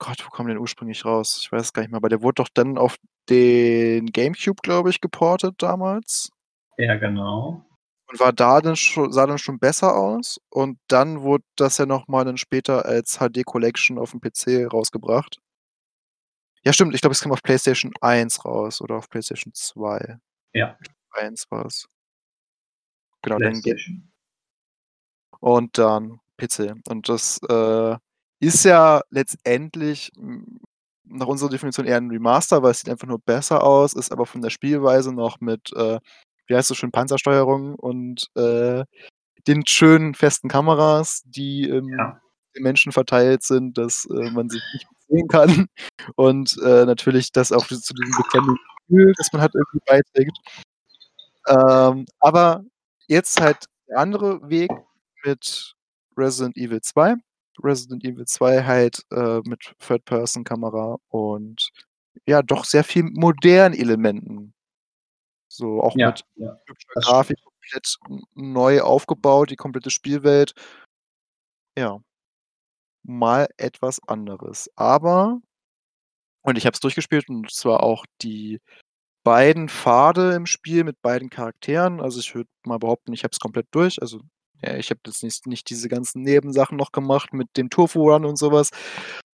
Gott, 0.00 0.24
wo 0.24 0.30
kam 0.30 0.46
der 0.46 0.54
denn 0.54 0.62
ursprünglich 0.62 1.04
raus? 1.04 1.38
Ich 1.42 1.52
weiß 1.52 1.60
es 1.60 1.72
gar 1.74 1.82
nicht 1.82 1.90
mehr, 1.90 1.98
aber 1.98 2.08
der 2.08 2.22
wurde 2.22 2.42
doch 2.42 2.48
dann 2.48 2.78
auf 2.78 2.96
den 3.28 4.06
GameCube, 4.06 4.62
glaube 4.62 4.88
ich, 4.88 5.00
geportet 5.00 5.56
damals. 5.58 6.30
Ja, 6.78 6.96
genau. 6.96 7.66
Und 8.08 8.18
war 8.18 8.32
da 8.32 8.62
dann 8.62 8.76
schon, 8.76 9.12
sah 9.12 9.26
dann 9.26 9.38
schon 9.38 9.58
besser 9.58 9.94
aus. 9.94 10.40
Und 10.48 10.78
dann 10.88 11.20
wurde 11.20 11.44
das 11.54 11.76
ja 11.76 11.84
nochmal 11.84 12.24
dann 12.24 12.38
später 12.38 12.86
als 12.86 13.18
HD 13.18 13.44
Collection 13.44 13.98
auf 13.98 14.12
dem 14.12 14.20
PC 14.22 14.72
rausgebracht. 14.72 15.38
Ja, 16.64 16.72
stimmt, 16.72 16.94
ich 16.94 17.02
glaube, 17.02 17.12
es 17.12 17.20
kam 17.20 17.32
auf 17.32 17.42
PlayStation 17.42 17.92
1 18.00 18.44
raus 18.46 18.80
oder 18.80 18.96
auf 18.96 19.08
PlayStation 19.10 19.52
2. 19.52 20.18
Ja. 20.54 20.78
1 21.12 21.50
war 21.50 21.66
es. 21.66 21.86
Genau, 23.22 23.36
dann 23.38 23.60
PlayStation. 23.60 24.10
und 25.40 25.76
dann 25.76 26.20
PC. 26.38 26.74
Und 26.88 27.10
das 27.10 27.38
äh, 27.48 27.96
ist 28.40 28.64
ja 28.64 29.02
letztendlich 29.10 30.12
m, 30.18 30.60
nach 31.04 31.26
unserer 31.28 31.50
Definition 31.50 31.86
eher 31.86 31.96
ein 31.98 32.10
Remaster, 32.10 32.62
weil 32.62 32.72
es 32.72 32.80
sieht 32.80 32.90
einfach 32.90 33.08
nur 33.08 33.20
besser 33.20 33.64
aus, 33.64 33.94
ist 33.94 34.12
aber 34.12 34.26
von 34.26 34.42
der 34.42 34.50
Spielweise 34.50 35.12
noch 35.12 35.40
mit, 35.40 35.70
äh, 35.76 35.98
wie 36.46 36.54
heißt 36.56 36.70
es 36.70 36.76
schön, 36.78 36.92
Panzersteuerung 36.92 37.74
und 37.76 38.26
äh, 38.36 38.84
den 39.48 39.66
schönen 39.66 40.14
festen 40.14 40.48
Kameras, 40.48 41.22
die 41.26 41.64
im 41.68 41.88
Ja. 41.88 42.20
den 42.56 42.64
Menschen 42.64 42.92
verteilt 42.92 43.42
sind, 43.44 43.78
dass 43.78 44.06
äh, 44.06 44.30
man 44.32 44.48
sich 44.50 44.62
nicht 44.74 44.86
sehen 45.08 45.28
kann. 45.28 45.66
Und 46.16 46.56
äh, 46.64 46.84
natürlich 46.86 47.32
das 47.32 47.52
auch 47.52 47.66
zu 47.66 47.94
diesem 47.94 48.16
beklemmenden 48.16 48.58
Gefühl, 48.88 49.12
das 49.18 49.32
man 49.32 49.42
hat, 49.42 49.54
irgendwie 49.54 49.80
beiträgt. 49.86 50.32
Ähm, 51.48 52.06
aber 52.20 52.64
jetzt 53.08 53.40
halt 53.40 53.64
der 53.88 53.98
andere 53.98 54.48
Weg 54.50 54.70
mit 55.24 55.74
Resident 56.16 56.56
Evil 56.56 56.80
2. 56.80 57.16
Resident 57.62 58.04
Evil 58.04 58.26
2 58.26 58.64
halt 58.64 59.04
äh, 59.12 59.40
mit 59.44 59.74
Third-Person-Kamera 59.80 60.98
und 61.08 61.70
ja, 62.26 62.42
doch 62.42 62.64
sehr 62.64 62.84
viel 62.84 63.04
modernen 63.04 63.74
Elementen. 63.74 64.54
So 65.48 65.82
auch 65.82 65.96
Ja, 65.96 66.08
mit 66.08 66.24
ja. 66.36 66.56
Grafik 66.96 67.38
komplett 67.42 67.96
neu 68.34 68.80
aufgebaut, 68.82 69.50
die 69.50 69.56
komplette 69.56 69.90
Spielwelt. 69.90 70.54
Ja. 71.76 72.00
Mal 73.04 73.48
etwas 73.56 74.00
anderes. 74.08 74.70
Aber, 74.76 75.40
und 76.42 76.58
ich 76.58 76.66
habe 76.66 76.74
es 76.74 76.80
durchgespielt 76.80 77.28
und 77.28 77.50
zwar 77.52 77.82
auch 77.82 78.06
die 78.22 78.60
beiden 79.24 79.68
Pfade 79.68 80.34
im 80.34 80.46
Spiel 80.46 80.84
mit 80.84 81.02
beiden 81.02 81.30
Charakteren. 81.30 82.00
Also 82.00 82.20
ich 82.20 82.34
würde 82.34 82.50
mal 82.66 82.78
behaupten, 82.78 83.12
ich 83.12 83.24
habe 83.24 83.32
es 83.32 83.40
komplett 83.40 83.68
durch. 83.72 84.00
Also 84.02 84.20
ja, 84.62 84.76
ich 84.76 84.90
habe 84.90 85.00
jetzt 85.06 85.22
nicht, 85.22 85.46
nicht 85.46 85.70
diese 85.70 85.88
ganzen 85.88 86.22
Nebensachen 86.22 86.76
noch 86.76 86.92
gemacht 86.92 87.32
mit 87.32 87.56
dem 87.56 87.70
Turbo 87.70 88.12
Run 88.12 88.24
und 88.24 88.36
sowas. 88.36 88.70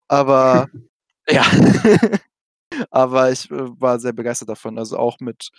Aber 0.07 0.67
ja. 1.29 1.43
Aber 2.91 3.31
ich 3.31 3.49
äh, 3.51 3.81
war 3.81 3.99
sehr 3.99 4.13
begeistert 4.13 4.49
davon. 4.49 4.77
Also 4.77 4.97
auch 4.97 5.19
mit, 5.19 5.49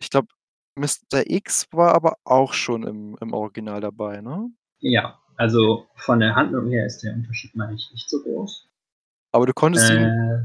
ich 0.00 0.10
glaube, 0.10 0.28
Mr. 0.76 1.24
X 1.26 1.66
war 1.72 1.94
aber 1.94 2.16
auch 2.24 2.52
schon 2.52 2.84
im, 2.84 3.16
im 3.20 3.32
Original 3.32 3.80
dabei, 3.80 4.20
ne? 4.20 4.50
Ja, 4.80 5.18
also 5.36 5.88
von 5.96 6.20
der 6.20 6.36
Handlung 6.36 6.68
her 6.70 6.86
ist 6.86 7.02
der 7.02 7.14
Unterschied, 7.14 7.56
meine 7.56 7.74
ich, 7.74 7.90
nicht 7.92 8.08
so 8.08 8.22
groß. 8.22 8.68
Aber 9.32 9.46
du 9.46 9.52
konntest 9.54 9.90
ihn 9.90 9.98
Äh, 9.98 10.44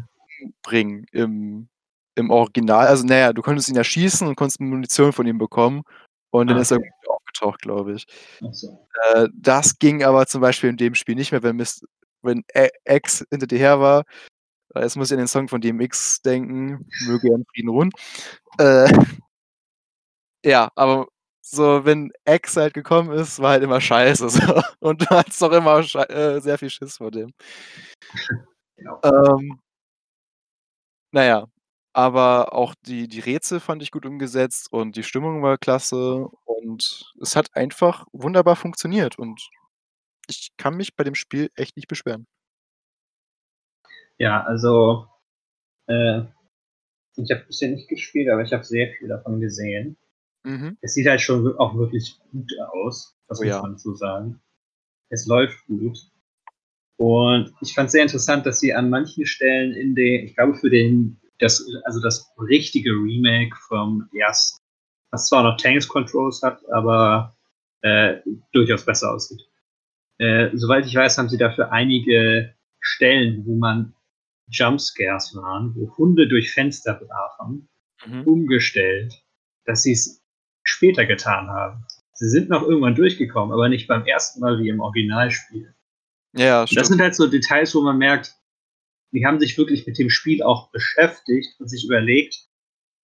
bringen 0.64 1.06
im, 1.12 1.68
im 2.16 2.32
Original. 2.32 2.88
Also, 2.88 3.06
naja, 3.06 3.32
du 3.34 3.42
konntest 3.44 3.70
ihn 3.70 3.76
erschießen 3.76 4.28
und 4.28 4.36
konntest 4.36 4.60
Munition 4.60 5.14
von 5.14 5.28
ihm 5.28 5.38
bekommen. 5.38 5.84
Und 6.32 6.48
dann 6.50 6.58
Ah, 6.58 6.62
ist 6.62 6.72
er 6.72 6.78
okay. 6.80 6.90
Aufgetaucht, 7.34 7.62
glaube 7.62 7.94
ich. 7.94 8.06
achso. 8.42 8.88
Äh, 9.14 9.28
das 9.34 9.80
ging 9.80 10.04
aber 10.04 10.26
zum 10.28 10.42
Beispiel 10.42 10.70
in 10.70 10.78
dem 10.78 10.96
Spiel 10.96 11.16
nicht 11.16 11.32
mehr, 11.32 11.44
wenn, 11.44 11.56
Mist, 11.56 11.86
wenn 12.22 12.44
E- 12.54 12.70
X 12.86 13.26
hinter 13.32 13.48
dir 13.48 13.60
her 13.60 13.80
war. 13.80 14.04
Äh, 14.76 14.82
Jetzt 14.82 14.96
muss 14.98 15.10
ich 15.10 15.14
an 15.14 15.20
den 15.20 15.28
Song 15.28 15.48
von 15.48 15.62
DMX 15.62 16.22
denken. 16.22 16.88
Möge 17.08 17.30
er 17.30 17.36
in 17.36 17.46
Frieden 17.54 17.70
ruhen. 17.70 17.92
Äh, 18.60 18.88
ja, 20.46 20.70
aber 20.76 21.08
so, 21.42 21.86
wenn 21.86 22.12
X 22.26 22.56
halt 22.58 22.74
gekommen 22.74 23.12
ist, 23.12 23.40
war 23.40 23.52
halt 23.52 23.64
immer 23.64 23.82
scheiße. 23.82 24.30
So. 24.30 24.62
Und 24.80 25.02
du 25.02 25.06
hattest 25.08 25.42
doch 25.42 25.52
immer 25.52 25.80
äh, 25.80 26.40
sehr 26.42 26.58
viel 26.58 26.70
Schiss 26.70 26.98
vor 26.98 27.12
dem. 27.12 27.32
Genau. 28.76 29.00
Ähm, 29.04 29.60
naja, 31.12 31.46
aber 31.94 32.54
auch 32.54 32.76
die, 32.86 33.08
die 33.08 33.20
Rätsel 33.20 33.60
fand 33.60 33.84
ich 33.84 33.92
gut 33.92 34.06
umgesetzt 34.06 34.72
und 34.74 34.96
die 34.96 35.04
Stimmung 35.04 35.44
war 35.44 35.58
klasse 35.58 36.28
und 36.46 37.14
es 37.22 37.36
hat 37.36 37.56
einfach 37.56 38.06
wunderbar 38.12 38.56
funktioniert 38.56 39.18
und 39.20 39.50
ich 40.28 40.52
kann 40.58 40.76
mich 40.76 40.96
bei 40.96 41.04
dem 41.04 41.16
Spiel 41.16 41.52
echt 41.56 41.76
nicht 41.76 41.88
beschweren. 41.88 42.26
Ja, 44.18 44.44
also 44.44 45.08
äh, 45.88 46.22
ich 47.16 47.32
habe 47.32 47.46
bisher 47.46 47.70
nicht 47.70 47.88
gespielt, 47.90 48.30
aber 48.30 48.42
ich 48.42 48.54
habe 48.54 48.64
sehr 48.64 48.92
viel 48.94 49.08
davon 49.08 49.40
gesehen. 49.40 49.98
Mhm. 50.44 50.78
Es 50.82 50.94
sieht 50.94 51.08
halt 51.08 51.22
schon 51.22 51.56
auch 51.58 51.76
wirklich 51.76 52.20
gut 52.32 52.52
aus, 52.72 53.16
das 53.28 53.40
oh, 53.40 53.44
muss 53.44 53.50
ja. 53.50 53.62
man 53.62 53.78
so 53.78 53.94
sagen. 53.94 54.42
Es 55.10 55.26
läuft 55.28 55.66
gut. 55.68 55.98
Und 56.98 57.54
ich 57.62 57.74
fand 57.74 57.88
es 57.88 57.92
sehr 57.92 58.04
interessant, 58.04 58.46
dass 58.46 58.60
sie 58.60 58.74
an 58.74 58.90
manchen 58.90 59.26
Stellen 59.26 59.74
in 59.74 59.96
den, 59.96 60.26
ich 60.26 60.36
glaube 60.36 60.56
für 60.56 60.70
den, 60.70 61.20
das, 61.44 61.66
also 61.86 62.00
das 62.00 62.32
richtige 62.38 62.92
Remake 62.92 63.56
vom 63.68 64.10
ersten, 64.18 64.64
was 65.12 65.28
zwar 65.28 65.44
noch 65.44 65.58
Tanks 65.58 65.88
Controls 65.88 66.42
hat, 66.42 66.62
aber 66.72 67.36
äh, 67.82 68.16
durchaus 68.52 68.86
besser 68.86 69.14
aussieht. 69.14 69.42
Äh, 70.20 70.50
soweit 70.54 70.86
ich 70.86 70.96
weiß, 70.96 71.18
haben 71.18 71.30
sie 71.30 71.38
dafür 71.38 71.72
einige 71.72 72.56
Stellen, 72.80 73.46
wo 73.46 73.56
man 73.56 73.94
Jumpscares 74.50 75.36
waren, 75.36 75.76
wo 75.76 75.96
Hunde 75.98 76.28
durch 76.28 76.52
Fenster 76.52 76.94
brachen, 76.94 77.70
mhm. 78.06 78.24
umgestellt, 78.24 79.14
dass 79.66 79.84
sie 79.84 79.94
es 79.94 80.24
später 80.64 81.06
getan 81.06 81.50
haben. 81.50 81.86
Sie 82.14 82.30
sind 82.30 82.50
noch 82.50 82.64
irgendwann 82.64 82.96
durchgekommen, 82.96 83.54
aber 83.54 83.70
nicht 83.70 83.88
beim 83.88 84.06
ersten 84.06 84.40
Mal 84.40 84.60
wie 84.60 84.70
im 84.70 84.80
Originalspiel. 84.80 85.74
Ja, 86.34 86.66
stimmt. 86.66 86.80
Das 86.80 86.88
sind 86.88 87.02
halt 87.02 87.16
so 87.16 87.28
Details, 87.28 87.74
wo 87.76 87.82
man 87.82 87.98
merkt, 87.98 88.36
die 89.14 89.26
haben 89.26 89.40
sich 89.40 89.58
wirklich 89.58 89.86
mit 89.86 89.98
dem 90.00 90.10
Spiel 90.10 90.42
auch 90.44 90.72
beschäftigt 90.72 91.60
und 91.60 91.68
sich 91.70 91.86
überlegt, 91.86 92.48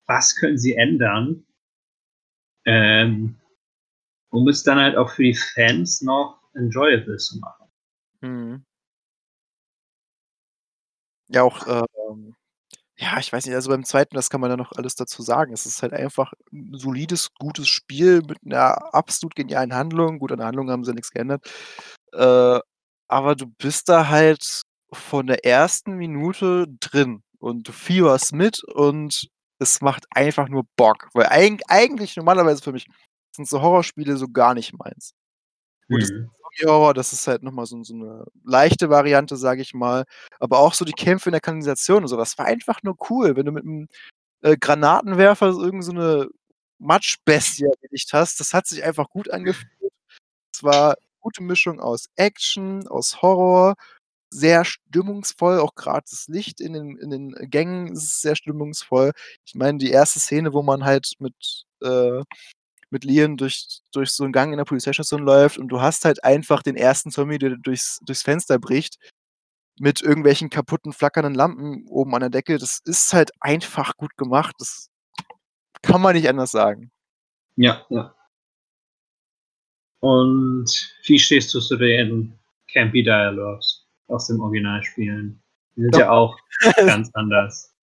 was 0.07 0.35
können 0.35 0.57
sie 0.57 0.73
ändern, 0.73 1.45
ähm, 2.65 3.39
um 4.31 4.47
es 4.47 4.63
dann 4.63 4.79
halt 4.79 4.97
auch 4.97 5.11
für 5.11 5.23
die 5.23 5.35
Fans 5.35 6.01
noch 6.01 6.41
enjoyable 6.55 7.17
zu 7.17 7.39
machen. 7.39 7.65
Mhm. 8.21 8.65
Ja, 11.27 11.43
auch, 11.43 11.67
ähm, 11.67 12.35
ja, 12.97 13.19
ich 13.19 13.31
weiß 13.31 13.45
nicht, 13.45 13.55
also 13.55 13.69
beim 13.69 13.85
zweiten, 13.85 14.15
das 14.15 14.31
kann 14.31 14.41
man 14.41 14.49
ja 14.49 14.57
noch 14.57 14.71
alles 14.73 14.95
dazu 14.95 15.21
sagen. 15.21 15.53
Es 15.53 15.67
ist 15.67 15.83
halt 15.83 15.93
einfach 15.93 16.33
ein 16.51 16.73
solides, 16.73 17.29
gutes 17.35 17.67
Spiel 17.67 18.21
mit 18.27 18.39
einer 18.43 18.93
absolut 18.95 19.35
genialen 19.35 19.75
Handlung. 19.75 20.17
Gut, 20.19 20.31
an 20.31 20.39
der 20.39 20.47
Handlung 20.47 20.71
haben 20.71 20.83
sie 20.83 20.93
nichts 20.93 21.11
geändert. 21.11 21.47
Äh, 22.13 22.59
aber 23.07 23.35
du 23.35 23.45
bist 23.47 23.89
da 23.89 24.09
halt 24.09 24.63
von 24.91 25.27
der 25.27 25.45
ersten 25.45 25.93
Minute 25.93 26.67
drin 26.79 27.23
und 27.39 27.67
du 27.67 27.71
fieberst 27.71 28.33
mit 28.33 28.63
und 28.63 29.29
es 29.59 29.81
macht 29.81 30.05
einfach 30.11 30.49
nur 30.49 30.63
Bock. 30.75 31.09
Weil 31.13 31.27
eig 31.27 31.61
eigentlich 31.67 32.15
normalerweise 32.15 32.63
für 32.63 32.71
mich 32.71 32.87
sind 33.35 33.47
so 33.47 33.61
Horrorspiele 33.61 34.17
so 34.17 34.27
gar 34.27 34.53
nicht 34.53 34.73
meins. 34.77 35.13
Gut, 35.87 36.03
mhm. 36.09 36.29
Horror, 36.65 36.93
das 36.93 37.13
ist 37.13 37.27
halt 37.27 37.43
nochmal 37.43 37.65
so, 37.65 37.83
so 37.83 37.93
eine 37.93 38.25
leichte 38.43 38.89
Variante, 38.89 39.37
sage 39.37 39.61
ich 39.61 39.73
mal. 39.73 40.05
Aber 40.39 40.59
auch 40.59 40.73
so 40.73 40.85
die 40.85 40.93
Kämpfe 40.93 41.29
in 41.29 41.33
der 41.33 41.41
Kanalisation 41.41 42.03
und 42.03 42.07
so, 42.07 42.17
das 42.17 42.37
war 42.37 42.45
einfach 42.45 42.83
nur 42.83 42.95
cool, 43.09 43.35
wenn 43.35 43.45
du 43.45 43.51
mit 43.51 43.63
einem 43.63 43.87
äh, 44.41 44.57
Granatenwerfer 44.57 45.47
irgend 45.47 45.83
so 45.83 45.91
eine 45.91 46.27
Matschbestie 46.79 47.65
erledigt 47.65 48.11
hast. 48.13 48.39
Das 48.39 48.53
hat 48.53 48.67
sich 48.67 48.83
einfach 48.83 49.09
gut 49.09 49.29
angefühlt. 49.31 49.93
Es 50.53 50.63
war 50.63 50.89
eine 50.91 50.95
gute 51.19 51.43
Mischung 51.43 51.79
aus 51.79 52.09
Action, 52.15 52.87
aus 52.87 53.21
Horror, 53.21 53.75
sehr 54.31 54.65
stimmungsvoll, 54.65 55.59
auch 55.59 55.75
gerade 55.75 56.05
das 56.09 56.27
Licht 56.27 56.61
in 56.61 56.73
den, 56.73 56.97
in 56.97 57.09
den 57.09 57.31
Gängen 57.49 57.93
ist 57.93 58.21
sehr 58.21 58.35
stimmungsvoll. 58.35 59.11
Ich 59.45 59.55
meine, 59.55 59.77
die 59.77 59.91
erste 59.91 60.19
Szene, 60.19 60.53
wo 60.53 60.61
man 60.61 60.85
halt 60.85 61.13
mit 61.19 61.65
äh, 61.81 62.23
mit 62.91 63.03
Leon 63.03 63.37
durch, 63.37 63.81
durch 63.91 64.11
so 64.11 64.23
einen 64.23 64.33
Gang 64.33 64.51
in 64.51 64.57
der 64.57 64.65
Polizeistation 64.65 65.21
läuft 65.21 65.57
und 65.57 65.67
du 65.69 65.81
hast 65.81 66.05
halt 66.05 66.23
einfach 66.23 66.63
den 66.63 66.75
ersten 66.75 67.11
Zombie, 67.11 67.37
der 67.37 67.55
durchs, 67.57 67.99
durchs 68.03 68.23
Fenster 68.23 68.59
bricht, 68.59 68.97
mit 69.79 70.01
irgendwelchen 70.01 70.49
kaputten, 70.49 70.91
flackernden 70.91 71.35
Lampen 71.35 71.85
oben 71.87 72.13
an 72.15 72.21
der 72.21 72.29
Decke. 72.29 72.57
Das 72.57 72.81
ist 72.83 73.13
halt 73.13 73.31
einfach 73.39 73.95
gut 73.95 74.17
gemacht. 74.17 74.55
Das 74.59 74.89
kann 75.81 76.01
man 76.01 76.15
nicht 76.15 76.27
anders 76.27 76.51
sagen. 76.51 76.91
Ja, 77.55 77.85
ja. 77.89 78.13
Und 80.01 80.69
wie 81.05 81.19
stehst 81.19 81.53
du 81.53 81.59
zu 81.59 81.77
den 81.77 82.37
Campy 82.71 83.03
Dialogues 83.03 83.78
aus 84.09 84.27
dem 84.27 84.39
Originalspielen? 84.41 85.41
Die 85.75 85.81
sind 85.81 85.95
Doch. 85.95 85.99
ja 85.99 86.11
auch 86.11 86.37
ganz 86.75 87.09
anders. 87.13 87.73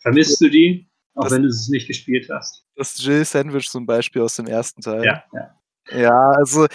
Vermisst 0.00 0.40
du 0.40 0.48
die? 0.48 0.88
Auch 1.14 1.24
das, 1.24 1.32
wenn 1.32 1.42
du 1.42 1.48
es 1.48 1.68
nicht 1.68 1.86
gespielt 1.86 2.28
hast. 2.30 2.64
Das 2.74 3.02
Jill-Sandwich 3.02 3.70
zum 3.70 3.86
Beispiel 3.86 4.22
aus 4.22 4.36
dem 4.36 4.46
ersten 4.46 4.82
Teil. 4.82 5.04
Ja, 5.04 5.24
ja. 5.32 5.56
Ja, 5.90 6.30
also 6.32 6.66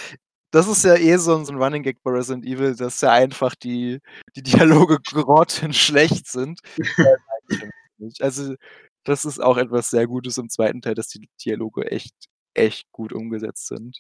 das 0.52 0.68
ist 0.68 0.84
ja 0.84 0.96
eh 0.96 1.18
so, 1.18 1.44
so 1.44 1.54
ein 1.54 1.62
Running 1.62 1.84
Gag 1.84 2.02
bei 2.04 2.12
Resident 2.12 2.46
Evil, 2.46 2.76
dass 2.76 3.02
ja 3.02 3.12
einfach 3.12 3.56
die, 3.56 4.00
die 4.36 4.44
Dialoge 4.44 5.00
grottenschlecht 5.04 6.28
sind. 6.28 6.60
also 8.20 8.56
das 9.04 9.26
ist 9.26 9.40
auch 9.42 9.58
etwas 9.58 9.90
sehr 9.90 10.08
Gutes 10.08 10.38
im 10.38 10.50
zweiten 10.50 10.82
Teil, 10.82 10.96
dass 10.96 11.08
die 11.08 11.30
Dialoge 11.44 11.90
echt, 11.90 12.14
echt 12.54 12.92
gut 12.92 13.14
umgesetzt 13.14 13.68
sind. 13.68 14.00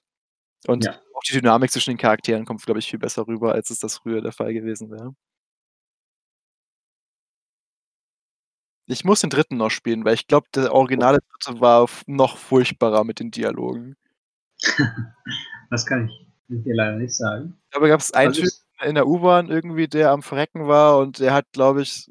Und 0.67 0.85
ja. 0.85 0.99
auch 1.13 1.21
die 1.21 1.33
Dynamik 1.33 1.71
zwischen 1.71 1.91
den 1.91 1.97
Charakteren 1.97 2.45
kommt, 2.45 2.63
glaube 2.65 2.79
ich, 2.79 2.89
viel 2.89 2.99
besser 2.99 3.27
rüber, 3.27 3.53
als 3.53 3.69
es 3.69 3.79
das 3.79 3.97
früher 3.97 4.21
der 4.21 4.31
Fall 4.31 4.53
gewesen 4.53 4.91
wäre. 4.91 5.15
Ich 8.87 9.05
muss 9.05 9.21
den 9.21 9.29
dritten 9.29 9.57
noch 9.57 9.69
spielen, 9.69 10.03
weil 10.03 10.15
ich 10.15 10.27
glaube, 10.27 10.47
der 10.53 10.73
originale 10.73 11.19
dritte 11.19 11.61
war 11.61 11.89
noch 12.07 12.37
furchtbarer 12.37 13.03
mit 13.03 13.19
den 13.19 13.31
Dialogen. 13.31 13.95
Das 15.69 15.85
kann 15.85 16.09
ich 16.09 16.27
dir 16.49 16.75
leider 16.75 16.97
nicht 16.97 17.15
sagen. 17.15 17.57
Aber 17.73 17.87
gab 17.87 18.01
es 18.01 18.11
einen 18.11 18.33
Typ 18.33 18.49
in 18.83 18.95
der 18.95 19.07
U-Bahn 19.07 19.47
irgendwie, 19.47 19.87
der 19.87 20.11
am 20.11 20.21
Verrecken 20.21 20.67
war 20.67 20.97
und 20.99 21.19
der 21.19 21.33
hat, 21.33 21.45
glaube 21.53 21.81
ich, 21.81 22.09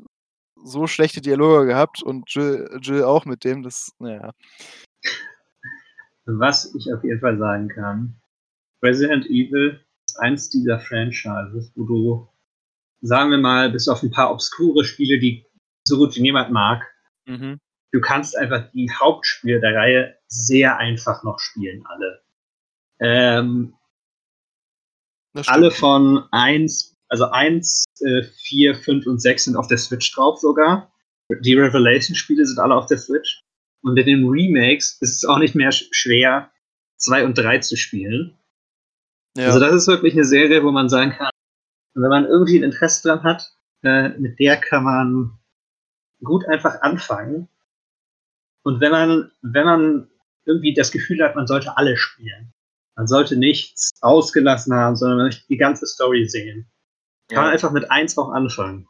so 0.65 0.87
schlechte 0.87 1.21
Dialoge 1.21 1.67
gehabt 1.67 2.03
und 2.03 2.25
Jill, 2.33 2.79
Jill 2.81 3.05
auch 3.05 3.27
mit 3.27 3.45
dem, 3.45 3.63
das, 3.63 3.93
naja. 3.99 4.33
Was 6.25 6.75
ich 6.75 6.93
auf 6.93 7.05
jeden 7.05 7.21
Fall 7.21 7.37
sagen 7.39 7.69
kann, 7.69 8.20
Resident 8.83 9.27
Evil 9.27 9.81
ist 10.07 10.19
eins 10.19 10.51
dieser 10.51 10.81
Franchises, 10.81 11.73
wo 11.75 11.85
du, 11.85 12.29
sagen 13.01 13.31
wir 13.31 13.39
mal, 13.39 13.71
bis 13.71 13.89
auf 13.89 14.03
ein 14.03 14.11
paar 14.11 14.31
obskure 14.31 14.85
Spiele, 14.85 15.19
die 15.19 15.45
so 15.87 15.97
gut 15.97 16.17
wie 16.17 16.23
niemand 16.23 16.51
mag. 16.51 16.87
Mhm. 17.27 17.59
Du 17.93 18.01
kannst 18.01 18.37
einfach 18.37 18.71
die 18.73 18.91
Hauptspiele 18.91 19.61
der 19.61 19.75
Reihe 19.75 20.17
sehr 20.29 20.79
einfach 20.79 21.23
noch 21.25 21.41
spielen, 21.41 21.85
alle. 21.87 22.23
Ähm, 23.01 23.75
alle 25.47 25.71
von 25.71 26.25
1, 26.31 26.97
also 27.09 27.27
1, 27.27 27.85
äh, 28.01 28.23
4, 28.23 28.75
5 28.77 29.07
und 29.07 29.21
6 29.21 29.45
sind 29.45 29.57
auf 29.57 29.69
der 29.69 29.79
Switch 29.79 30.13
drauf 30.15 30.39
sogar. 30.39 30.93
Die 31.41 31.55
Revelation-Spiele 31.55 32.45
sind 32.45 32.59
alle 32.59 32.75
auf 32.75 32.87
der 32.87 32.99
Switch. 32.99 33.41
Und 33.83 33.97
in 33.99 34.07
den 34.07 34.29
Remakes 34.29 34.99
ist 35.01 35.17
es 35.17 35.25
auch 35.25 35.39
nicht 35.39 35.55
mehr 35.55 35.73
schwer, 35.73 36.51
2 36.97 37.25
und 37.25 37.39
3 37.39 37.59
zu 37.59 37.77
spielen. 37.77 38.37
Ja. 39.37 39.47
Also 39.47 39.61
das 39.61 39.75
ist 39.75 39.89
wirklich 39.89 40.15
eine 40.15 40.25
Serie, 40.25 40.65
wo 40.65 40.71
man 40.71 40.89
sagen 40.89 41.13
kann, 41.13 41.31
wenn 41.95 42.09
man 42.11 42.25
irgendwie 42.25 42.59
ein 42.59 42.65
Interesse 42.65 43.09
dran 43.09 43.23
hat, 43.23 43.53
äh, 43.83 44.11
mit 44.11 44.39
der 44.39 44.57
kann 44.57 44.85
man 44.85 45.39
gut 46.23 46.47
einfach 46.47 46.83
anfangen. 46.83 47.49
Und 48.63 48.81
wenn 48.81 48.91
man, 48.91 49.31
wenn 49.43 49.65
man 49.65 50.11
irgendwie 50.45 50.75
das 50.75 50.91
Gefühl 50.91 51.23
hat, 51.23 51.37
man 51.37 51.47
sollte 51.47 51.77
alle 51.77 51.97
spielen, 51.97 52.53
man 52.97 53.07
sollte 53.07 53.37
nichts 53.37 53.91
ausgelassen 54.01 54.75
haben, 54.75 54.97
sondern 54.97 55.19
man 55.19 55.27
möchte 55.27 55.47
die 55.49 55.57
ganze 55.57 55.87
Story 55.87 56.27
sehen, 56.29 56.71
kann 57.29 57.37
ja. 57.37 57.43
man 57.43 57.53
einfach 57.53 57.71
mit 57.71 57.91
eins 57.91 58.19
auch 58.19 58.31
anfangen. 58.31 58.89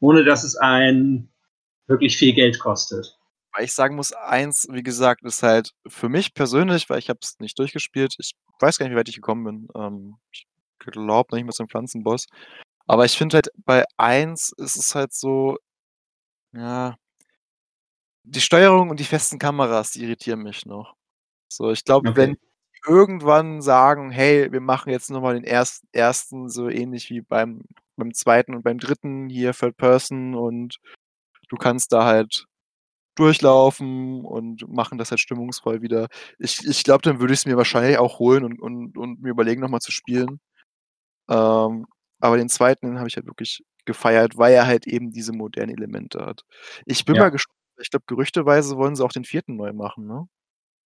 Ohne 0.00 0.24
dass 0.24 0.44
es 0.44 0.56
einen 0.56 1.32
wirklich 1.86 2.16
viel 2.16 2.32
Geld 2.32 2.58
kostet. 2.58 3.18
Weil 3.54 3.64
ich 3.64 3.72
sagen 3.74 3.96
muss, 3.96 4.12
eins, 4.12 4.66
wie 4.70 4.82
gesagt, 4.82 5.22
ist 5.24 5.42
halt 5.42 5.72
für 5.86 6.08
mich 6.08 6.34
persönlich, 6.34 6.88
weil 6.90 6.98
ich 6.98 7.08
habe 7.08 7.20
es 7.22 7.38
nicht 7.40 7.58
durchgespielt, 7.58 8.14
ich 8.18 8.32
weiß 8.60 8.78
gar 8.78 8.86
nicht, 8.86 8.94
wie 8.94 8.98
weit 8.98 9.08
ich 9.08 9.16
gekommen 9.16 9.44
bin. 9.44 9.68
Ähm, 9.74 10.16
ich 10.32 10.46
glaube 10.78 11.34
nicht 11.36 11.44
mehr 11.44 11.52
zum 11.52 11.68
Pflanzenboss. 11.68 12.26
Aber 12.86 13.04
ich 13.04 13.16
finde 13.18 13.36
halt, 13.38 13.48
bei 13.64 13.84
eins 13.98 14.52
ist 14.58 14.76
es 14.76 14.94
halt 14.94 15.12
so, 15.14 15.58
ja. 16.52 16.96
Die 18.24 18.40
Steuerung 18.40 18.90
und 18.90 19.00
die 19.00 19.04
festen 19.04 19.38
Kameras, 19.38 19.92
die 19.92 20.02
irritieren 20.04 20.42
mich 20.42 20.66
noch. 20.66 20.94
So, 21.48 21.70
ich 21.72 21.84
glaube, 21.84 22.16
wenn 22.16 22.32
Okay. 22.32 22.38
irgendwann 22.86 23.62
sagen: 23.62 24.10
„Hey, 24.10 24.52
wir 24.52 24.60
machen 24.60 24.90
jetzt 24.90 25.10
noch 25.10 25.22
mal 25.22 25.34
den 25.34 25.44
erst 25.44 25.84
ersten 25.92 26.48
so 26.50 26.68
ähnlich 26.70 27.10
wie 27.10 27.22
beim 27.22 27.62
beim 27.96 28.14
zweiten 28.14 28.54
und 28.54 28.62
beim 28.64 28.78
dritten 28.78 29.28
hier 29.30 29.52
Third 29.54 29.76
Person 29.78 30.34
und 30.36 30.78
du 31.50 31.56
kannst 31.56 31.92
da 31.92 32.04
halt 32.06 32.46
durchlaufen 33.18 34.24
und 34.24 34.68
machen 34.68 34.98
das 34.98 35.10
halt 35.10 35.20
stimmungsvoll 35.20 35.82
wieder. 35.82 36.08
Ich 36.38 36.64
ich 36.66 36.84
glaube, 36.84 37.02
dann 37.02 37.20
würde 37.20 37.34
ich 37.34 37.40
es 37.40 37.46
mir 37.46 37.56
wahrscheinlich 37.56 37.98
auch 37.98 38.18
holen 38.18 38.44
und 38.44 38.60
und 38.60 38.96
und 38.98 39.20
mir 39.22 39.30
überlegen, 39.30 39.60
noch 39.60 39.70
mal 39.70 39.80
zu 39.80 39.92
spielen. 39.92 40.40
Ähm, 41.30 41.86
aber 42.20 42.36
den 42.38 42.48
2., 42.48 42.74
den 42.82 42.98
habe 42.98 43.08
ich 43.08 43.16
halt 43.16 43.26
wirklich 43.26 43.62
gefeiert, 43.86 44.36
weil 44.38 44.54
er 44.54 44.66
halt 44.66 44.86
eben 44.86 45.12
diese 45.12 45.32
modernen 45.32 45.74
Elemente 45.76 46.24
hat. 46.24 46.42
Ich 46.86 47.04
bin 47.04 47.16
mal 47.16 47.24
Ja. 47.24 47.28
gespannt, 47.30 47.56
ich 47.80 47.90
glaube, 47.90 48.04
gerüchteweise 48.06 48.76
wollen 48.76 48.96
sie 48.96 49.04
auch 49.04 49.12
den 49.12 49.24
4. 49.24 49.56
neu 49.56 49.72
machen, 49.72 50.06
ne? 50.06 50.28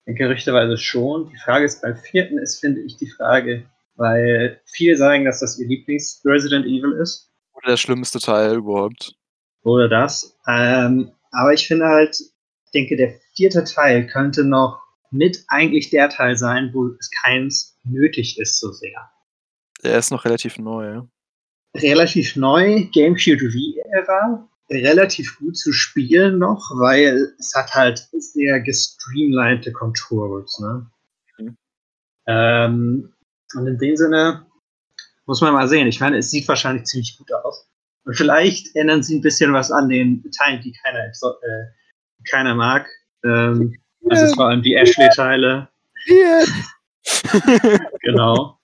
Gerüchteweise 0.06 0.78
schon. 0.78 1.30
Die 1.30 1.38
Frage 1.38 1.66
ist 1.66 1.82
beim 1.82 1.96
4. 1.98 2.32
ist, 2.42 2.60
finde 2.60 2.82
ich, 2.82 2.98
die 2.98 3.10
Frage, 3.10 3.66
weil 3.96 4.62
viele 4.66 4.98
sagen, 4.98 5.26
dass 5.26 5.40
das 5.40 5.60
ihr 5.60 5.68
Lieblings-Resident 5.68 6.66
Evil 6.66 6.94
ist. 6.94 7.32
Oder 7.54 7.70
der 7.72 7.78
schlimmste 7.78 8.20
Teil 8.20 8.56
überhaupt. 8.58 9.14
Oder 9.64 9.88
das. 9.88 10.38
Ähm, 10.48 11.12
aber 11.32 11.54
ich 11.54 11.68
finde 11.68 11.86
halt, 11.86 12.20
ich 12.20 12.72
denke, 12.74 12.96
der 12.96 13.20
4. 13.36 13.66
Teil 13.66 14.08
könnte 14.08 14.44
noch 14.44 14.82
mit 15.12 15.44
eigentlich 15.48 15.90
der 15.90 16.10
Teil 16.10 16.38
sein, 16.38 16.72
wo 16.74 16.88
es 16.88 17.10
keins 17.24 17.78
nötig 17.84 18.40
ist 18.40 18.60
so 18.60 18.72
sehr. 18.72 19.12
Er 19.84 19.98
ist 19.98 20.12
noch 20.12 20.26
relativ 20.26 20.58
neu. 20.58 21.02
Relativ 21.76 22.36
neu, 22.36 22.86
Game 22.92 23.18
Shield 23.18 23.42
V-Ära, 23.42 24.48
relativ 24.70 25.38
gut 25.38 25.58
zu 25.58 25.74
spielen 25.74 26.38
noch, 26.38 26.70
weil 26.76 27.34
es 27.40 27.54
hat 27.56 27.74
halt 27.74 28.08
sehr 28.12 28.60
gestreamlinete 28.60 29.72
Controls, 29.72 30.60
ne? 30.60 30.92
Mhm. 31.38 31.58
Ähm, 32.28 33.14
und 33.56 33.68
in 33.68 33.78
dem 33.78 33.98
Sinne 33.98 34.46
muss 35.26 35.42
man 35.42 35.54
mal 35.54 35.68
sehen. 35.68 35.88
Ich 35.88 36.00
meine, 36.00 36.18
es 36.18 36.32
sieht 36.32 36.48
wahrscheinlich 36.48 36.86
ziemlich 36.86 37.18
gut 37.18 37.32
aus. 37.34 37.68
Vielleicht 38.14 38.76
ändern 38.76 39.04
sie 39.04 39.18
ein 39.18 39.22
bisschen 39.22 39.54
was 39.54 39.72
an 39.72 39.90
den 39.90 40.24
Teilen, 40.32 40.62
die 40.62 40.74
keiner, 40.84 41.06
äh, 41.06 42.30
keiner 42.30 42.56
mag. 42.56 42.88
Ähm, 43.24 43.78
das 44.02 44.22
ist 44.24 44.36
vor 44.36 44.48
allem 44.48 44.62
die 44.62 44.76
Ashley-Teile. 44.76 45.70
Yeah. 46.08 46.46
Genau. 48.02 48.60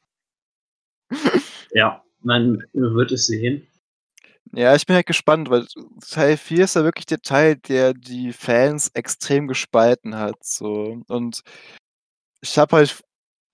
Ja, 1.72 2.04
man 2.22 2.64
wird 2.74 3.12
es 3.12 3.28
sehen. 3.28 3.68
Ja, 4.54 4.76
ich 4.76 4.86
bin 4.86 4.96
halt 4.96 5.06
gespannt, 5.06 5.50
weil 5.50 5.66
Teil 6.08 6.38
4 6.38 6.64
ist 6.64 6.76
ja 6.76 6.84
wirklich 6.84 7.06
der 7.06 7.22
Teil, 7.22 7.56
der 7.58 7.94
die 7.94 8.34
Fans 8.34 8.90
extrem 8.94 9.48
gespalten 9.48 10.16
hat, 10.16 10.44
so. 10.44 11.02
Und 11.08 11.42
ich 12.42 12.58
habe 12.58 12.78
halt, 12.78 13.02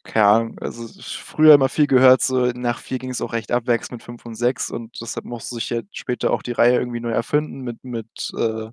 keine 0.03 0.25
Ahnung, 0.27 0.59
also 0.59 0.88
früher 1.01 1.53
immer 1.55 1.69
viel 1.69 1.88
gehört, 1.88 2.21
so 2.21 2.47
nach 2.47 2.80
4 2.80 2.99
ging 2.99 3.09
es 3.11 3.21
auch 3.21 3.34
recht 3.34 3.51
abwärts 3.51 3.91
mit 3.91 4.03
5 4.03 4.25
und 4.25 4.35
6 4.35 4.69
und 4.71 4.99
deshalb 5.01 5.25
musste 5.25 5.55
sich 5.55 5.71
halt 5.71 5.88
später 5.93 6.31
auch 6.31 6.43
die 6.43 6.51
Reihe 6.53 6.75
irgendwie 6.80 6.99
neu 6.99 7.11
erfinden 7.11 7.61
mit 7.61 7.84
mit, 7.84 8.07
äh 8.38 8.69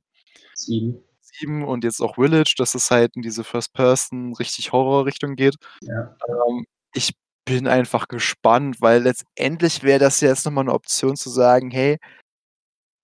7. 0.54 1.02
7 1.24 1.64
und 1.64 1.84
jetzt 1.84 2.00
auch 2.00 2.16
Village, 2.16 2.54
dass 2.58 2.74
es 2.74 2.90
halt 2.90 3.16
in 3.16 3.22
diese 3.22 3.44
First 3.44 3.72
Person 3.74 4.34
richtig 4.34 4.72
Horror-Richtung 4.72 5.36
geht. 5.36 5.56
Ja. 5.82 6.16
Ähm, 6.28 6.66
ich 6.94 7.14
bin 7.46 7.68
einfach 7.68 8.08
gespannt, 8.08 8.80
weil 8.80 9.02
letztendlich 9.04 9.82
wäre 9.84 9.98
das 10.00 10.20
ja 10.22 10.28
jetzt 10.30 10.46
noch 10.46 10.52
mal 10.52 10.64
'ne 10.64 10.74
Option 10.74 11.16
zu 11.16 11.30
sagen: 11.30 11.70
„Hey, 11.70 11.98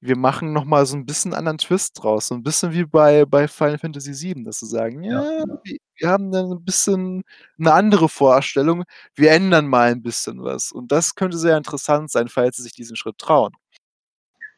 wir 0.01 0.17
machen 0.17 0.53
noch 0.53 0.65
mal 0.65 0.87
so 0.87 0.97
'n 0.97 1.07
bisschen 1.07 1.35
anderen 1.35 1.59
Twist 1.59 2.03
draus.“ 2.03 2.29
So 2.29 2.35
'n 2.37 2.43
bisschen 2.43 2.73
wie 2.73 2.85
bei 2.85 3.25
bei 3.27 3.49
Final 3.49 3.79
Fantasy 3.79 4.13
VII, 4.15 4.45
dass 4.45 4.61
sie 4.61 4.67
sagen: 4.67 5.03
Ja, 5.05 5.23
„Ja, 5.25 5.39
ja. 5.41 5.45
wir 5.65 5.79
wir 5.99 6.09
haben 6.11 6.31
da 6.33 6.45
so 6.47 6.55
'n 6.55 6.65
bisschen 6.65 7.25
'ne 7.59 7.73
andere 7.73 8.09
Vorstellung. 8.09 8.85
Wir 9.15 9.33
ändern 9.33 9.67
mal 9.69 9.93
'n 9.93 10.03
bisschen 10.03 10.43
was.“ 10.45 10.73
Und 10.73 10.93
das 10.93 11.15
könnte 11.15 11.39
sehr 11.39 11.57
interessant 11.57 12.11
sein, 12.11 12.29
falls 12.29 12.57
sie 12.57 12.63
sich 12.65 12.73
diesen 12.75 12.97
Schritt 12.97 13.19
trauen. 13.19 13.53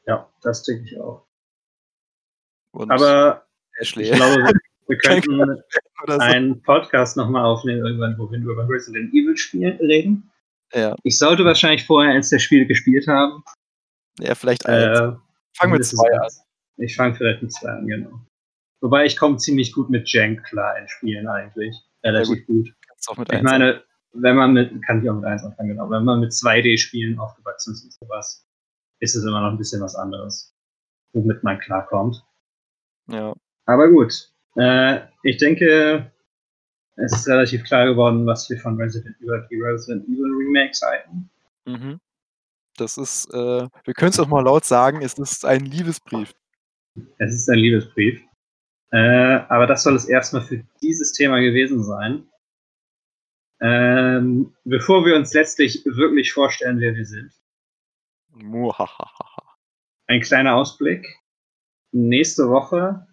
Ja, 0.07 0.29
das 0.43 0.63
denke 0.65 0.85
ich 0.85 0.99
auch. 1.01 1.25
Und 2.75 2.91
Aber 2.91 3.47
Ashley. 3.81 4.05
ich 4.05 4.13
glaube, 4.13 4.53
wir 4.87 4.99
könnten 4.99 5.63
einen 6.21 6.63
Podcast 6.63 7.17
noch 7.17 7.29
mal 7.29 7.45
aufnehmen 7.45 7.85
irgendwann, 7.87 8.19
wo 8.19 8.31
wir 8.31 8.39
über 8.39 8.69
Resident 8.69 9.13
Evil 9.13 9.37
Spiel 9.37 9.71
reden. 9.81 10.31
Ja. 10.75 10.97
Ich 11.05 11.19
sollte 11.19 11.45
wahrscheinlich 11.45 11.87
vorher 11.87 12.15
eins 12.15 12.31
der 12.31 12.39
Spiele 12.41 12.67
gespielt 12.67 13.07
haben. 13.09 13.43
Ja, 14.21 14.35
vielleicht 14.35 14.67
1. 14.67 15.01
Äh, 15.01 15.28
Fang 15.59 15.71
mit 15.71 15.85
2 15.85 16.21
an. 16.21 16.29
Ich 16.77 16.97
fange 16.97 17.15
vielleicht 17.15 17.43
mit 17.43 17.53
2 17.53 17.69
an, 17.69 17.87
genau. 17.87 18.21
Wobei 18.81 19.05
ich 19.05 19.17
komme 19.17 19.37
ziemlich 19.39 19.73
gut 19.73 19.91
mit 19.91 20.11
Jank 20.11 20.45
klar 20.45 20.79
in 20.79 20.89
Spielen 20.89 21.27
eigentlich. 21.27 21.77
Relativ 22.05 22.47
gut. 22.47 22.73
Kannst 22.87 23.11
auch 23.11 23.17
mit 23.17 23.29
Ich 23.29 23.39
1 23.39 23.43
meine, 23.45 23.83
wenn 24.13 24.37
man 24.37 24.53
mit, 24.53 24.71
kann 24.87 25.03
ich 25.03 25.11
auch 25.11 25.15
mit 25.15 25.25
1 25.25 25.45
anfangen, 25.45 25.71
genau. 25.71 25.91
Wenn 25.91 26.05
man 26.05 26.21
mit 26.21 26.31
2D-Spielen 26.31 27.19
aufgewachsen 27.19 27.73
ist 27.73 27.85
und 27.85 27.93
sowas, 27.95 28.47
ist 29.01 29.17
es 29.17 29.25
immer 29.25 29.41
noch 29.41 29.51
ein 29.51 29.59
bisschen 29.59 29.81
was 29.81 29.97
anderes, 29.97 30.55
womit 31.13 31.43
man 31.43 31.59
klarkommt. 31.59 32.25
Ja. 33.09 33.35
Aber 33.67 33.89
gut. 33.89 34.33
Äh, 34.57 35.01
ich 35.23 35.39
denke, 35.39 36.11
es 36.97 37.13
ist 37.13 37.29
relativ 37.29 37.65
klar 37.65 37.87
geworden, 37.87 38.27
was 38.27 38.49
wir 38.51 38.59
von 38.59 38.77
Resident 38.77 39.17
Evil, 39.21 39.47
die 39.51 39.61
Resident 39.61 40.05
Evil 40.09 40.33
Remakes 40.37 40.83
halten. 40.83 41.31
Mhm. 41.65 42.01
Das 42.81 42.97
ist, 42.97 43.33
äh 43.33 43.69
wir 43.85 43.95
können's 43.95 44.19
auch 44.21 44.29
mal 44.29 44.43
laut 44.43 44.65
sagen, 44.65 45.03
es 45.03 45.15
ist 45.15 45.45
ein 45.45 45.65
Liebesbrief. 45.65 46.33
Es 47.19 47.35
ist 47.35 47.49
ein 47.49 47.59
Liebesbrief. 47.59 48.23
Äh, 48.91 49.41
aber 49.49 49.67
das 49.67 49.83
soll 49.83 49.97
es 49.97 50.07
erstmal 50.07 50.43
für 50.43 50.65
dieses 50.83 51.13
Thema 51.13 51.41
gewesen 51.41 51.83
sein. 51.85 52.29
Ähm, 53.61 54.55
bevor 54.65 55.05
wir 55.05 55.17
uns 55.17 55.35
letztlich 55.35 55.85
wirklich 55.85 56.33
vorstellen, 56.33 56.81
wer 56.81 56.95
wir 56.95 57.05
sind. 57.05 57.33
Muahahaha. 58.29 59.57
Ein 60.07 60.21
kleiner 60.21 60.55
Ausblick. 60.55 61.07
Nächste 61.93 62.49
Woche 62.49 63.07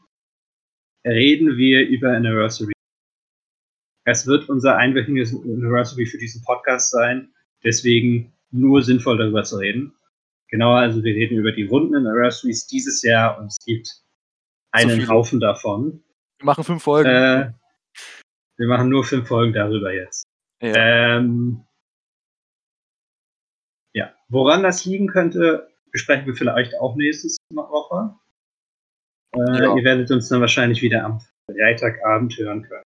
reden 1.06 1.58
wir 1.58 1.88
über 1.88 2.16
Anniversary. 2.16 2.74
Es 4.06 4.28
wird 4.28 4.50
unser 4.50 4.78
einwöchiges 4.78 5.34
Anniversary 5.34 6.06
für 6.06 6.20
diesen 6.20 6.44
Podcast 6.44 6.92
sein, 6.92 7.34
deswegen 7.64 8.34
nur 8.60 8.82
sinnvoll 8.84 9.18
darüber 9.18 9.44
zu 9.44 9.58
reden. 9.58 9.94
Genauer, 10.50 10.80
also 10.80 11.04
wir 11.04 11.14
reden 11.14 11.38
über 11.38 11.52
die 11.52 11.64
runden 11.64 11.96
Anniversaries 11.96 12.68
dieses 12.68 13.02
Jahr 13.02 13.40
und 13.40 13.48
es 13.48 13.58
gibt 13.66 13.90
einen 14.72 15.02
viele. 15.02 15.08
Haufen 15.08 15.40
davon. 15.40 16.04
Wir 16.40 16.46
machen 16.46 16.64
5 16.64 16.84
Folgen. 16.84 17.10
Äh, 17.10 17.52
wir 18.58 18.68
machen 18.68 18.90
nur 18.90 19.04
fünf 19.04 19.28
Folgen 19.28 19.54
darüber 19.54 19.94
jetzt. 19.94 20.26
ja. 20.62 21.18
Ähm, 21.18 21.66
ja, 23.94 24.14
woran 24.30 24.64
das 24.64 24.86
liegen 24.86 25.08
könnte, 25.08 25.70
besprechen 25.92 26.26
wir 26.26 26.36
vielleicht 26.36 26.78
auch 26.80 26.96
nächstes 26.96 27.38
Woche. 27.54 28.16
Äh, 29.34 29.64
Ja. 29.64 29.76
Ihr 29.76 29.84
werdet 29.84 30.12
uns 30.12 30.28
dann 30.30 30.42
wahrscheinlich 30.42 30.82
wieder 30.82 31.04
am 31.06 31.22
Freitagabend 31.50 32.38
hören 32.38 32.64
können. 32.64 32.84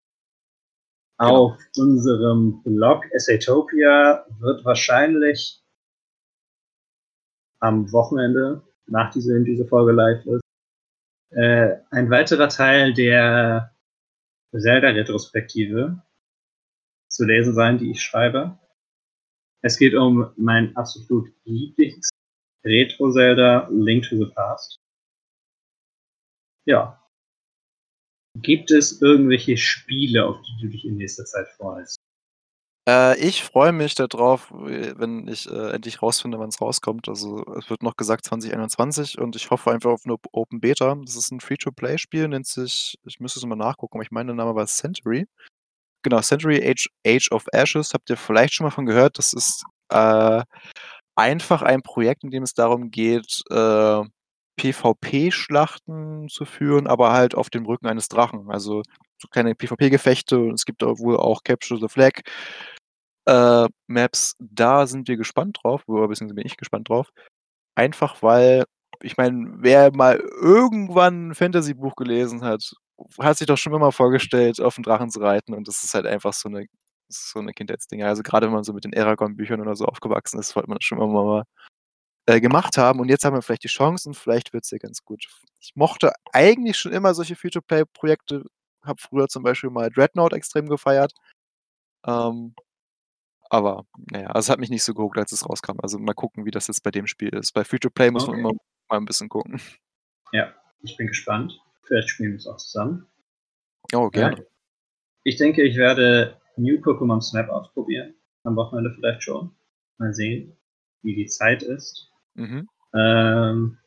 Auf 1.19 1.57
unserem 1.75 2.63
Blog 2.63 3.05
Essaytopia 3.11 4.25
wird 4.39 4.63
wahrscheinlich 4.63 5.61
am 7.59 7.91
Wochenende, 7.91 8.63
nach 8.87 9.11
dieser, 9.11 9.37
diese 9.41 9.67
Folge 9.67 9.91
live 9.91 10.25
ist, 10.25 10.41
äh, 11.31 11.77
ein 11.91 12.09
weiterer 12.09 12.47
Teil 12.47 12.93
der 12.93 13.75
Zelda-Retrospektive 14.51 16.01
zu 17.09 17.25
lesen 17.25 17.53
sein, 17.53 17.77
die 17.77 17.91
ich 17.91 18.01
schreibe. 18.01 18.57
Es 19.61 19.77
geht 19.77 19.95
um 19.95 20.31
mein 20.37 20.73
absolut 20.77 21.29
Lieblings 21.43 22.09
Retro-Zelda 22.65 23.67
Link 23.69 24.05
to 24.07 24.15
the 24.15 24.31
Past. 24.33 24.79
Ja. 26.65 26.98
Gibt 28.43 28.71
es 28.71 29.01
irgendwelche 29.01 29.57
Spiele, 29.57 30.25
auf 30.25 30.37
die 30.43 30.61
du 30.61 30.67
dich 30.71 30.85
in 30.85 30.97
nächster 30.97 31.25
Zeit 31.25 31.47
freust? 31.57 31.97
Äh, 32.87 33.19
ich 33.19 33.43
freue 33.43 33.71
mich 33.73 33.95
da 33.95 34.07
drauf, 34.07 34.51
äh, 34.67 34.93
wenn 34.97 35.27
ich, 35.27 35.49
äh, 35.49 35.71
endlich 35.71 36.01
rausfinde, 36.01 36.39
wann's 36.39 36.61
rauskommt. 36.61 37.09
Also, 37.09 37.43
es 37.57 37.69
wird 37.69 37.83
noch 37.83 37.97
gesagt 37.97 38.25
2021 38.25 39.19
und 39.19 39.35
ich 39.35 39.49
hoffe 39.51 39.71
einfach 39.71 39.91
auf 39.91 40.05
'ne 40.05 40.13
Op 40.13 40.27
Open 40.31 40.61
Beta. 40.61 40.95
Das 41.05 41.15
ist 41.15 41.31
'n 41.31 41.39
Free-to-Play-Spiel, 41.41 42.27
nennt 42.27 42.47
sich 42.47 42.97
ich 43.05 43.19
müsste 43.19 43.39
es 43.39 43.45
mal 43.45 43.55
nachgucken, 43.55 43.97
aber 43.97 44.03
ich 44.03 44.11
meine, 44.11 44.27
der 44.27 44.35
Name 44.35 44.55
war 44.55 44.67
Century. 44.67 45.27
Genau, 46.03 46.21
Century 46.21 46.61
Age 46.67 46.89
Age 47.07 47.31
of 47.31 47.45
Ashes, 47.53 47.93
habt 47.93 48.09
ihr 48.09 48.17
vielleicht 48.17 48.53
schon 48.55 48.65
mal 48.65 48.71
von 48.71 48.85
gehört. 48.87 49.17
Das 49.19 49.33
ist, 49.33 49.63
äh, 49.89 50.43
einfach 51.15 51.61
ein 51.63 51.81
Projekt, 51.83 52.23
in 52.25 52.31
dem 52.31 52.43
es 52.43 52.53
darum 52.55 52.91
geht, 52.91 53.41
äh, 53.51 54.03
PvP-Schlachten 54.59 56.29
zu 56.29 56.45
führen, 56.45 56.87
aber 56.87 57.13
halt 57.13 57.35
auf 57.35 57.49
dem 57.49 57.65
Rücken 57.65 57.87
eines 57.87 58.09
Drachen. 58.09 58.49
Also, 58.51 58.83
so 59.17 59.27
kleine 59.29 59.55
PvP-Gefechte 59.55 60.39
und 60.39 60.55
es 60.55 60.65
gibt 60.65 60.81
wohl 60.83 61.17
auch 61.17 61.43
Capture 61.43 61.79
the 61.79 61.87
Flag, 61.89 62.21
äh, 63.27 63.67
Maps. 63.87 64.35
Da 64.39 64.87
sind 64.87 65.07
wir 65.09 65.17
gespannt 65.17 65.59
drauf, 65.63 65.83
oder 65.87 66.07
beziehungsweise 66.09 66.35
bin 66.35 66.47
ich 66.47 66.57
gespannt 66.57 66.89
drauf. 66.89 67.09
Einfach 67.75 68.23
weil 68.23 68.65
ich 69.03 69.17
meine, 69.17 69.53
wer 69.59 69.95
mal 69.95 70.17
irgendwann 70.41 71.31
'n 71.31 71.35
Fantasybuch 71.35 71.95
gelesen 71.97 72.43
hat, 72.43 72.73
hat 73.21 73.37
sich 73.39 73.47
doch 73.47 73.57
schon 73.57 73.73
immer 73.75 73.91
vorgestellt, 73.93 74.61
auf 74.61 74.77
'n 74.79 74.83
Drachen 74.83 75.09
zu 75.11 75.21
reiten 75.21 75.53
und 75.55 75.67
das 75.69 75.83
ist 75.83 75.93
halt 75.95 76.05
einfach 76.07 76.33
so 76.33 76.49
'ne 76.49 76.67
so 77.09 77.41
'ne 77.41 77.53
Kindheitsding. 77.53 78.03
Also, 78.03 78.23
grade 78.23 78.47
wenn 78.47 78.53
man 78.55 78.63
so 78.65 78.73
mit 78.73 78.85
den 78.85 78.93
Eragon-Büchern 78.93 79.61
oder 79.61 79.75
so 79.77 79.85
aufgewachsen 79.87 80.39
ist, 80.39 80.55
wollte 80.57 80.69
man 80.71 80.79
schon 80.81 80.99
immer 80.99 81.07
mal 81.25 81.43
äh, 82.29 82.39
gemacht 82.41 82.77
haben 82.77 82.99
und 82.99 83.09
jetzt 83.09 83.25
haben 83.25 83.35
wir 83.35 83.41
vielleicht 83.41 83.63
die 83.63 83.69
Chance 83.69 84.07
und 84.07 84.15
vielleicht 84.15 84.53
wird 84.53 84.63
es 84.63 84.69
ja 84.69 84.77
ganz 84.77 85.03
gut. 85.03 85.25
Ich 85.59 85.75
mochte 85.75 86.13
eigentlich 86.31 86.77
schon 86.77 86.93
immer 86.93 87.15
solche 87.15 87.35
Free-to-Play-Projekte, 87.35 88.43
habe 88.83 89.01
früher 89.01 89.27
zum 89.27 89.41
Beispiel 89.41 89.71
mal 89.71 89.89
Dreadnought 89.89 90.33
extrem 90.33 90.69
gefeiert. 90.69 91.11
Ähm, 92.05 92.53
aber 93.49 93.85
naja, 94.11 94.27
also 94.27 94.45
es 94.45 94.49
hat 94.51 94.59
mich 94.59 94.69
nicht 94.69 94.83
so 94.83 94.93
gehuckt, 94.93 95.17
als 95.17 95.31
es 95.31 95.49
rauskam. 95.49 95.79
Also 95.81 95.97
mal 95.97 96.13
gucken, 96.13 96.45
wie 96.45 96.51
das 96.51 96.67
jetzt 96.67 96.83
bei 96.83 96.91
dem 96.91 97.07
Spiel 97.07 97.29
ist. 97.29 97.51
Bei 97.53 97.63
Free-to-Play 97.63 98.11
muss 98.11 98.23
Okay. 98.23 98.31
man 98.33 98.39
immer 98.39 98.51
mal 98.89 98.97
ein 98.97 99.05
bisschen 99.05 99.27
gucken. 99.27 99.59
Ja, 100.31 100.53
ich 100.83 100.95
bin 100.97 101.07
gespannt. 101.07 101.59
Vielleicht 101.83 102.09
spielen 102.09 102.33
wir 102.33 102.37
es 102.37 102.45
auch 102.45 102.57
zusammen. 102.57 103.07
Oh, 103.93 104.09
gerne. 104.09 104.45
Ich 105.23 105.37
denke, 105.37 105.63
ich 105.63 105.77
werde 105.77 106.39
New 106.57 106.75
Pokémon 106.75 107.21
Snap 107.21 107.49
ausprobieren. 107.49 108.13
Am 108.43 108.55
Wochenende 108.55 108.93
vielleicht 108.93 109.23
schon. 109.23 109.55
Mal 109.97 110.13
sehen, 110.13 110.55
wie 111.01 111.15
die 111.15 111.25
Zeit 111.25 111.63
ist. 111.63 112.09
Mhm. 112.39 112.69
Ähm, 112.95 113.77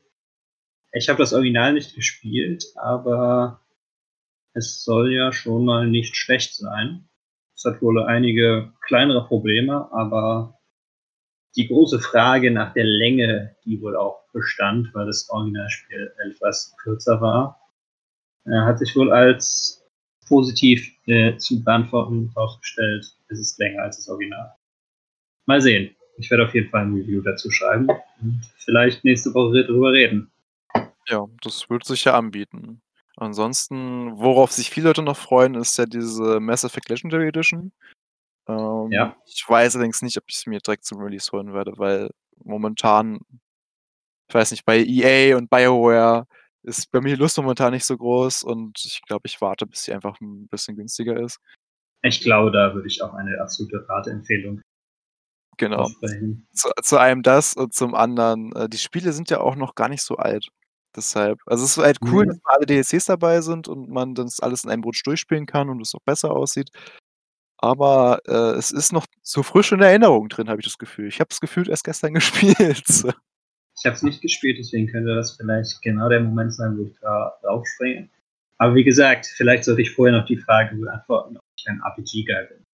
ich 0.92 1.08
habe 1.08 1.18
das 1.18 1.32
Original 1.32 1.72
nicht 1.72 1.94
gespielt, 1.94 2.64
aber 2.76 3.62
es 4.52 4.84
soll 4.84 5.12
ja 5.12 5.32
schon 5.32 5.64
mal 5.64 5.88
nicht 5.88 6.16
schlecht 6.16 6.54
sein. 6.54 7.08
Es 7.56 7.64
hat 7.64 7.80
wohl 7.80 8.02
einige 8.02 8.72
kleinere 8.82 9.26
Probleme, 9.26 9.90
aber 9.92 10.58
die 11.56 11.66
große 11.66 12.00
Frage 12.00 12.50
nach 12.50 12.74
der 12.74 12.84
Länge, 12.84 13.56
die 13.64 13.80
wohl 13.80 13.96
auch 13.96 14.30
bestand, 14.32 14.94
weil 14.94 15.06
das 15.06 15.28
Originalspiel 15.30 16.12
etwas 16.26 16.74
kürzer 16.82 17.20
war, 17.20 17.58
äh, 18.44 18.50
hat 18.50 18.78
sich 18.78 18.94
wohl 18.94 19.12
als 19.12 19.82
positiv 20.28 20.94
äh, 21.06 21.36
zu 21.38 21.62
beantworten 21.64 22.30
herausgestellt. 22.34 23.06
Es 23.28 23.38
ist 23.38 23.58
länger 23.58 23.82
als 23.82 23.96
das 23.96 24.08
Original. 24.08 24.54
Mal 25.46 25.60
sehen. 25.60 25.96
Ich 26.18 26.30
werde 26.30 26.46
auf 26.46 26.54
jeden 26.54 26.70
Fall 26.70 26.82
ein 26.82 26.94
Review 26.94 27.22
dazu 27.22 27.50
schreiben 27.50 27.88
und 28.20 28.40
vielleicht 28.58 29.04
nächste 29.04 29.32
Woche 29.34 29.64
darüber 29.64 29.92
reden. 29.92 30.30
Ja, 31.08 31.26
das 31.42 31.68
wird 31.68 31.84
sich 31.84 32.04
ja 32.04 32.14
anbieten. 32.14 32.80
Ansonsten, 33.16 34.18
worauf 34.18 34.52
sich 34.52 34.70
viele 34.70 34.88
Leute 34.88 35.02
noch 35.02 35.16
freuen, 35.16 35.54
ist 35.54 35.76
ja 35.78 35.86
diese 35.86 36.40
Mass 36.40 36.64
Effect 36.64 36.88
Legendary 36.88 37.28
Edition. 37.28 37.72
Ähm, 38.48 38.90
Ja. 38.90 39.16
Ich 39.26 39.44
weiß 39.46 39.76
allerdings 39.76 40.02
nicht, 40.02 40.16
ob 40.18 40.24
ich 40.28 40.36
es 40.36 40.46
mir 40.46 40.60
direkt 40.60 40.84
zum 40.84 40.98
Release 41.00 41.30
holen 41.32 41.52
werde, 41.52 41.72
weil 41.76 42.10
momentan, 42.44 43.20
ich 44.28 44.34
weiß 44.34 44.50
nicht, 44.50 44.64
bei 44.64 44.78
EA 44.78 45.36
und 45.36 45.50
BioWare 45.50 46.26
ist 46.62 46.90
bei 46.90 47.00
mir 47.00 47.10
die 47.10 47.20
Lust 47.20 47.36
momentan 47.36 47.72
nicht 47.72 47.84
so 47.84 47.96
groß 47.96 48.44
und 48.44 48.78
ich 48.84 49.02
glaube, 49.06 49.22
ich 49.26 49.40
warte, 49.40 49.66
bis 49.66 49.84
sie 49.84 49.92
einfach 49.92 50.20
ein 50.20 50.46
bisschen 50.48 50.76
günstiger 50.76 51.18
ist. 51.20 51.38
Ich 52.02 52.20
glaube, 52.20 52.50
da 52.50 52.74
würde 52.74 52.88
ich 52.88 53.02
auch 53.02 53.14
eine 53.14 53.40
absolute 53.40 53.84
Rateempfehlung 53.88 54.60
Genau. 55.58 55.88
Zu, 56.52 56.70
zu 56.82 56.98
einem 56.98 57.22
das 57.22 57.54
und 57.54 57.74
zum 57.74 57.94
anderen, 57.94 58.54
äh, 58.56 58.68
die 58.68 58.78
Spiele 58.78 59.12
sind 59.12 59.30
ja 59.30 59.40
auch 59.40 59.54
noch 59.56 59.74
gar 59.74 59.88
nicht 59.88 60.02
so 60.02 60.16
alt. 60.16 60.48
Deshalb, 60.96 61.38
also 61.46 61.64
es 61.64 61.76
ist 61.76 61.82
halt 61.84 61.98
cool, 62.02 62.24
Mhm. 62.26 62.28
dass 62.30 62.40
alle 62.44 62.66
DLCs 62.66 63.04
dabei 63.06 63.40
sind 63.40 63.68
und 63.68 63.88
man 63.88 64.14
das 64.14 64.40
alles 64.40 64.64
in 64.64 64.70
einem 64.70 64.82
Rutsch 64.84 65.06
durchspielen 65.06 65.46
kann 65.46 65.70
und 65.70 65.80
es 65.80 65.94
auch 65.94 66.02
besser 66.04 66.30
aussieht. 66.32 66.70
Aber 67.58 68.20
äh, 68.26 68.58
es 68.58 68.72
ist 68.72 68.92
noch 68.92 69.06
so 69.22 69.42
frisch 69.42 69.72
in 69.72 69.80
Erinnerung 69.80 70.28
drin, 70.28 70.48
habe 70.48 70.60
ich 70.60 70.66
das 70.66 70.78
Gefühl. 70.78 71.06
Ich 71.08 71.20
habe 71.20 71.28
es 71.30 71.40
gefühlt 71.40 71.68
erst 71.68 71.84
gestern 71.84 72.12
gespielt. 72.14 72.84
Ich 72.88 73.86
habe 73.86 73.94
es 73.96 74.02
nicht 74.02 74.20
gespielt, 74.20 74.58
deswegen 74.58 74.88
könnte 74.88 75.14
das 75.14 75.36
vielleicht 75.36 75.80
genau 75.82 76.08
der 76.08 76.20
Moment 76.20 76.52
sein, 76.54 76.76
wo 76.76 76.82
ich 76.84 76.98
da 77.00 77.32
draufspringe. 77.42 78.08
Aber 78.58 78.74
wie 78.74 78.84
gesagt, 78.84 79.26
vielleicht 79.26 79.64
sollte 79.64 79.82
ich 79.82 79.90
vorher 79.92 80.16
noch 80.18 80.26
die 80.26 80.36
Frage 80.36 80.76
beantworten, 80.76 81.36
ob 81.36 81.42
ich 81.56 81.66
ein 81.68 81.80
RPG-Guy 81.80 82.48
bin. 82.48 82.64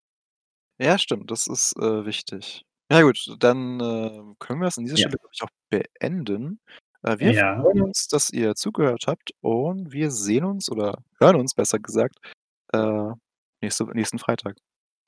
Ja, 0.80 0.98
stimmt, 0.98 1.30
das 1.30 1.46
ist 1.46 1.76
äh, 1.78 2.04
wichtig. 2.04 2.64
Ja 2.90 3.02
gut, 3.02 3.18
dann 3.40 3.80
äh, 3.80 4.34
können 4.38 4.60
wir 4.60 4.68
es 4.68 4.78
an 4.78 4.84
dieser 4.84 4.96
Ja. 4.96 5.08
Stelle, 5.08 5.18
glaube 5.18 5.30
ich, 5.34 5.42
auch 5.42 5.50
beenden. 5.70 6.60
Äh, 7.02 7.18
wir 7.18 7.32
Ja. 7.32 7.60
freuen 7.60 7.82
uns, 7.82 8.08
dass 8.08 8.30
ihr 8.30 8.54
zugehört 8.54 9.04
habt 9.06 9.32
und 9.40 9.92
wir 9.92 10.10
sehen 10.10 10.44
uns 10.44 10.70
oder 10.70 11.02
hören 11.20 11.36
uns, 11.36 11.54
besser 11.54 11.78
gesagt, 11.78 12.16
äh, 12.72 13.10
nächste, 13.62 13.84
nächsten 13.94 14.18
Freitag. 14.18 14.56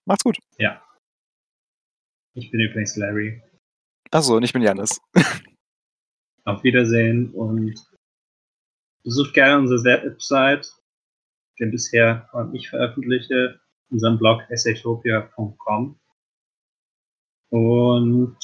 Macht's 0.07 0.25
gut. 0.25 0.39
Ja. 0.59 0.83
Ich 2.35 2.51
bin 2.51 2.61
übrigens 2.61 2.97
Larry. 2.97 3.43
Achso, 4.11 4.37
und 4.37 4.43
ich 4.43 4.53
bin 4.53 4.63
Janis. 4.63 5.01
Auf 6.45 6.63
Wiedersehen 6.65 7.33
und 7.35 7.75
besucht 9.05 9.35
gerne 9.35 9.59
unsere 9.59 9.83
Website, 9.85 10.69
den 11.59 11.71
bisher 11.71 12.29
und 12.33 12.55
ich 12.55 12.69
veröffentliche, 12.69 13.61
unseren 13.91 14.19
Blog 14.19 14.43
satopia.com. 14.51 16.00
Und 17.51 18.39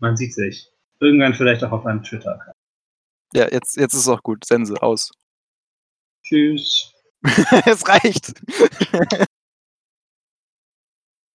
man 0.00 0.16
sieht 0.16 0.34
sich. 0.34 0.68
Irgendwann 1.00 1.34
vielleicht 1.34 1.62
auch 1.64 1.72
auf 1.72 1.86
einem 1.86 2.02
Twitter-Account. 2.02 2.56
Ja, 3.34 3.48
jetzt, 3.50 3.76
jetzt 3.76 3.94
ist 3.94 4.00
es 4.00 4.08
auch 4.08 4.22
gut. 4.22 4.44
Sense, 4.44 4.82
aus. 4.82 5.10
Tschüss. 6.24 6.92
es 7.66 7.86
reicht. 7.86 8.32